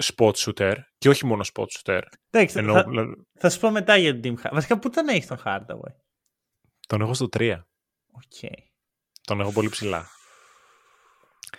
spot 0.03 0.31
shooter. 0.33 0.73
Και 0.97 1.09
όχι 1.09 1.25
μόνο 1.25 1.45
spot 1.53 1.65
shooter. 1.65 2.01
Εντάξει, 2.29 2.59
Ενώ, 2.59 2.73
θα, 2.73 2.83
δηλαδή, 2.83 3.11
θα 3.37 3.49
σου 3.49 3.59
πω 3.59 3.71
μετά 3.71 3.97
για 3.97 4.19
τον 4.19 4.21
Tim 4.23 4.41
Hardaway. 4.45 4.51
Βασικά, 4.53 4.79
πού 4.79 4.89
τον 4.89 5.07
έχεις 5.07 5.27
τον 5.27 5.41
Hardaway; 5.45 5.93
τον 6.87 7.01
έχω 7.01 7.13
στο 7.13 7.27
3. 7.37 7.59
Οκ. 8.11 8.51
Τον 9.23 9.39
έχω 9.39 9.51
πολύ 9.51 9.69
ψηλά. 9.69 10.05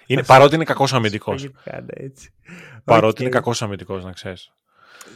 Είναι, 0.06 0.24
παρότι 0.24 0.54
είναι 0.54 0.64
κακός 0.64 0.92
αμυντικός. 0.92 1.40
Γιατί 1.40 1.56
κάνετε 1.64 2.04
έτσι. 2.04 2.34
Παρότι 2.84 3.14
Οκ. 3.14 3.20
είναι 3.20 3.28
κακός 3.28 3.62
αμυντικός, 3.62 4.04
να 4.04 4.12
ξέρεις. 4.12 4.52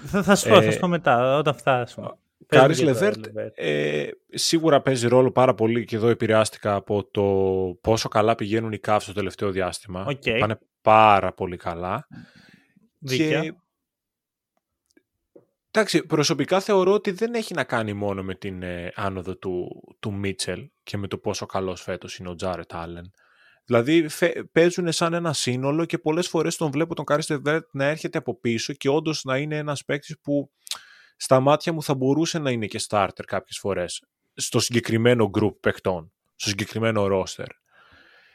Θα, 0.07 0.23
θα 0.23 0.35
σου 0.37 0.49
πω, 0.49 0.55
θα 0.55 0.63
Ε, 0.63 0.71
σου 0.71 0.79
πω 0.79 0.89
μετά, 0.89 1.39
όταν 1.39 1.55
φτάσουμε. 1.55 2.11
Κάρις 2.47 2.83
Πες 2.83 2.87
μου 2.87 2.93
για 2.93 2.95
το 2.95 3.07
Λεβέρτ 3.07 3.27
LeVert. 3.27 3.51
ε, 3.55 4.09
σίγουρα 4.29 4.81
παίζει 4.81 5.09
ρόλο 5.09 5.31
πάρα 5.31 5.55
πολύ 5.55 5.85
και 5.85 5.97
εδώ 5.97 6.09
επηρεάστηκα 6.09 6.75
από 6.75 7.05
το 7.05 7.23
πόσο 7.81 8.09
καλά 8.09 8.35
πηγαίνουν 8.35 8.73
οι 8.73 8.79
Cavs 8.87 9.03
το 9.07 9.13
τελευταίο 9.13 9.51
διάστημα. 9.51 10.05
Οκ. 10.05 10.39
Πάνε 10.39 10.59
πάρα 10.83 11.33
πολύ 11.33 11.57
καλά. 11.57 12.07
Δίκαια. 12.99 13.41
Και... 13.41 13.53
Εντάξει, 15.71 16.07
προσωπικά 16.07 16.61
θεωρώ 16.61 16.93
ότι 16.93 17.11
δεν 17.11 17.35
έχει 17.35 17.55
να 17.55 17.65
κάνει 17.65 17.93
μόνο 17.93 18.23
με 18.23 18.35
την 18.35 18.63
ε, 18.63 18.93
άνοδο 18.95 19.37
του, 19.37 19.83
του 20.01 20.13
Μίτσελ 20.13 20.71
και 20.83 20.97
με 20.97 21.07
το 21.09 21.19
πόσο 21.19 21.47
καλός 21.47 21.83
φέτος 21.83 22.17
είναι 22.17 22.29
ο 22.29 22.35
Τζάρετ 22.35 22.75
Άλεν. 22.75 23.11
Δηλαδή 23.65 24.09
φε- 24.09 24.43
παίζουν 24.53 24.93
σαν 24.93 25.13
ένα 25.15 25.33
σύνολο 25.33 25.85
και 25.85 25.99
πολλές 25.99 26.29
φορές 26.29 26.57
τον 26.57 26.71
βλέπω 26.71 26.95
τον 26.95 27.05
Κάρις 27.05 27.29
Λεβέρτ 27.29 27.65
να 27.73 27.85
έρχεται 27.85 28.19
από 28.19 28.41
πίσω 28.41 28.73
και 28.73 28.89
όντως 28.89 29.25
να 29.25 29.37
είναι 29.39 29.57
ένας 29.57 29.85
παίκτης 29.85 30.17
που 30.23 30.51
στα 31.17 31.41
μάτια 31.41 31.73
μου 31.73 31.83
θα 31.83 31.95
μπορούσε 31.95 32.39
να 32.39 32.51
είναι 32.51 32.67
και 32.67 32.81
starter 32.89 33.23
κάποιες 33.27 33.59
φορές 33.59 34.03
στο 34.35 34.61
συγκεκριμένο 34.61 35.31
group 35.39 35.61
παικτών, 35.61 36.13
στο 36.37 36.49
συγκεκριμένο 36.49 37.07
roster. 37.11 37.47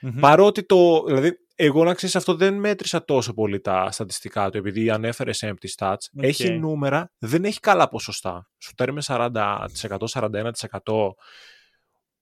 Μμμ. 0.02 0.20
Παρότι 0.20 0.66
το. 0.66 1.04
Δηλαδή, 1.04 1.38
εγώ 1.56 1.84
να 1.84 1.94
ξέρεις 1.94 2.16
αυτό 2.16 2.36
δεν 2.36 2.54
μέτρησα 2.54 3.06
τόσο 3.06 3.34
πολύ 3.34 3.60
τα 3.60 3.92
στατιστικά 3.92 4.50
του, 4.50 4.58
επειδή 4.58 4.90
ανέφερες 4.89 5.54
empty 5.54 5.68
stats. 5.78 5.96
OK. 6.18 6.24
Έχει 6.24 6.58
νούμερα, 6.60 7.12
δεν 7.18 7.46
έχει 7.46 7.60
καλά 7.60 7.88
ποσοστά. 7.88 8.50
Σουτάρει 8.58 8.94
με 8.94 9.02
40%, 9.06 10.08
41%. 10.08 10.52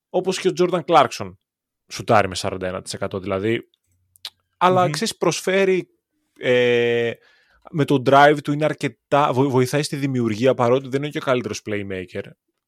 Όπως 0.08 0.40
και 0.40 0.48
ο 0.48 0.52
Jordan 0.58 0.80
Clarkson 0.84 1.32
σουτάρει 1.88 2.28
με 2.28 2.34
41%. 2.38 3.20
Δηλαδή. 3.20 3.68
Αλλά 4.56 4.84
Μμμ. 4.84 4.90
ξέρεις, 4.90 5.16
προσφέρει. 5.16 5.88
Ε, 6.38 7.12
με 7.70 7.84
το 7.84 8.02
drive 8.06 8.36
του 8.44 8.52
είναι 8.52 8.64
αρκετά. 8.64 9.32
βο- 9.32 9.48
Βοηθάει 9.50 9.82
στη 9.82 9.96
δημιουργία 9.96 10.54
παρότι 10.54 10.88
δεν 10.88 11.02
είναι 11.02 11.10
και 11.10 11.18
ο 11.18 11.20
καλύτερος 11.20 11.62
playmaker. 11.66 12.22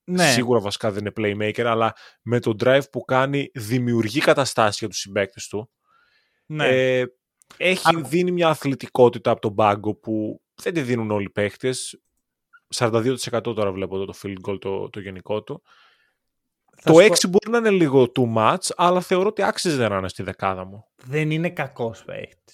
Ναι. 0.05 0.31
Σίγουρα 0.31 0.61
βασικά 0.61 0.91
δεν 0.91 1.05
είναι 1.07 1.13
playmaker, 1.17 1.63
αλλά 1.63 1.95
με 2.23 2.41
το 2.41 2.55
drive 2.65 2.91
που 2.93 3.01
κάνει 3.05 3.51
δημιουργεί 3.55 4.21
καταστάσεις 4.21 4.79
για 4.79 4.89
τους 4.89 4.99
συμπαίκτες 4.99 5.49
του. 5.49 5.71
ναι. 6.47 6.69
Ε, 6.99 7.05
έχει 7.57 7.97
Α- 7.97 8.01
δίνει 8.03 8.31
μια 8.31 8.49
αθλητικότητα 8.49 9.31
από 9.31 9.41
τον 9.41 9.55
πάγκο 9.55 9.95
που 9.95 10.43
δεν 10.55 10.75
τη 10.75 10.81
δίνουν 10.83 11.11
όλοι 11.11 11.25
οι 11.25 11.31
παίχτες. 11.31 12.01
42% 12.75 13.17
τώρα 13.43 13.73
βλέπω 13.73 13.97
εδώ 13.97 14.05
το 14.05 14.15
field 14.23 14.49
goal 14.49 14.59
το, 14.61 14.89
το 14.91 15.01
γενικό 15.01 15.43
του. 15.43 15.63
Θα 16.81 16.93
το 16.93 17.01
σου 17.01 17.07
6 17.07 17.11
πω, 17.21 17.29
μπορεί 17.29 17.51
να 17.51 17.59
είναι 17.59 17.71
λίγο 17.71 18.13
too 18.15 18.37
much, 18.37 18.71
αλλά 18.77 19.01
θεωρώ 19.01 19.29
ότι 19.29 19.43
άξιζε 19.43 19.89
να 19.89 19.97
είναι 19.97 20.09
στη 20.09 20.23
δεκάδα 20.23 20.65
μου. 20.65 20.85
δεν 21.05 21.31
είναι 21.31 21.51
κακός 21.51 22.05
παίχτη. 22.05 22.53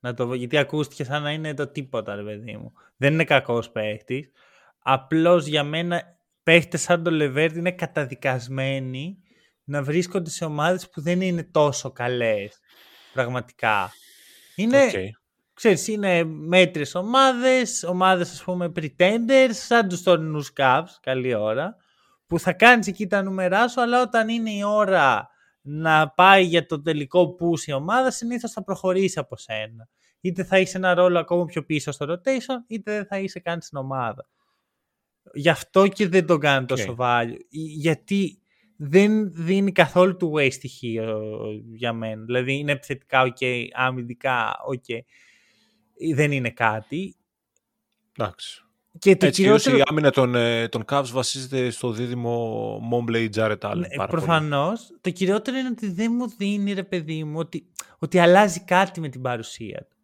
Να 0.00 0.14
το 0.14 0.26
πω, 0.26 0.34
γιατί 0.34 0.56
ακούστηκε 0.56 1.04
σαν 1.04 1.22
να 1.22 1.30
είναι 1.30 1.54
το 1.54 1.66
τίποτα, 1.66 2.14
ρε 2.14 2.22
παιδί 2.22 2.56
μου. 2.56 2.72
Δεν 2.96 3.12
είναι 3.12 3.24
κακός 3.24 3.70
παίχτη. 3.70 4.32
Απλώς 4.78 5.46
για 5.46 5.64
μένα 5.64 6.02
παίχτες 6.42 6.76
σαν 6.76 7.02
το 7.02 7.10
Λεβέρτ 7.10 7.56
είναι 7.56 7.72
καταδικασμένοι 7.72 9.18
να 9.64 9.82
βρίσκονται 9.82 10.30
σε 10.30 10.44
ομάδες 10.44 10.88
που 10.88 11.00
δεν 11.00 11.20
είναι 11.20 11.42
τόσο 11.42 11.92
καλές. 11.92 12.58
Πραγματικά. 13.12 13.92
Είναι, 14.54 14.84
Οκ. 14.84 14.90
ξέρεις, 15.54 15.88
είναι 15.88 16.24
μέτριες 16.24 16.94
ομάδες, 16.94 17.82
ομάδες 17.82 18.32
ας 18.32 18.42
πούμε 18.42 18.72
pretenders, 18.76 19.50
σαν 19.50 19.88
τους 19.88 20.02
τωρινούς 20.02 20.52
Cavs, 20.56 20.98
καλή 21.00 21.34
ώρα, 21.34 21.76
που 22.34 22.40
θα 22.40 22.52
κάνεις 22.52 22.86
εκεί 22.86 23.06
τα 23.06 23.22
νούμερά 23.22 23.68
σου, 23.68 23.80
αλλά 23.80 24.02
όταν 24.02 24.28
είναι 24.28 24.50
η 24.50 24.62
ώρα 24.64 25.28
να 25.60 26.10
πάει 26.10 26.44
για 26.44 26.66
το 26.66 26.82
τελικό 26.82 27.36
push 27.40 27.60
η 27.66 27.72
ομάδα, 27.72 28.10
συνήθως 28.10 28.52
θα 28.52 28.64
προχωρήσει 28.64 29.18
από 29.18 29.36
σένα. 29.36 29.88
Είτε 30.20 30.44
θα 30.44 30.58
είσαι 30.58 30.76
ένα 30.76 30.94
ρόλο 30.94 31.18
ακόμα 31.18 31.44
πιο 31.44 31.64
πίσω 31.64 31.92
στο 31.92 32.06
rotation, 32.08 32.64
είτε 32.66 32.92
δεν 32.92 33.06
θα 33.06 33.18
είσαι 33.18 33.40
καν 33.40 33.60
στην 33.60 33.78
ομάδα. 33.78 34.28
Γι' 35.32 35.48
αυτό 35.48 35.88
και 35.88 36.08
δεν 36.08 36.26
τον 36.26 36.40
κάνω 36.40 36.66
τόσο 36.66 36.96
value. 36.98 37.36
Γιατί 37.50 38.42
δεν 38.76 39.32
δίνει 39.32 39.72
καθόλου 39.72 40.16
του 40.16 40.32
way 40.36 40.52
στοιχείο 40.52 41.22
για 41.74 41.92
μένα. 41.92 42.24
Δηλαδή 42.24 42.58
είναι 42.58 42.72
επιθετικά 42.72 43.32
ok, 43.32 43.66
αμυντικά 43.72 44.54
ok. 44.74 44.98
Δεν 46.14 46.32
είναι 46.32 46.50
κάτι. 46.50 47.16
Εντάξει. 48.18 48.63
Και 48.98 49.16
το 49.16 49.26
Έτσι, 49.26 49.42
κυριότερο... 49.42 49.76
η 49.76 49.82
άμυνα 49.84 50.10
των, 50.10 50.34
ε, 50.34 50.68
των 50.68 50.84
Cavs 50.90 51.08
βασίζεται 51.12 51.70
στο 51.70 51.90
δίδυμο 51.90 52.80
Mobley 52.92 53.28
Jared 53.34 53.58
Allen. 53.60 53.76
Ναι, 53.76 54.06
Προφανώς. 54.06 54.90
Το 55.00 55.10
κυριότερο 55.10 55.56
είναι 55.56 55.68
ότι 55.68 55.90
δεν 55.90 56.12
μου 56.18 56.28
δίνει, 56.36 56.72
ρε 56.72 56.82
παιδί 56.82 57.24
μου, 57.24 57.38
ότι, 57.38 57.66
ότι 57.98 58.18
αλλάζει 58.18 58.60
κάτι 58.60 59.00
με 59.00 59.08
την 59.08 59.22
παρουσία 59.22 59.86
του. 59.90 59.96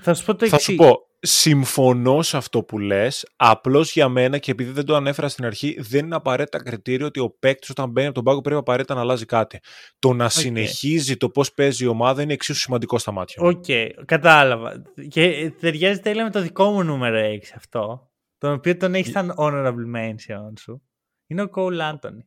Θα 0.00 0.14
σου 0.14 0.24
πω 0.24 0.34
το 0.34 0.48
Θα 0.48 0.58
σου 0.58 0.74
πω, 0.74 1.06
συμφωνώ 1.26 2.22
σε 2.22 2.36
αυτό 2.36 2.62
που 2.62 2.78
λες. 2.78 3.26
Απλώς 3.36 3.92
για 3.92 4.08
μένα 4.08 4.38
και 4.38 4.50
επειδή 4.50 4.70
δεν 4.70 4.84
το 4.84 4.94
ανέφερα 4.94 5.28
στην 5.28 5.44
αρχή, 5.44 5.76
δεν 5.80 6.04
είναι 6.04 6.14
απαραίτητα 6.14 6.62
κριτήριο 6.62 7.06
ότι 7.06 7.20
ο 7.20 7.30
παίκτης 7.38 7.70
όταν 7.70 7.90
μπαίνει 7.90 8.06
από 8.06 8.14
τον 8.14 8.24
πάγκο 8.24 8.40
πρέπει 8.40 8.58
απαραίτητα 8.60 8.94
να 8.94 9.00
αλλάζει 9.00 9.24
κάτι. 9.24 9.60
Το 9.98 10.12
να 10.12 10.28
συνεχίζει 10.28 11.16
το 11.16 11.28
πώς 11.28 11.52
παίζει 11.52 11.84
η 11.84 11.86
ομάδα 11.86 12.22
είναι 12.22 12.32
εξίσου 12.32 12.60
σημαντικό 12.60 12.98
στα 12.98 13.12
μάτια. 13.12 13.42
OK, 13.42 13.64
okay, 13.66 13.88
κατάλαβα. 14.04 14.82
Και 15.08 15.52
ταιριάζει 15.60 16.00
τέλεια 16.00 16.24
με 16.24 16.30
το 16.30 16.40
δικό 16.40 16.70
μου 16.70 16.82
νούμερο 16.82 17.18
6 17.18 17.38
αυτό. 17.56 18.10
Τον 18.38 18.52
οποίο 18.52 18.76
τον 18.76 18.94
έχεις 18.94 19.12
σαν 19.12 19.34
honorable 19.36 19.96
mention 19.96 20.52
σου. 20.60 20.82
Είναι 21.26 21.42
ο 21.42 21.50
Cole 21.54 21.92
Anthony. 21.92 22.24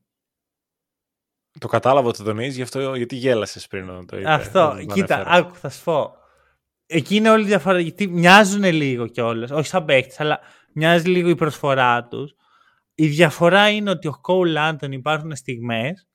Το 1.60 1.68
κατάλαβα 1.68 2.08
ότι 2.08 2.24
τον 2.24 2.40
έχεις, 2.40 2.56
γιατί 2.96 3.16
γέλασες 3.16 3.68
πριν 3.68 3.90
όταν 3.90 4.06
το 4.06 4.18
είπε. 4.18 4.32
Αυτό, 4.32 4.78
κοίτα, 4.94 5.24
άκου, 5.28 5.56
θα 5.56 5.70
σου 5.70 5.84
πω 5.84 6.19
εκεί 6.90 7.16
είναι 7.16 7.30
όλη 7.30 7.44
η 7.44 7.48
διαφορά. 7.48 7.80
Γιατί 7.80 8.08
μοιάζουν 8.08 8.64
λίγο 8.64 9.08
κιόλας. 9.08 9.52
Όχι 9.52 9.68
σαν 9.68 9.86
παίχτε, 9.86 10.16
αλλά 10.18 10.40
μοιάζει 10.74 11.10
λίγο 11.10 11.30
η 11.30 11.36
προσφορά 11.36 12.08
τους. 12.08 12.36
Η 12.96 13.08
διαφορά 13.08 13.70
είναι 13.70 13.90
ότι 13.90 14.08
ο 14.08 14.18
Κόουλ 14.22 14.58
Άντων 14.58 14.92
υπάρχουν 14.92 15.36
στιγμές 15.36 16.08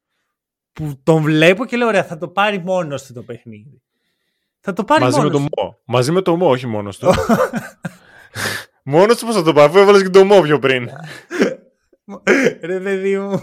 που 0.72 1.01
τον 1.03 1.22
βλέπω 1.22 1.64
και 1.64 1.77
λέω: 1.77 1.87
Ωραία, 1.87 2.05
θα 2.05 2.18
το 2.18 2.29
πάρει 2.29 2.59
μόνος 2.59 3.03
του 3.03 3.12
το 3.12 3.22
παιχνίδι. 3.22 3.83
Θα 4.61 4.72
το 4.72 4.85
πάρει 4.85 5.03
Μαζί 5.03 5.16
μόνος 5.16 5.33
με 5.33 5.39
το 5.39 5.49
Μω. 5.57 5.79
Μαζί 5.85 6.12
με 6.12 6.22
το 6.22 6.37
Μω, 6.37 6.49
όχι 6.49 6.66
μόνος 6.66 6.99
του. 6.99 7.09
μόνος 8.85 9.18
του 9.18 9.27
πώς 9.27 9.35
θα 9.35 9.43
το 9.43 9.53
πάρει, 9.53 9.68
αφού 9.68 9.79
έβαλες 9.79 10.03
και 10.03 10.11
το 10.11 10.25
Μο 10.25 10.41
πιο 10.41 10.59
πριν. 10.59 10.89
Ρε 12.70 12.81
παιδί 12.81 13.18
μου, 13.18 13.41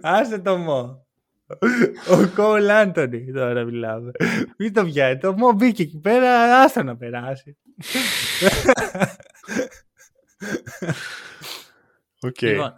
άσε 0.00 0.38
το 0.38 0.56
Μο. 0.56 1.05
Ο 2.12 2.28
Cole 2.34 2.70
Anthony 2.70 3.32
τώρα 3.32 3.64
μιλάμε. 3.64 4.10
Μην 4.58 4.72
το 4.72 4.84
πιάνει. 4.84 5.18
Το 5.18 5.32
Μο 5.32 5.52
μπήκε 5.52 5.82
εκεί 5.82 5.98
πέρα, 5.98 6.60
άστα 6.62 6.82
να 6.82 6.96
περάσει. 6.96 7.56
Οκ. 12.20 12.42
Λοιπόν, 12.42 12.72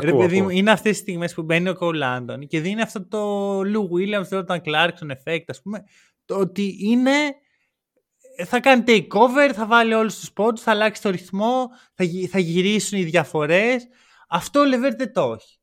ρε 0.00 0.12
παιδί 0.12 0.42
μου, 0.42 0.48
είναι 0.48 0.70
αυτές 0.70 0.90
τις 0.90 1.00
στιγμές 1.00 1.34
που 1.34 1.42
μπαίνει 1.42 1.68
ο 1.68 1.74
Cole 1.74 2.02
Anthony 2.02 2.46
και 2.46 2.60
δίνει 2.60 2.80
αυτό 2.80 3.06
το 3.08 3.18
Λου 3.62 3.88
Williams, 3.92 4.26
το 4.28 4.38
Jordan 4.38 4.62
Clarkson 4.64 5.10
effect, 5.10 5.44
ας 5.46 5.62
πούμε. 5.62 5.84
Το 6.24 6.36
ότι 6.38 6.76
είναι. 6.80 7.12
Θα 8.46 8.60
κάνει 8.60 8.84
takeover, 8.86 9.52
θα 9.52 9.66
βάλει 9.66 9.94
όλους 9.94 10.18
τους 10.18 10.32
πόντους, 10.32 10.60
θα 10.60 10.70
αλλάξει 10.70 11.02
το 11.02 11.10
ρυθμό, 11.10 11.68
θα, 11.94 12.04
θα 12.30 12.38
γυρίσουν 12.38 12.98
οι 12.98 13.02
διαφορές. 13.04 13.86
Αυτό 14.28 14.60
ο 14.60 14.64
Λεβέρτ 14.64 14.94
δεν 14.94 15.12
το 15.12 15.36
έχει. 15.38 15.58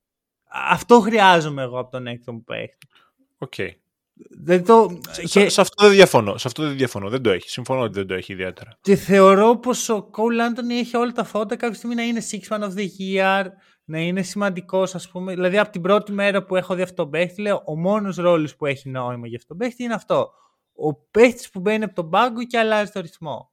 Αυτό 0.51 0.99
χρειάζομαι 0.99 1.61
εγώ 1.61 1.79
από 1.79 1.91
τον 1.91 2.07
έκτο 2.07 2.33
μου 2.33 2.43
παίχτη. 2.43 2.87
OK. 3.37 3.53
Okay. 3.57 3.69
Δεν 4.29 4.65
το... 4.65 4.99
σε, 5.09 5.21
και... 5.21 5.49
σε, 5.49 5.61
αυτό 5.61 5.85
δεν 5.85 5.95
διαφωνώ. 5.95 6.37
Σε 6.37 6.47
αυτό 6.47 6.63
δεν 6.63 6.77
διαφωνώ. 6.77 7.09
Δεν 7.09 7.21
το 7.21 7.29
έχει. 7.29 7.49
Συμφωνώ 7.49 7.81
ότι 7.81 7.93
δεν 7.93 8.07
το 8.07 8.13
έχει 8.13 8.33
ιδιαίτερα. 8.33 8.77
Και 8.81 8.95
θεωρώ 8.95 9.57
πως 9.57 9.89
ο 9.89 10.03
Cole 10.03 10.39
Anthony 10.39 10.75
έχει 10.75 10.97
όλα 10.97 11.11
τα 11.11 11.23
φόντα 11.23 11.55
κάποια 11.55 11.75
στιγμή 11.75 11.95
να 11.95 12.03
είναι 12.03 12.21
sixth 12.31 12.55
man 12.55 12.63
of 12.63 12.73
the 12.73 12.87
year, 12.99 13.45
να 13.85 13.99
είναι 13.99 14.21
σημαντικός, 14.21 14.95
ας 14.95 15.09
πούμε. 15.09 15.33
Δηλαδή, 15.33 15.57
από 15.57 15.71
την 15.71 15.81
πρώτη 15.81 16.11
μέρα 16.11 16.43
που 16.43 16.55
έχω 16.55 16.75
δει 16.75 16.81
αυτόν 16.81 16.97
τον 16.97 17.09
παίχτη, 17.09 17.41
λέω 17.41 17.63
ο 17.65 17.77
μόνος 17.77 18.15
ρόλος 18.15 18.55
που 18.55 18.65
έχει 18.65 18.89
νόημα 18.89 19.27
για 19.27 19.37
αυτόν 19.37 19.57
τον 19.57 19.67
παίχτη 19.67 19.83
είναι 19.83 19.93
αυτό. 19.93 20.31
Ο 20.73 20.95
παίχτης 20.95 21.49
που 21.49 21.59
μπαίνει 21.59 21.83
από 21.83 21.93
τον 21.93 22.09
πάγκο 22.09 22.43
και 22.43 22.57
αλλάζει 22.57 22.91
το 22.91 22.99
ρυθμό. 22.99 23.51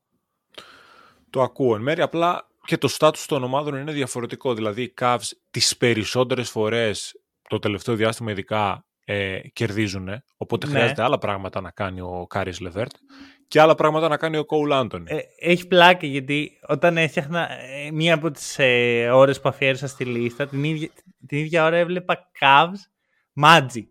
Το 1.31 1.43
ακούω 1.43 1.75
εν 1.75 1.83
μέρει. 1.83 2.03
Απλά 2.03 2.48
και 2.69 2.79
το 2.79 2.89
στάτους 2.89 3.27
των 3.27 3.45
ομάδων 3.45 3.77
είναι 3.77 3.93
διαφορετικό. 3.93 4.55
Δηλαδή 4.55 4.83
οι 4.83 4.95
Cavs 5.01 5.31
τις 5.51 5.77
περισσότερες 5.77 6.51
φορές 6.51 7.15
το 7.49 7.59
τελευταίο 7.59 7.95
διάστημα 7.95 8.31
ειδικά 8.31 8.87
ε, 9.05 9.41
κερδίζουν, 9.53 10.09
οπότε 10.37 10.67
ναι. 10.67 10.73
χρειάζεται 10.73 11.03
άλλα 11.03 11.19
πράγματα 11.19 11.61
να 11.61 11.71
κάνει 11.71 12.01
ο 12.01 12.27
Κάρις 12.29 12.61
Λεβέρτ 12.61 12.93
και 13.49 13.61
άλλα 13.61 13.75
πράγματα 13.75 14.09
να 14.09 14.17
κάνει 14.17 14.37
ο 14.37 14.45
Κόουλ 14.45 14.73
Άντωνι. 14.73 15.05
Ε, 15.09 15.19
έχει 15.39 15.67
πλάκα 15.67 16.07
γιατί 16.07 16.59
όταν 16.67 16.97
έφτιαχνα 16.97 17.49
ε, 17.51 17.91
μία 17.91 18.15
από 18.15 18.31
τις 18.31 18.59
ε, 18.59 19.09
ώρες 19.11 19.41
που 19.41 19.49
αφιέρωσα 19.49 19.87
στη 19.87 20.05
λίστα, 20.05 20.47
την 20.47 20.65
ίδια, 20.65 20.89
την 21.27 21.39
ίδια 21.39 21.65
ώρα 21.65 21.77
έβλεπα 21.77 22.31
Cavs 22.41 22.81
Magic. 23.45 23.87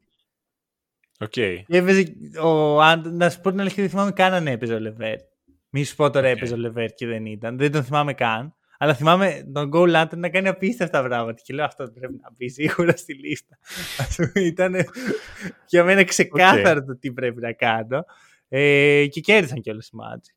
Okay. 1.28 1.61
Έπαιζε, 1.67 2.13
ο, 2.43 2.86
να 2.95 3.30
σου 3.30 3.41
πω 3.41 3.49
την 3.49 3.59
αλήθεια, 3.59 3.84
δεν 3.84 3.91
θυμάμαι 3.91 4.11
καν 4.11 4.34
αν 4.34 4.47
έπαιζε 4.47 4.73
ο 4.73 4.80
Λεβέρτ. 4.80 5.21
Μη 5.69 5.84
σου 5.84 5.95
πω 5.95 6.09
τώρα 6.09 6.28
okay. 6.28 6.36
έπαιζε 6.36 6.53
ο 6.53 6.57
Λεβέρτ 6.57 6.93
και 6.95 7.07
δεν 7.07 7.25
ήταν. 7.25 7.57
Δεν 7.57 7.71
τον 7.71 7.84
θυμάμαι 7.84 8.13
καν. 8.13 8.57
Αλλά 8.78 8.93
θυμάμαι 8.93 9.49
τον 9.53 9.71
Cole 9.73 9.95
Anthony 9.95 10.17
να 10.17 10.30
κάνει 10.30 10.47
απίστευτα 10.47 11.03
πράγματα. 11.03 11.41
Και 11.43 11.53
λέω 11.53 11.65
αυτό 11.65 11.91
πρέπει 11.91 12.19
να 12.21 12.30
μπει 12.38 12.49
σίγουρα 12.49 12.97
στη 12.97 13.13
λίστα. 13.13 13.57
Ήταν 14.36 14.75
για 15.67 15.84
μένα 15.84 16.03
ξεκάθαρο 16.03 16.80
okay. 16.80 16.86
το 16.86 16.97
τι 16.97 17.11
πρέπει 17.11 17.41
να 17.41 17.53
κάνω. 17.53 18.05
Ε, 18.49 19.05
και 19.09 19.19
κέρδισαν 19.19 19.61
κιόλας 19.61 19.88
οι 19.88 19.95
μάτζοι. 19.95 20.32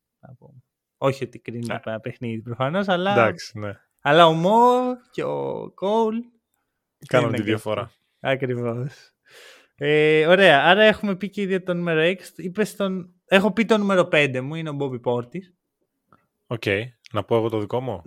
Όχι 0.97 1.23
ότι 1.23 1.39
κρίνει 1.39 1.65
yeah. 1.69 1.79
ένα 1.85 1.99
παιχνίδι 1.99 2.41
προφανώς, 2.41 2.87
αλλά. 2.87 3.11
Εντάξει, 3.11 3.59
ναι. 3.59 3.79
Αλλά 4.01 4.25
ο 4.25 4.33
Μο 4.33 4.97
και 5.11 5.23
ο 5.23 5.71
Cole. 5.75 6.15
Κάνουν 7.07 7.31
τη 7.31 7.41
διαφορά. 7.41 7.91
Ακριβώς. 8.19 9.11
Ε, 9.75 10.25
ωραία. 10.27 10.63
Άρα 10.63 10.83
έχουμε 10.83 11.15
πει 11.15 11.29
και 11.29 11.41
ήδη 11.41 11.61
το 11.61 11.73
νούμερο 11.73 12.01
6. 12.01 12.15
Είπες 12.35 12.75
τον... 12.75 13.13
Έχω 13.25 13.51
πει 13.51 13.65
το 13.65 13.77
νούμερο 13.77 14.09
5 14.11 14.39
μου, 14.43 14.55
είναι 14.55 14.69
ο 14.69 14.73
Μπόμπι 14.73 14.99
Πόρτις. 14.99 15.55
OK. 16.47 16.61
Okay. 16.65 16.83
Να 17.11 17.23
πω 17.23 17.35
εγώ 17.35 17.49
το 17.49 17.59
δικό 17.59 17.81
μου; 17.81 18.01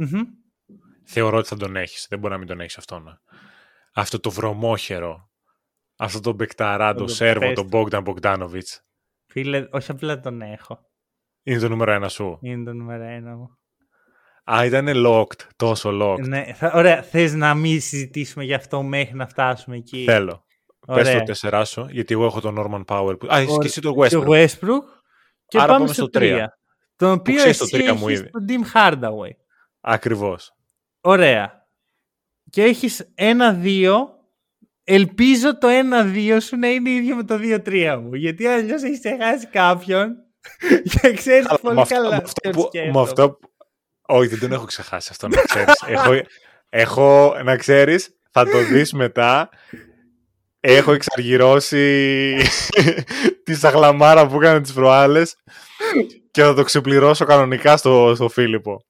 Θεωρώ 1.05 1.37
ότι 1.39 1.49
θα 1.49 1.57
τον 1.57 1.77
έχεις. 1.77 2.07
Δεν 2.09 2.19
μπορεί 2.19 2.33
να 2.33 2.39
μην 2.39 2.49
τον 2.49 2.61
έχεις 2.61 2.79
αυτόν. 2.79 3.21
Αυτό 3.95 4.21
το 4.21 4.31
βρωμόχερο. 4.31 5.29
Αυτό 5.97 6.21
το 6.21 6.33
μπεκταρά, 6.33 6.95
το 6.95 7.07
Σέρβο, 7.07 7.53
τον 7.53 7.67
Μπόγκταν 7.67 8.03
Μπογκδάνοβιτς. 8.03 8.85
Φίλε, 9.27 9.69
όχι 9.71 9.91
απλά 9.91 10.21
τον 10.21 10.43
έχω. 10.43 10.79
Είναι 11.43 11.59
το 11.59 11.69
νούμερο 11.69 11.93
ένα 11.93 12.09
σου. 12.09 12.39
Είναι 12.41 12.65
το 12.65 12.73
νούμερο 12.73 13.05
ένα 13.05 13.37
μου. 13.37 13.59
Α, 14.45 14.65
ήταν 14.65 14.89
locked, 15.07 15.41
τόσο 15.57 15.91
locked. 16.03 16.27
Ναι, 16.27 16.53
θα, 16.55 16.73
ωραία. 16.75 17.03
Θες 17.03 17.35
να 17.35 17.55
μην 17.55 17.81
συζητήσουμε 17.81 18.45
γι' 18.45 18.55
αυτό 18.55 18.83
μέχρι 18.83 19.17
να 19.17 19.27
φτάσουμε 19.27 19.77
εκεί; 19.77 20.05
Θέλω. 20.05 20.45
Πες 20.87 21.13
το 21.13 21.23
τέσσερά 21.23 21.65
σου, 21.65 21.87
γιατί 21.91 22.15
εγώ 22.15 22.25
έχω 22.25 22.41
τον 22.41 22.57
Norman 22.59 22.85
Power. 22.85 23.19
Που... 23.19 23.27
Α, 23.35 23.41
είσαι 23.41 23.57
και 23.59 23.67
εσύ 23.67 23.81
το 23.81 23.95
Westbrook. 23.97 24.09
Το 24.09 24.25
Westbrook. 24.27 24.85
Και 25.47 25.59
Άρα 25.61 25.73
πάμε 25.73 25.87
στο 25.87 26.09
3. 26.13 26.47
Τον 27.05 27.13
οποίο 27.13 27.43
εσύ 27.43 27.71
το 27.71 27.77
έχεις 27.77 27.93
μου 27.93 28.09
ήδη. 28.09 28.31
τον 28.31 28.47
Tim 28.49 28.77
Hardaway. 28.77 29.31
Ακριβώς. 29.81 30.55
Ωραία. 31.01 31.67
Και 32.51 32.63
έχεις 32.63 33.11
ένα-δύο. 33.15 34.09
Ελπίζω 34.85 35.59
το 35.59 35.69
ένα-δύο 35.69 36.41
σου 36.41 36.57
να 36.57 36.69
είναι 36.69 36.91
ίδιο 36.91 37.17
με 37.17 37.25
το 37.25 37.39
δύο-τρία 37.39 37.99
μου. 38.01 38.15
Γιατί 38.15 38.47
αλλιώς 38.47 38.83
έχεις 38.83 38.99
ξεχάσει 38.99 39.47
κάποιον 39.47 40.17
και 40.91 41.13
ξέρεις 41.13 41.47
Αλλά, 41.47 41.59
πολύ 41.59 41.87
καλά. 41.87 42.09
Με 42.09 42.17
αυτό, 42.17 42.51
που, 42.51 42.69
με 42.93 43.01
αυτό 43.01 43.39
Όχι, 44.07 44.29
δεν 44.29 44.39
τον 44.39 44.53
έχω 44.53 44.65
ξεχάσει 44.65 45.09
αυτό 45.11 45.29
να 45.29 45.43
ξέρεις. 45.43 45.83
έχω, 45.87 46.13
έχω, 46.69 47.37
να 47.45 47.57
ξέρεις, 47.57 48.19
θα 48.31 48.45
το 48.45 48.65
δεις 48.65 48.93
μετά. 48.93 49.49
Έχω 50.61 50.93
εξαργυρώσει 50.93 52.37
τη 53.45 53.55
σαγλαμάρα 53.55 54.27
που 54.27 54.37
έκανε 54.37 54.61
τις 54.61 54.73
προάλλες 54.73 55.37
και 56.35 56.43
θα 56.43 56.55
το 56.55 56.63
ξεπληρώσω 56.63 57.25
κανονικά 57.25 57.77
στο, 57.77 58.13
στο 58.15 58.29
Φίλιππο. 58.29 58.85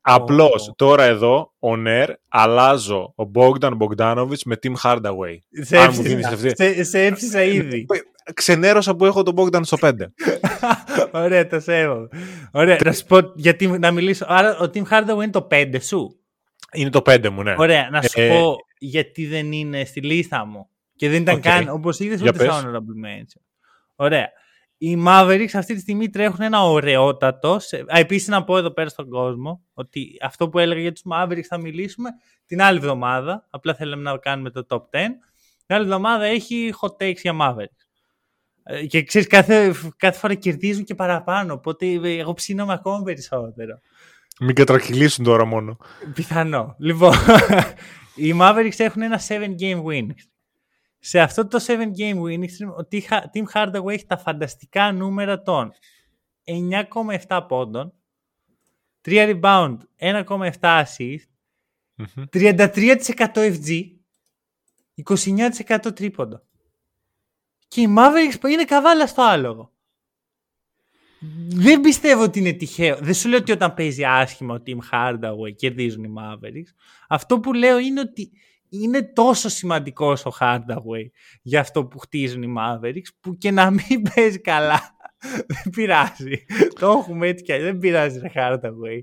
Απλώς 0.00 0.72
τώρα 0.76 1.04
εδώ, 1.04 1.52
ο 1.58 1.76
Νέρ, 1.76 2.10
αλλάζω 2.28 3.14
ο 3.16 3.30
Bogdan 3.34 3.70
Bogdanovic 3.78 4.38
με 4.44 4.56
Tim 4.62 4.72
Hardaway. 4.82 5.36
Σε 5.50 5.76
έψησα, 5.76 6.36
σε, 6.54 6.84
σε 6.84 7.04
έψησα 7.04 7.42
ήδη. 7.42 7.86
Ξενέρωσα 8.34 8.96
που 8.96 9.06
έχω 9.06 9.22
τον 9.22 9.34
Bogdan 9.36 9.60
στο 9.62 9.76
5. 9.80 9.92
Ωραία, 11.24 11.46
το 11.46 11.60
σέβομαι. 11.60 12.08
Ωραία, 12.52 12.78
να 12.84 12.92
σου 12.92 13.04
πω, 13.04 13.18
γιατί 13.34 13.66
να 13.66 13.90
μιλήσω. 13.90 14.24
Άρα 14.28 14.58
ο 14.58 14.70
Tim 14.74 14.82
Hardaway 14.82 15.22
είναι 15.22 15.30
το 15.30 15.48
5 15.50 15.76
σου; 15.80 16.20
Είναι 16.72 16.90
το 16.90 17.02
5 17.04 17.28
μου, 17.28 17.42
ναι. 17.42 17.54
Ωραία, 17.58 17.88
να 17.90 18.02
σου 18.02 18.20
ε, 18.20 18.28
πω 18.28 18.56
γιατί 18.78 19.26
δεν 19.26 19.52
είναι 19.52 19.84
στη 19.84 20.00
λίστα 20.00 20.46
μου. 20.46 20.68
Και 20.96 21.08
δεν 21.08 21.20
ήταν 21.20 21.36
okay. 21.36 21.40
καν, 21.40 21.68
όπως 21.68 21.98
είδες, 21.98 22.22
ούτε 22.22 22.44
σαν 22.44 22.64
honorable 22.64 23.06
mention. 23.06 23.42
Ωραία. 23.96 24.28
Οι 24.84 25.02
Mavericks 25.06 25.50
αυτή 25.54 25.74
τη 25.74 25.80
στιγμή 25.80 26.10
τρέχουν 26.10 26.40
ένα 26.40 26.64
ωραιότατο. 26.64 27.58
Επίσης, 27.86 28.28
να 28.28 28.44
πω 28.44 28.56
εδώ 28.56 28.70
πέρα 28.70 28.88
στον 28.88 29.08
κόσμο 29.08 29.64
ότι 29.74 30.16
αυτό 30.22 30.48
που 30.48 30.58
έλεγα 30.58 30.80
για 30.80 30.92
τους 30.92 31.02
Mavericks 31.10 31.42
θα 31.48 31.58
μιλήσουμε 31.58 32.10
την 32.46 32.62
άλλη 32.62 32.78
εβδομάδα. 32.78 33.46
Απλά 33.50 33.74
θέλαμε 33.74 34.02
να 34.02 34.18
κάνουμε 34.18 34.50
το 34.50 34.66
top 34.68 34.76
10. 34.76 34.80
Την 35.66 35.76
άλλη 35.76 35.84
εβδομάδα 35.84 36.24
έχει 36.24 36.74
hot 36.80 37.04
takes 37.04 37.16
για 37.16 37.36
Mavericks. 37.40 37.86
Ε, 38.62 38.86
και 38.86 39.02
ξέρεις, 39.02 39.28
κάθε, 39.28 39.74
κάθε 39.96 40.18
φορά 40.18 40.34
κερδίζουν 40.34 40.84
και 40.84 40.94
παραπάνω. 40.94 41.54
Οπότε 41.54 41.86
εγώ 42.18 42.32
ψήνομαι 42.32 42.72
ακόμα 42.72 43.02
περισσότερο. 43.02 43.78
Μην 44.40 44.54
κατρακυλήσουν 44.54 45.24
τώρα 45.24 45.44
μόνο. 45.44 45.76
Πιθανό. 46.14 46.74
Λοιπόν, 46.78 47.14
οι 48.14 48.34
Mavericks 48.40 48.78
έχουν 48.78 49.02
ένα 49.02 49.20
7 49.28 49.32
game 49.60 49.82
win. 49.84 50.06
Σε 51.04 51.20
αυτό 51.20 51.46
το 51.46 51.64
7 51.66 51.70
game 51.70 52.20
win, 52.22 52.44
ο 52.78 52.88
Tim 53.32 53.44
Hardaway 53.52 53.92
έχει 53.92 54.06
τα 54.06 54.16
φανταστικά 54.16 54.92
νούμερα 54.92 55.42
των 55.42 55.72
9,7 57.28 57.44
πόντων, 57.48 57.92
3 59.04 59.40
rebound, 59.40 59.76
1,7 59.96 60.50
assist, 60.60 61.26
33% 62.32 62.76
FG, 63.34 63.86
29% 65.04 65.94
τρίποντο. 65.94 66.42
Και 67.68 67.80
οι 67.80 67.94
Mavericks 67.98 68.50
είναι 68.50 68.64
καβάλα 68.64 69.06
στο 69.06 69.22
άλογο. 69.22 69.72
Δεν 71.48 71.80
πιστεύω 71.80 72.22
ότι 72.22 72.38
είναι 72.38 72.52
τυχαίο. 72.52 72.96
Δεν 72.96 73.14
σου 73.14 73.28
λέω 73.28 73.38
ότι 73.38 73.52
όταν 73.52 73.74
παίζει 73.74 74.04
άσχημα 74.04 74.54
ο 74.54 74.62
Team 74.66 74.78
Hardaway 74.92 75.54
κερδίζουν 75.56 76.04
οι 76.04 76.12
Mavericks. 76.18 76.72
Αυτό 77.08 77.40
που 77.40 77.52
λέω 77.52 77.78
είναι 77.78 78.00
ότι 78.00 78.30
είναι 78.72 79.02
τόσο 79.02 79.48
σημαντικός 79.48 80.24
ο 80.26 80.32
Hardaway 80.40 81.06
για 81.42 81.60
αυτό 81.60 81.86
που 81.86 81.98
χτίζουν 81.98 82.42
οι 82.42 82.54
Mavericks 82.58 83.08
που 83.20 83.36
και 83.36 83.50
να 83.50 83.70
μην 83.70 84.02
παίζει 84.14 84.40
καλά 84.40 84.96
δεν 85.22 85.72
πειράζει. 85.72 86.44
Το 86.80 86.90
έχουμε 86.90 87.26
έτσι 87.28 87.44
και 87.44 87.58
δεν 87.58 87.78
πειράζει 87.78 88.18
ο 88.18 88.30
Hardaway. 88.34 89.00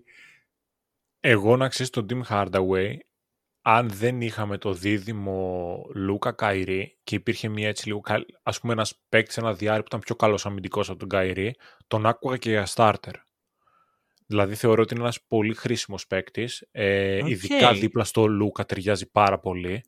Εγώ 1.19 1.57
να 1.57 1.67
ξέρεις 1.67 1.91
τον 1.91 2.05
Team 2.09 2.21
Hardaway 2.29 2.93
αν 3.61 3.89
δεν 3.89 4.21
είχαμε 4.21 4.57
το 4.57 4.73
δίδυμο 4.73 5.81
Λούκα 5.93 6.31
Καϊρή 6.31 6.97
και 7.03 7.15
υπήρχε 7.15 7.47
μια 7.47 7.67
έτσι 7.67 7.87
λίγο, 7.87 8.01
ας 8.43 8.59
πούμε 8.59 8.73
ένας 8.73 9.01
παίκτης, 9.09 9.37
ένα 9.37 9.53
διάρρη 9.53 9.79
που 9.79 9.87
ήταν 9.87 9.99
πιο 9.99 10.15
καλός 10.15 10.45
αμυντικός 10.45 10.89
από 10.89 10.99
τον 10.99 11.09
Καϊρή, 11.09 11.55
τον 11.87 12.05
άκουγα 12.05 12.37
και 12.37 12.49
για 12.49 12.67
starter. 12.73 13.13
Δηλαδή 14.29 14.55
θεωρώ 14.55 14.81
ότι 14.81 14.93
είναι 14.93 15.03
ένας 15.03 15.21
πολύ 15.27 15.53
χρήσιμος 15.53 16.07
παίκτης. 16.07 16.67
Ε, 16.71 17.21
Ειδικά 17.25 17.73
δίπλα 17.73 18.03
στο 18.03 18.27
Λούκα 18.27 18.65
ταιριάζει 18.65 19.11
πάρα 19.11 19.39
πολύ. 19.39 19.83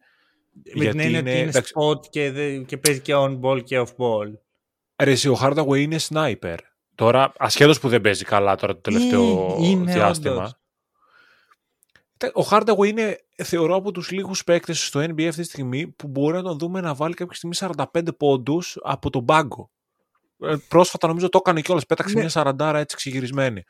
Με 0.75 0.83
γιατί 0.83 0.97
την 0.97 1.09
είναι, 1.09 1.17
ότι 1.17 1.39
είναι 1.39 1.51
spot 1.51 2.07
και, 2.09 2.57
και 2.65 2.77
παίζει 2.77 2.99
και 2.99 3.13
on 3.15 3.39
ball 3.39 3.63
και 3.63 3.79
off 3.79 3.95
ball. 3.97 4.33
Ρε, 5.03 5.11
ο 5.11 5.37
Hardaway 5.41 5.79
είναι 5.79 5.97
sniper. 6.09 6.57
Τώρα, 6.95 7.33
ασχέτως 7.37 7.79
που 7.79 7.89
δεν 7.89 8.01
παίζει 8.01 8.23
καλά 8.23 8.55
τώρα 8.55 8.73
το 8.73 8.81
τελευταίο 8.81 9.57
είναι, 9.59 9.91
διάστημα. 9.91 10.59
Ο 12.33 12.47
Hardaway 12.49 12.87
είναι, 12.87 13.17
θεωρώ, 13.43 13.75
από 13.75 13.91
τους 13.91 14.11
λίγους 14.11 14.43
παίκτες 14.43 14.85
στο 14.85 14.99
NBA 14.99 15.25
αυτή 15.25 15.41
τη 15.41 15.47
στιγμή 15.47 15.87
που 15.87 16.07
μπορεί 16.07 16.33
να 16.35 16.43
τον 16.43 16.57
δούμε 16.57 16.81
να 16.81 16.93
βάλει 16.93 17.13
κάποια 17.13 17.35
στιγμή 17.35 17.75
45 17.93 18.17
πόντους 18.17 18.77
από 18.83 19.09
τον 19.09 19.25
πάγκο. 19.25 19.71
Ε, 20.41 20.55
πρόσφατα 20.67 21.07
νομίζω 21.07 21.29
το 21.29 21.37
έκανε 21.41 21.61
κιόλας, 21.61 21.85
πέταξε 21.85 22.13
ναι. 22.13 22.19
μια 22.19 22.29
σαραντάρα 22.29 22.79
έτσι 22.79 22.95
ξυγυρισμένη. 22.95 23.63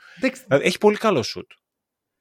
Δηλαδή, 0.47 0.65
έχει 0.65 0.77
πολύ 0.77 0.97
καλό 0.97 1.23
shoot. 1.35 1.47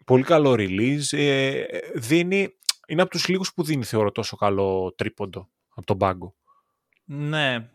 Πολύ 0.05 0.23
καλό 0.23 0.55
release. 0.59 1.19
Ε, 1.19 1.65
δίνει, 1.95 2.49
είναι 2.87 3.03
από 3.03 3.11
τους 3.11 3.29
λίγους 3.29 3.53
που 3.55 3.63
δίνει, 3.63 3.85
θεωρώ, 3.85 4.11
τόσο 4.11 4.37
καλό 4.37 4.95
τρίποντο 4.97 5.51
από 5.75 5.87
τον 5.87 5.99
πάγκο. 5.99 6.35
Ναι. 7.05 7.69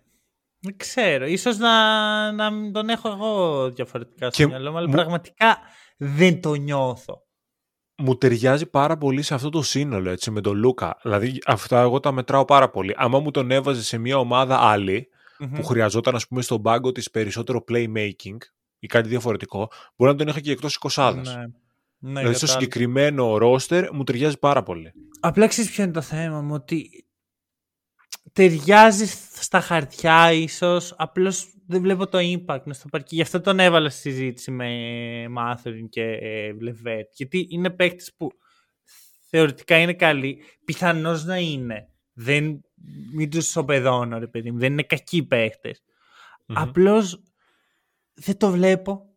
Δεν 0.59 0.77
ξέρω. 0.77 1.25
Ίσως 1.25 1.57
να, 1.57 2.31
να 2.31 2.71
τον 2.71 2.89
έχω 2.89 3.09
εγώ 3.09 3.69
διαφορετικά 3.71 4.31
στο 4.31 4.47
μυαλό 4.47 4.71
μου, 4.71 4.77
αλλά 4.77 4.89
πραγματικά 4.89 5.59
δεν 5.97 6.41
το 6.41 6.53
νιώθω 6.53 7.25
μου 7.97 8.17
ταιριάζει 8.17 8.65
πάρα 8.65 8.97
πολύ 8.97 9.21
σε 9.21 9.33
αυτό 9.33 9.49
το 9.49 9.61
σύνολο, 9.61 10.09
έτσι, 10.09 10.31
με 10.31 10.41
τον 10.41 10.57
Λούκα. 10.57 10.97
Δηλαδή, 11.01 11.41
αυτά 11.45 11.81
εγώ 11.81 11.99
τα 11.99 12.11
μετράω 12.11 12.45
πάρα 12.45 12.69
πολύ. 12.69 12.93
Άμα 12.97 13.19
μου 13.19 13.31
τον 13.31 13.51
έβαζε 13.51 13.83
σε 13.83 13.97
μια 13.97 14.17
ομάδα 14.17 14.59
άλλη, 14.59 15.07
που 15.53 15.63
χρειαζόταν, 15.63 16.15
ας 16.15 16.27
πούμε, 16.27 16.41
στον 16.41 16.61
πάγκο 16.61 16.91
της 16.91 17.11
περισσότερο 17.11 17.63
playmaking 17.67 18.37
ή 18.79 18.87
κάτι 18.87 19.09
διαφορετικό, 19.09 19.71
μπορεί 19.95 20.11
να 20.11 20.17
τον 20.17 20.27
είχα 20.27 20.39
και 20.39 20.51
εκτός 20.51 20.75
εικοσάδας. 20.75 21.35
Ναι. 21.35 21.45
Ναι, 21.97 22.19
δηλαδή, 22.19 22.35
στο 22.35 22.47
συγκεκριμένο 22.47 23.37
ρόστερ 23.37 23.93
μου 23.93 24.03
ταιριάζει 24.03 24.39
πάρα 24.39 24.63
πολύ. 24.63 24.91
Απλά 25.19 25.47
ξέρεις 25.47 25.71
ποιο 25.71 25.83
είναι 25.83 25.91
το 25.91 26.01
θέμα 26.01 26.41
μου, 26.41 26.53
ότι 26.53 27.05
ταιριάζει 28.33 29.05
στα 29.41 29.59
χαρτιά 29.59 30.31
ίσως, 30.31 30.93
απλώς 30.97 31.53
δεν 31.67 31.81
βλέπω 31.81 32.07
το 32.07 32.17
impact 32.21 32.61
στο 32.69 32.87
παρκή. 32.87 33.15
Γι' 33.15 33.21
αυτό 33.21 33.41
τον 33.41 33.59
έβαλα 33.59 33.89
στη 33.89 34.01
συζήτηση 34.01 34.51
με 34.51 34.69
Μάθριν 35.29 35.89
και 35.89 36.19
Βλεβέτ. 36.57 37.13
Γιατί 37.15 37.47
είναι 37.49 37.69
παίκτη 37.69 38.11
που 38.17 38.31
θεωρητικά 39.29 39.77
είναι 39.77 39.93
καλή. 39.93 40.43
Πιθανώς 40.65 41.25
να 41.25 41.37
είναι. 41.37 41.89
Δεν, 42.17 42.61
μην 43.13 43.29
τους 43.29 43.47
ισοπεδώνω, 43.47 44.19
ρε 44.19 44.27
παιδί 44.27 44.51
μου. 44.51 44.59
Δεν 44.59 44.71
είναι 44.71 44.83
κακοί 44.83 45.23
παίχτες. 45.23 45.81
Mm-hmm. 45.81 46.53
Απλώς 46.55 47.23
δεν 48.13 48.37
το 48.37 48.51
βλέπω. 48.51 49.09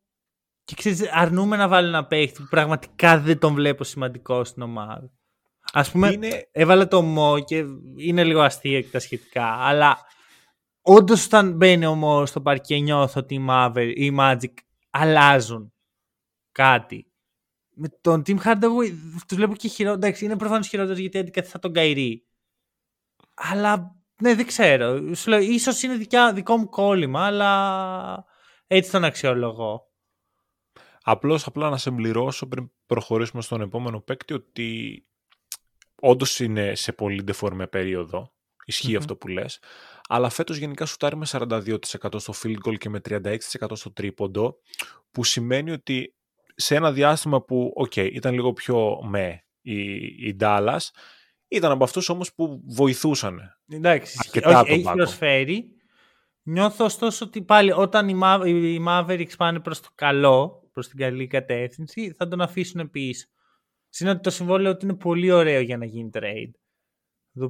Και 0.64 0.74
ξέρεις, 0.74 1.12
αρνούμε 1.12 1.57
να 1.57 1.68
βάλω 1.68 1.88
ένα 1.88 2.07
παίχτη 2.07 2.42
που 2.42 2.49
πραγματικά 2.51 3.20
δεν 3.20 3.38
τον 3.38 3.55
βλέπω 3.55 3.84
σημαντικό 3.84 4.44
στην 4.44 4.62
ομάδα. 4.62 5.11
Α 5.72 5.90
πούμε, 5.90 6.12
είναι... 6.12 6.49
έβαλα 6.53 6.88
το 6.88 7.03
Μο 7.03 7.44
και 7.44 7.64
είναι 7.96 8.24
λίγο 8.24 8.40
αστείο 8.40 8.80
και 8.80 8.88
τα 8.88 8.99
σχετικά, 8.99 9.44
αλλά 9.44 9.99
όντως 10.82 11.24
όταν 11.24 11.53
μπαίνει 11.53 11.86
ο 11.86 12.26
στο 12.26 12.40
παρκέ 12.40 12.76
νιώθω 12.76 13.20
ότι 13.20 13.34
οι, 13.34 13.46
Marvel, 13.51 13.92
οι 13.94 14.16
Magic 14.18 14.53
αλλάζουν 14.90 15.72
κάτι. 16.53 17.12
Με 17.74 17.88
τον 18.01 18.22
Team 18.26 18.38
Hardaway 18.38 18.92
τους 19.26 19.36
βλέπω 19.36 19.55
και 19.55 19.68
χειρότερο. 19.68 20.07
Εντάξει, 20.07 20.24
είναι 20.24 20.36
προφανώς 20.36 20.68
χειρότερος 20.68 20.99
γιατί 20.99 21.18
αντικαθιστά 21.18 21.59
τον 21.59 21.72
Καϊρή. 21.72 22.28
Αλλά 23.39 23.97
ναι, 24.22 24.34
δεν 24.34 24.47
ξέρω. 24.47 25.14
Σου 25.14 25.30
λέω, 25.30 25.39
ίσως 25.41 25.82
είναι 25.82 25.97
δικιά, 25.97 26.32
δικό 26.32 26.57
μου 26.57 26.68
κόλλημα, 26.68 27.26
αλλά 27.26 28.24
έτσι 28.66 28.91
τον 28.91 29.05
αξιολογώ. 29.05 29.86
Απλώς 31.03 31.47
απλά 31.47 31.70
να 31.70 31.76
σε 31.76 31.89
συμπληρώσω 31.88 32.49
πριν 32.49 32.70
προχωρήσουμε 32.86 33.43
στον 33.43 33.61
επόμενο 33.61 34.01
παίκτη 34.01 34.34
ότι 34.34 35.03
όντως 36.01 36.41
είναι 36.41 36.74
σε 36.74 36.93
πολύ 36.93 37.22
ντεφορμέ 37.22 37.66
περίοδο. 37.66 38.32
αυτό 38.97 39.16
που 39.16 39.28
λες 39.28 39.61
αλλά 40.11 40.28
φέτος 40.28 40.57
γενικά 40.57 40.86
σουτάρει 40.86 41.16
με 41.16 41.26
42% 41.30 41.78
στο 42.16 42.34
field 42.43 42.57
goal 42.66 42.78
και 42.78 42.89
με 42.89 43.01
36% 43.09 43.36
στο 43.72 43.93
τρίποντο, 43.93 44.59
που 45.11 45.24
σημαίνει 45.24 45.70
ότι 45.70 46.14
σε 46.55 46.74
ένα 46.74 46.93
διάστημα 46.93 47.43
που, 47.43 47.72
οκ, 47.74 47.97
ήταν 47.97 48.34
λίγο 48.34 48.53
πιο 48.53 49.01
με 49.03 49.45
η, 49.61 49.82
η 50.01 50.36
Dallas, 50.41 50.78
ήταν 51.49 51.70
από 51.70 51.84
αυτούς 51.84 52.09
όμως 52.09 52.34
που 52.34 52.62
βοηθούσαν. 52.66 53.40
Εντάξει, 53.68 54.16
αρκετά 54.18 54.61
όχι, 54.61 54.72
έχει 54.72 54.92
προσφέρει. 54.92 55.72
Νιώθω 56.42 56.84
ωστόσο 56.84 57.24
ότι 57.24 57.42
πάλι 57.42 57.72
όταν 57.72 58.09
οι, 58.09 58.14
οι 58.74 58.84
Mavericks 58.88 59.36
πάνε 59.36 59.61
προς 59.61 59.80
το 59.80 59.88
καλό, 59.94 60.68
προς 60.72 60.88
την 60.88 60.99
καλή 60.99 61.26
κατεύθυνση, 61.26 62.14
θα 62.16 62.28
τον 62.28 62.40
αφήσουν 62.40 62.90
πίσω. 62.90 63.26
Συνότι 63.88 64.16
ότι 64.16 64.24
το 64.24 64.30
συμβόλαιο 64.30 64.70
ότι 64.70 64.84
είναι 64.84 64.94
πολύ 64.94 65.30
ωραίο 65.30 65.61
για 65.61 65.76
να 65.76 65.84
γίνει 65.84 66.11
trade. 66.12 66.51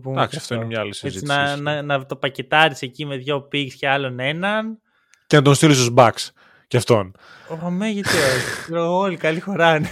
Εντάξει, 0.07 0.37
αυτό 0.37 0.55
είναι 0.55 0.65
μια 0.65 0.81
άλλη 0.81 0.95
συζήτηση. 0.95 1.25
να, 1.25 1.57
να, 1.57 1.83
να, 1.83 2.07
το 2.07 2.17
πακετάρεις 2.17 2.83
εκεί 2.83 3.05
με 3.05 3.17
δύο 3.17 3.49
picks 3.53 3.73
και 3.79 3.89
άλλον 3.89 4.19
έναν. 4.19 4.81
Και 5.27 5.37
να 5.37 5.43
τον 5.43 5.55
στείλεις 5.55 5.77
στους 5.77 5.93
Bucks. 5.97 6.31
Και 6.69 6.77
αυτόν. 6.77 7.15
Ωμέ, 7.63 7.89
γιατί 7.89 8.09
όχι. 8.09 8.75
Όλοι 8.75 9.17
καλή 9.17 9.41
χωράνε. 9.41 9.89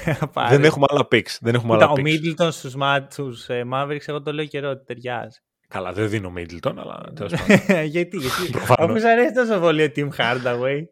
Δεν 0.48 0.64
έχουμε 0.64 0.86
άλλα 0.88 1.08
picks. 1.10 1.36
Δεν 1.40 1.54
έχουμε 1.54 1.74
άλλα 1.74 1.88
ο 1.88 1.94
Middleton 1.96 2.48
στους 2.50 2.74
στους 3.08 3.48
ε, 3.48 3.64
Mavericks, 3.72 4.06
εγώ 4.06 4.22
το 4.22 4.32
λέω 4.32 4.44
καιρό 4.44 4.70
ότι 4.70 4.84
ταιριάζει. 4.84 5.38
Καλά, 5.68 5.92
δεν 5.92 6.08
δίνω 6.08 6.32
Middleton, 6.36 6.74
αλλά 6.76 7.12
τέλος 7.14 7.32
πάντων. 7.32 7.84
γιατί, 7.94 8.16
γιατί. 8.16 8.58
Αφού 8.78 9.00
σου 9.00 9.08
αρέσει 9.08 9.34
τόσο 9.34 9.58
πολύ 9.58 9.82
ο 9.82 9.92
Team 9.96 10.08
Hardaway. 10.16 10.82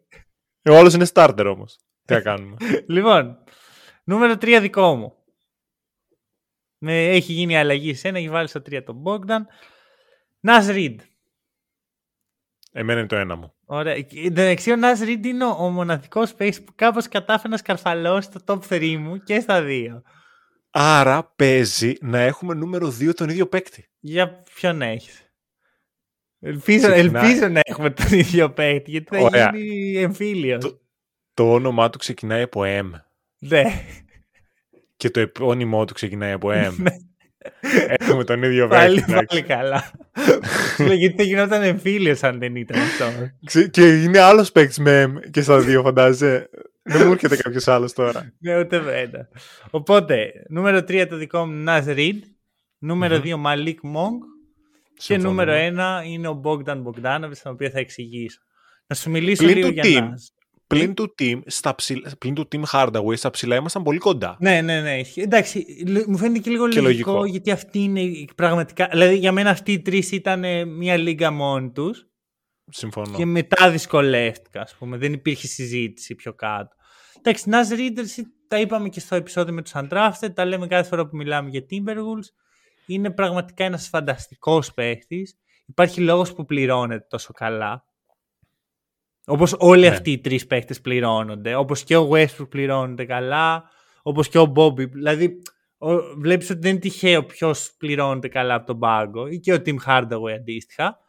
Ο 0.69 0.77
άλλος 0.77 0.93
είναι 0.93 1.07
starter 1.13 1.45
όμως. 1.55 1.77
Τι 2.05 2.13
θα 2.13 2.21
κάνουμε. 2.21 2.55
λοιπόν, 2.87 3.37
νούμερο 4.03 4.33
3 4.33 4.57
δικό 4.61 4.95
μου. 4.95 5.13
Με, 6.77 7.09
έχει 7.09 7.33
γίνει 7.33 7.57
αλλαγή 7.57 7.93
σε 7.93 8.07
ένα, 8.07 8.17
έχει 8.17 8.29
βάλει 8.29 8.47
στο 8.47 8.59
3 8.59 8.83
τον 8.85 9.03
Bogdan. 9.05 9.41
Νας 10.39 10.67
Ριντ. 10.67 10.99
Εμένα 12.77 12.99
είναι 12.99 13.07
το 13.07 13.15
ένα 13.15 13.35
μου. 13.35 13.53
Ωραία. 13.65 13.95
Εντάξει, 14.25 14.71
ο 14.71 14.75
Νας 14.75 14.99
Ριντ 14.99 15.25
είναι 15.25 15.45
ο, 15.45 15.55
ο 15.59 15.69
μοναδικός 15.69 16.33
space 16.37 16.63
που 16.65 16.71
κάπως 16.75 17.07
κατάφερε 17.07 17.49
να 17.49 17.57
σκαρφαλώσει 17.57 18.29
το 18.29 18.39
top 18.45 18.73
3 18.73 18.95
μου 18.99 19.17
και 19.17 19.39
στα 19.39 19.61
δύο. 19.61 20.01
Άρα 20.69 21.33
παίζει 21.35 21.93
να 22.01 22.19
έχουμε 22.19 22.53
νούμερο 22.53 22.87
2 22.87 23.13
τον 23.15 23.29
ίδιο 23.29 23.47
παίκτη. 23.47 23.89
Για 23.99 24.43
ποιον 24.53 24.81
έχεις; 24.81 25.33
Ελπίζω, 26.39 26.91
ελπίζω 26.91 27.47
να 27.47 27.59
έχουμε 27.63 27.89
τον 27.89 28.07
ίδιο 28.11 28.51
παίκτη, 28.51 28.91
γιατί 28.91 29.15
θα 29.15 29.21
Ωραία. 29.21 29.51
γίνει 29.55 29.97
εμφύλιος. 29.97 30.63
Το, 30.63 30.81
το 31.33 31.53
όνομά 31.53 31.89
του 31.89 31.97
ξεκινάει 31.97 32.41
από 32.41 32.61
M. 32.65 32.91
Ναι 33.39 33.63
και 34.97 35.09
το 35.09 35.19
επώνυμό 35.19 35.85
του 35.85 35.93
ξεκινάει 35.93 36.31
από 36.31 36.49
M. 36.51 36.73
Ναι. 37.61 37.93
Έχουμε 37.97 38.23
τον 38.23 38.43
ίδιο 38.43 38.67
Πάλι, 38.67 39.05
πάλι 39.07 39.41
καλά. 39.41 39.91
Γιατί 40.77 41.15
θα 41.17 41.23
γινόταν 41.23 41.63
εμφύλιος 41.63 42.23
αν 42.23 42.39
δεν 42.39 42.55
ήταν 42.55 42.81
αυτό; 42.81 43.05
Και 43.69 44.01
είναι 44.01 44.19
άλλος 44.19 44.51
παίκτης 44.51 44.77
με 44.77 45.13
M 45.13 45.29
και 45.31 45.41
στα 45.41 45.59
δύο, 45.59 45.81
φαντάζεσαι; 45.81 46.49
Δεν 46.81 47.05
μου 47.05 47.11
έρχεται 47.11 47.35
κάποιος 47.35 47.67
άλλος 47.67 47.93
τώρα. 47.93 48.33
Ναι, 48.39 48.59
ούτε 48.59 48.79
βέβαια. 48.79 49.27
Οπότε, 49.69 50.31
νούμερο 50.49 50.77
3 50.77 51.05
το 51.09 51.17
δικό 51.17 51.45
μου 51.45 51.63
Naz 51.67 51.85
Reed. 51.85 52.19
Νούμερο 52.77 53.21
2 53.23 53.33
Malik 53.45 53.67
Monk. 53.95 54.19
Και 54.97 55.17
νούμερο 55.17 55.53
1 55.53 56.05
είναι 56.05 56.27
ο 56.27 56.41
Bogdan 56.43 56.83
Bogdanovic, 56.83 57.37
τον 57.43 57.51
οποίο 57.51 57.69
θα 57.69 57.79
εξηγήσω. 57.79 58.39
Να 58.87 58.95
σου 58.95 59.09
μιλήσω 59.09 59.45
λίγο 59.45 59.67
για 59.67 59.83
Naz. 59.83 60.34
Πλην 60.67 60.93
του 60.93 61.15
team, 61.19 61.41
στα 61.45 61.75
ψηλά, 61.75 62.11
πλην 62.17 62.33
του 62.33 62.47
team 62.51 62.63
Hardaway, 62.71 63.17
στα 63.17 63.29
ψηλά 63.29 63.55
ήμασταν 63.55 63.83
πολύ 63.83 63.97
κοντά. 63.97 64.37
Ναι, 64.39 64.61
ναι, 64.61 64.81
ναι. 64.81 65.01
Εντάξει, 65.15 65.65
μου 66.07 66.17
φαίνεται 66.17 66.39
και 66.39 66.49
λίγο 66.49 66.69
και 66.69 66.81
λογικό, 66.81 67.11
λογικό, 67.11 67.25
γιατί 67.31 67.51
αυτή 67.51 67.79
είναι 67.79 68.25
πραγματικά. 68.35 68.87
Δηλαδή, 68.91 69.17
για 69.17 69.31
μένα 69.31 69.49
αυτοί 69.49 69.71
οι 69.71 69.81
τρεις 69.81 70.11
ήταν 70.11 70.43
ε, 70.43 70.65
μια 70.65 70.97
λίγα 70.97 71.31
μόνοι 71.31 71.71
τους. 71.71 72.07
Συμφωνώ. 72.71 73.17
Και 73.17 73.25
μετά 73.25 73.71
δυσκολεύτηκα, 73.71 74.61
ας 74.61 74.75
πούμε. 74.75 74.97
Δεν 74.97 75.13
υπήρχε 75.13 75.47
συζήτηση 75.47 76.15
πιο 76.15 76.33
κάτω. 76.33 76.75
Εντάξει, 77.17 77.49
Ναζ 77.49 77.69
Ρίτερ, 77.69 78.05
τα 78.47 78.59
είπαμε 78.59 78.89
και 78.89 78.99
στο 78.99 79.15
επεισόδιο 79.15 79.53
με 79.53 79.61
τους 79.61 79.71
Undrafted, 79.75 80.33
τα 80.33 80.45
λέμε 80.45 80.67
κάθε 80.67 80.89
φορά 80.89 81.07
που 81.07 81.15
μιλάμε 81.15 81.49
για 81.49 81.65
Timberwolves. 81.69 82.27
Είναι 82.85 83.11
πραγματικά 83.11 83.63
ένας 83.63 83.87
φανταστικός 83.87 84.73
παίχτη. 84.73 85.27
Υπάρχει 85.65 86.01
λόγος 86.01 86.33
που 86.33 86.45
πληρώνεται 86.45 87.05
τόσο 87.09 87.33
καλά. 87.33 87.85
Όπως 89.25 89.55
όλοι 89.59 89.81
Ναι. 89.81 89.87
αυτοί 89.87 90.11
οι 90.11 90.19
τρεις 90.19 90.47
παίχτε 90.47 90.73
πληρώνονται. 90.73 91.55
Όπως 91.55 91.83
και 91.83 91.97
ο 91.97 92.09
Westbrook 92.13 92.49
πληρώνεται 92.49 93.05
καλά. 93.05 93.69
Όπως 94.01 94.29
και 94.29 94.37
ο 94.37 94.51
Bobby. 94.55 94.89
Δηλαδή, 94.91 95.41
βλέπεις 96.17 96.49
ότι 96.49 96.59
δεν 96.59 96.71
είναι 96.71 96.79
τυχαίο 96.79 97.23
ποιος 97.25 97.73
πληρώνεται 97.77 98.27
καλά 98.27 98.53
από 98.53 98.65
τον 98.65 98.79
πάγκο. 98.79 99.27
Ή 99.27 99.39
και 99.39 99.53
ο 99.53 99.61
Tim 99.65 99.75
Hardaway 99.85 100.31
αντίστοιχα. 100.35 100.99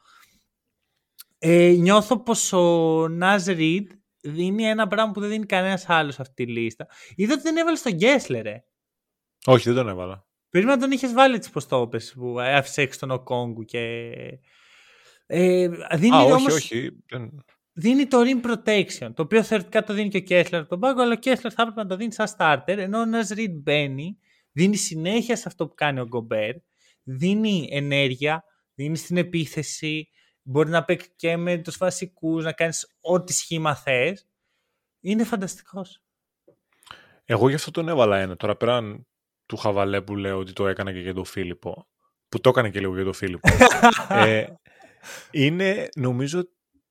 Ε, 1.38 1.68
νιώθω 1.78 2.22
πως 2.22 2.52
ο 2.52 3.08
Νάζ 3.08 3.44
Ριντ 3.46 3.90
δίνει 4.20 4.64
ένα 4.64 4.86
πράγμα 4.86 5.12
που 5.12 5.20
δεν 5.20 5.28
δίνει 5.30 5.46
κανένας 5.46 5.88
άλλος 5.88 6.14
σε 6.14 6.22
αυτή 6.22 6.44
τη 6.44 6.52
λίστα. 6.52 6.86
Είδα 7.14 7.32
ότι 7.32 7.42
δεν 7.42 7.56
έβαλε 7.56 7.76
στον 7.76 7.92
Γκέσλερ, 7.92 8.42
ρε. 8.42 8.64
Όχι, 9.46 9.64
δεν 9.64 9.74
τον 9.74 9.88
έβαλα. 9.88 10.26
Περίμενα 10.50 10.76
να 10.76 10.82
τον 10.82 10.92
είχες 10.92 11.12
βάλει 11.12 11.38
τις 11.38 11.50
πως 11.50 11.66
το 11.66 11.80
είπες, 11.80 12.12
που 12.16 12.40
άφησε 12.40 12.82
έξω 12.82 12.98
τον 12.98 13.10
Οκόγκου 13.10 13.64
και... 13.64 14.10
Ε, 15.26 15.68
δίνει 15.96 16.16
Α, 16.16 16.20
όχι, 16.22 16.32
όμως, 16.32 16.54
όχι. 16.54 16.90
δεν- 17.08 17.44
δίνει 17.78 18.06
το 18.06 18.18
rim 18.20 18.46
protection, 18.46 19.10
το 19.14 19.22
οποίο 19.22 19.42
θεωρητικά 19.42 19.84
το 19.84 19.92
δίνει 19.92 20.08
και 20.08 20.16
ο 20.16 20.20
Κέσλερ 20.20 20.60
από 20.60 20.68
τον 20.70 20.80
πάγκο, 20.80 21.02
αλλά 21.02 21.12
ο 21.12 21.16
Κέσλερ 21.16 21.52
θα 21.54 21.62
έπρεπε 21.62 21.82
να 21.82 21.88
το 21.88 21.96
δίνει 21.96 22.12
σαν 22.12 22.26
starter, 22.38 22.76
ενώ 22.78 22.98
ο 22.98 23.04
Νάζ 23.04 23.28
Ριντ 23.30 23.56
μπαίνει, 23.62 24.18
δίνει 24.52 24.76
συνέχεια 24.76 25.36
σε 25.36 25.44
αυτό 25.46 25.66
που 25.66 25.74
κάνει 25.74 26.00
ο 26.00 26.06
Γκομπέρ, 26.06 26.54
δίνει 27.02 27.68
ενέργεια, 27.70 28.44
δίνει 28.74 28.96
στην 28.96 29.16
επίθεση, 29.16 30.08
μπορεί 30.42 30.68
να 30.68 30.84
παίξει 30.84 31.12
και 31.16 31.36
με 31.36 31.58
τους 31.58 31.76
βασικούς, 31.76 32.44
να 32.44 32.52
κάνεις 32.52 32.96
ό,τι 33.00 33.32
σχήμα 33.32 33.74
θες. 33.74 34.28
Είναι 35.00 35.24
φανταστικός. 35.24 36.02
Εγώ 37.24 37.48
γι' 37.48 37.54
αυτό 37.54 37.70
τον 37.70 37.88
έβαλα 37.88 38.18
ένα. 38.18 38.36
Τώρα 38.36 38.56
πέραν 38.56 39.06
του 39.46 39.56
χαβαλέ 39.56 40.00
που 40.00 40.16
λέω 40.16 40.38
ότι 40.38 40.52
το 40.52 40.66
έκανα 40.66 40.92
και 40.92 40.98
για 40.98 41.14
τον 41.14 41.24
Φίλιππο, 41.24 41.88
που 42.28 42.40
το 42.40 42.48
έκανε 42.48 42.70
και 42.70 42.80
λίγο 42.80 42.94
για 42.94 43.04
τον 43.04 43.12
Φίλιππο, 43.12 43.48
ε, 44.08 44.46
είναι 45.30 45.88
νομίζω 45.96 46.48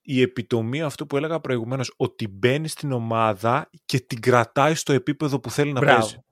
η 0.07 0.21
επιτομή 0.21 0.81
αυτού 0.81 1.07
που 1.07 1.17
έλεγα 1.17 1.39
προηγουμένως, 1.39 1.93
ότι 1.97 2.27
μπαίνει 2.27 2.67
στην 2.67 2.91
ομάδα 2.91 3.69
και 3.85 3.99
την 3.99 4.19
κρατάει 4.19 4.75
στο 4.75 4.93
επίπεδο 4.93 5.39
που 5.39 5.49
θέλει 5.51 5.73
να 5.73 5.79
παίζει. 5.81 5.99
Μπράβο. 5.99 6.25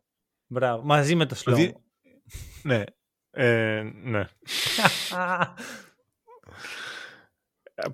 Μπράβο. 0.48 0.84
Μαζί 0.84 1.16
με 1.16 1.26
το 1.26 1.36
slow. 1.36 1.44
Δηλαδή, 1.44 1.76
ναι. 2.64 2.84
Ε, 3.32 3.82
ναι. 4.04 4.28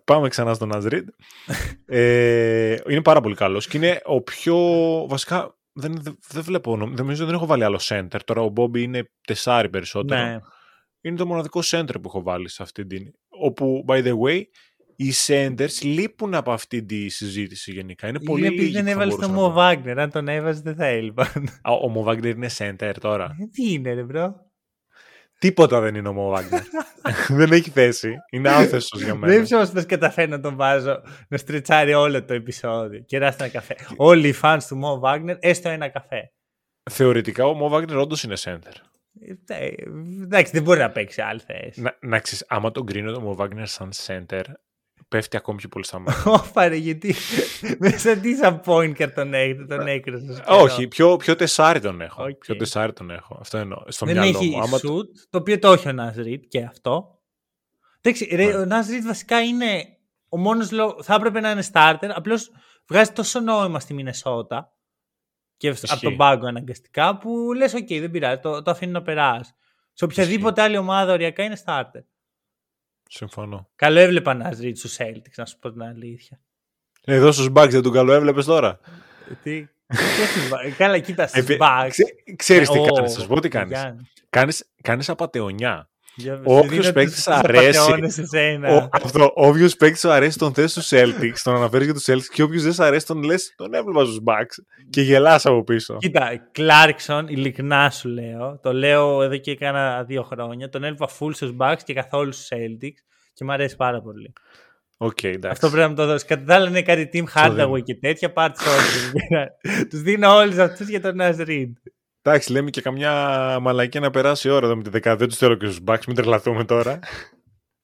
Πάμε 0.04 0.30
ξανά 0.30 0.54
στον 0.54 0.68
Ναζρίντ. 0.68 1.10
ε, 1.86 2.78
είναι 2.88 3.02
πάρα 3.02 3.22
πολύ 3.22 3.36
καλός 3.36 3.68
και 3.68 3.78
είναι 3.78 4.02
ο 4.04 4.22
πιο... 4.22 4.58
Βασικά 5.08 5.58
δεν, 5.72 6.02
δεν, 6.02 6.18
δεν 6.28 6.44
βλέπω, 6.44 6.78
νομ- 6.78 6.96
δεν 6.96 7.06
νομίζω 7.06 7.26
δεν 7.26 7.34
έχω 7.34 7.46
βάλει 7.46 7.64
άλλο 7.64 7.80
center. 7.84 8.20
Τώρα 8.26 8.42
ο 8.42 8.50
Μπόμπι 8.50 8.82
είναι 8.82 9.12
τεσάρι 9.28 9.70
περισσότερο. 9.70 10.22
ναι. 10.22 10.40
Είναι 11.02 11.18
το 11.18 11.26
μοναδικό 11.26 11.60
center 11.64 11.94
που 11.94 12.02
έχω 12.06 12.22
βάλει 12.22 12.50
σε 12.50 12.64
αυτή 12.64 12.86
την... 12.86 13.12
Όπου, 13.28 13.86
by 13.88 14.04
the 14.06 14.14
way, 14.20 14.42
οι 15.02 15.14
centers 15.28 15.82
λείπουν 15.82 16.34
από 16.34 16.52
αυτή 16.52 16.84
τη 16.84 17.10
συζήτηση 17.10 17.72
γενικά. 17.72 18.08
Είναι 18.08 18.20
πολύ 18.20 18.46
Είναι 18.46 18.48
επειδή 18.54 18.64
λίγοι 18.68 18.74
δεν 18.74 18.84
που 18.84 18.88
θα 18.88 18.92
έβαλες 18.94 19.16
τον 19.16 19.30
μπορούσαν 19.30 19.42
να 19.44 19.48
Μο 19.48 19.54
βάλουν. 19.54 19.76
Βάγκνερ. 19.76 20.00
Αν 20.00 20.12
τον 20.12 20.28
έβαζες 20.28 20.62
δεν 20.62 20.76
θα 20.76 20.86
έλειπαν. 20.86 21.50
Α, 21.62 21.72
Ο 21.72 21.88
Μο 21.90 22.04
Βάγκνερ 22.04 22.36
είναι 22.36 22.50
center 22.58 22.94
τώρα. 23.00 23.26
Ε, 23.40 23.46
Τι 23.52 23.74
είναι, 23.74 23.94
ρε 23.94 24.04
μπρο; 24.04 24.36
Τίποτα 25.40 25.80
δεν 25.80 25.96
είναι 25.96 26.08
ο 26.08 26.14
Μο 26.14 26.30
Βάγκνερ. 26.30 26.62
δεν 27.40 27.52
έχει 27.52 27.70
θέση. 27.70 28.16
Είναι 28.32 28.50
άθεσος 28.50 29.02
για 29.04 29.16
μένα. 29.16 29.34
Δεν 29.46 29.60
όμω 29.60 29.72
πώς 29.72 29.86
καταφέρει 29.86 30.30
να 30.30 30.40
τον 30.40 30.56
βάζω 30.56 31.02
να 31.28 31.38
στριτσάρει 31.38 31.94
όλο 31.94 32.24
το 32.24 32.34
επεισόδιο. 32.34 33.00
Κεράστε 33.00 33.44
ένα 33.44 33.52
καφέ. 33.52 33.76
Όλοι 33.96 34.28
οι 34.28 34.36
fans 34.42 34.60
του 34.68 34.78
Μο 34.78 35.00
Βάγκνερ, 35.00 35.36
έστω 35.40 35.70
ένα 35.70 35.88
καφέ. 35.90 36.32
Θεωρητικά 36.92 37.46
ο 37.46 37.54
Μο 37.54 37.70
Βάγκνερ 37.70 37.98
όντως 37.98 38.24
είναι 38.24 38.36
center. 38.40 38.74
Ε, 39.48 39.68
Εντάξει, 40.24 40.52
δεν 40.52 40.64
μπορεί 40.64 40.80
να 40.80 40.90
παίξει 40.90 41.22
άλλη 41.22 41.40
θέση. 41.40 41.82
Να, 41.82 41.98
να 42.02 42.20
ξέρεις, 42.20 42.46
άμα 42.48 42.72
τον 42.72 42.86
κρίνω 42.86 43.12
το 43.12 43.22
Μο 43.22 43.36
Βάγκνερ 43.36 43.68
σαν 43.68 43.90
center, 44.06 44.44
πέφτει 45.10 45.38
ακόμη 45.38 45.58
πιο 45.58 45.70
πολύ 45.70 45.86
στα 45.86 46.00
μάτια. 46.00 46.32
Όφαρε, 46.32 46.76
γιατί 46.76 47.16
μέσα 47.80 48.16
τι 48.18 48.36
σαν 48.36 48.62
pointer 48.66 49.12
τον 49.16 49.34
έχετε, 49.34 49.66
τον 49.66 49.88
έκρασε. 49.88 50.44
Όχι, 50.48 50.88
πιο, 50.88 51.18
πιο 51.18 51.36
τεσσάρι 51.36 51.80
τον 51.80 52.02
έχω. 52.02 52.24
Οκ. 52.24 52.30
Πιο 52.38 52.56
τεσσάρι 52.56 52.94
τον 52.94 53.10
έχω. 53.12 53.38
Αυτό 53.42 53.58
εννοώ. 53.58 53.84
Στο 53.88 54.06
Δεν 54.06 54.16
μυαλό 54.16 54.38
έχει 54.38 54.50
μου. 54.50 54.62
Άμα 54.62 54.80
το- 54.80 54.94
shoot, 54.98 55.06
το 55.30 55.38
οποίο 55.38 55.60
το 55.60 55.72
έχει 55.72 55.88
ο 55.90 55.92
Naz 55.92 56.14
Reid 56.14 56.44
και 56.48 56.64
αυτό. 56.64 57.20
Εντάξει, 58.02 58.36
ρε, 58.36 58.46
Ναι. 58.46 58.54
ο 58.54 58.66
Naz 58.66 58.83
Reid 58.83 59.06
βασικά 59.06 59.42
είναι 59.42 59.84
ο 60.30 60.38
μόνος 60.38 60.72
λόγος. 60.72 61.04
Θα 61.04 61.14
έπρεπε 61.14 61.40
να 61.40 61.52
είναι 61.52 61.64
starter, 61.74 62.10
απλώς 62.14 62.52
βγάζει 62.88 63.12
τόσο 63.12 63.40
νόημα 63.40 63.80
στη 63.80 63.94
Μινεσότα 63.94 64.74
και 65.58 65.68
από 65.70 65.78
Ισχύει. 65.84 66.00
τον 66.06 66.18
πάγκο 66.18 66.48
αναγκαστικά 66.48 67.18
που 67.18 67.54
λες: 67.54 67.74
OK, 67.76 68.00
δεν 68.00 68.12
πειράζει, 68.12 68.40
το, 68.40 68.62
το 68.62 68.72
αφήνει 68.72 68.92
να 68.92 69.02
περάσει. 69.02 69.54
Σε 69.94 70.06
οποιαδήποτε 70.06 70.62
άλλη 70.62 70.78
ομάδα 70.78 71.14
οριακά 71.14 71.44
είναι 71.44 71.58
starter. 71.66 72.04
Συμφωνώ. 73.12 73.70
Καλό 73.76 74.00
έβλεπα 74.00 74.34
Naz 74.34 74.53
Reid 74.53 74.78
στους 74.78 74.98
Celtics, 75.00 75.34
να 75.36 75.46
σου 75.46 75.58
πω 75.60 75.72
την 75.72 75.82
αλήθεια. 75.84 76.40
Εδώ 77.04 77.32
στους 77.32 77.48
Bucks 77.56 77.68
δεν 77.70 77.82
τον 77.82 77.92
καλό 77.92 78.14
έβλεπες 78.14 78.46
τώρα; 78.46 78.80
Τι; 79.44 79.62
και 79.88 80.26
στους 80.26 80.50
Bucks. 80.50 80.74
Καλά, 80.78 81.00
κοίτας 81.00 81.30
στους 81.30 81.44
Επί- 81.44 81.62
Bucks. 81.62 81.88
Ξέ- 81.90 82.36
Ξέρεις 82.36 82.70
τι 82.70 82.80
Ω, 82.80 82.86
κάνεις, 82.86 83.14
θα 83.14 83.20
σου 83.22 83.28
πω 83.28 83.40
τι 83.40 83.48
κάνεις. 83.50 83.80
Γιάννης, 84.30 84.66
Κάνεις, 84.82 85.10
κάνεις 86.24 86.32
απατεωνιά. 86.32 86.34
για- 86.34 86.36
σου 86.36 86.42
Όποιος 86.66 86.82
δίνω 86.82 86.94
παίκτης 86.94 87.14
τους- 87.14 87.24
σ' 87.24 87.26
τους 87.26 87.36
αρέσει, 87.36 87.78
απατεώνες 87.80 88.14
σε 88.14 88.26
σένα. 88.26 88.70
Ο, 88.76 88.88
αυτό, 88.92 89.32
όποιος 89.36 89.76
παίκτης 89.76 90.00
σου 90.00 90.10
αρέσει 90.12 90.38
τον 90.38 90.54
θες 90.54 90.72
στους 90.72 90.90
Celtics, 90.92 91.38
τον 91.44 91.56
αναφέρεις 91.56 91.86
για 91.86 91.94
τους 91.96 92.06
Celtics 92.10 92.30
και 92.34 92.44
όποιος 92.44 92.64
δεν 92.64 92.74
σ' 92.74 92.80
αρέσει 92.80 93.06
τον 93.06 93.24
λες 93.24 93.54
τον 93.56 93.74
έβλεπα 93.74 94.04
στους 94.06 94.20
Bucks 94.26 94.64
και 94.90 95.02
γελάς 95.02 95.46
από 95.46 95.64
πίσω. 95.64 95.98
Κοίτα, 95.98 96.50
Κλάρκσον, 96.52 97.28
ειλικρινά 97.28 97.90
σου 97.90 98.10
λέω, 98.10 98.60
το 98.62 98.74
λέω 98.74 99.22
εδώ 99.22 99.38
και 99.38 99.56
κάνα 99.56 100.04
δύο 100.04 100.24
χρόνια, 100.24 100.70
τον 100.70 100.84
έλειπα 100.84 101.10
full 101.20 101.30
στους 101.34 101.54
Bucks 101.60 101.80
και 101.84 101.94
καθόλου 101.94 102.32
στους 102.32 102.48
Celtics 102.52 103.00
και 103.34 103.44
μου 103.46 103.52
αρέσει 103.52 103.76
πάρα 103.76 104.02
πολύ. 104.02 104.34
Οκ, 105.02 105.24
εντάξει. 105.24 105.48
Αυτό 105.52 105.68
πρέπει 105.68 105.82
να 105.84 105.90
μου 105.90 105.96
το 105.96 106.06
δώσεις. 106.06 106.28
Κατά 106.28 106.44
τα 106.44 106.56
άλλα 106.56 106.70
είναι 106.70 106.82
κάτι 106.82 107.10
Tim 107.14 107.24
Hardaway 107.36 107.56
δίνω. 107.56 107.80
και 107.80 107.96
τέτοια, 107.96 108.32
πάρτε 108.32 108.64
όλους. 108.70 109.12
Τους 109.90 110.02
δίνω 110.02 110.36
όλους 110.36 110.58
αυτούς 110.58 110.88
για 110.88 111.02
τον 111.02 111.16
Naz 111.22 111.36
Reid. 111.48 111.72
Εντάξει, 112.30 112.52
λέμε 112.52 112.70
και 112.70 112.82
καμιά 112.82 113.14
μαλακία 113.62 114.00
να 114.00 114.10
περάσει 114.10 114.48
η 114.48 114.52
ώρα 114.52 114.66
εδώ 114.66 114.76
με 114.76 114.84
τη 114.84 114.90
δεκάδα. 114.90 115.16
Δεν 115.16 115.28
τους 115.28 115.38
θέλω 115.38 115.56
και 115.56 115.66
στους 115.66 115.80
Bucks, 115.88 116.06
μην 116.08 116.16
τρελαθούμε 116.16 116.66
τώρα. 116.66 117.00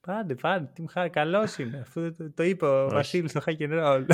Πάρτε, 0.00 0.34
πάρτε, 0.34 0.72
Tim 0.76 0.84
Hardaway, 1.02 1.08
καλός 1.10 1.58
είναι. 1.58 1.78
Αυτό 1.80 2.12
το, 2.14 2.32
το 2.32 2.42
είπε 2.42 2.66
ο 2.66 2.88
Βασίλης 2.88 3.30
στο 3.30 3.40
Hack 3.46 3.58
and 3.58 3.84
Roll. 3.84 4.04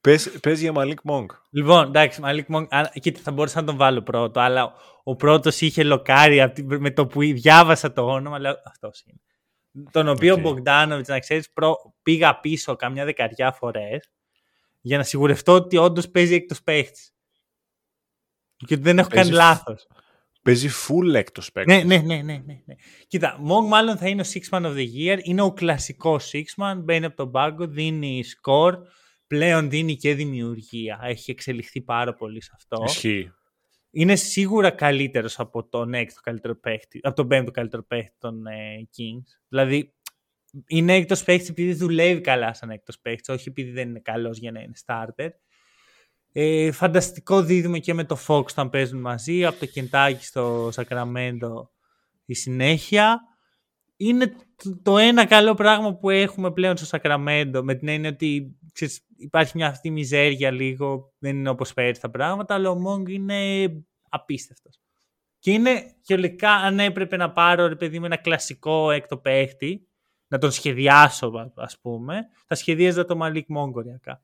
πες, 0.00 0.30
πες 0.40 0.60
για 0.60 0.72
Malik 0.76 0.94
Monk. 1.10 1.26
Λοιπόν, 1.50 1.86
εντάξει, 1.86 2.20
Malik 2.24 2.54
Monk, 2.54 2.66
α, 2.68 2.82
κοίτα, 3.00 3.20
θα 3.22 3.32
μπορούσα 3.32 3.60
να 3.60 3.66
τον 3.66 3.76
βάλω 3.76 4.02
πρώτο, 4.02 4.40
αλλά 4.40 4.72
ο 5.02 5.16
πρώτος 5.16 5.60
είχε 5.60 5.82
λοκάρει 5.84 6.40
απ' 6.40 6.54
την- 6.54 6.80
με 6.80 6.90
το 6.90 7.06
που 7.06 7.20
διάβασα 7.20 7.92
το 7.92 8.02
όνομα, 8.06 8.38
λέω 8.38 8.54
αυτός 8.64 9.02
είναι. 9.06 9.20
Τον 9.90 10.08
οποίο 10.08 10.34
Οκ. 10.34 10.46
ο 10.46 10.48
Bogdanovic, 10.50 11.04
να 11.06 11.18
ξέρεις, 11.18 11.52
πήγα 12.02 12.40
πίσω 12.40 12.76
καμιά 12.76 13.04
δεκαριά 13.04 13.52
φορές 13.52 14.10
για 14.80 14.96
να 14.96 15.02
σιγουρευτώ 15.02 15.52
ότι 15.52 15.76
όντως 15.76 16.08
παίζει 16.08 16.34
έκτος 16.34 16.54
παίχτης. 16.64 17.12
Και 18.66 18.74
ότι 18.74 18.82
δεν 18.82 18.98
έχω 18.98 19.08
Παίζεις 19.08 19.30
κάνει 19.30 19.44
λάθος. 19.44 19.86
Παίζει 20.42 20.68
full 20.68 21.14
έκτος 21.14 21.52
παίκτης. 21.52 21.84
Ναι, 21.84 21.96
ναι, 21.96 21.96
ναι, 21.96 22.22
ναι, 22.22 22.42
ναι, 22.46 22.62
ναι. 22.64 22.74
Κοίτα, 23.06 23.38
Monk 23.40 23.68
μάλλον 23.68 23.96
θα 23.96 24.08
είναι 24.08 24.22
ο 24.22 24.24
Sixth 24.32 24.58
Man 24.58 24.62
of 24.62 24.74
the 24.74 24.86
Year. 24.96 25.18
Είναι 25.22 25.42
ο 25.42 25.52
κλασικός 25.52 26.30
Sixth 26.32 26.62
Man. 26.62 26.80
Μπαίνει 26.82 27.04
από 27.04 27.16
τον 27.16 27.30
πάγκο, 27.30 27.66
δίνει 27.66 28.24
σκορ. 28.24 28.78
Πλέον 29.26 29.70
δίνει 29.70 29.96
και 29.96 30.14
δημιουργία. 30.14 31.00
Έχει 31.02 31.30
εξελιχθεί 31.30 31.80
πάρα 31.80 32.14
πολύ 32.14 32.42
σε 32.42 32.50
αυτό. 32.54 32.82
Ισχύει. 32.84 33.32
Είναι 33.90 34.16
σίγουρα 34.16 34.70
καλύτερος 34.70 35.38
από 35.38 35.68
τον 35.68 35.94
έκτο 35.94 36.20
καλύτερο 36.20 36.56
παίχτη, 36.60 37.00
από 37.02 37.16
τον 37.16 37.28
πέμπτο 37.28 37.50
καλύτερο 37.50 37.84
παίχτη 37.84 38.16
των 38.18 38.46
ε, 38.46 38.88
Kings. 38.96 39.38
Δηλαδή, 39.48 39.94
είναι 40.66 40.94
έκτος 40.94 41.24
παίχτη 41.24 41.46
επειδή 41.50 41.74
δουλεύει 41.74 42.20
καλά 42.20 42.54
σαν 42.54 42.70
έκτος 42.70 43.00
παίχτη, 43.00 43.32
όχι 43.32 43.48
επειδή 43.48 43.70
δεν 43.70 43.88
είναι 43.88 44.00
καλός 44.00 44.38
για 44.38 44.52
να 44.52 44.60
είναι 44.60 44.72
starter. 44.86 45.28
Ε, 46.40 46.72
φανταστικό 46.72 47.42
δίδυμο 47.42 47.78
και 47.78 47.94
με 47.94 48.04
το 48.04 48.18
Fox 48.26 48.44
όταν 48.44 48.70
παίζουν 48.70 49.00
μαζί, 49.00 49.44
από 49.44 49.58
το 49.58 49.66
Κεντάκι 49.66 50.24
στο 50.24 50.68
Σακραμέντο 50.72 51.70
η 52.24 52.34
συνέχεια. 52.34 53.20
Είναι 53.96 54.26
το- 54.56 54.80
το 54.82 54.98
ένα 54.98 55.26
καλό 55.26 55.54
πράγμα 55.54 55.94
που 55.94 56.10
έχουμε 56.10 56.52
πλέον 56.52 56.76
στο 56.76 56.86
Σακραμέντο, 56.86 57.62
με 57.64 57.74
την 57.74 57.88
έννοια 57.88 58.10
ότι 58.10 58.56
ξέρεις, 58.72 59.00
υπάρχει 59.16 59.52
μια 59.56 59.66
αυτή 59.66 59.90
μιζέρια 59.90 60.50
λίγο, 60.50 61.12
δεν 61.18 61.36
είναι 61.36 61.48
όπως 61.48 61.72
πέρυσι 61.72 62.00
τα 62.00 62.10
πράγματα, 62.10 62.54
αλλά 62.54 62.70
ο 62.70 62.74
Μόγκ 62.78 63.08
είναι 63.08 63.68
απίστευτος. 64.08 64.80
Και 65.38 65.50
είναι 65.50 65.82
και 66.02 66.46
αν 66.46 66.78
έπρεπε 66.78 67.16
να 67.16 67.32
πάρω 67.32 67.66
ρε 67.66 67.76
παιδί 67.76 67.98
με 67.98 68.06
ένα 68.06 68.16
κλασικό 68.16 68.90
έκτο 68.90 69.16
παίχτη, 69.16 69.88
να 70.28 70.38
τον 70.38 70.50
σχεδιάσω 70.50 71.26
α- 71.26 71.52
ας 71.54 71.78
πούμε, 71.80 72.20
θα 72.46 72.54
σχεδίαζα 72.54 73.04
το 73.04 73.16
Μαλίκ 73.16 73.48
Μόγκ 73.48 73.76
οριακά. 73.76 74.22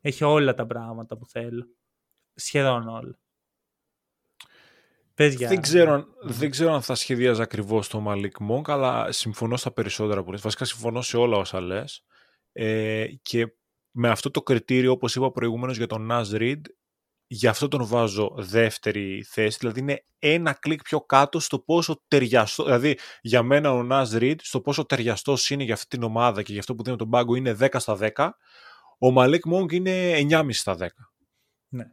Έχει 0.00 0.24
όλα 0.24 0.54
τα 0.54 0.66
πράγματα 0.66 1.16
που 1.16 1.26
θέλω. 1.26 1.66
Σχεδόν 2.34 2.88
όλα. 2.88 3.18
Πες 5.14 5.34
για... 5.34 5.48
Δεν 5.48 5.60
ξέρω, 5.60 5.92
αν- 5.92 6.06
δεν 6.22 6.50
ξέρω 6.50 6.72
αν 6.72 6.82
θα 6.82 6.94
σχεδίαζα 6.94 7.42
ακριβώς 7.42 7.88
το 7.88 8.04
Malik 8.08 8.48
Monk, 8.50 8.62
αλλά 8.70 9.12
συμφωνώ 9.12 9.56
στα 9.56 9.72
περισσότερα 9.72 10.22
που 10.24 10.30
λες. 10.30 10.40
Βασικά 10.40 10.64
συμφωνώ 10.64 11.02
σε 11.02 11.16
όλα 11.16 11.36
όσα 11.36 11.60
λες. 11.60 12.04
Ε, 12.52 13.06
και 13.22 13.52
με 13.90 14.08
αυτό 14.08 14.30
το 14.30 14.42
κριτήριο, 14.42 14.92
όπως 14.92 15.14
είπα 15.16 15.30
προηγουμένως 15.30 15.76
για 15.76 15.86
τον 15.86 16.08
Nas 16.10 16.24
Reed, 16.32 16.60
γι' 17.26 17.46
αυτό 17.46 17.68
τον 17.68 17.86
βάζω 17.86 18.34
δεύτερη 18.38 19.22
θέση. 19.22 19.56
Δηλαδή 19.60 19.80
είναι 19.80 20.04
ένα 20.18 20.52
κλικ 20.52 20.82
πιο 20.82 21.00
κάτω 21.00 21.40
στο 21.40 21.58
πόσο 21.58 22.02
ταιριαστό. 22.08 22.64
Δηλαδή 22.64 22.98
για 23.20 23.42
μένα 23.42 23.72
ο 23.72 23.86
Nas 23.90 24.06
Reed 24.12 24.36
στο 24.38 24.60
πόσο 24.60 24.84
ταιριαστός 24.84 25.50
είναι 25.50 25.64
για 25.64 25.74
αυτή 25.74 25.86
την 25.86 26.02
ομάδα 26.02 26.42
και 26.42 26.50
για 26.50 26.60
αυτό 26.60 26.74
που 26.74 26.82
δίνει 26.82 26.96
τον 26.96 27.10
πάγκο 27.10 27.34
είναι 27.34 27.56
10 27.60 27.68
στα 27.76 27.98
10. 28.14 28.28
Ο 28.98 29.08
Malik 29.16 29.40
Monk 29.52 29.72
είναι 29.72 30.14
9,5 30.30 30.46
στα 30.50 30.76
10. 30.76 30.86
Ναι. 31.68 31.84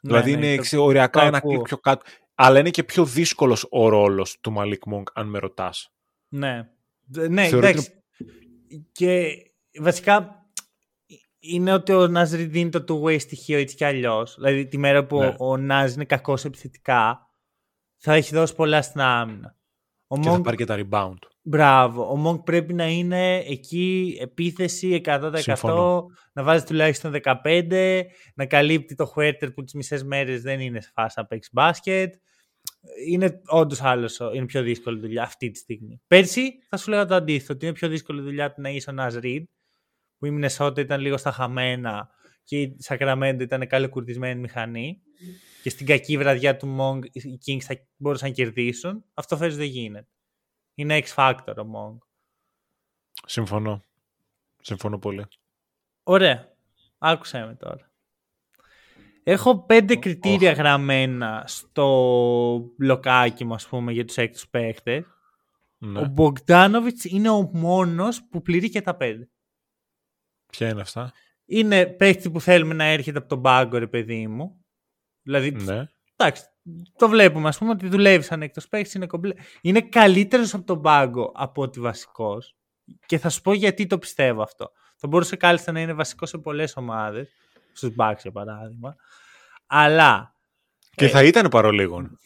Δηλαδή 0.00 0.30
Ναι, 0.30 0.36
ναι, 0.36 0.46
είναι 0.46 0.54
το- 0.54 0.60
εξ- 0.62 0.72
οριακά 0.74 1.20
το 1.20 1.26
ένα 1.26 1.36
ακούω. 1.36 1.52
κλικ 1.52 1.62
πιο 1.62 1.78
κάτω. 1.78 2.02
Αλλά 2.34 2.58
είναι 2.58 2.70
και 2.70 2.84
πιο 2.84 3.04
δύσκολος 3.04 3.66
ο 3.70 3.88
ρόλος 3.88 4.38
του 4.40 4.54
Malik 4.58 4.92
Monk, 4.94 5.02
αν 5.14 5.26
με 5.28 5.38
ρωτάς. 5.38 5.92
Ναι. 6.28 6.68
Δε- 7.06 7.28
Ναι, 7.28 7.46
Θεωρώ 7.48 7.66
εντάξει. 7.66 7.92
Και 8.92 9.32
βασικά 9.80 10.46
είναι 11.38 11.72
ότι 11.72 11.92
ο 11.92 12.06
Νάζ 12.08 12.32
Reed 12.34 12.54
είναι 12.54 12.70
το 12.70 12.84
two-way 13.02 13.20
στοιχείο 13.20 13.58
έτσι 13.58 13.76
κι 13.76 13.84
αλλιώς. 13.84 14.34
Δηλαδή 14.34 14.66
τη 14.66 14.78
μέρα 14.78 15.06
που 15.06 15.18
Ναι. 15.18 15.34
ο 15.38 15.56
Νάζ 15.56 15.94
είναι 15.94 16.04
κακός 16.04 16.44
επιθετικά, 16.44 17.30
θα 17.96 18.14
έχει 18.14 18.34
δώσει 18.34 18.54
πολλά 18.54 18.82
στην 18.82 19.00
άμυνα. 19.00 19.56
Ο 20.10 20.18
Και 20.18 20.28
θα 20.28 20.36
Monk, 20.38 20.42
πάρει 20.42 20.56
και 20.56 20.64
τα 20.64 20.78
rebound. 20.90 21.16
μπράβο. 21.42 22.02
Ο 22.12 22.22
Monk 22.26 22.44
πρέπει 22.44 22.74
να 22.74 22.88
είναι 22.88 23.36
εκεί 23.36 24.16
επίθεση 24.20 25.00
100%, 25.04 25.32
Συμφωνώ. 25.36 26.04
να 26.32 26.42
βάζει 26.42 26.64
τουλάχιστον 26.64 27.12
15, 27.12 28.02
να 28.34 28.46
καλύπτει 28.46 28.94
το 28.94 29.12
Huerter 29.16 29.54
που 29.54 29.64
τις 29.64 29.74
μισές 29.74 30.04
μέρες 30.04 30.42
δεν 30.42 30.60
είναι 30.60 30.80
σε 30.80 30.90
φάση 30.94 31.14
να 31.18 31.26
παίξει 31.26 31.50
μπάσκετ. 31.52 32.14
Είναι 33.06 33.40
όντως 33.46 33.82
άλλος, 33.82 34.18
είναι 34.34 34.46
πιο 34.46 34.62
δύσκολη 34.62 35.00
δουλειά 35.00 35.22
αυτή 35.22 35.50
τη 35.50 35.58
στιγμή. 35.58 36.00
Πέρσι 36.06 36.52
θα 36.68 36.76
σου 36.76 36.90
λέγα 36.90 37.04
το 37.06 37.14
αντίθετο, 37.14 37.52
ότι 37.52 37.64
είναι 37.64 37.74
πιο 37.74 37.88
δύσκολη 37.88 38.20
δουλειά 38.20 38.52
του 38.52 38.60
να 38.60 38.68
είσαι 38.68 38.90
ο 38.90 38.92
Ναζ 38.92 39.16
Reed, 39.22 39.42
που 40.18 40.26
η 40.26 40.30
Μινεσότα 40.30 40.80
ήταν 40.80 41.00
λίγο 41.00 41.16
στα 41.16 41.32
χαμένα 41.32 42.08
και 42.44 42.60
η 42.60 42.76
Σακραμέντο 42.78 43.42
ήταν 43.42 43.66
καλοκουρδισμένη 43.66 44.40
μηχανή 44.40 45.00
και 45.62 45.70
στην 45.70 45.86
κακή 45.86 46.16
βραδιά 46.18 46.56
του 46.56 46.76
Monk 46.80 47.04
οι 47.12 47.38
Kings 47.46 47.60
θα 47.60 47.76
μπορούσαν 47.96 48.28
να 48.28 48.34
κερδίσουν. 48.34 49.04
Αυτό 49.14 49.36
φέτος 49.36 49.56
δεν 49.56 49.66
γίνεται. 49.66 50.08
Είναι 50.74 51.02
X 51.04 51.14
Factor 51.14 51.54
ο 51.56 51.66
Monk. 51.74 51.98
Συμφωνώ. 53.26 53.82
Συμφωνώ 54.60 54.98
πολύ. 54.98 55.26
Ωραία. 56.02 56.56
Άκουσέ 56.98 57.46
με 57.46 57.54
τώρα. 57.54 57.90
Έχω 59.22 59.64
πέντε 59.64 59.96
κριτήρια 59.96 60.52
γραμμένα 60.52 61.44
στο 61.46 62.72
μπλοκάκι 62.76 63.44
μου, 63.44 63.54
ας 63.54 63.66
πούμε, 63.66 63.92
για 63.92 64.04
τους 64.04 64.16
έκτους 64.16 64.48
παίχτες. 64.48 65.04
Ναι. 65.78 66.00
Ο 66.00 66.04
Μπογκδάνοβιτς 66.04 67.04
είναι 67.04 67.30
ο 67.30 67.50
μόνος 67.52 68.24
που 68.30 68.42
πληρεί 68.42 68.70
και 68.70 68.82
τα 68.82 68.96
πέντε. 68.96 69.30
Ποια 70.46 70.68
είναι 70.68 70.80
αυτά; 70.80 71.12
Είναι 71.44 71.86
παίχτη 71.86 72.30
που 72.30 72.40
θέλουμε 72.40 72.74
να 72.74 72.84
έρχεται 72.84 73.18
από 73.18 73.28
τον 73.28 73.42
πάγκο, 73.42 73.78
ρε 73.78 73.86
παιδί 73.86 74.26
μου. 74.26 74.64
Δηλαδή, 75.28 75.50
Ναι. 75.50 75.86
εντάξει, 76.16 76.42
το 76.96 77.08
βλέπουμε, 77.08 77.48
ας 77.48 77.58
πούμε, 77.58 77.70
ότι 77.70 77.88
δουλεύει 77.88 78.24
σαν 78.24 78.42
έκτος 78.42 78.68
παίχτης, 78.68 78.94
είναι 78.94 79.06
κομπλέ. 79.06 79.34
Είναι 79.60 79.80
καλύτερος 79.80 80.54
από 80.54 80.64
τον 80.64 80.82
πάγκο 80.82 81.32
από 81.34 81.62
ότι 81.62 81.80
βασικός. 81.80 82.56
Και 83.06 83.18
θα 83.18 83.28
σου 83.28 83.40
πω 83.40 83.52
γιατί 83.52 83.86
το 83.86 83.98
πιστεύω 83.98 84.42
αυτό. 84.42 84.70
Θα 84.96 85.08
μπορούσε 85.08 85.36
κάλλιστα 85.36 85.72
να 85.72 85.80
είναι 85.80 85.92
βασικός 85.92 86.28
σε 86.28 86.38
πολλές 86.38 86.76
ομάδες, 86.76 87.28
στους 87.72 87.90
Bucks 87.98 88.16
για 88.22 88.30
παράδειγμα. 88.32 88.96
Αλλά 89.66 90.34
Και 90.94 91.04
Ε, 91.04 91.08
θα 91.08 91.24
ήταν 91.24 91.48
παρολίγων. 91.48 92.18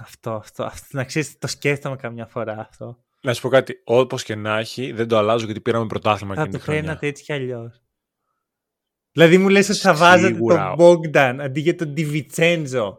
αυτό, 0.00 0.30
αυτό, 0.32 0.64
αυτό, 0.64 0.86
να 0.90 1.04
ξέρεις, 1.04 1.38
το 1.38 1.46
σκέφτομαι 1.46 1.96
καμιά 1.96 2.26
φορά 2.26 2.58
αυτό. 2.58 2.98
Να 3.20 3.34
σου 3.34 3.40
πω 3.42 3.48
κάτι. 3.48 3.80
Όπως 3.84 4.22
και 4.22 4.34
να 4.34 4.58
έχει, 4.58 4.92
δεν 4.92 5.08
το 5.08 5.18
αλλάζω 5.18 5.44
γιατί 5.44 5.60
πήραμε 5.60 5.86
πρωτάθλημα 5.86 6.34
Θα 6.34 6.40
εκείνη 6.40 6.52
το 6.56 6.58
τη 6.58 6.64
χρονιά. 6.64 6.82
φέρνατε 6.82 7.06
έτσι 7.06 7.22
κι 7.22 7.32
αλλιώς. 7.32 7.80
Δηλαδή 9.16 9.38
μου 9.38 9.48
λες 9.48 9.68
ότι 9.68 9.78
θα 9.78 9.94
βάζατε 9.94 10.34
Σίγουρα. 10.34 10.74
τον 10.76 10.86
Bogdan 10.86 11.36
αντί 11.40 11.60
για 11.60 11.74
τον 11.74 11.94
DiVincenzo. 11.96 12.96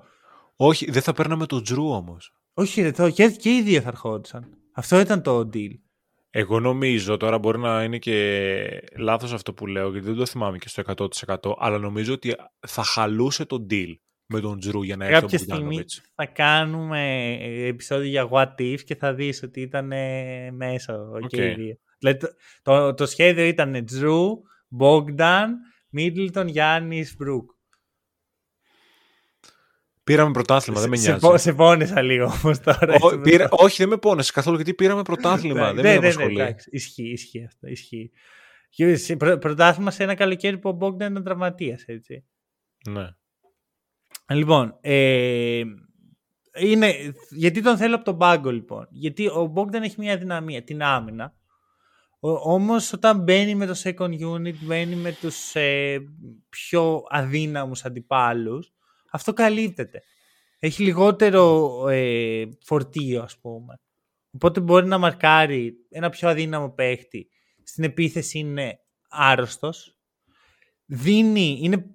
Όχι, 0.55 0.91
δεν 0.91 1.01
θα 1.01 1.13
παίρναμε 1.13 1.45
τον 1.45 1.63
Jrue 1.63 1.89
όμως. 1.89 2.31
Όχι 2.53 2.81
ρε, 2.81 2.91
το, 2.91 3.09
και, 3.09 3.29
και 3.29 3.49
οι 3.49 3.61
δύο 3.61 3.81
θα 3.81 3.87
ερχόντουσαν. 3.87 4.45
Αυτό 4.73 4.99
ήταν 4.99 5.21
το 5.21 5.49
deal. 5.53 5.71
Εγώ 6.29 6.59
νομίζω, 6.59 7.17
τώρα 7.17 7.37
μπορεί 7.37 7.59
να 7.59 7.83
είναι 7.83 7.97
και 7.97 8.81
λάθος 8.97 9.33
αυτό 9.33 9.53
που 9.53 9.67
λέω, 9.67 9.89
γιατί 9.91 10.05
δεν 10.07 10.15
το 10.15 10.25
θυμάμαι 10.25 10.57
και 10.57 10.69
στο 10.69 10.83
100%, 11.27 11.53
αλλά 11.57 11.77
νομίζω 11.77 12.13
ότι 12.13 12.35
θα 12.67 12.83
χαλούσε 12.83 13.45
το 13.45 13.65
deal 13.69 13.93
με 14.25 14.39
τον 14.39 14.59
Jrue 14.59 14.83
για 14.83 14.95
να 14.95 15.05
έρθει 15.05 15.17
ο 15.17 15.21
Κάποια 15.21 15.37
στιγμή 15.37 15.59
Bogdanovic. 15.59 16.01
θα 16.15 16.25
κάνουμε 16.25 17.33
ε, 17.41 17.67
επεισόδιο 17.67 18.09
για 18.09 18.29
what 18.31 18.61
if 18.61 18.79
και 18.85 18.95
θα 18.95 19.13
δεις 19.13 19.43
ότι 19.43 19.61
ήταν 19.61 19.91
ε, 19.91 20.51
μέσα 20.51 21.09
Οκ. 21.23 21.27
και 21.27 21.45
οι 21.45 21.53
δύο. 21.53 21.75
Δηλαδή 21.99 22.19
το, 22.19 22.27
το, 22.61 22.93
το 22.93 23.05
σχέδιο 23.05 23.45
ήταν 23.45 23.85
Drew, 23.91 24.27
Bogdan, 24.79 25.47
Middleton, 25.97 26.45
Γιάννης, 26.47 27.15
Μπρουκ. 27.17 27.51
Πήραμε 30.03 30.31
πρωτάθλημα, 30.31 30.79
δεν 30.79 30.89
με 30.89 30.95
σε, 30.97 31.07
νοιάζει. 31.09 31.25
πό- 31.27 31.37
σε 31.37 31.53
πόνεσα 31.53 32.01
λίγο 32.01 32.25
όμως 32.25 32.59
τώρα. 32.59 32.97
Ω, 33.01 33.07
έτσι, 33.07 33.19
πήρα- 33.21 33.47
όχι, 33.51 33.77
δεν 33.77 33.87
με 33.89 33.97
πόνεσε 33.97 34.31
καθόλου 34.31 34.55
γιατί 34.55 34.73
πήραμε 34.73 35.01
πρωτάθλημα. 35.01 35.73
δεν 35.73 35.83
με 35.85 35.95
απασχολεί. 35.95 36.35
Ναι, 36.35 36.43
εντάξει, 36.43 36.69
ισχύει, 36.71 37.11
ισχύει 37.11 37.43
αυτό. 37.45 37.67
Ισχύει. 37.67 38.11
Και 38.69 38.95
σε- 38.95 39.15
πρω- 39.15 39.37
Πρωτάθλημα 39.39 39.91
σε 39.91 40.03
ένα 40.03 40.15
καλοκαίρι 40.15 40.57
που 40.57 40.69
ο 40.69 40.77
Bogdan 40.81 40.93
ήταν 40.95 41.23
τραυματίας, 41.23 41.83
έτσι. 41.85 42.25
ναι. 42.89 43.07
Λοιπόν, 44.33 44.77
ε, 44.81 45.63
είναι, 46.59 46.93
γιατί 47.29 47.61
τον 47.61 47.77
θέλω 47.77 47.95
από 47.95 48.03
τον 48.05 48.17
πάγκο 48.17 48.51
λοιπόν. 48.51 48.87
Γιατί 48.89 49.27
ο 49.27 49.53
Bogdan 49.55 49.81
έχει 49.81 49.95
μια 49.97 50.17
δυναμία, 50.17 50.63
την 50.63 50.83
άμυνα. 50.83 51.35
Ο, 52.19 52.29
όμως 52.53 52.93
όταν 52.93 53.19
μπαίνει 53.19 53.55
με 53.55 53.65
το 53.65 53.73
second 53.83 54.19
unit, 54.35 54.55
μπαίνει 54.59 54.95
με 54.95 55.11
τους 55.11 55.55
ε, 55.55 55.99
πιο 56.49 57.03
αδύναμους 57.09 57.85
αντιπάλους, 57.85 58.71
αυτό 59.11 59.33
καλύπτεται. 59.33 60.01
Έχει 60.59 60.83
λιγότερο 60.83 61.73
ε, 61.89 62.45
φορτίο 62.61 63.21
ας 63.21 63.37
πούμε. 63.37 63.79
Οπότε 64.31 64.59
μπορεί 64.59 64.87
να 64.87 64.97
μαρκάρει 64.97 65.73
ένα 65.89 66.09
πιο 66.09 66.29
αδύναμο 66.29 66.69
παίχτη. 66.69 67.29
Στην 67.63 67.83
επίθεση 67.83 68.39
είναι 68.39 68.79
άρρωστος. 69.09 69.97
Δίνει, 70.85 71.59
είναι 71.61 71.85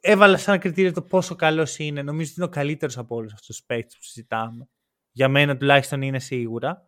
έβαλα 0.00 0.36
σαν 0.36 0.58
κριτήριο 0.58 0.92
το 0.92 1.02
πόσο 1.02 1.34
καλός 1.34 1.78
είναι. 1.78 2.02
Νομίζω 2.02 2.30
ότι 2.30 2.40
είναι 2.40 2.48
ο 2.48 2.52
καλύτερος 2.52 2.98
από 2.98 3.16
όλους 3.16 3.32
αυτούς 3.32 3.56
τους 3.56 3.64
παίκτε 3.66 3.94
που 3.98 4.04
συζητάμε. 4.04 4.68
Για 5.12 5.28
μένα 5.28 5.56
τουλάχιστον 5.56 6.02
είναι 6.02 6.18
σίγουρα. 6.18 6.82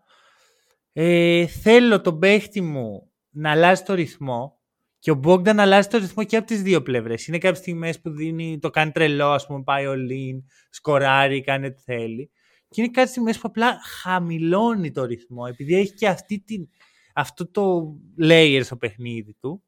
Ε, 0.93 1.47
θέλω 1.47 2.01
τον 2.01 2.19
παίχτη 2.19 2.61
μου 2.61 3.13
να 3.31 3.51
αλλάζει 3.51 3.83
το 3.83 3.95
ρυθμό 3.95 4.61
και 4.99 5.11
ο 5.11 5.21
Bogdan 5.25 5.55
να 5.55 5.63
αλλάζει 5.63 5.89
το 5.89 5.99
ρυθμό 5.99 6.25
και 6.25 6.37
από 6.37 6.47
τις 6.47 6.63
δύο 6.63 6.83
πλευρές. 6.83 7.27
Είναι 7.27 7.39
κάποιες 7.39 7.59
στιγμές 7.59 8.01
που 8.01 8.11
δίνει, 8.11 8.59
το 8.59 8.71
κάνει 8.71 8.91
τρελό, 8.91 9.31
ας 9.31 9.47
πούμε, 9.47 9.63
πάει 9.63 9.87
ο 9.87 9.95
Λίν, 9.95 10.45
σκοράρει, 10.71 11.41
κάνει 11.41 11.67
ό,τι 11.67 11.81
θέλει. 11.81 12.31
Και 12.69 12.83
είναι 12.83 12.91
κάτι 12.91 13.11
στιγμές 13.11 13.37
που 13.37 13.49
απλά 13.49 13.79
χαμηλώνει 13.83 14.91
το 14.91 15.05
ρυθμό, 15.05 15.45
επειδή 15.49 15.75
έχει 15.75 15.95
και 15.95 16.09
αυτή 16.09 16.41
την, 16.41 16.69
αυτό 17.15 17.51
το 17.51 17.95
layer 18.23 18.61
στο 18.65 18.77
παιχνίδι 18.77 19.35
του. 19.35 19.63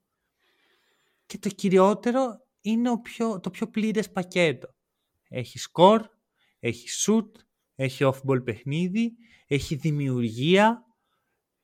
Και 1.26 1.38
το 1.38 1.48
κυριότερο 1.48 2.46
είναι 2.60 2.90
ο 2.90 3.00
πιο, 3.00 3.40
το 3.40 3.50
πιο 3.50 3.68
πλήρες 3.68 4.10
πακέτο. 4.10 4.74
Έχει 5.28 5.58
σκορ, 5.58 6.02
έχει 6.58 6.88
shoot, 7.06 7.30
έχει 7.74 8.04
off-ball 8.12 8.44
παιχνίδι, 8.44 9.12
έχει 9.46 9.74
δημιουργία, 9.74 10.84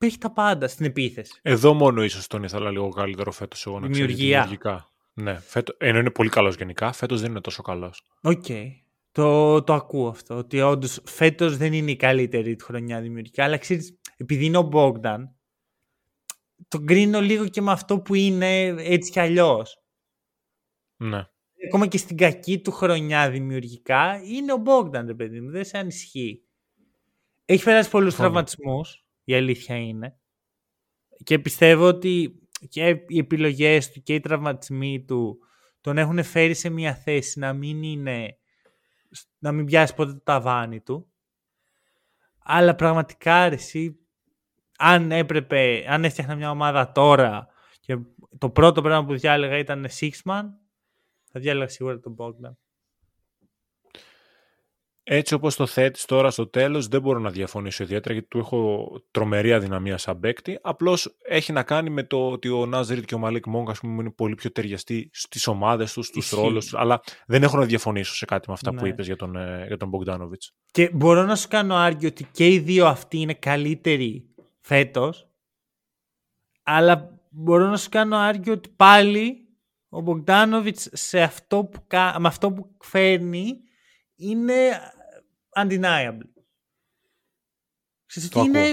έχει 0.07 0.19
τα 0.19 0.33
πάντα 0.33 0.69
στην 0.69 0.87
επίθεση. 0.87 1.39
Εδώ 1.43 1.75
μόνο 1.75 2.03
ίσως 2.05 2.27
τον 2.27 2.43
ήθελα 2.43 2.71
λίγο 2.71 2.89
καλύτερο 2.89 3.31
φέτος 3.33 3.67
εγώ 3.67 3.81
να 3.81 3.89
ξέρει 3.89 4.07
Δημιουργία. 4.07 4.41
δημιουργικά. 4.41 4.89
Ναι, 5.13 5.35
φέτο, 5.41 5.75
ενώ 5.79 5.99
είναι 5.99 6.11
πολύ 6.11 6.29
καλός 6.29 6.55
γενικά, 6.57 6.93
φέτος 6.93 7.21
δεν 7.21 7.31
είναι 7.31 7.41
τόσο 7.41 7.63
καλός. 7.63 8.03
Οκ. 8.23 8.45
Το, 9.13 9.63
το 9.63 9.73
ακούω 9.73 10.09
αυτό. 10.09 10.37
Ότι 10.37 10.61
όντως 10.61 11.01
φέτος 11.05 11.57
δεν 11.57 11.73
είναι 11.73 11.91
η 11.91 11.97
καλύτερη 11.97 12.57
του 12.57 12.65
χρονιά 12.65 13.01
δημιουργικά. 13.01 13.45
Αλλά 13.45 13.57
ξέρεις, 13.59 13.99
επειδή 14.17 14.45
είναι 14.45 14.59
ο 14.59 14.69
Bogdan, 14.73 15.19
τον 16.69 16.87
κρίνω 16.87 17.21
λίγο 17.21 17.49
και 17.49 17.61
με 17.61 17.71
αυτό 17.73 18.01
που 18.01 18.15
είναι 18.15 18.67
έτσι 18.67 19.11
κι 19.11 19.21
αλλιώς. 19.21 19.83
Ναι. 20.97 21.25
Ακόμα 21.67 21.87
και 21.87 21.99
στην 21.99 22.17
κακή 22.17 22.61
του 22.61 22.71
χρονιά 22.71 23.31
δημιουργικά 23.31 24.21
είναι 24.25 24.53
ο 24.53 24.63
Bogdan, 24.67 25.03
ρε 25.07 25.15
παιδί 25.15 25.41
μου. 25.41 25.51
Δεν 25.51 25.65
σε 25.65 25.79
ανισχύει. 25.79 26.43
Έχει 27.45 27.65
περάσει 27.65 27.91
πολλούς 27.91 28.15
Συμφωνώ. 28.15 28.31
τραυματισμούς, 28.31 29.05
η 29.29 29.35
αλήθεια 29.35 29.77
είναι. 29.77 30.19
Και 31.25 31.39
πιστεύω 31.39 31.87
ότι 31.87 32.43
και 32.69 33.05
οι 33.07 33.19
επιλογές 33.19 33.91
του 33.91 34.03
και 34.03 34.15
οι 34.15 34.21
τραυματισμοί 34.21 35.05
του 35.05 35.39
τον 35.81 35.99
έχουν 35.99 36.23
φέρει 36.25 36.55
σε 36.55 36.69
μια 36.69 36.95
θέση 36.95 37.39
να 37.39 37.53
μην 37.53 37.83
είναι 37.83 38.39
να 39.39 39.53
μην 39.53 39.65
πιάσει 39.65 39.95
ποτέ 39.95 40.13
το 40.13 40.21
ταβάνι 40.23 40.81
του. 40.81 41.13
Αλλά 42.39 42.75
πραγματικά 42.75 43.49
ρε, 43.49 43.55
εσύ, 43.55 43.99
αν 44.79 45.13
έπρεπε, 45.13 45.85
αν 45.89 46.05
έφτιαχνα 46.05 46.35
μια 46.35 46.51
ομάδα 46.51 46.93
τώρα 46.93 47.49
και 47.81 47.99
το 48.39 48.51
πρώτο 48.51 48.83
πράγμα 48.83 49.07
που 49.07 49.19
διάλεγα 49.19 49.59
ήταν 49.59 49.87
six 50.01 50.11
man, 50.25 50.45
θα 51.25 51.41
διάλεγα 51.41 51.69
σίγουρα 51.69 52.01
τον 52.01 52.17
Bogdan. 52.19 52.57
Έτσι 55.11 55.35
όπως 55.35 55.57
το 55.57 55.67
θέτεις 55.67 56.05
τώρα 56.05 56.31
στο 56.31 56.49
τέλος 56.49 56.89
δεν 56.89 57.01
μπορώ 57.01 57.19
να 57.19 57.31
διαφωνήσω 57.31 57.83
ιδιαίτερα 57.83 58.15
γιατί 58.15 58.29
του 58.29 58.39
έχω 58.39 58.89
τρομερή 59.11 59.53
αδυναμία 59.53 59.99
σαν 59.99 60.21
παίκτη. 60.21 60.59
Απλώς 60.63 61.17
έχει 61.29 61.53
να 61.53 61.63
κάνει 61.63 61.91
με 61.91 62.03
το 62.03 62.31
ότι 62.31 62.49
ο 62.49 62.67
Νάζριτ 62.67 63.05
και 63.05 63.15
ο 63.15 63.19
Μαλίκ 63.19 63.47
Μόγκ 63.47 63.71
ας 63.71 63.79
πούμε 63.79 64.01
είναι 64.03 64.11
πολύ 64.11 64.35
πιο 64.35 64.53
ταιριαστοί 64.53 65.11
στις 65.13 65.47
ομάδες 65.47 65.93
τους, 65.93 66.07
στους 66.07 66.31
ρόλους 66.31 66.65
τους. 66.65 66.75
Αλλά 66.75 67.01
δεν 67.27 67.43
έχω 67.43 67.57
να 67.57 67.65
διαφωνήσω 67.65 68.15
σε 68.15 68.25
κάτι 68.25 68.49
με 68.49 68.55
αυτά 68.55 68.73
ναι. 68.73 68.81
που 68.81 68.87
είπες 68.87 69.07
για 69.07 69.17
τον, 69.17 69.37
ε, 69.37 69.65
για 69.67 69.77
τον 69.77 69.91
Bogdanovic. 69.91 70.53
Και 70.71 70.91
μπορώ 70.93 71.23
να 71.23 71.37
σου 71.37 71.49
κάνω 71.49 71.75
άργιο 71.75 72.09
ότι 72.09 72.29
και 72.33 72.49
οι 72.49 72.59
δύο 72.59 72.87
αυτοί 72.87 73.19
είναι 73.19 73.35
καλύτεροι 73.35 74.25
φέτος. 74.61 75.29
Αλλά 76.63 77.21
μπορώ 77.31 77.67
να 77.67 77.77
σου 77.77 77.89
κάνω 77.89 78.17
άργιο 78.17 78.53
ότι 78.53 78.69
πάλι 78.77 79.49
ο 79.89 79.99
Bogdanovic 80.07 80.77
σε 80.93 81.21
αυτό 81.21 81.65
που, 81.65 81.87
με 82.19 82.29
αυτό 82.29 82.53
που 82.53 82.77
φέρνει 82.79 83.67
είναι 84.17 84.55
undeniable. 85.65 86.29
Ξέρετε, 88.07 88.41
είναι, 88.41 88.69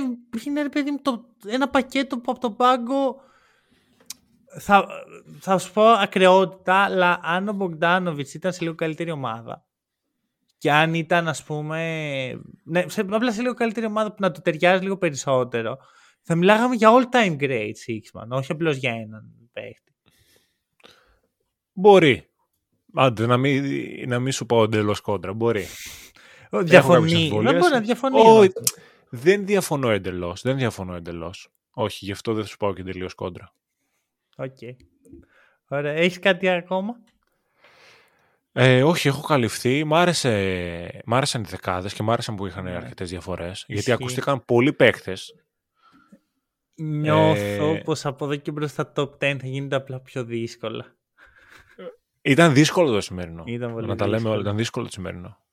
είναι 0.46 0.62
ρε 0.62 0.70
παιδί 0.70 1.02
το, 1.02 1.36
ένα 1.46 1.70
πακέτο 1.70 2.20
που 2.20 2.32
από 2.32 2.40
τον 2.40 2.56
πάγκο 2.56 3.22
θα, 4.60 4.88
θα 5.40 5.58
σου 5.58 5.74
πω 5.74 5.84
ακρεότητα, 5.84 6.76
αλλά 6.76 7.20
αν 7.24 7.48
ο 7.48 7.54
Μπογκδάνοβιτ 7.54 8.34
ήταν 8.34 8.54
σε 8.54 8.64
λίγο 8.64 8.76
καλύτερη 8.76 9.12
ομάδα 9.12 9.66
και 10.58 10.72
αν 10.72 10.94
ήταν 10.94 11.28
ας 11.28 11.44
πούμε 11.44 11.80
ναι, 12.64 12.84
σε, 12.88 13.02
απλά 13.02 13.32
σε 13.32 13.42
λίγο 13.42 13.54
καλύτερη 13.54 13.86
ομάδα 13.86 14.10
που 14.10 14.18
να 14.20 14.32
το 14.32 14.42
ταιριάζει 14.42 14.84
λίγο 14.84 14.98
περισσότερο 14.98 15.78
θα 16.22 16.36
μιλάγαμε 16.36 16.76
για 16.76 16.90
all 16.92 17.16
time 17.16 17.38
great 17.40 17.72
Sixth 17.88 18.10
Man, 18.10 18.28
όχι 18.30 18.52
απλώς 18.52 18.76
για 18.76 18.92
έναν 18.92 19.50
παίχτη. 19.54 19.96
Μπορεί. 21.74 22.30
Άντε, 22.94 23.26
να 23.26 23.38
μην, 23.38 23.64
να 24.10 24.20
μην 24.20 24.32
σου 24.32 24.46
πω 24.46 24.64
εντελώς 24.64 25.02
κόντρα. 25.02 25.34
Μπορεί. 25.34 25.66
Διαφωνεί. 26.64 27.30
Δεν 27.30 27.58
μπορεί 27.58 27.72
να 27.72 27.80
διαφωνεί. 27.80 28.20
Oh, 28.26 28.48
δεν 29.10 29.46
διαφωνώ 29.46 29.90
εντελώς. 29.90 30.42
Δεν 30.42 30.58
διαφωνώ 30.58 30.96
εντελώς. 30.96 31.50
Όχι, 31.72 32.06
γι' 32.06 32.12
αυτό 32.12 32.34
δεν 32.34 32.44
θα 32.44 32.50
σου 32.50 32.58
πάω 32.58 32.74
και 32.74 32.84
τελείως 32.84 33.14
κόντρα. 33.14 33.54
OK. 34.38 34.56
Okay. 34.62 34.76
Ωραία. 35.68 35.94
Έχεις 35.94 36.20
κάτι 36.20 36.50
ακόμα; 36.50 37.00
Ε, 38.52 38.84
όχι, 38.84 39.08
έχω 39.08 39.22
καλυφθεί. 39.22 39.84
Μ, 39.84 39.96
άρεσε, 39.96 41.02
μ' 41.06 41.14
άρεσαν 41.14 41.42
οι 41.42 41.46
δεκάδες 41.50 41.94
και 41.94 42.04
μ' 42.04 42.12
άρεσαν 42.12 42.36
που 42.36 42.46
είχαν 42.46 42.64
ναι. 42.64 42.76
αρκετές 42.76 43.10
διαφορές. 43.10 43.66
Γιατί 43.68 43.92
ακούστηκαν 43.92 44.46
πολλοί 44.46 44.74
παίκτες. 44.74 45.36
Νιώθω 46.76 47.74
ε... 47.74 47.82
πως 47.84 48.06
από 48.06 48.26
εδώ 48.26 48.36
και 48.36 48.52
μπρος 48.52 48.72
στα 48.72 48.92
top 48.96 49.10
10 49.10 49.18
θα 49.20 49.38
γίνεται 49.42 49.76
απλά 49.76 50.00
πιο 50.00 50.24
δύσκολα. 50.24 50.96
Ήταν 52.22 52.54
δύσκολο 52.54 52.92
το 52.92 53.02
σημερινό. 53.02 53.44
Ήταν 53.46 53.74
πολύ 53.74 53.88
να 53.88 53.96
τα 53.96 54.08
λέμε 54.08 54.30
όλα, 54.30 54.42
ήταν 54.42 54.58
δύσκολο 54.58 54.86
το 54.86 54.92
σημερινό. 54.92 55.45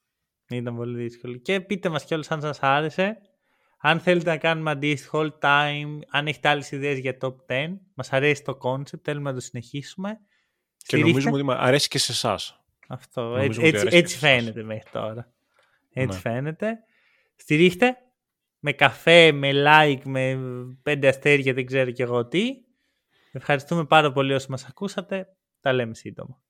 Ήταν 0.56 0.76
πολύ 0.76 1.02
δύσκολο. 1.02 1.36
Και 1.36 1.60
πείτε 1.60 1.88
μας 1.88 2.04
κιόλας 2.04 2.30
αν 2.30 2.40
σας 2.40 2.58
άρεσε. 2.60 3.18
Αν 3.78 4.00
θέλετε 4.00 4.30
να 4.30 4.36
κάνουμε 4.36 4.70
αντίστοιχο 4.70 5.20
all 5.20 5.38
time, 5.40 5.98
αν 6.10 6.26
έχετε 6.26 6.48
άλλες 6.48 6.70
ιδέες 6.70 6.98
για 6.98 7.16
top 7.20 7.34
10, 7.46 7.68
μας 7.94 8.12
αρέσει 8.12 8.42
το 8.42 8.58
concept, 8.62 9.00
θέλουμε 9.02 9.30
να 9.30 9.34
το 9.34 9.40
συνεχίσουμε. 9.40 10.20
Και 10.76 10.96
νομίζουμε 10.96 11.52
ότι 11.52 11.60
αρέσει 11.60 11.88
και 11.88 11.98
σε 11.98 12.12
εσάς. 12.12 12.64
Αυτό, 12.88 13.36
έτσι, 13.36 13.60
έτσι, 13.62 13.86
έτσι 13.90 14.18
φαίνεται 14.18 14.62
μέχρι 14.62 14.90
τώρα. 14.92 15.32
Έτσι 15.92 16.16
ναι. 16.16 16.20
φαίνεται. 16.30 16.78
Στηρίχτε 17.36 17.96
με 18.58 18.72
καφέ, 18.72 19.32
με 19.32 19.50
like, 19.54 20.02
με 20.04 20.38
πέντε 20.82 21.08
αστέρια, 21.08 21.54
δεν 21.54 21.66
ξέρω 21.66 21.90
κι 21.90 22.02
εγώ 22.02 22.26
τι. 22.26 22.48
Ευχαριστούμε 23.32 23.84
πάρα 23.84 24.12
πολύ 24.12 24.34
όσοι 24.34 24.50
μας 24.50 24.64
ακούσατε. 24.64 25.28
Τα 25.60 25.72
λέμε 25.72 25.94
σύντομα. 25.94 26.40